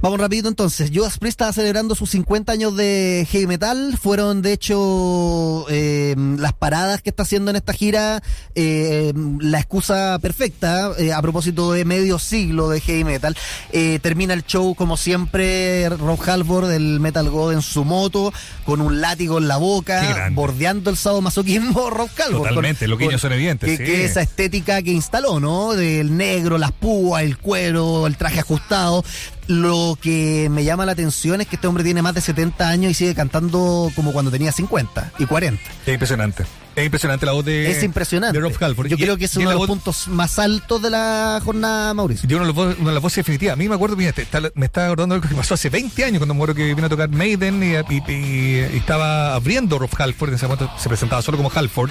Vamos 0.00 0.20
rapidito 0.20 0.48
entonces. 0.48 0.90
Judas 0.94 1.18
Priest 1.18 1.40
está 1.40 1.52
celebrando 1.52 1.94
sus 1.94 2.10
50 2.10 2.52
años 2.52 2.76
de 2.76 3.26
heavy 3.30 3.46
metal. 3.46 3.98
Fueron, 4.00 4.42
de 4.42 4.52
hecho, 4.52 5.66
eh, 5.70 6.14
las 6.38 6.52
paradas 6.52 7.02
que 7.02 7.10
está 7.10 7.24
haciendo 7.24 7.50
en 7.50 7.56
esta 7.56 7.72
gira 7.72 8.22
eh, 8.54 9.12
la 9.40 9.58
excusa 9.58 10.18
perfecta 10.20 10.92
eh, 10.98 11.12
a 11.12 11.20
propósito 11.22 11.72
de 11.72 11.84
medio 11.84 12.18
siglo 12.18 12.68
de 12.68 12.80
heavy 12.80 13.04
metal. 13.04 13.36
Eh, 13.72 13.98
termina 14.02 14.34
el 14.34 14.44
show, 14.44 14.74
como 14.74 14.96
siempre, 14.96 15.88
Rob 15.88 16.18
Halford, 16.28 16.70
el 16.70 17.00
Metal 17.00 17.28
God, 17.28 17.54
en 17.54 17.62
su 17.62 17.84
moto, 17.84 18.32
con 18.64 18.80
un 18.80 19.00
látigo 19.00 19.38
en 19.38 19.48
la 19.48 19.56
boca, 19.56 20.30
bordeando 20.32 20.90
el 20.90 20.96
sadomasoquismo 20.96 21.90
Rob 21.90 22.08
Halford. 22.16 22.48
Totalmente, 22.48 22.84
Con- 22.84 22.90
los 22.90 22.98
guiños 22.98 23.12
con- 23.14 23.20
son 23.20 23.32
evidentes, 23.32 23.68
Que, 23.70 23.76
sí. 23.76 23.84
que 23.92 24.04
esa 24.04 24.22
estética 24.22 24.80
que 24.82 24.92
instaló, 24.92 25.40
¿no? 25.40 25.72
Del 25.74 26.16
negro, 26.16 26.56
las 26.58 26.72
púas, 26.72 27.22
el 27.22 27.36
cuero, 27.38 28.06
el 28.06 28.16
traje 28.16 28.40
ajustado. 28.40 29.04
Lo 29.48 29.96
que 30.00 30.48
me 30.50 30.62
llama 30.62 30.84
la 30.84 30.92
atención 30.92 31.40
es 31.40 31.46
que 31.46 31.56
este 31.56 31.66
hombre 31.66 31.82
tiene 31.82 32.02
más 32.02 32.14
de 32.14 32.20
70 32.20 32.68
años 32.68 32.90
y 32.90 32.94
sigue 32.94 33.14
cantando 33.14 33.90
como 33.96 34.12
cuando 34.12 34.30
tenía 34.30 34.52
50 34.52 35.12
y 35.18 35.24
40. 35.24 35.62
Es 35.86 35.92
impresionante. 35.94 36.44
Es 36.78 36.84
impresionante 36.86 37.26
la 37.26 37.32
voz 37.32 37.44
de. 37.44 37.70
es 37.70 37.82
impresionante. 37.82 38.38
De 38.38 38.40
Rob 38.40 38.52
Halford. 38.62 38.86
Yo 38.88 38.96
Y- 38.96 39.00
creo 39.00 39.16
que 39.16 39.24
es 39.26 39.36
uno 39.36 39.48
de 39.50 39.54
los 39.54 39.60
voz- 39.62 39.68
puntos 39.68 40.08
más 40.08 40.38
altos 40.38 40.80
de 40.82 40.90
la 40.90 41.40
jornada, 41.44 41.92
Mauricio. 41.94 42.28
Yo 42.28 42.38
una 42.38 42.46
de 42.46 42.92
las 42.92 43.02
voces 43.02 43.16
definitivas. 43.16 43.54
A 43.54 43.56
mí 43.56 43.68
me 43.68 43.74
acuerdo, 43.74 43.96
mira, 43.96 44.12
te- 44.12 44.26
me 44.54 44.66
estaba 44.66 44.86
acordando 44.86 45.14
algo 45.14 45.28
que 45.28 45.34
pasó 45.34 45.54
hace 45.54 45.70
20 45.70 46.04
años 46.04 46.18
cuando 46.18 46.34
me 46.34 46.38
acuerdo 46.38 46.54
que 46.54 46.74
vino 46.74 46.86
a 46.86 46.90
tocar 46.90 47.08
Maiden 47.08 47.62
y, 47.62 47.74
y- 47.94 48.02
y- 48.08 48.58
y 48.74 48.76
estaba 48.76 49.34
abriendo 49.34 49.78
Rob 49.78 49.90
Halford. 49.98 50.30
En 50.30 50.34
ese 50.36 50.46
momento 50.46 50.70
se 50.78 50.88
presentaba 50.88 51.22
solo 51.22 51.36
como 51.38 51.50
Halford. 51.54 51.90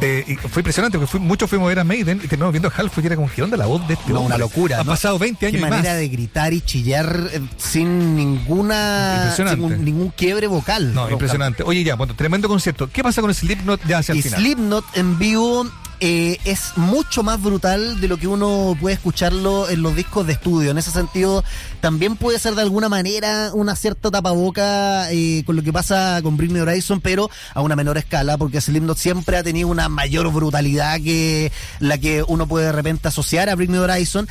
Eh, 0.00 0.22
y 0.28 0.36
fue 0.36 0.60
impresionante 0.60 0.96
porque 0.96 1.10
fui- 1.10 1.18
muchos 1.20 1.50
fuimos 1.50 1.66
a 1.66 1.68
ver 1.70 1.80
a 1.80 1.84
Maiden 1.84 2.18
y 2.22 2.28
terminamos 2.28 2.52
viendo 2.52 2.68
a 2.68 2.72
Halford 2.72 3.02
y 3.02 3.06
era 3.08 3.16
como, 3.16 3.28
¿qué 3.34 3.42
onda 3.42 3.56
la 3.56 3.66
voz 3.66 3.86
de 3.88 3.94
este 3.94 4.12
No, 4.12 4.20
una 4.20 4.38
locura. 4.38 4.78
Ha 4.80 4.84
¿no? 4.84 4.92
pasado 4.92 5.18
20 5.18 5.46
años 5.46 5.54
Qué 5.54 5.58
y 5.66 5.70
manera 5.70 5.90
más. 5.90 5.98
de 5.98 6.08
gritar 6.08 6.52
y 6.52 6.60
chillar 6.60 7.30
eh, 7.32 7.40
sin 7.56 8.14
ninguna. 8.14 9.14
Impresionante. 9.22 9.68
Sin 9.76 9.84
ningún 9.84 10.10
quiebre 10.10 10.46
vocal. 10.46 10.94
No, 10.94 11.10
impresionante. 11.10 11.62
Oye, 11.64 11.82
ya, 11.82 11.96
bueno, 11.96 12.14
tremendo 12.14 12.48
concierto. 12.48 12.88
¿Qué 12.92 13.02
pasa 13.02 13.20
con 13.20 13.34
Slipknot 13.34 13.80
ya 13.86 14.00
hacia 14.12 14.12
el 14.12 14.18
y 14.18 14.22
final? 14.22 14.40
Slipknot 14.40 14.84
en 14.96 15.18
vivo 15.18 15.66
eh, 16.00 16.38
es 16.44 16.76
mucho 16.76 17.24
más 17.24 17.42
brutal 17.42 18.00
de 18.00 18.06
lo 18.06 18.18
que 18.18 18.28
uno 18.28 18.76
puede 18.80 18.94
escucharlo 18.94 19.68
en 19.68 19.82
los 19.82 19.96
discos 19.96 20.26
de 20.28 20.34
estudio. 20.34 20.70
En 20.70 20.78
ese 20.78 20.92
sentido, 20.92 21.42
también 21.80 22.14
puede 22.14 22.38
ser 22.38 22.54
de 22.54 22.62
alguna 22.62 22.88
manera 22.88 23.50
una 23.52 23.74
cierta 23.74 24.08
tapaboca 24.08 25.10
eh, 25.10 25.42
con 25.44 25.56
lo 25.56 25.62
que 25.62 25.72
pasa 25.72 26.20
con 26.22 26.36
Britney 26.36 26.60
Horizon, 26.60 27.00
pero 27.00 27.30
a 27.52 27.62
una 27.62 27.74
menor 27.74 27.98
escala, 27.98 28.38
porque 28.38 28.60
Slipknot 28.60 28.96
siempre 28.96 29.38
ha 29.38 29.42
tenido 29.42 29.66
una 29.66 29.88
mayor 29.88 30.32
brutalidad 30.32 31.00
que 31.00 31.50
la 31.80 31.98
que 31.98 32.22
uno 32.22 32.46
puede 32.46 32.66
de 32.66 32.72
repente 32.72 33.08
asociar 33.08 33.48
a 33.48 33.56
Britney 33.56 33.80
Horizon. 33.80 34.28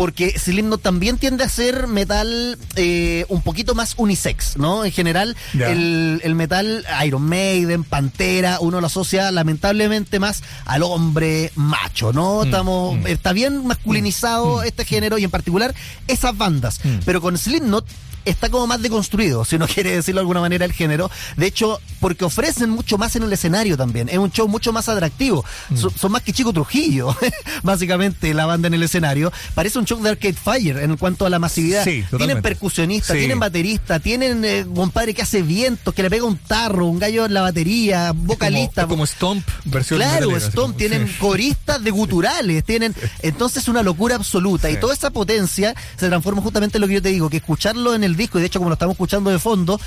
Porque 0.00 0.38
Slipknot 0.38 0.80
también 0.80 1.18
tiende 1.18 1.44
a 1.44 1.48
ser 1.50 1.86
metal 1.86 2.56
eh, 2.76 3.26
un 3.28 3.42
poquito 3.42 3.74
más 3.74 3.92
unisex, 3.98 4.56
¿no? 4.56 4.82
En 4.86 4.92
general, 4.92 5.36
el, 5.72 6.22
el 6.24 6.34
metal 6.34 6.86
Iron 7.04 7.20
Maiden, 7.22 7.84
Pantera, 7.84 8.60
uno 8.60 8.80
lo 8.80 8.86
asocia 8.86 9.30
lamentablemente 9.30 10.18
más 10.18 10.42
al 10.64 10.84
hombre 10.84 11.52
macho, 11.54 12.14
¿no? 12.14 12.44
Estamos, 12.44 12.96
está 13.04 13.34
bien 13.34 13.66
masculinizado 13.66 14.62
este 14.62 14.86
género 14.86 15.18
y 15.18 15.24
en 15.24 15.30
particular 15.30 15.74
esas 16.08 16.34
bandas. 16.34 16.80
Pero 17.04 17.20
con 17.20 17.36
Slipknot 17.36 17.84
está 18.26 18.50
como 18.50 18.66
más 18.66 18.82
deconstruido, 18.82 19.46
si 19.46 19.56
uno 19.56 19.66
quiere 19.74 19.92
decirlo 19.96 20.20
de 20.20 20.22
alguna 20.22 20.40
manera 20.40 20.64
el 20.66 20.72
género. 20.72 21.10
De 21.38 21.46
hecho, 21.46 21.80
porque 22.00 22.24
ofrecen 22.26 22.68
mucho 22.70 22.98
más 22.98 23.16
en 23.16 23.22
el 23.22 23.32
escenario 23.32 23.76
también. 23.78 24.08
Es 24.10 24.18
un 24.18 24.30
show 24.30 24.46
mucho 24.46 24.72
más 24.74 24.88
atractivo. 24.90 25.44
So- 25.74 25.90
son 25.90 26.12
más 26.12 26.22
que 26.22 26.32
Chico 26.32 26.52
Trujillo, 26.52 27.16
básicamente, 27.62 28.34
la 28.34 28.46
banda 28.46 28.68
en 28.68 28.74
el 28.74 28.82
escenario. 28.82 29.32
Parece 29.54 29.78
un 29.78 29.86
de 29.98 30.10
Arcade 30.10 30.34
Fire 30.34 30.78
en 30.78 30.96
cuanto 30.96 31.26
a 31.26 31.30
la 31.30 31.38
masividad. 31.38 31.82
Sí, 31.84 31.90
tienen 31.90 32.10
totalmente. 32.10 32.42
percusionistas, 32.42 33.14
Sí. 33.14 33.18
tienen 33.20 33.38
baterista, 33.40 33.98
tienen 34.00 34.44
eh, 34.44 34.64
compadre 34.74 35.14
que 35.14 35.22
hace 35.22 35.42
vientos, 35.42 35.92
que 35.94 36.02
le 36.02 36.10
pega 36.10 36.24
un 36.24 36.36
tarro, 36.36 36.86
un 36.86 36.98
gallo 36.98 37.26
en 37.26 37.34
la 37.34 37.40
batería, 37.42 38.12
vocalista. 38.14 38.82
Como, 38.82 38.94
como 38.94 39.06
Stomp 39.06 39.46
versión 39.64 39.98
Claro, 39.98 40.28
metalera, 40.28 40.40
Stomp, 40.50 40.66
como- 40.66 40.74
tienen 40.76 41.08
sí. 41.08 41.14
coristas 41.18 41.82
de 41.82 41.90
guturales, 41.90 42.64
tienen 42.64 42.94
entonces 43.22 43.66
una 43.68 43.82
locura 43.82 44.16
absoluta 44.16 44.70
y 44.70 44.76
toda 44.78 44.94
esa 44.94 45.10
potencia 45.10 45.74
se 45.98 46.08
transforma 46.08 46.42
justamente 46.42 46.78
en 46.78 46.82
lo 46.82 46.88
que 46.88 46.94
yo 46.94 47.02
te 47.02 47.08
digo, 47.10 47.28
que 47.30 47.38
escucharlo 47.38 47.94
en 47.94 48.04
el 48.04 48.16
disco 48.16 48.38
y 48.38 48.42
de 48.42 48.46
hecho 48.46 48.58
como 48.60 48.70
lo 48.70 48.74
estamos 48.74 48.94
escuchando 48.94 49.30
de 49.30 49.38
fondo 49.38 49.80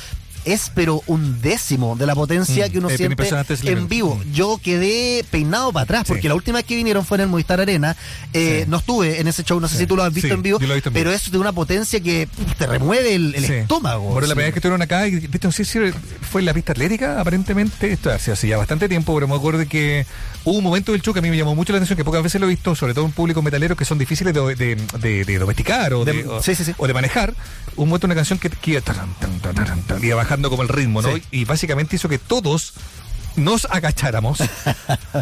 es 0.45 0.71
pero 0.73 1.01
un 1.07 1.41
décimo 1.41 1.95
de 1.95 2.05
la 2.05 2.15
potencia 2.15 2.67
Mm, 2.67 2.71
que 2.71 2.77
uno 2.79 2.87
bien 2.87 2.97
siente 2.97 3.71
en 3.71 3.87
vivo. 3.87 4.15
Mm. 4.15 4.31
Yo 4.33 4.59
quedé 4.61 5.23
peinado 5.29 5.71
para 5.71 5.83
atrás 5.83 6.03
porque 6.07 6.23
Sí. 6.23 6.27
la 6.27 6.35
última 6.35 6.57
vez 6.59 6.65
que 6.65 6.75
vinieron 6.75 7.05
fue 7.05 7.17
en 7.17 7.21
el 7.21 7.27
Movistar 7.27 7.59
Arena. 7.61 7.95
Eh, 8.33 8.61
Sí. 8.63 8.69
No 8.69 8.77
estuve 8.77 9.19
en 9.19 9.27
ese 9.27 9.43
show, 9.43 9.59
no 9.59 9.67
sé 9.67 9.75
Sí. 9.75 9.81
si 9.81 9.87
tú 9.87 9.95
lo 9.95 10.03
has 10.03 10.13
visto 10.13 10.33
en 10.33 10.41
vivo, 10.41 10.59
lo 10.59 10.73
visto 10.73 10.89
en 10.89 10.93
vivo. 10.93 11.03
pero 11.03 11.11
es 11.11 11.31
de 11.31 11.37
una 11.37 11.51
potencia 11.51 11.99
que 11.99 12.27
te 12.57 12.65
remueve 12.67 13.15
el, 13.15 13.35
estómago. 13.35 14.13
Por 14.13 14.23
la 14.23 14.29
primera 14.29 14.47
vez 14.47 14.53
que 14.53 14.59
estuvieron 14.59 14.81
acá, 14.81 15.07
y 15.07 15.15
viste, 15.15 15.39
no 15.47 15.51
sé 15.51 15.65
si 15.65 15.79
fue 16.21 16.41
en 16.41 16.45
la 16.45 16.53
pista 16.53 16.71
atlética, 16.73 17.19
aparentemente, 17.19 17.91
esto 17.91 18.11
hace, 18.11 18.31
hace 18.31 18.47
ya 18.47 18.57
bastante 18.57 18.87
tiempo, 18.89 19.13
pero 19.13 19.27
me 19.27 19.35
acuerdo 19.35 19.67
que 19.67 20.05
hubo 20.45 20.57
un 20.57 20.63
momento 20.63 20.91
del 20.91 21.01
show 21.01 21.13
que 21.13 21.19
a 21.19 21.21
mí 21.21 21.29
me 21.29 21.37
llamó 21.37 21.55
mucho 21.55 21.71
la 21.73 21.77
atención, 21.77 21.97
que 21.97 22.03
pocas 22.03 22.21
veces 22.23 22.39
lo 22.41 22.47
he 22.47 22.49
visto, 22.49 22.75
sobre 22.75 22.93
todo 22.93 23.05
en 23.05 23.11
público 23.11 23.41
metalero, 23.41 23.75
que 23.75 23.85
son 23.85 23.97
difíciles 23.97 24.33
de, 24.33 24.55
de- 24.55 24.75
de- 24.99 25.25
de 25.25 25.39
domesticar 25.39 25.93
o 25.93 26.05
de, 26.05 26.13
De- 26.13 26.27
o, 26.27 26.41
sí, 26.43 26.55
sí, 26.55 26.63
sí. 26.65 26.73
o 26.77 26.87
de 26.87 26.93
manejar. 26.93 27.33
Un 27.75 27.89
momento 27.89 28.07
una 28.07 28.15
canción 28.15 28.39
que, 28.39 28.49
que 28.49 28.71
iba, 28.71 28.81
taran, 28.81 29.13
taran, 29.41 29.83
bajando 30.15 30.49
como 30.49 30.63
el 30.63 30.69
ritmo, 30.69 31.01
¿no? 31.01 31.15
Sí. 31.15 31.23
Y 31.31 31.45
básicamente 31.45 31.95
hizo 31.95 32.09
que 32.09 32.17
todos 32.19 32.73
nos 33.35 33.65
agacháramos. 33.69 34.39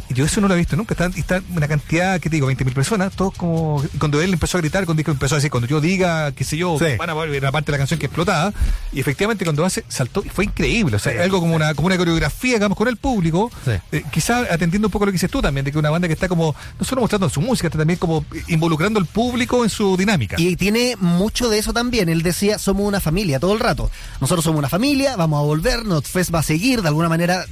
y 0.09 0.13
yo 0.13 0.25
eso 0.25 0.41
no 0.41 0.47
lo 0.47 0.55
he 0.55 0.57
visto 0.57 0.75
nunca. 0.75 0.93
Está, 0.93 1.07
está 1.17 1.41
una 1.55 1.67
cantidad, 1.67 2.19
¿qué 2.19 2.29
te 2.29 2.35
digo? 2.38 2.51
20.000 2.51 2.73
personas, 2.73 3.13
todos 3.15 3.33
como... 3.35 3.83
Cuando 3.99 4.21
él 4.21 4.33
empezó 4.33 4.57
a 4.57 4.61
gritar, 4.61 4.85
cuando 4.85 4.99
dijo- 5.01 5.11
empezó 5.11 5.35
a 5.35 5.38
decir, 5.38 5.51
cuando 5.51 5.67
yo 5.67 5.81
diga, 5.81 6.31
qué 6.31 6.43
sé 6.43 6.57
yo, 6.57 6.77
Sí. 6.79 6.95
van 6.97 7.09
a 7.09 7.13
ver 7.13 7.41
la 7.41 7.51
parte 7.51 7.71
de 7.71 7.73
la 7.73 7.77
canción 7.79 7.99
que 7.99 8.05
explotaba. 8.07 8.53
Y 8.93 8.99
efectivamente 8.99 9.45
cuando 9.45 9.65
hace, 9.65 9.83
saltó 9.88 10.23
y 10.25 10.29
fue 10.29 10.45
increíble. 10.45 10.95
O 10.95 10.99
sea, 10.99 11.21
algo 11.23 11.39
como 11.39 11.55
una, 11.55 11.73
como 11.73 11.88
una 11.88 11.97
coreografía, 11.97 12.53
digamos, 12.55 12.77
con 12.77 12.88
el 12.88 12.97
público. 12.97 13.51
Sí. 13.65 13.71
Eh, 13.91 14.03
quizá 14.11 14.39
atendiendo 14.51 14.88
un 14.88 14.91
poco 14.91 15.05
lo 15.05 15.11
que 15.11 15.15
dices 15.15 15.29
tú 15.31 15.41
también, 15.41 15.65
de 15.65 15.71
que 15.71 15.77
una 15.77 15.89
banda 15.89 16.07
que 16.07 16.13
está 16.13 16.27
como, 16.27 16.55
no 16.79 16.85
solo 16.85 17.01
mostrando 17.01 17.29
su 17.29 17.41
música, 17.41 17.67
está 17.67 17.77
también 17.77 17.99
como 17.99 18.25
involucrando 18.47 18.99
al 18.99 19.05
público 19.05 19.63
en 19.63 19.69
su 19.69 19.95
dinámica. 19.97 20.35
Y 20.39 20.55
tiene 20.55 20.95
mucho 20.99 21.49
de 21.49 21.59
eso 21.59 21.73
también. 21.73 22.09
Él 22.09 22.21
decía, 22.23 22.57
somos 22.59 22.85
una 22.88 22.99
familia 22.99 23.39
todo 23.39 23.53
el 23.53 23.59
rato. 23.59 23.89
Nosotros 24.19 24.43
somos 24.43 24.59
una 24.59 24.69
familia, 24.69 25.15
vamos 25.15 25.39
a 25.39 25.43
volver, 25.43 25.85
Notfest 25.85 26.33
va 26.33 26.39
a 26.39 26.43
seguir. 26.43 26.81
De 26.81 26.88
alguna 26.88 27.09
manera 27.09 27.45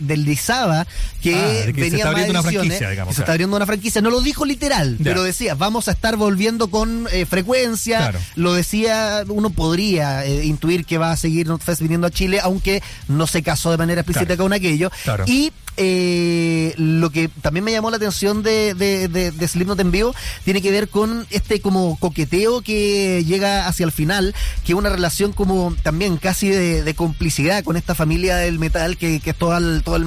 deslizaba 0.49 0.87
que, 1.21 1.35
Ah, 1.35 1.63
se 1.79 1.87
está 1.87 2.09
abriendo 2.09 2.33
más 2.33 2.41
una 2.43 2.49
ediciones, 2.49 2.53
franquicia, 2.77 2.89
digamos, 2.89 3.09
que 3.09 3.15
se 3.15 3.15
claro. 3.17 3.23
está 3.25 3.31
abriendo 3.33 3.55
una 3.57 3.65
franquicia. 3.65 4.01
No 4.01 4.09
lo 4.09 4.21
dijo 4.21 4.45
literal, 4.45 4.97
Ya. 4.97 5.03
pero 5.03 5.23
decía, 5.23 5.55
vamos 5.55 5.87
a 5.87 5.91
estar 5.91 6.15
volviendo 6.17 6.69
con 6.69 7.07
eh, 7.11 7.25
frecuencia. 7.25 7.97
Claro. 7.99 8.19
Lo 8.35 8.53
decía, 8.53 9.23
uno 9.27 9.49
podría 9.49 10.25
eh, 10.25 10.45
intuir 10.45 10.85
que 10.85 10.97
va 10.97 11.11
a 11.11 11.17
seguir 11.17 11.47
Notfest 11.47 11.81
viniendo 11.81 12.07
a 12.07 12.11
Chile, 12.11 12.39
aunque 12.41 12.81
no 13.07 13.27
se 13.27 13.43
casó 13.43 13.71
de 13.71 13.77
manera 13.77 14.01
explícita 14.01 14.25
Claro. 14.35 14.43
con 14.43 14.53
aquello. 14.53 14.91
Y 15.25 15.51
eh, 15.81 16.73
lo 16.77 17.09
que 17.09 17.29
también 17.41 17.63
me 17.63 17.71
llamó 17.71 17.89
la 17.89 17.95
atención 17.97 18.43
de, 18.43 18.73
de, 18.73 19.07
de, 19.07 19.31
de 19.31 19.47
Slipknot 19.47 19.79
en 19.79 19.91
vivo 19.91 20.13
tiene 20.43 20.61
que 20.61 20.71
ver 20.71 20.89
con 20.89 21.25
este 21.29 21.61
como 21.61 21.97
coqueteo 21.97 22.61
que 22.61 23.23
llega 23.25 23.65
hacia 23.67 23.85
el 23.85 23.91
final, 23.93 24.35
que 24.65 24.73
es 24.73 24.77
una 24.77 24.89
relación 24.89 25.31
como 25.31 25.73
también 25.81 26.17
casi 26.17 26.49
de, 26.49 26.83
de 26.83 26.93
complicidad 26.95 27.63
con 27.63 27.77
esta 27.77 27.95
familia 27.95 28.35
del 28.37 28.59
metal 28.59 28.97
que, 28.97 29.19
que 29.21 29.29
es 29.29 29.37
todo 29.37 29.55
el, 29.57 29.81
todo 29.83 29.95
el 29.95 30.03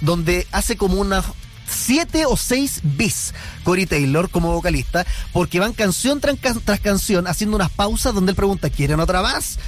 donde 0.00 0.46
hace 0.52 0.76
como 0.76 1.00
una 1.00 1.22
siete 1.68 2.26
o 2.26 2.36
seis 2.36 2.80
bis 2.82 3.32
Corey 3.62 3.86
Taylor 3.86 4.28
como 4.28 4.52
vocalista, 4.52 5.06
porque 5.32 5.60
van 5.60 5.72
canción 5.72 6.20
tras, 6.20 6.36
tras 6.64 6.80
canción 6.80 7.26
haciendo 7.26 7.56
unas 7.56 7.70
pausas 7.70 8.14
donde 8.14 8.32
él 8.32 8.36
pregunta, 8.36 8.70
¿quieren 8.70 9.00
otra 9.00 9.22
más? 9.22 9.58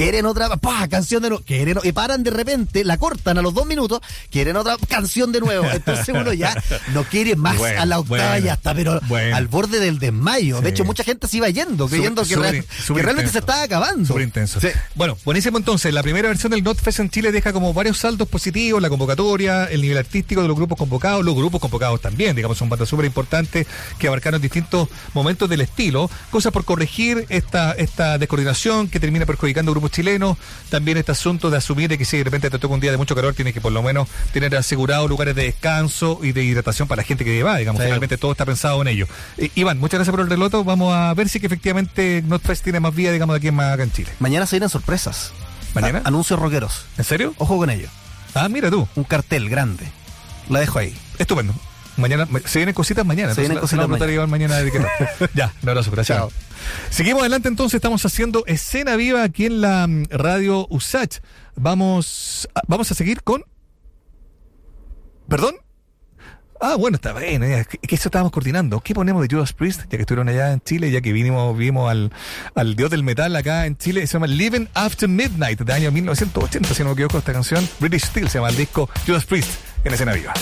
Quieren 0.00 0.24
otra, 0.26 0.48
¡pah! 0.56 0.88
canción 0.88 1.22
de 1.22 1.28
nuevo, 1.28 1.44
quieren, 1.44 1.78
y 1.82 1.92
paran 1.92 2.22
de 2.22 2.30
repente, 2.30 2.84
la 2.84 2.96
cortan 2.96 3.36
a 3.38 3.42
los 3.42 3.52
dos 3.52 3.66
minutos, 3.66 4.00
quieren 4.30 4.56
otra 4.56 4.76
canción 4.88 5.30
de 5.30 5.40
nuevo. 5.40 5.66
Entonces 5.70 6.08
uno 6.08 6.32
ya 6.32 6.54
no 6.94 7.04
quiere 7.04 7.36
más 7.36 7.58
Bueno, 7.58 7.80
a 7.82 7.84
la 7.86 7.98
octava 7.98 8.30
bueno, 8.30 8.46
ya 8.46 8.54
está, 8.54 8.74
pero 8.74 8.98
bueno. 9.08 9.36
al 9.36 9.46
borde 9.48 9.78
del 9.78 9.98
desmayo. 9.98 10.58
Sí. 10.58 10.64
De 10.64 10.70
hecho, 10.70 10.84
mucha 10.84 11.04
gente 11.04 11.28
se 11.28 11.36
iba 11.36 11.48
yendo, 11.50 11.86
creyendo 11.88 12.24
que, 12.24 12.34
real- 12.36 12.64
que 12.64 13.02
realmente 13.02 13.30
se 13.30 13.40
estaba 13.40 13.62
acabando. 13.62 14.06
Súper 14.06 14.22
intenso. 14.22 14.58
Sí. 14.60 14.68
Bueno, 14.94 15.18
buenísimo 15.24 15.58
entonces. 15.58 15.92
La 15.92 16.02
primera 16.02 16.28
versión 16.28 16.50
del 16.50 16.64
NotFest 16.64 17.00
en 17.00 17.10
Chile 17.10 17.30
deja 17.30 17.52
como 17.52 17.74
varios 17.74 17.98
saldos 17.98 18.26
positivos, 18.28 18.80
la 18.80 18.88
convocatoria, 18.88 19.64
el 19.66 19.82
nivel 19.82 19.98
artístico 19.98 20.40
de 20.40 20.48
los 20.48 20.56
grupos 20.56 20.78
convocados, 20.78 21.24
los 21.24 21.34
grupos 21.34 21.60
convocados 21.60 22.00
también, 22.00 22.34
digamos, 22.34 22.56
son 22.56 22.68
bandas 22.70 22.88
súper 22.88 23.04
importantes 23.04 23.66
que 23.98 24.08
abarcaron 24.08 24.40
distintos 24.40 24.88
momentos 25.12 25.48
del 25.48 25.60
estilo, 25.60 26.10
cosas 26.30 26.52
por 26.52 26.64
corregir 26.64 27.26
esta, 27.28 27.72
esta 27.72 28.16
descoordinación 28.18 28.88
que 28.88 28.98
termina 28.98 29.26
perjudicando 29.26 29.72
grupos 29.72 29.89
chilenos, 29.90 30.36
también 30.68 30.96
este 30.98 31.12
asunto 31.12 31.50
de 31.50 31.56
asumir 31.58 31.88
de 31.88 31.98
que 31.98 32.04
si 32.04 32.18
de 32.18 32.24
repente 32.24 32.50
te 32.50 32.58
toca 32.58 32.74
un 32.74 32.80
día 32.80 32.90
de 32.90 32.96
mucho 32.96 33.14
calor, 33.14 33.34
tienes 33.34 33.54
que 33.54 33.60
por 33.60 33.72
lo 33.72 33.82
menos 33.82 34.08
tener 34.32 34.54
asegurado 34.56 35.08
lugares 35.08 35.34
de 35.34 35.44
descanso 35.44 36.20
y 36.22 36.32
de 36.32 36.44
hidratación 36.44 36.88
para 36.88 37.02
la 37.02 37.06
gente 37.06 37.24
que 37.24 37.42
va, 37.42 37.56
digamos, 37.56 37.80
Sí. 37.80 37.86
finalmente 37.86 38.18
todo 38.18 38.32
está 38.32 38.44
pensado 38.46 38.80
en 38.82 38.88
ello. 38.88 39.06
Eh, 39.38 39.50
Iván, 39.54 39.78
muchas 39.78 39.98
gracias 39.98 40.10
por 40.12 40.20
el 40.20 40.28
reloto, 40.30 40.64
vamos 40.64 40.94
a 40.94 41.12
ver 41.14 41.28
si 41.28 41.40
que 41.40 41.46
efectivamente 41.46 42.22
NotFest 42.26 42.62
tiene 42.64 42.80
más 42.80 42.94
vida, 42.94 43.12
digamos, 43.12 43.34
de 43.34 43.38
aquí 43.38 43.48
en 43.48 43.60
acá 43.60 43.82
en 43.82 43.92
Chile. 43.92 44.10
Mañana 44.18 44.46
se 44.46 44.56
vienen 44.56 44.68
sorpresas. 44.68 45.32
¿Mañana? 45.74 46.02
A- 46.04 46.08
anuncios 46.08 46.38
rockeros. 46.40 46.86
¿En 46.98 47.04
serio? 47.04 47.34
Ojo 47.38 47.56
con 47.56 47.70
ello. 47.70 47.88
Ah, 48.34 48.48
mira 48.48 48.70
tú. 48.70 48.88
Un 48.96 49.04
cartel 49.04 49.48
grande. 49.48 49.84
La 50.48 50.60
dejo 50.60 50.78
ahí. 50.78 50.94
Estupendo. 51.18 51.54
Mañana, 52.00 52.26
ma- 52.30 52.40
se 52.44 52.58
vienen 52.58 52.74
cositas 52.74 53.04
mañana. 53.06 53.34
Se 53.34 53.42
entonces 53.42 53.48
vienen 53.48 53.60
cositas 53.60 53.86
tratar 53.86 54.28
mañana. 54.28 54.56
mañana 54.56 54.56
de 54.58 54.70
que 54.70 55.28
Ya, 55.34 55.52
un 55.62 55.68
abrazo, 55.68 55.90
gracias. 55.90 56.18
Chao. 56.18 56.32
Seguimos 56.90 57.20
adelante 57.22 57.48
entonces, 57.48 57.76
estamos 57.76 58.04
haciendo 58.04 58.44
escena 58.46 58.96
viva 58.96 59.22
aquí 59.22 59.46
en 59.46 59.60
la 59.60 59.86
mm, 59.86 60.04
radio 60.10 60.66
USACH. 60.70 61.18
Vamos, 61.56 62.48
a- 62.54 62.62
vamos 62.66 62.90
a 62.90 62.94
seguir 62.94 63.22
con... 63.22 63.44
¿Perdón? 65.28 65.54
Ah, 66.62 66.74
bueno, 66.76 66.96
está 66.96 67.14
bien, 67.14 67.42
eh, 67.42 67.64
que 67.80 67.94
eso 67.94 68.08
estábamos 68.08 68.32
coordinando. 68.32 68.80
¿Qué 68.80 68.92
ponemos 68.94 69.26
de 69.26 69.34
Judas 69.34 69.54
Priest? 69.54 69.82
Ya 69.84 69.96
que 69.96 70.00
estuvieron 70.00 70.28
allá 70.28 70.52
en 70.52 70.60
Chile, 70.60 70.90
ya 70.90 71.00
que 71.00 71.10
vinimos, 71.12 71.56
vimos 71.56 71.90
al, 71.90 72.12
al 72.54 72.76
dios 72.76 72.90
del 72.90 73.02
metal 73.02 73.34
acá 73.34 73.64
en 73.64 73.78
Chile, 73.78 74.06
se 74.06 74.12
llama 74.12 74.26
Living 74.26 74.66
After 74.74 75.08
Midnight, 75.08 75.58
de 75.60 75.72
año 75.72 75.90
1980, 75.90 76.74
si 76.74 76.82
no 76.82 76.90
me 76.90 76.92
equivoco, 76.92 77.16
esta 77.16 77.32
canción. 77.32 77.66
British 77.78 78.04
Steel 78.06 78.28
se 78.28 78.38
llama 78.38 78.50
el 78.50 78.56
disco 78.56 78.90
Judas 79.06 79.24
Priest 79.24 79.50
en 79.84 79.94
escena 79.94 80.12
viva. 80.12 80.34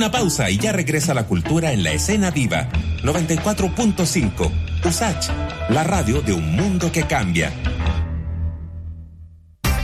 Una 0.00 0.10
pausa 0.10 0.48
y 0.48 0.56
ya 0.56 0.72
regresa 0.72 1.12
la 1.12 1.26
cultura 1.26 1.72
en 1.72 1.82
la 1.82 1.92
escena 1.92 2.30
viva. 2.30 2.70
94.5. 3.02 4.50
USACH, 4.82 5.28
la 5.68 5.84
radio 5.84 6.22
de 6.22 6.32
un 6.32 6.56
mundo 6.56 6.90
que 6.90 7.02
cambia. 7.02 7.52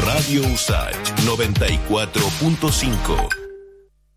Radio 0.06 0.46
Usach 0.46 0.94
94.5. 1.26 3.28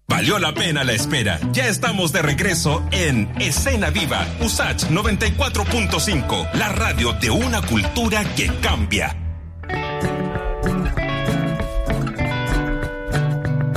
Valió 0.08 0.38
la 0.38 0.54
pena 0.54 0.84
la 0.84 0.94
espera. 0.94 1.40
Ya 1.52 1.66
estamos 1.66 2.12
de 2.12 2.22
regreso 2.22 2.84
en 2.92 3.34
Escena 3.42 3.90
Viva, 3.90 4.28
USACH 4.42 4.92
94.5, 4.92 6.54
la 6.54 6.70
radio 6.70 7.14
de 7.14 7.32
una 7.32 7.64
cultura 7.64 8.24
que 8.36 8.46
cambia. 8.62 9.25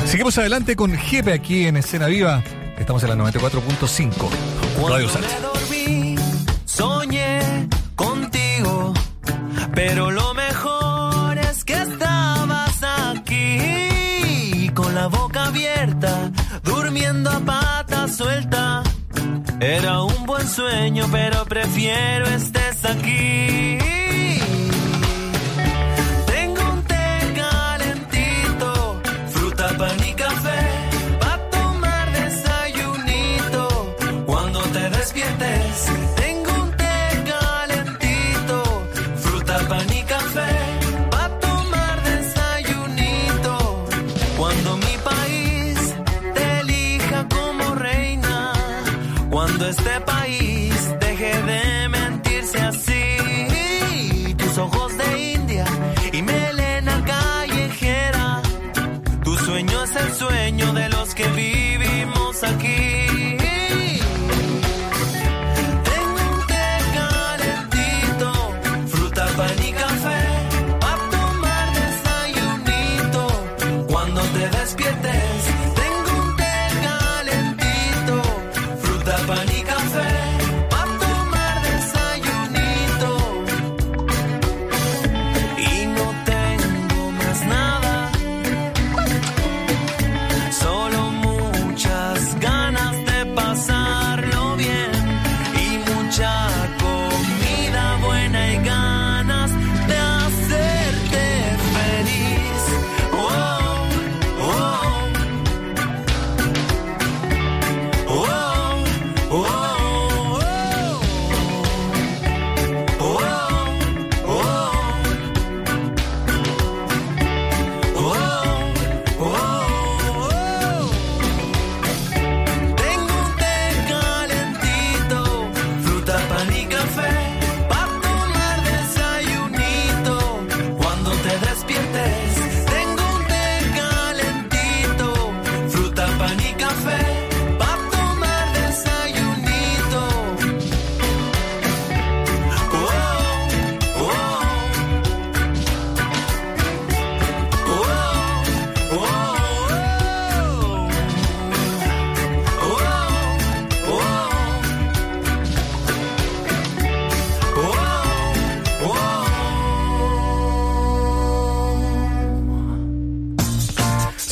Seguimos 0.09 0.39
adelante 0.39 0.75
con 0.75 0.97
Jepe 0.97 1.35
aquí 1.35 1.67
en 1.67 1.77
Escena 1.77 2.07
Viva. 2.07 2.43
Estamos 2.79 3.03
en 3.03 3.11
la 3.11 3.31
94.5. 3.31 4.31
Radio 4.89 5.07
Sánchez. 5.07 5.37
soñé 6.65 7.69
contigo, 7.95 8.95
pero 9.75 10.11
lo 10.11 10.33
mejor 10.33 11.37
es 11.37 11.63
que 11.63 11.75
estabas 11.75 12.83
aquí, 12.83 14.71
con 14.75 14.95
la 14.95 15.09
boca 15.09 15.45
abierta, 15.45 16.31
durmiendo 16.65 17.31
a 17.31 17.41
pata 17.41 18.09
suelta. 18.09 18.83
Era 19.61 20.01
un 20.01 20.25
buen 20.25 20.49
sueño, 20.49 21.07
pero 21.13 21.45
prefiero 21.45 22.27
estés 22.29 22.83
aquí. 22.87 23.88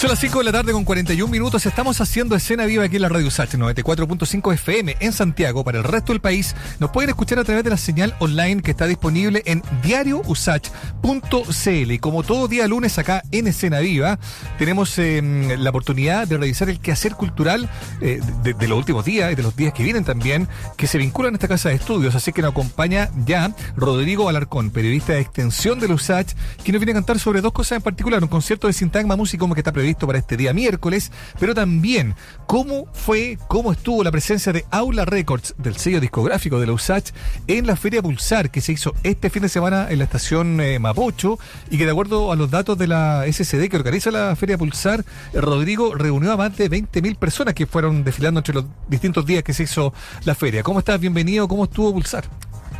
Son 0.07 0.13
las 0.13 0.21
5 0.21 0.39
de 0.39 0.45
la 0.45 0.53
tarde 0.53 0.71
con 0.71 0.85
41 0.85 1.33
minutos. 1.33 1.67
Estamos 1.67 2.01
haciendo 2.01 2.37
escena 2.37 2.65
viva 2.65 2.85
aquí 2.85 2.95
en 2.95 3.03
la 3.03 3.09
Radio 3.09 3.27
Usach 3.27 3.53
94.5 3.55 4.55
FM 4.55 4.99
en 5.01 5.13
Santiago. 5.13 5.65
Para 5.65 5.79
el 5.79 5.85
resto 5.85 6.13
del 6.13 6.21
país, 6.21 6.55
nos 6.79 6.93
pueden 6.93 7.11
escuchar 7.11 7.41
a 7.41 7.45
través 7.45 7.65
de 7.65 7.71
la 7.71 7.77
señal 7.77 8.15
online 8.21 8.63
que 8.63 8.71
está 8.71 8.87
disponible 8.87 9.43
en 9.47 9.65
diariousach.cl. 9.83 11.91
Y 11.91 11.99
como 11.99 12.23
todo 12.23 12.47
día 12.47 12.69
lunes 12.69 12.97
acá 13.01 13.25
en 13.33 13.49
Escena 13.49 13.81
Viva, 13.81 14.21
tenemos 14.61 14.97
eh, 15.01 15.57
la 15.59 15.71
oportunidad 15.71 16.29
de 16.29 16.39
revisar 16.39 16.71
el 16.71 16.79
quehacer 16.79 17.17
cultural 17.17 17.69
eh, 18.01 18.21
de, 18.45 18.69
los 18.69 18.79
últimos 18.79 19.05
días 19.05 19.33
y 19.33 19.35
de 19.35 19.43
los 19.43 19.57
días 19.57 19.73
que 19.73 19.83
vienen 19.83 20.05
también, 20.05 20.47
que 20.77 20.87
se 20.87 20.99
vinculan 20.99 21.35
a 21.35 21.37
esta 21.37 21.49
casa 21.49 21.71
de 21.71 21.75
estudios. 21.75 22.15
Así 22.15 22.33
que 22.33 22.43
nos 22.43 22.53
acompaña 22.53 23.11
ya 23.25 23.53
Rodrigo 23.77 24.29
Alarcón, 24.29 24.71
periodista 24.71 25.15
de 25.15 25.21
extensión 25.23 25.81
de 25.81 25.89
la 25.89 25.95
USACH, 25.95 26.33
que 26.63 26.71
nos 26.71 26.79
viene 26.79 26.93
a 26.93 26.95
cantar 26.95 27.19
sobre 27.19 27.41
dos 27.41 27.53
cosas 27.53 27.79
en 27.79 27.83
particular. 27.83 28.23
Un 28.23 28.29
concierto 28.29 28.69
de 28.69 28.73
Sintagma 28.73 29.17
Música 29.17 29.45
que 29.53 29.61
está 29.61 29.73
previsto 29.73 29.96
para 30.05 30.19
este 30.19 30.37
día 30.37 30.53
miércoles, 30.53 31.13
pero 31.39 31.55
también 31.55 32.15
cómo 32.47 32.87
fue, 32.93 33.39
cómo 33.49 33.73
estuvo 33.73 34.05
la 34.05 34.11
presencia 34.11 34.53
de 34.53 34.65
Aula 34.71 35.05
Records, 35.05 35.55
del 35.59 35.77
sello 35.77 36.01
discográfico 36.01 36.59
de 36.59 36.67
la 36.67 36.73
USACH, 36.73 37.13
en 37.47 37.67
la 37.67 37.77
Feria 37.77 38.03
Pulsar, 38.03 38.51
que 38.51 38.61
se 38.61 38.73
hizo 38.73 38.95
este 39.05 39.31
fin 39.31 39.43
de 39.43 39.49
semana 39.49 39.87
en 39.91 39.99
la 39.99 40.05
estación 40.05 40.61
eh, 40.61 40.79
Mapocho, 40.79 41.39
y 41.71 41.79
que 41.79 41.85
de 41.85 41.93
acuerdo 41.93 42.33
a 42.33 42.37
los 42.37 42.51
datos 42.51 42.77
de 42.77 42.89
la 42.89 43.25
SCD 43.31 43.69
que 43.69 43.77
organiza 43.77 44.11
la 44.11 44.35
Feria 44.37 44.59
Pulsar, 44.59 45.05
eh, 45.33 45.41
Rodrigo 45.41 45.95
reunió 45.95 46.33
a 46.33 46.37
más 46.37 46.57
de 46.57 46.71
20.000 46.71 47.17
personas 47.17 47.55
que 47.55 47.67
fueron 47.67 48.05
desfilando 48.05 48.41
entre 48.41 48.55
los 48.55 48.65
distintos 48.89 49.25
días 49.25 49.43
que 49.43 49.55
se 49.55 49.63
hizo 49.63 49.95
la 50.25 50.35
feria. 50.35 50.63
¿Cómo 50.63 50.81
estás? 50.81 51.01
Bienvenido. 51.01 51.47
¿Cómo 51.47 51.65
estuvo 51.65 51.93
Pulsar? 51.93 52.25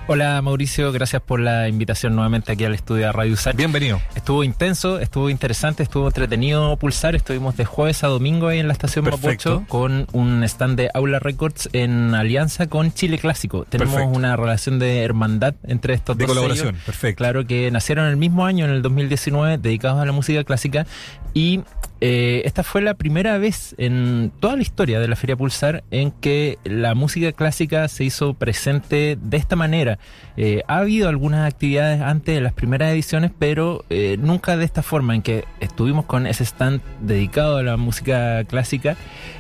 Hola 0.09 0.41
Mauricio, 0.41 0.93
gracias 0.93 1.21
por 1.21 1.41
la 1.41 1.69
invitación 1.69 2.15
nuevamente 2.15 2.53
aquí 2.53 2.65
al 2.65 2.75
estudio 2.75 3.07
de 3.07 3.13
Radio 3.13 3.33
USACH. 3.33 3.57
Bienvenido. 3.57 4.01
Estuvo 4.15 4.45
intenso, 4.45 5.01
estuvo 5.01 5.31
interesante, 5.31 5.83
estuvo 5.83 6.07
entretenido 6.07 6.77
pulsar. 6.77 7.17
Estuvimos 7.17 7.57
de 7.57 7.65
jueves 7.65 8.05
a 8.05 8.07
domingo 8.07 8.47
ahí 8.47 8.61
en 8.61 8.69
la 8.69 8.73
estación 8.73 9.05
Perfecto. 9.05 9.51
Mapocho 9.63 9.69
con 9.69 10.07
un 10.13 10.45
stand 10.45 10.77
de 10.77 10.91
Aula 10.95 11.19
Records 11.19 11.69
en 11.73 12.15
alianza 12.15 12.69
con 12.69 12.93
Chile 12.95 13.19
Clásico. 13.19 13.65
Tenemos 13.69 13.95
Perfecto. 13.95 14.17
una 14.17 14.37
relación 14.37 14.79
de 14.79 15.03
hermandad 15.03 15.57
entre 15.65 15.95
estos 15.95 16.17
De 16.17 16.25
dos 16.25 16.37
colaboración, 16.37 16.69
sellos. 16.69 16.85
perfecto. 16.85 17.19
Claro 17.19 17.45
que 17.45 17.69
nacieron 17.73 18.07
el 18.07 18.17
mismo 18.17 18.47
año, 18.47 18.65
en 18.65 18.71
el 18.71 18.83
2019, 18.83 19.59
dedicados 19.59 20.01
a 20.01 20.05
la 20.07 20.13
música 20.13 20.45
clásica 20.45 20.87
y 21.35 21.63
eh, 22.01 22.43
esta 22.45 22.63
fue 22.63 22.83
la 22.83 22.95
primera 22.95 23.39
vez 23.39 23.75
en 23.79 24.31
toda 24.41 24.57
la 24.57 24.63
historia 24.63 25.01
de 25.01 25.09
la 25.09 25.17
Feria 25.17 25.37
Pulsar 25.37 25.83
en 25.91 26.11
que 26.11 26.59
la 26.65 26.95
música 26.95 27.33
clásica 27.33 27.89
se 27.89 28.05
hizo 28.05 28.35
presente 28.35 29.17
de 29.21 29.37
esta 29.37 29.57
manera. 29.57 29.99
Eh, 30.37 30.63
ha 30.69 30.79
habido 30.79 31.09
algunas 31.09 31.51
actividades 31.51 32.03
antes 32.03 32.35
de 32.35 32.43
las 32.43 32.53
primeras 32.53 32.93
ediciones, 32.93 33.31
pero 33.39 33.85
eh, 33.89 34.19
nunca 34.21 34.59
de 34.59 34.67
esta 34.67 34.83
forma, 34.83 35.15
en 35.15 35.23
que 35.23 35.45
estuvimos 35.61 36.05
con 36.05 36.27
ese 36.27 36.45
stand 36.45 36.83
dedicado 37.01 37.57
a 37.57 37.63
la 37.63 37.79
música 37.79 38.45
clásica, 38.45 38.97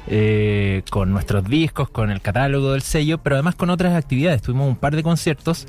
eh, 0.06 0.82
con 0.90 1.12
nuestros 1.12 1.44
discos, 1.44 1.90
con 1.90 2.10
el 2.10 2.22
catálogo 2.22 2.72
del 2.72 2.82
sello, 2.82 3.18
pero 3.18 3.36
además 3.36 3.54
con 3.54 3.68
otras 3.68 3.94
actividades. 3.94 4.40
Tuvimos 4.40 4.68
un 4.68 4.76
par 4.76 4.96
de 4.96 5.02
conciertos 5.02 5.66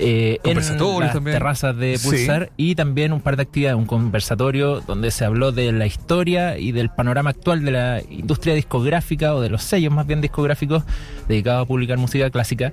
eh, 0.00 0.38
en 0.44 0.56
las 0.56 1.12
también. 1.12 1.34
terrazas 1.36 1.76
de 1.76 1.98
Sí. 1.98 2.08
Pulsar 2.08 2.50
y 2.56 2.74
también 2.74 3.12
un 3.12 3.20
par 3.20 3.36
de 3.36 3.42
actividades, 3.42 3.76
un 3.76 3.86
conversatorio 3.86 4.80
donde 4.80 5.10
se 5.10 5.24
habló 5.24 5.52
de 5.52 5.72
la 5.72 5.86
historia 5.86 6.58
y 6.58 6.72
del 6.72 6.90
panorama 6.90 7.30
actual 7.30 7.64
de 7.64 7.70
la 7.70 8.02
industria 8.10 8.54
discográfica 8.54 9.34
o 9.34 9.40
de 9.40 9.50
los 9.50 9.62
sellos 9.62 9.92
más 9.92 10.06
bien 10.06 10.20
discográficos 10.20 10.84
dedicados 11.28 11.64
a 11.64 11.66
publicar 11.68 11.98
música 11.98 12.30
clásica. 12.30 12.72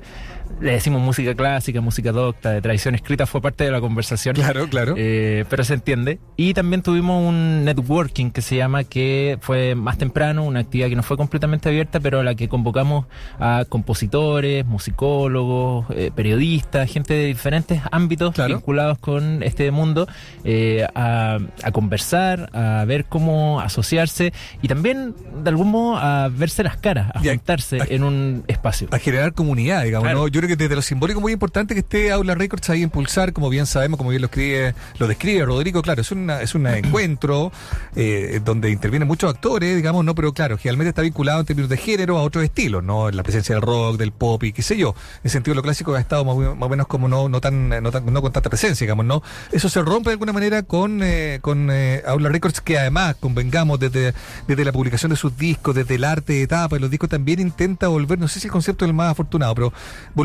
Le 0.61 0.71
decimos 0.71 1.01
música 1.01 1.35
clásica, 1.35 1.81
música 1.81 2.11
docta, 2.11 2.51
de 2.51 2.61
tradición 2.61 2.95
escrita, 2.95 3.25
fue 3.25 3.41
parte 3.41 3.65
de 3.65 3.71
la 3.71 3.81
conversación. 3.81 4.35
Claro, 4.35 4.67
claro. 4.69 4.93
Eh, 4.97 5.43
pero 5.49 5.63
se 5.65 5.73
entiende. 5.73 6.19
Y 6.37 6.53
también 6.53 6.81
tuvimos 6.81 7.21
un 7.27 7.65
networking 7.65 8.31
que 8.31 8.41
se 8.41 8.55
llama, 8.55 8.83
que 8.85 9.37
fue 9.41 9.75
más 9.75 9.97
temprano, 9.97 10.43
una 10.43 10.61
actividad 10.61 10.87
que 10.87 10.95
no 10.95 11.03
fue 11.03 11.17
completamente 11.17 11.67
abierta, 11.69 11.99
pero 11.99 12.21
a 12.21 12.23
la 12.23 12.35
que 12.35 12.47
convocamos 12.47 13.05
a 13.39 13.65
compositores, 13.67 14.65
musicólogos, 14.65 15.85
eh, 15.91 16.11
periodistas, 16.15 16.89
gente 16.91 17.13
de 17.13 17.25
diferentes 17.25 17.81
ámbitos 17.91 18.33
vinculados 18.47 18.97
con 18.97 19.43
este 19.43 19.71
mundo, 19.71 20.07
eh, 20.43 20.87
a, 20.95 21.37
a 21.63 21.71
conversar, 21.71 22.49
a 22.53 22.85
ver 22.85 23.05
cómo 23.05 23.59
asociarse 23.61 24.33
y 24.61 24.67
también, 24.67 25.15
de 25.43 25.49
algún 25.49 25.69
modo, 25.69 25.97
a 25.97 26.29
verse 26.29 26.63
las 26.63 26.77
caras, 26.77 27.11
a 27.13 27.19
juntarse 27.19 27.79
en 27.89 28.03
un 28.03 28.43
espacio. 28.47 28.87
a 28.91 28.99
generar 28.99 29.33
comunidad, 29.33 29.83
digamos, 29.83 30.05
Claro. 30.05 30.19
¿no? 30.19 30.27
Yo 30.27 30.41
que 30.47 30.55
desde 30.55 30.75
lo 30.75 30.81
simbólico 30.81 31.21
muy 31.21 31.33
importante 31.33 31.73
que 31.73 31.79
esté 31.81 32.11
Aula 32.11 32.35
Records 32.35 32.69
ahí 32.69 32.81
impulsar, 32.81 33.33
como 33.33 33.49
bien 33.49 33.65
sabemos, 33.65 33.97
como 33.97 34.09
bien 34.09 34.21
lo 34.21 34.27
escribe, 34.27 34.73
lo 34.99 35.07
describe 35.07 35.45
Rodrigo, 35.45 35.81
claro, 35.81 36.01
es 36.01 36.11
una, 36.11 36.41
es 36.41 36.55
un 36.55 36.67
encuentro 36.67 37.51
eh, 37.95 38.39
donde 38.43 38.69
intervienen 38.71 39.07
muchos 39.07 39.29
actores, 39.33 39.75
digamos, 39.75 40.03
no, 40.05 40.15
pero 40.15 40.33
claro, 40.33 40.57
generalmente 40.57 40.89
está 40.89 41.01
vinculado 41.01 41.39
en 41.39 41.45
términos 41.45 41.69
de 41.69 41.77
género 41.77 42.17
a 42.17 42.23
otros 42.23 42.43
estilos, 42.43 42.83
¿no? 42.83 43.09
La 43.11 43.23
presencia 43.23 43.55
del 43.55 43.61
rock, 43.61 43.97
del 43.97 44.11
pop 44.11 44.43
y 44.43 44.51
qué 44.53 44.61
sé 44.61 44.77
yo. 44.77 44.95
En 45.23 45.29
sentido 45.29 45.55
lo 45.55 45.61
clásico 45.61 45.93
ha 45.95 45.99
estado 45.99 46.25
más, 46.25 46.35
o- 46.35 46.69
menos 46.69 46.87
como 46.87 47.07
no, 47.07 47.29
no 47.29 47.41
tan, 47.41 47.69
no 47.69 47.91
tan, 47.91 48.05
no 48.11 48.21
con 48.21 48.31
tanta 48.31 48.49
presencia, 48.49 48.85
digamos, 48.85 49.05
¿no? 49.05 49.21
Eso 49.51 49.69
se 49.69 49.81
rompe 49.81 50.09
de 50.09 50.13
alguna 50.13 50.33
manera 50.33 50.63
con, 50.63 51.01
eh, 51.03 51.39
con 51.41 51.69
eh, 51.71 52.01
Aula 52.07 52.29
Records, 52.29 52.61
que 52.61 52.77
además, 52.77 53.15
convengamos, 53.19 53.79
desde, 53.79 54.13
desde 54.47 54.65
la 54.65 54.71
publicación 54.71 55.09
de 55.11 55.15
sus 55.15 55.37
discos, 55.37 55.75
desde 55.75 55.95
el 55.95 56.03
arte 56.03 56.33
de 56.33 56.41
etapa, 56.43 56.77
los 56.79 56.89
discos 56.89 57.09
también 57.09 57.39
intenta 57.39 57.87
volver, 57.87 58.19
no 58.19 58.27
sé 58.27 58.39
si 58.39 58.47
el 58.47 58.51
concepto 58.51 58.85
es 58.85 58.89
el 58.89 58.95
más 58.95 59.11
afortunado, 59.11 59.53
pero 59.55 59.73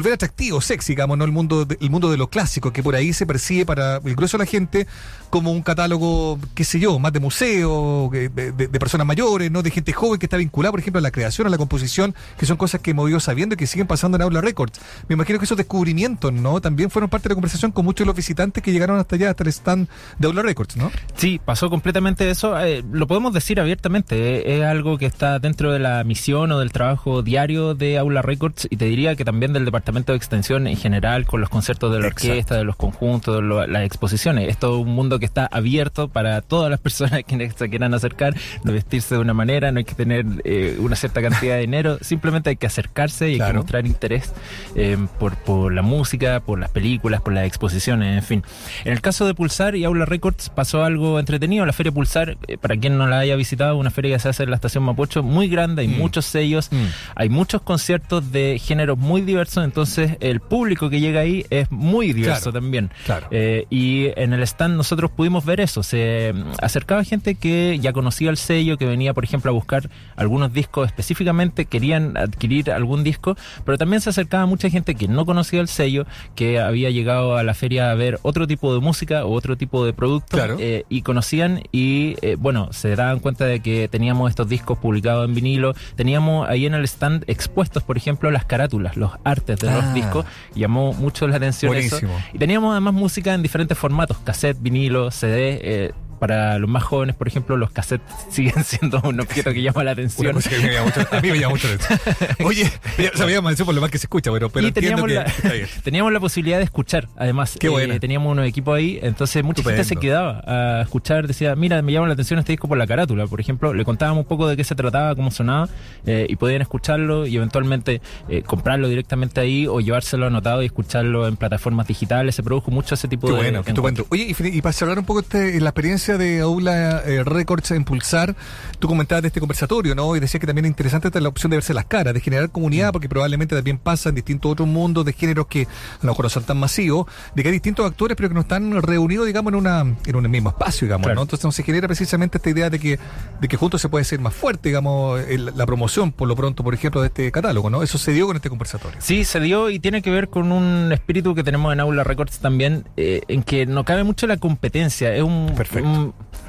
volver 0.00 0.14
atractivo, 0.14 0.62
sexy, 0.62 0.92
digamos, 0.92 1.18
¿no? 1.18 1.24
El 1.24 1.30
mundo, 1.30 1.66
de, 1.66 1.76
el 1.78 1.90
mundo 1.90 2.10
de 2.10 2.16
lo 2.16 2.30
clásico, 2.30 2.72
que 2.72 2.82
por 2.82 2.94
ahí 2.94 3.12
se 3.12 3.26
percibe 3.26 3.66
para 3.66 3.96
el 3.96 4.14
grueso 4.16 4.38
de 4.38 4.44
la 4.44 4.50
gente 4.50 4.86
como 5.30 5.52
un 5.52 5.62
catálogo, 5.62 6.38
qué 6.54 6.64
sé 6.64 6.78
yo, 6.80 6.98
más 6.98 7.12
de 7.12 7.20
museo, 7.20 8.08
de, 8.12 8.28
de- 8.28 8.52
de 8.52 8.78
personas 8.80 9.06
mayores, 9.06 9.50
¿no? 9.50 9.62
De 9.62 9.70
gente 9.70 9.92
joven 9.92 10.18
que 10.18 10.26
está 10.26 10.36
vinculada, 10.36 10.72
por 10.72 10.80
ejemplo, 10.80 10.98
a 10.98 11.02
la 11.02 11.10
creación, 11.10 11.46
a 11.46 11.50
la 11.50 11.56
composición, 11.58 12.14
que 12.38 12.46
son 12.46 12.56
cosas 12.56 12.80
que 12.80 12.90
hemos 12.90 13.08
ido 13.08 13.20
sabiendo 13.20 13.54
y 13.54 13.56
que 13.56 13.66
siguen 13.66 13.86
pasando 13.86 14.16
en 14.16 14.22
Aula 14.22 14.40
Records. 14.40 14.80
Me 15.08 15.14
imagino 15.14 15.38
que 15.38 15.44
esos 15.44 15.56
descubrimientos, 15.56 16.32
¿no? 16.32 16.60
También 16.60 16.90
fueron 16.90 17.08
parte 17.08 17.28
de 17.28 17.30
la 17.30 17.34
conversación 17.36 17.70
con 17.72 17.84
muchos 17.84 18.04
de 18.04 18.06
los 18.06 18.16
visitantes 18.16 18.62
que 18.62 18.72
llegaron 18.72 18.98
hasta 18.98 19.16
allá, 19.16 19.30
hasta 19.30 19.44
el 19.44 19.48
stand 19.50 19.88
de 20.18 20.26
Aula 20.26 20.42
Records, 20.42 20.76
¿no? 20.76 20.90
Sí, 21.14 21.40
pasó 21.44 21.70
completamente 21.70 22.28
eso. 22.28 22.58
eh, 22.60 22.82
lo 22.92 23.06
podemos 23.06 23.32
decir 23.32 23.60
abiertamente. 23.60 24.16
eh, 24.38 24.58
es 24.58 24.64
algo 24.64 24.98
que 24.98 25.06
está 25.06 25.38
dentro 25.38 25.72
de 25.72 25.78
la 25.78 26.02
misión 26.02 26.50
o 26.52 26.58
del 26.58 26.72
trabajo 26.72 27.22
diario 27.22 27.74
de 27.74 27.98
Aula 27.98 28.22
Records 28.22 28.66
y 28.70 28.76
te 28.76 28.86
diría 28.86 29.14
que 29.14 29.24
también 29.24 29.52
del 29.52 29.64
departamento 29.64 30.12
de 30.12 30.16
extensión 30.18 30.66
en 30.66 30.76
general, 30.76 31.26
con 31.26 31.40
los 31.40 31.48
conciertos 31.48 31.92
de 31.92 32.00
la 32.00 32.06
Exacto. 32.08 32.28
orquesta, 32.30 32.54
de 32.56 32.64
los 32.64 32.76
conjuntos, 32.76 33.36
de 33.36 33.42
lo- 33.42 33.66
las 33.66 33.84
exposiciones. 33.84 34.48
Es 34.48 34.58
todo 34.58 34.78
un 34.78 34.88
mundo 34.88 35.19
que 35.20 35.26
está 35.26 35.46
abierto 35.52 36.08
para 36.08 36.40
todas 36.42 36.70
las 36.70 36.80
personas 36.80 37.22
que 37.24 37.50
se 37.56 37.68
quieran 37.70 37.94
acercar, 37.94 38.34
no 38.64 38.72
vestirse 38.72 39.14
de 39.14 39.20
una 39.20 39.34
manera, 39.34 39.70
no 39.70 39.78
hay 39.78 39.84
que 39.84 39.94
tener 39.94 40.24
eh, 40.44 40.76
una 40.80 40.96
cierta 40.96 41.22
cantidad 41.22 41.54
de 41.54 41.60
dinero, 41.60 41.98
simplemente 42.02 42.50
hay 42.50 42.56
que 42.56 42.66
acercarse 42.66 43.28
y 43.28 43.32
hay 43.32 43.36
Claro. 43.36 43.52
que 43.52 43.58
mostrar 43.58 43.86
interés 43.86 44.32
eh, 44.74 44.96
por, 45.18 45.36
por 45.36 45.72
la 45.72 45.82
música, 45.82 46.40
por 46.40 46.58
las 46.58 46.70
películas, 46.70 47.20
por 47.20 47.32
las 47.32 47.46
exposiciones, 47.46 48.16
en 48.16 48.22
fin. 48.24 48.42
En 48.84 48.92
el 48.92 49.00
caso 49.00 49.26
de 49.26 49.34
Pulsar 49.34 49.76
y 49.76 49.84
Aula 49.84 50.04
Records 50.06 50.48
pasó 50.50 50.82
algo 50.82 51.18
entretenido. 51.20 51.64
La 51.66 51.72
Feria 51.72 51.92
Pulsar, 51.92 52.36
eh, 52.48 52.56
para 52.58 52.76
quien 52.76 52.98
no 52.98 53.06
la 53.06 53.18
haya 53.20 53.36
visitado, 53.36 53.76
una 53.76 53.90
feria 53.90 54.16
que 54.16 54.20
se 54.20 54.28
hace 54.30 54.42
en 54.44 54.50
la 54.50 54.56
estación 54.56 54.82
Mapocho, 54.84 55.22
muy 55.22 55.48
grande, 55.48 55.82
hay 55.82 55.88
Mm. 55.88 55.98
muchos 55.98 56.24
sellos, 56.26 56.70
hay 57.14 57.28
muchos 57.28 57.60
conciertos 57.62 58.32
de 58.32 58.58
géneros 58.58 58.96
muy 58.98 59.20
diversos, 59.20 59.64
entonces 59.64 60.16
el 60.20 60.40
público 60.40 60.88
que 60.90 61.00
llega 61.00 61.20
ahí 61.20 61.44
es 61.50 61.70
muy 61.70 62.12
diverso 62.12 62.50
Claro, 62.50 62.60
también. 62.60 62.90
claro. 63.04 63.26
Eh, 63.30 63.66
y 63.70 64.08
en 64.16 64.32
el 64.32 64.42
stand 64.42 64.76
nosotros 64.76 65.09
pudimos 65.16 65.44
ver 65.44 65.60
eso. 65.60 65.82
Se 65.82 66.34
acercaba 66.62 67.04
gente 67.04 67.34
que 67.34 67.78
ya 67.80 67.92
conocía 67.92 68.30
el 68.30 68.36
sello, 68.36 68.76
que 68.78 68.86
venía, 68.86 69.14
por 69.14 69.24
ejemplo, 69.24 69.50
a 69.50 69.54
buscar 69.54 69.90
algunos 70.16 70.52
discos 70.52 70.86
específicamente, 70.86 71.64
querían 71.66 72.16
adquirir 72.16 72.70
algún 72.70 73.04
disco, 73.04 73.36
pero 73.64 73.78
también 73.78 74.00
se 74.00 74.10
acercaba 74.10 74.46
mucha 74.46 74.68
gente 74.70 74.94
que 74.94 75.08
no 75.08 75.26
conocía 75.26 75.60
el 75.60 75.68
sello, 75.68 76.06
que 76.34 76.60
había 76.60 76.90
llegado 76.90 77.36
a 77.36 77.42
la 77.42 77.54
feria 77.54 77.90
a 77.90 77.94
ver 77.94 78.18
otro 78.22 78.46
tipo 78.46 78.72
de 78.74 78.80
música 78.80 79.24
o 79.24 79.32
otro 79.32 79.56
tipo 79.56 79.84
de 79.84 79.92
producto 79.92 80.36
Claro. 80.36 80.56
eh, 80.58 80.84
y 80.88 81.02
conocían 81.02 81.62
y, 81.72 82.16
eh, 82.22 82.36
bueno, 82.38 82.72
se 82.72 82.94
daban 82.96 83.18
cuenta 83.20 83.44
de 83.44 83.60
que 83.60 83.88
teníamos 83.88 84.30
estos 84.30 84.48
discos 84.48 84.78
publicados 84.78 85.28
en 85.28 85.34
vinilo, 85.34 85.74
teníamos 85.96 86.48
ahí 86.48 86.66
en 86.66 86.74
el 86.74 86.84
stand 86.84 87.24
expuestos, 87.26 87.82
por 87.82 87.96
ejemplo, 87.96 88.30
las 88.30 88.44
carátulas, 88.44 88.96
los 88.96 89.12
artes 89.24 89.58
de 89.60 89.68
Ah. 89.70 89.76
los 89.82 89.94
discos, 89.94 90.26
llamó 90.54 90.92
mucho 90.92 91.26
la 91.28 91.36
atención 91.36 91.74
eso. 91.74 91.96
Buenísimo. 91.96 92.12
Y 92.34 92.38
teníamos 92.38 92.72
además 92.72 92.94
música 92.94 93.34
en 93.34 93.42
diferentes 93.42 93.76
formatos, 93.78 94.18
cassette, 94.18 94.58
vinilo, 94.60 94.99
CD. 95.08 95.58
eh, 95.62 95.92
para 96.20 96.58
los 96.58 96.70
más 96.70 96.84
jóvenes, 96.84 97.16
por 97.16 97.26
ejemplo, 97.26 97.56
los 97.56 97.70
cassettes 97.72 98.06
siguen 98.30 98.62
siendo 98.62 99.00
un 99.02 99.18
objeto 99.20 99.52
que 99.52 99.62
llama 99.62 99.82
la 99.82 99.90
atención. 99.92 100.36
Una 100.36 100.40
que 100.44 100.58
me 100.58 100.72
llama 100.72 100.86
mucho- 100.94 101.08
a 101.16 101.20
mí 101.20 101.30
me 101.30 101.38
llama 101.40 101.50
mucho 101.54 101.68
la 101.68 101.74
atención. 101.74 101.98
Oye, 102.46 102.70
sea, 103.14 103.38
atención 103.38 103.66
por 103.66 103.74
lo 103.74 103.80
más 103.80 103.90
que 103.90 103.98
se 103.98 104.04
escucha, 104.06 104.30
pero, 104.30 104.50
pero 104.50 104.66
y 104.66 104.68
entiendo 104.68 105.02
teníamos 105.02 105.08
que 105.08 105.14
la, 105.14 105.22
está 105.22 105.52
bien. 105.52 105.68
teníamos 105.82 106.12
la 106.12 106.20
posibilidad 106.20 106.58
de 106.58 106.64
escuchar, 106.64 107.08
además. 107.16 107.56
Qué 107.58 107.68
buena. 107.68 107.98
teníamos 107.98 108.30
unos 108.30 108.46
equipos 108.46 108.76
ahí, 108.76 108.98
entonces 109.02 109.42
mucha 109.42 109.62
gente 109.62 109.82
se 109.84 109.96
quedaba 109.96 110.42
a 110.46 110.82
escuchar, 110.82 111.26
decía, 111.26 111.56
mira, 111.56 111.82
me 111.82 111.92
llama 111.92 112.06
la 112.06 112.12
atención 112.14 112.38
este 112.38 112.52
disco 112.52 112.68
por 112.68 112.78
la 112.78 112.86
carátula, 112.86 113.26
por 113.26 113.40
ejemplo. 113.40 113.72
Le 113.74 113.84
contábamos 113.84 114.22
un 114.22 114.28
poco 114.28 114.46
de 114.46 114.56
qué 114.56 114.64
se 114.64 114.74
trataba, 114.74 115.14
cómo 115.14 115.30
sonaba, 115.30 115.68
eh, 116.06 116.26
y 116.28 116.36
podían 116.36 116.62
escucharlo 116.62 117.26
y 117.26 117.36
eventualmente 117.36 118.00
eh, 118.28 118.42
comprarlo 118.42 118.88
directamente 118.88 119.40
ahí 119.40 119.66
o 119.66 119.80
llevárselo 119.80 120.26
anotado 120.26 120.62
y 120.62 120.66
escucharlo 120.66 121.26
en 121.26 121.36
plataformas 121.36 121.86
digitales. 121.86 122.34
Se 122.34 122.42
produjo 122.42 122.70
mucho 122.70 122.94
ese 122.94 123.08
tipo 123.08 123.26
Qué 123.28 123.32
de... 123.32 123.38
bueno, 123.38 123.60
estupendo. 123.66 124.06
Oye, 124.10 124.34
y, 124.38 124.46
y 124.58 124.62
para 124.62 124.72
cerrar 124.72 124.98
un 124.98 125.04
poco 125.04 125.20
este, 125.20 125.60
la 125.60 125.72
experiencia 126.10 126.18
de 126.18 126.40
Aula 126.40 127.02
eh, 127.06 127.22
Records 127.24 127.70
en 127.70 127.84
Pulsar, 127.84 128.34
tú 128.78 128.88
comentabas 128.88 129.22
de 129.22 129.28
este 129.28 129.40
conversatorio, 129.40 129.94
¿no? 129.94 130.16
Y 130.16 130.20
decías 130.20 130.40
que 130.40 130.46
también 130.46 130.64
es 130.64 130.70
interesante 130.70 131.08
esta 131.08 131.20
la 131.20 131.28
opción 131.28 131.50
de 131.50 131.56
verse 131.56 131.74
las 131.74 131.84
caras, 131.84 132.14
de 132.14 132.20
generar 132.20 132.50
comunidad, 132.50 132.92
porque 132.92 133.08
probablemente 133.08 133.54
también 133.54 133.78
pasa 133.78 134.08
en 134.08 134.14
distintos 134.16 134.52
otros 134.52 134.66
mundos 134.68 135.04
de 135.04 135.12
géneros 135.12 135.46
que 135.46 135.62
a 135.62 136.06
lo 136.06 136.08
mejor 136.12 136.24
no 136.24 136.30
son 136.30 136.42
tan 136.44 136.58
masivos, 136.58 137.06
de 137.34 137.42
que 137.42 137.48
hay 137.48 137.52
distintos 137.52 137.86
actores, 137.86 138.16
pero 138.16 138.28
que 138.28 138.34
no 138.34 138.40
están 138.40 138.80
reunidos, 138.82 139.26
digamos, 139.26 139.52
en 139.52 139.56
una 139.58 139.80
en 140.06 140.16
un 140.16 140.30
mismo 140.30 140.50
espacio, 140.50 140.86
digamos, 140.86 141.04
Claro. 141.04 141.16
¿no? 141.16 141.22
Entonces 141.22 141.44
no 141.44 141.52
se 141.52 141.62
genera 141.62 141.86
precisamente 141.86 142.38
esta 142.38 142.50
idea 142.50 142.70
de 142.70 142.78
que, 142.78 142.98
de 143.40 143.48
que 143.48 143.56
juntos 143.56 143.80
se 143.80 143.88
puede 143.88 144.04
ser 144.04 144.20
más 144.20 144.34
fuerte, 144.34 144.68
digamos, 144.70 145.20
el- 145.28 145.52
la 145.56 145.66
promoción, 145.66 146.12
por 146.12 146.28
lo 146.28 146.36
pronto, 146.36 146.62
por 146.64 146.74
ejemplo, 146.74 147.00
de 147.00 147.08
este 147.08 147.30
catálogo, 147.32 147.70
¿no? 147.70 147.82
Eso 147.82 147.98
se 147.98 148.12
dio 148.12 148.26
con 148.26 148.36
este 148.36 148.48
conversatorio. 148.48 148.98
Sí, 149.00 149.24
se 149.24 149.40
dio 149.40 149.70
y 149.70 149.78
tiene 149.78 150.02
que 150.02 150.10
ver 150.10 150.28
con 150.28 150.52
un 150.52 150.90
espíritu 150.92 151.34
que 151.34 151.42
tenemos 151.44 151.72
en 151.72 151.80
Aula 151.80 152.04
Records 152.04 152.38
también, 152.38 152.84
eh, 152.96 153.22
en 153.28 153.42
que 153.42 153.66
no 153.66 153.84
cabe 153.84 154.04
mucho 154.04 154.26
la 154.26 154.36
competencia. 154.38 155.14
Es 155.14 155.22
un, 155.22 155.52
un- 155.82 155.99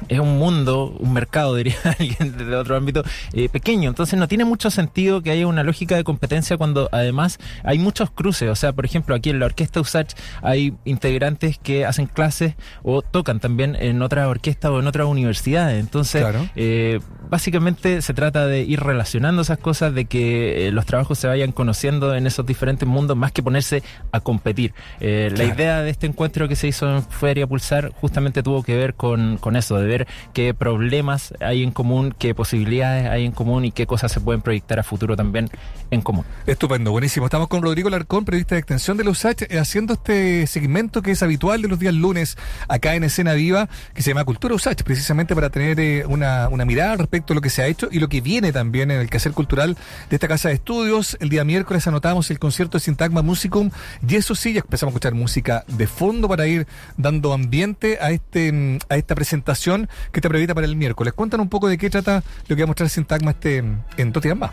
es 0.08 0.18
un 0.18 0.38
mundo, 0.38 0.96
un 0.98 1.12
mercado, 1.12 1.54
diría 1.56 1.76
alguien 1.98 2.36
de 2.36 2.56
otro 2.56 2.76
ámbito, 2.76 3.02
eh, 3.32 3.48
pequeño. 3.48 3.88
Entonces 3.88 4.18
no 4.18 4.28
tiene 4.28 4.44
mucho 4.44 4.70
sentido 4.70 5.22
que 5.22 5.30
haya 5.30 5.46
una 5.46 5.62
lógica 5.62 5.96
de 5.96 6.04
competencia 6.04 6.56
cuando 6.56 6.88
además 6.92 7.38
hay 7.64 7.78
muchos 7.78 8.10
cruces. 8.10 8.48
O 8.50 8.56
sea, 8.56 8.72
por 8.72 8.84
ejemplo, 8.84 9.14
aquí 9.14 9.30
en 9.30 9.38
la 9.38 9.46
orquesta 9.46 9.80
USACH 9.80 10.14
hay 10.42 10.74
integrantes 10.84 11.58
que 11.58 11.84
hacen 11.86 12.06
clases 12.06 12.54
o 12.82 13.02
tocan 13.02 13.40
también 13.40 13.76
en 13.78 14.02
otra 14.02 14.28
orquesta 14.28 14.70
o 14.70 14.80
en 14.80 14.86
otras 14.86 15.06
universidades. 15.06 15.80
Entonces, 15.80 16.22
Claro. 16.22 16.48
eh, 16.56 17.00
básicamente 17.28 18.02
se 18.02 18.14
trata 18.14 18.46
de 18.46 18.62
ir 18.62 18.80
relacionando 18.80 19.42
esas 19.42 19.58
cosas, 19.58 19.94
de 19.94 20.04
que 20.04 20.68
eh, 20.68 20.72
los 20.72 20.84
trabajos 20.86 21.18
se 21.18 21.26
vayan 21.28 21.52
conociendo 21.52 22.14
en 22.14 22.26
esos 22.26 22.44
diferentes 22.44 22.86
mundos, 22.88 23.16
más 23.16 23.32
que 23.32 23.42
ponerse 23.42 23.82
a 24.10 24.20
competir. 24.20 24.74
La 25.00 25.44
idea 25.44 25.82
de 25.82 25.90
este 25.90 26.06
encuentro 26.06 26.48
que 26.48 26.56
se 26.56 26.68
hizo 26.68 26.90
en 26.94 27.02
Feria 27.02 27.46
Pulsar 27.46 27.92
justamente 28.00 28.42
tuvo 28.42 28.62
que 28.62 28.76
ver 28.76 28.94
con, 28.94 29.38
con 29.42 29.56
eso, 29.56 29.76
de 29.76 29.86
ver 29.86 30.06
qué 30.32 30.54
problemas 30.54 31.34
hay 31.40 31.62
en 31.62 31.72
común, 31.72 32.14
qué 32.18 32.34
posibilidades 32.34 33.10
hay 33.10 33.26
en 33.26 33.32
común 33.32 33.66
y 33.66 33.72
qué 33.72 33.86
cosas 33.86 34.10
se 34.10 34.20
pueden 34.20 34.40
proyectar 34.40 34.78
a 34.78 34.82
futuro 34.82 35.16
también 35.16 35.50
en 35.90 36.00
común. 36.00 36.24
Estupendo, 36.46 36.92
buenísimo. 36.92 37.26
Estamos 37.26 37.48
con 37.48 37.60
Rodrigo 37.60 37.90
Larcón, 37.90 38.24
periodista 38.24 38.54
de 38.54 38.60
extensión 38.60 38.96
de 38.96 39.04
la 39.04 39.10
USACH, 39.10 39.42
eh, 39.42 39.58
haciendo 39.58 39.92
este 39.94 40.46
segmento 40.46 41.02
que 41.02 41.10
es 41.10 41.22
habitual 41.22 41.60
de 41.60 41.68
los 41.68 41.78
días 41.78 41.92
lunes 41.92 42.38
acá 42.68 42.94
en 42.94 43.04
Escena 43.04 43.34
Viva, 43.34 43.68
que 43.92 44.00
se 44.00 44.10
llama 44.10 44.24
Cultura 44.24 44.54
USACH, 44.54 44.84
precisamente 44.84 45.34
para 45.34 45.50
tener 45.50 45.78
eh, 45.80 46.06
una, 46.06 46.48
una 46.48 46.64
mirada 46.64 46.96
respecto 46.96 47.32
a 47.32 47.34
lo 47.34 47.42
que 47.42 47.50
se 47.50 47.62
ha 47.62 47.66
hecho 47.66 47.88
y 47.90 47.98
lo 47.98 48.08
que 48.08 48.20
viene 48.20 48.52
también 48.52 48.90
en 48.90 49.00
el 49.00 49.10
quehacer 49.10 49.32
cultural 49.32 49.76
de 50.08 50.16
esta 50.16 50.28
casa 50.28 50.48
de 50.48 50.54
estudios. 50.54 51.16
El 51.20 51.28
día 51.28 51.44
miércoles 51.44 51.86
anotamos 51.86 52.30
el 52.30 52.38
concierto 52.38 52.78
de 52.78 52.84
Sintagma 52.84 53.22
Musicum 53.22 53.70
y 54.08 54.14
eso 54.14 54.34
sí, 54.34 54.52
ya 54.52 54.60
empezamos 54.60 54.92
a 54.92 54.94
escuchar 54.94 55.14
música 55.14 55.64
de 55.66 55.86
fondo 55.86 56.28
para 56.28 56.46
ir 56.46 56.66
dando 56.96 57.32
ambiente 57.32 57.98
a 58.00 58.12
este 58.12 58.52
mm, 58.52 58.78
a 58.88 58.96
esta 58.96 59.14
presentación 59.14 59.31
que 59.40 60.18
está 60.18 60.28
prevista 60.28 60.54
para 60.54 60.66
el 60.66 60.76
miércoles. 60.76 61.12
Cuéntanos 61.14 61.44
un 61.44 61.50
poco 61.50 61.68
de 61.68 61.78
qué 61.78 61.90
trata 61.90 62.22
lo 62.48 62.56
que 62.56 62.62
va 62.62 62.64
a 62.64 62.66
mostrar 62.68 62.88
Sintagma 62.88 63.30
este, 63.32 63.58
en 63.96 64.12
más. 64.36 64.50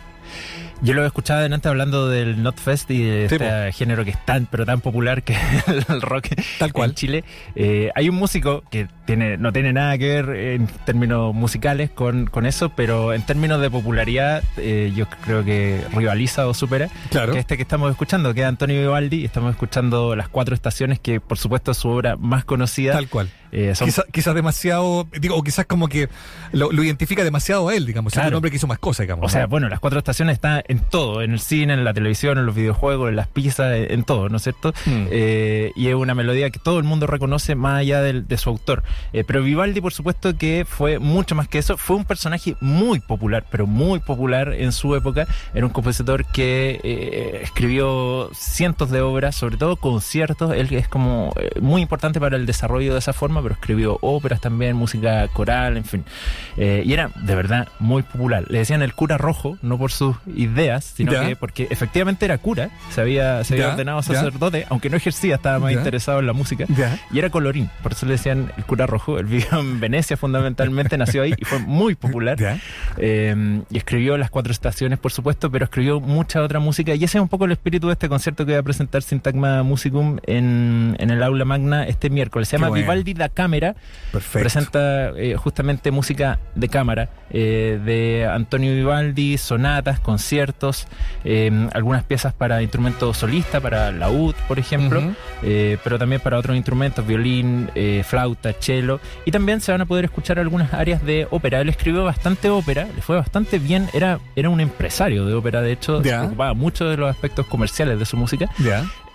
Yo 0.82 0.94
lo 0.94 1.04
he 1.04 1.06
escuchado 1.06 1.42
delante 1.42 1.68
hablando 1.68 2.08
del 2.08 2.42
Notfest 2.42 2.90
y 2.90 3.02
de 3.02 3.28
Sí, 3.28 3.34
este 3.34 3.72
género 3.72 4.02
que 4.02 4.12
es 4.12 4.24
tan, 4.24 4.46
pero 4.46 4.64
tan 4.64 4.80
popular 4.80 5.22
que 5.22 5.36
el 5.88 6.00
rock 6.00 6.28
Tal 6.58 6.72
cual. 6.72 6.90
en 6.90 6.94
Chile. 6.94 7.24
Eh, 7.54 7.90
hay 7.94 8.08
un 8.08 8.14
músico 8.14 8.62
que 8.70 8.88
tiene, 9.04 9.36
no 9.36 9.52
tiene 9.52 9.74
nada 9.74 9.98
que 9.98 10.22
ver 10.22 10.30
en 10.30 10.66
términos 10.86 11.34
musicales 11.34 11.90
con, 11.90 12.26
con 12.26 12.46
eso, 12.46 12.70
pero 12.70 13.12
en 13.12 13.22
términos 13.26 13.60
de 13.60 13.70
popularidad 13.70 14.42
eh, 14.56 14.90
yo 14.96 15.06
creo 15.24 15.44
que 15.44 15.84
rivaliza 15.94 16.46
o 16.48 16.54
supera. 16.54 16.88
Claro. 17.10 17.34
Que 17.34 17.40
este 17.40 17.56
que 17.56 17.62
estamos 17.62 17.90
escuchando, 17.90 18.32
que 18.32 18.40
es 18.40 18.46
Antonio 18.46 18.80
Vivaldi, 18.80 19.26
estamos 19.26 19.50
escuchando 19.50 20.16
Las 20.16 20.30
Cuatro 20.30 20.54
Estaciones, 20.54 20.98
que 20.98 21.20
por 21.20 21.36
supuesto 21.36 21.72
es 21.72 21.76
su 21.76 21.90
obra 21.90 22.16
más 22.16 22.46
conocida. 22.46 22.94
Tal 22.94 23.08
cual. 23.08 23.28
Eh, 23.52 23.74
son- 23.74 23.88
Quizá- 23.88 24.04
quizás 24.12 24.34
demasiado, 24.34 25.06
digo, 25.20 25.36
o 25.36 25.42
quizás 25.42 25.66
como 25.66 25.88
que 25.88 26.08
lo, 26.52 26.70
lo 26.72 26.82
identifica 26.84 27.24
demasiado 27.24 27.68
a 27.68 27.74
él, 27.74 27.86
digamos. 27.86 28.12
Es 28.12 28.14
Claro. 28.18 28.28
un 28.30 28.34
hombre 28.36 28.50
que 28.50 28.56
hizo 28.58 28.66
más 28.66 28.78
cosas, 28.78 29.04
digamos. 29.04 29.26
O 29.26 29.28
sea, 29.28 29.42
¿no? 29.42 29.48
bueno, 29.48 29.68
las 29.68 29.80
cuatro 29.80 29.98
estaciones 29.98 30.34
están 30.34 30.62
en 30.68 30.78
todo, 30.80 31.22
en 31.22 31.32
el 31.32 31.40
cine, 31.40 31.74
en 31.74 31.84
la 31.84 31.92
televisión, 31.94 32.38
en 32.38 32.46
los 32.46 32.54
videojuegos, 32.54 33.08
en 33.08 33.16
las 33.16 33.26
pizzas, 33.28 33.72
en, 33.76 34.04
todo, 34.04 34.28
¿no 34.28 34.36
es 34.36 34.42
cierto? 34.42 34.72
Mm. 34.86 35.06
Eh, 35.10 35.72
y 35.76 35.88
es 35.88 35.94
una 35.94 36.14
melodía 36.14 36.50
que 36.50 36.58
todo 36.58 36.78
el 36.78 36.84
mundo 36.84 37.06
reconoce 37.06 37.54
más 37.54 37.78
allá 37.80 38.00
del- 38.02 38.26
de, 38.28 38.38
su 38.38 38.50
autor. 38.50 38.82
Eh, 39.12 39.24
pero 39.26 39.42
Vivaldi, 39.42 39.80
por 39.80 39.92
supuesto, 39.92 40.36
que 40.36 40.64
fue 40.68 40.98
mucho 40.98 41.34
más 41.34 41.48
que 41.48 41.58
eso, 41.58 41.76
fue 41.76 41.96
un 41.96 42.04
personaje 42.04 42.56
muy 42.60 43.00
popular, 43.00 43.44
pero 43.50 43.66
muy 43.66 43.98
popular 44.00 44.52
en 44.54 44.72
su 44.72 44.94
época. 44.94 45.26
Era 45.54 45.66
un 45.66 45.72
compositor 45.72 46.24
que 46.26 47.40
escribió 47.42 48.30
cientos 48.34 48.90
de 48.90 49.00
obras, 49.00 49.36
sobre 49.36 49.56
todo 49.56 49.76
conciertos. 49.76 50.52
Él 50.54 50.72
es 50.72 50.88
como 50.88 51.32
muy 51.60 51.82
importante 51.82 52.20
para 52.20 52.36
el 52.36 52.46
desarrollo 52.46 52.92
de 52.92 52.98
esa 52.98 53.12
forma, 53.12 53.39
pero 53.42 53.54
escribió 53.54 53.98
óperas 54.02 54.40
también, 54.40 54.76
música 54.76 55.26
coral, 55.28 55.76
en 55.76 55.84
fin. 55.84 56.04
Eh, 56.56 56.82
y 56.84 56.92
era 56.92 57.10
de 57.14 57.34
verdad 57.34 57.68
muy 57.78 58.02
popular. 58.02 58.44
Le 58.48 58.58
decían 58.58 58.82
el 58.82 58.94
cura 58.94 59.18
rojo, 59.18 59.58
no 59.62 59.78
por 59.78 59.90
sus 59.92 60.16
ideas, 60.36 60.84
sino 60.84 61.12
Ya. 61.12 61.26
que 61.26 61.36
porque 61.36 61.68
efectivamente 61.70 62.24
era 62.24 62.38
cura, 62.38 62.70
se 62.90 63.00
había, 63.00 63.42
se 63.44 63.54
había 63.54 63.66
Ya, 63.66 63.72
ordenado 63.72 64.00
ya. 64.00 64.06
sacerdote, 64.14 64.66
aunque 64.70 64.90
no 64.90 64.96
ejercía, 64.96 65.36
estaba 65.36 65.58
más 65.58 65.72
interesado 65.72 66.20
en 66.20 66.26
la 66.26 66.32
música. 66.32 66.66
Y 67.12 67.18
era 67.18 67.30
colorín, 67.30 67.70
por 67.82 67.92
eso 67.92 68.06
le 68.06 68.12
decían 68.12 68.52
el 68.56 68.64
cura 68.64 68.86
rojo. 68.86 69.18
Él 69.18 69.26
vivió 69.26 69.58
en 69.58 69.80
Venecia 69.80 70.16
fundamentalmente, 70.16 70.96
nació 70.98 71.22
ahí 71.22 71.34
y 71.38 71.44
fue 71.44 71.58
muy 71.58 71.94
popular. 71.94 72.36
Eh, 72.98 73.62
y 73.70 73.76
escribió 73.78 74.16
Las 74.16 74.30
Cuatro 74.30 74.52
Estaciones, 74.52 74.98
por 74.98 75.12
supuesto, 75.12 75.50
pero 75.50 75.64
escribió 75.64 76.00
mucha 76.00 76.42
otra 76.42 76.60
música. 76.60 76.94
Y 76.94 77.04
ese 77.04 77.18
es 77.18 77.22
un 77.22 77.28
poco 77.28 77.44
el 77.46 77.52
espíritu 77.52 77.86
de 77.86 77.94
este 77.94 78.08
concierto 78.08 78.44
que 78.44 78.52
voy 78.52 78.58
a 78.58 78.62
presentar 78.62 79.02
Sintagma 79.02 79.62
Musicum 79.62 80.18
en, 80.26 80.96
en 80.98 81.10
el 81.10 81.22
aula 81.22 81.44
magna 81.44 81.84
este 81.86 82.10
miércoles. 82.10 82.48
Se 82.48 82.56
Qué 82.56 82.60
llama 82.60 82.68
bueno. 82.70 82.82
Vivaldi 82.84 83.14
da 83.14 83.28
Cámara. 83.32 83.74
Perfecto. 84.12 84.38
Presenta 84.40 85.10
eh, 85.16 85.36
justamente 85.36 85.90
música 85.90 86.38
de 86.54 86.68
cámara 86.68 87.08
eh, 87.30 87.80
de 87.84 88.26
Antonio 88.26 88.74
Vivaldi, 88.74 89.38
sonatas, 89.38 90.00
conciertos, 90.00 90.86
eh, 91.24 91.50
algunas 91.72 92.04
piezas 92.04 92.32
para 92.32 92.62
instrumentos 92.62 93.16
solista, 93.16 93.60
para 93.60 93.92
laúd, 93.92 94.34
por 94.48 94.58
ejemplo, 94.58 95.02
pero 95.40 95.98
también 95.98 96.20
para 96.20 96.38
otros 96.38 96.56
instrumentos, 96.56 97.06
violín, 97.06 97.70
flauta, 98.04 98.52
cello, 98.58 99.00
y 99.24 99.30
también 99.30 99.60
se 99.60 99.72
van 99.72 99.80
a 99.80 99.86
poder 99.86 100.04
escuchar 100.06 100.38
algunas 100.38 100.72
áreas 100.74 101.04
de 101.04 101.26
ópera. 101.30 101.60
Él 101.60 101.68
escribió 101.68 102.04
bastante 102.04 102.50
ópera, 102.50 102.86
le 102.94 103.02
fue 103.02 103.16
bastante 103.16 103.58
bien, 103.58 103.88
era, 103.92 104.18
era 104.36 104.48
un 104.50 104.60
empresario 104.60 105.24
de 105.24 105.34
ópera, 105.34 105.62
de 105.62 105.72
hecho, 105.72 106.02
Ya. 106.02 106.20
se 106.20 106.26
ocupaba 106.26 106.54
mucho 106.54 106.88
de 106.88 106.96
los 106.96 107.08
aspectos 107.10 107.46
comerciales 107.46 107.98
de 107.98 108.04
su 108.06 108.16
música. 108.16 108.48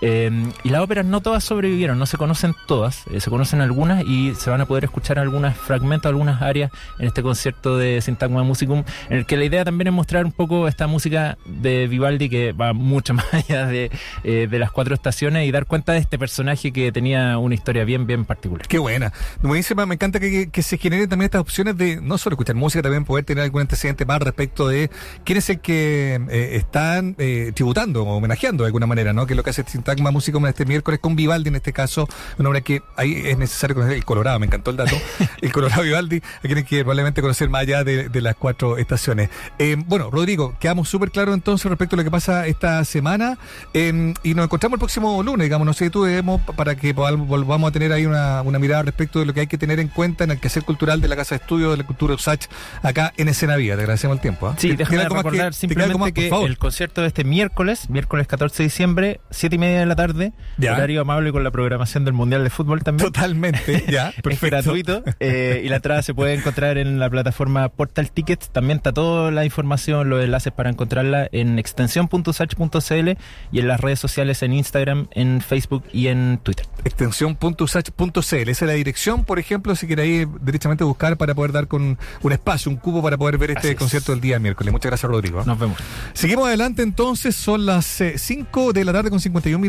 Eh, 0.01 0.29
y 0.63 0.69
las 0.69 0.81
óperas 0.81 1.05
no 1.05 1.21
todas 1.21 1.43
sobrevivieron, 1.43 1.97
no 1.97 2.05
se 2.05 2.17
conocen 2.17 2.53
todas, 2.67 3.03
eh, 3.11 3.19
se 3.21 3.29
conocen 3.29 3.61
algunas 3.61 4.03
y 4.05 4.35
se 4.35 4.49
van 4.49 4.61
a 4.61 4.65
poder 4.65 4.83
escuchar 4.83 5.19
algunos 5.19 5.55
fragmentos, 5.55 6.09
algunas 6.09 6.41
áreas 6.41 6.71
en 6.99 7.07
este 7.07 7.23
concierto 7.23 7.77
de 7.77 8.01
Sintagma 8.01 8.43
Musicum, 8.43 8.83
en 9.09 9.17
el 9.17 9.25
que 9.25 9.37
la 9.37 9.45
idea 9.45 9.63
también 9.65 9.87
es 9.87 9.93
mostrar 9.93 10.25
un 10.25 10.31
poco 10.31 10.67
esta 10.67 10.87
música 10.87 11.37
de 11.45 11.87
Vivaldi 11.87 12.29
que 12.29 12.51
va 12.51 12.73
mucho 12.73 13.13
más 13.15 13.25
allá 13.33 13.65
de, 13.67 13.89
eh, 14.23 14.47
de 14.49 14.59
las 14.59 14.71
cuatro 14.71 14.93
estaciones 14.95 15.47
y 15.47 15.51
dar 15.51 15.65
cuenta 15.65 15.93
de 15.93 15.99
este 15.99 16.19
personaje 16.19 16.71
que 16.71 16.91
tenía 16.91 17.37
una 17.37 17.55
historia 17.55 17.83
bien, 17.85 18.05
bien 18.05 18.25
particular. 18.25 18.67
Qué 18.67 18.77
buena. 18.79 19.13
Buenísima, 19.41 19.85
me 19.85 19.95
encanta 19.95 20.19
que, 20.19 20.49
que- 20.49 20.61
se 20.65 20.77
generen 20.79 21.07
también 21.07 21.25
estas 21.27 21.41
opciones 21.41 21.77
de 21.77 22.01
no 22.01 22.17
solo 22.17 22.33
escuchar 22.33 22.55
música, 22.55 22.81
también 22.81 23.05
poder 23.05 23.23
tener 23.23 23.43
algún 23.43 23.61
antecedente 23.61 24.03
más 24.03 24.19
respecto 24.19 24.67
de 24.67 24.89
quién 25.23 25.37
es 25.37 25.47
el 25.51 25.59
que 25.59 26.19
eh, 26.29 26.55
están 26.55 27.15
tributando 27.53 28.03
o 28.03 28.17
homenajeando 28.17 28.63
de 28.63 28.69
alguna 28.69 28.87
manera, 28.87 29.13
¿no? 29.13 29.27
Que 29.27 29.33
es 29.33 29.37
lo 29.37 29.43
que 29.43 29.51
hace 29.51 29.61
Sintagma 29.85 30.09
Musicum 30.09 30.47
este 30.47 30.65
miércoles 30.65 30.99
con 30.99 31.15
Vivaldi 31.15 31.49
en 31.49 31.55
este 31.57 31.71
caso, 31.71 32.07
una 32.39 32.49
obra 32.49 32.61
que 32.61 32.81
ahí 32.95 33.21
es 33.25 33.37
necesario 33.37 33.75
conocer 33.75 33.95
el 33.97 34.03
Colorado, 34.03 34.39
me 34.39 34.47
encantó 34.47 34.71
el 34.71 34.77
dato, 34.77 34.95
el 35.41 35.51
Colorado 35.51 35.83
Vivaldi, 35.83 36.17
a 36.17 36.41
quienes 36.41 36.65
que 36.65 36.79
probablemente 36.79 37.21
conocer 37.21 37.49
más 37.49 37.61
allá 37.61 37.83
de, 37.83 38.09
de 38.09 38.21
las 38.21 38.35
cuatro 38.35 38.77
estaciones. 38.79 39.29
Eh, 39.59 39.75
bueno, 39.85 40.09
Rodrigo, 40.09 40.55
quedamos 40.59 40.89
súper 40.89 41.11
claros 41.11 41.35
entonces 41.35 41.69
respecto 41.69 41.95
a 41.95 41.97
lo 41.97 42.03
que 42.03 42.09
pasa 42.09 42.47
esta 42.47 42.83
semana 42.83 43.37
eh, 43.75 44.13
y 44.23 44.33
nos 44.33 44.45
encontramos 44.45 44.77
el 44.77 44.79
próximo 44.79 45.21
lunes, 45.21 45.45
digamos, 45.45 45.67
no 45.67 45.73
sé, 45.73 45.91
tú 45.91 46.03
debemos 46.03 46.41
para 46.55 46.75
que 46.75 46.91
volvamos 46.93 47.69
a 47.69 47.71
tener 47.71 47.91
ahí 47.93 48.07
una, 48.07 48.41
una 48.41 48.57
mirada 48.57 48.81
respecto 48.81 49.19
de 49.19 49.25
lo 49.27 49.33
que 49.35 49.41
hay 49.41 49.47
que 49.47 49.59
tener 49.59 49.79
en 49.79 49.89
cuenta 49.89 50.23
en 50.23 50.31
el 50.31 50.39
quehacer 50.39 50.63
cultural 50.63 50.99
de 50.99 51.07
la 51.09 51.15
Casa 51.15 51.35
de 51.35 51.41
Estudios 51.43 51.69
de 51.71 51.77
la 51.77 51.83
Cultura 51.85 52.15
USACH 52.15 52.47
acá 52.81 53.13
en 53.17 53.27
Escena 53.29 53.55
Viva. 53.55 53.75
Te 53.75 53.81
agradecemos 53.83 54.15
el 54.15 54.21
tiempo. 54.21 54.47
¿ah? 54.47 54.55
Sí, 54.57 54.69
¿Te- 54.69 54.77
déjame 54.77 55.07
recordar 55.09 55.51
que- 55.51 55.57
simplemente 55.57 55.99
más, 55.99 56.11
que 56.11 56.27
el 56.27 56.57
concierto 56.57 57.01
de 57.01 57.07
este 57.07 57.23
miércoles, 57.23 57.87
miércoles 57.91 58.25
14 58.25 58.63
de 58.63 58.67
diciembre, 58.67 59.19
7 59.29 59.55
y 59.55 59.59
media 59.59 59.74
de 59.79 59.85
la 59.85 59.95
tarde, 59.95 60.33
Ya. 60.57 60.73
horario 60.73 61.01
amable 61.01 61.31
con 61.31 61.43
la 61.43 61.51
programación 61.51 62.05
del 62.05 62.13
Mundial 62.13 62.43
de 62.43 62.49
Fútbol 62.49 62.83
también. 62.83 63.11
Totalmente, 63.11 63.83
ya, 63.89 64.09
Es 64.09 64.21
perfecto. 64.21 64.47
gratuito 64.57 65.03
eh, 65.19 65.61
y 65.63 65.69
la 65.69 65.77
entrada 65.77 66.01
se 66.01 66.13
puede 66.13 66.33
encontrar 66.33 66.77
en 66.77 66.99
la 66.99 67.09
plataforma 67.09 67.69
Portal 67.69 68.11
Tickets. 68.11 68.49
También 68.49 68.77
está 68.77 68.91
toda 68.93 69.31
la 69.31 69.45
información, 69.45 70.09
los 70.09 70.23
enlaces 70.23 70.53
para 70.53 70.69
encontrarla 70.69 71.27
en 71.31 71.59
extensión.usach.cl 71.59 73.09
y 73.51 73.59
en 73.59 73.67
las 73.67 73.79
redes 73.79 73.99
sociales 73.99 74.41
en 74.43 74.53
Instagram, 74.53 75.07
en 75.11 75.41
Facebook 75.41 75.83
y 75.93 76.07
en 76.07 76.39
Twitter. 76.43 76.65
extensión.usach.cl. 76.83 78.49
Esa 78.49 78.49
es 78.51 78.61
la 78.61 78.73
dirección, 78.73 79.23
por 79.25 79.39
ejemplo, 79.39 79.75
si 79.75 79.87
queréis 79.87 80.21
ir 80.21 80.27
derechamente 80.41 80.83
buscar 80.83 81.17
para 81.17 81.33
poder 81.33 81.51
dar 81.51 81.67
con 81.67 81.97
un 82.21 82.31
espacio, 82.31 82.69
un 82.71 82.77
cubo 82.77 83.01
para 83.01 83.17
poder 83.17 83.37
ver 83.37 83.51
Así 83.51 83.57
este 83.57 83.71
es. 83.71 83.75
concierto 83.77 84.11
del 84.11 84.21
día 84.21 84.39
miércoles. 84.39 84.71
Muchas 84.71 84.89
gracias, 84.89 85.09
Rodrigo. 85.11 85.43
Nos 85.45 85.59
vemos. 85.59 85.77
Seguimos 86.13 86.47
adelante 86.47 86.81
entonces, 86.81 87.35
son 87.35 87.65
las 87.65 87.85
5 88.15 88.73
de 88.73 88.85
la 88.85 88.93
tarde 88.93 89.09
con 89.09 89.19
51 89.19 89.59
minutos. 89.61 89.64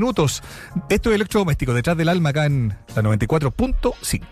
Esto 0.89 1.11
es 1.11 1.15
Electrodoméstico, 1.15 1.75
detrás 1.75 1.97
del 1.97 2.09
alma 2.09 2.31
acá 2.31 2.47
en 2.47 2.77
la 2.95 3.03
94.5. 3.03 4.23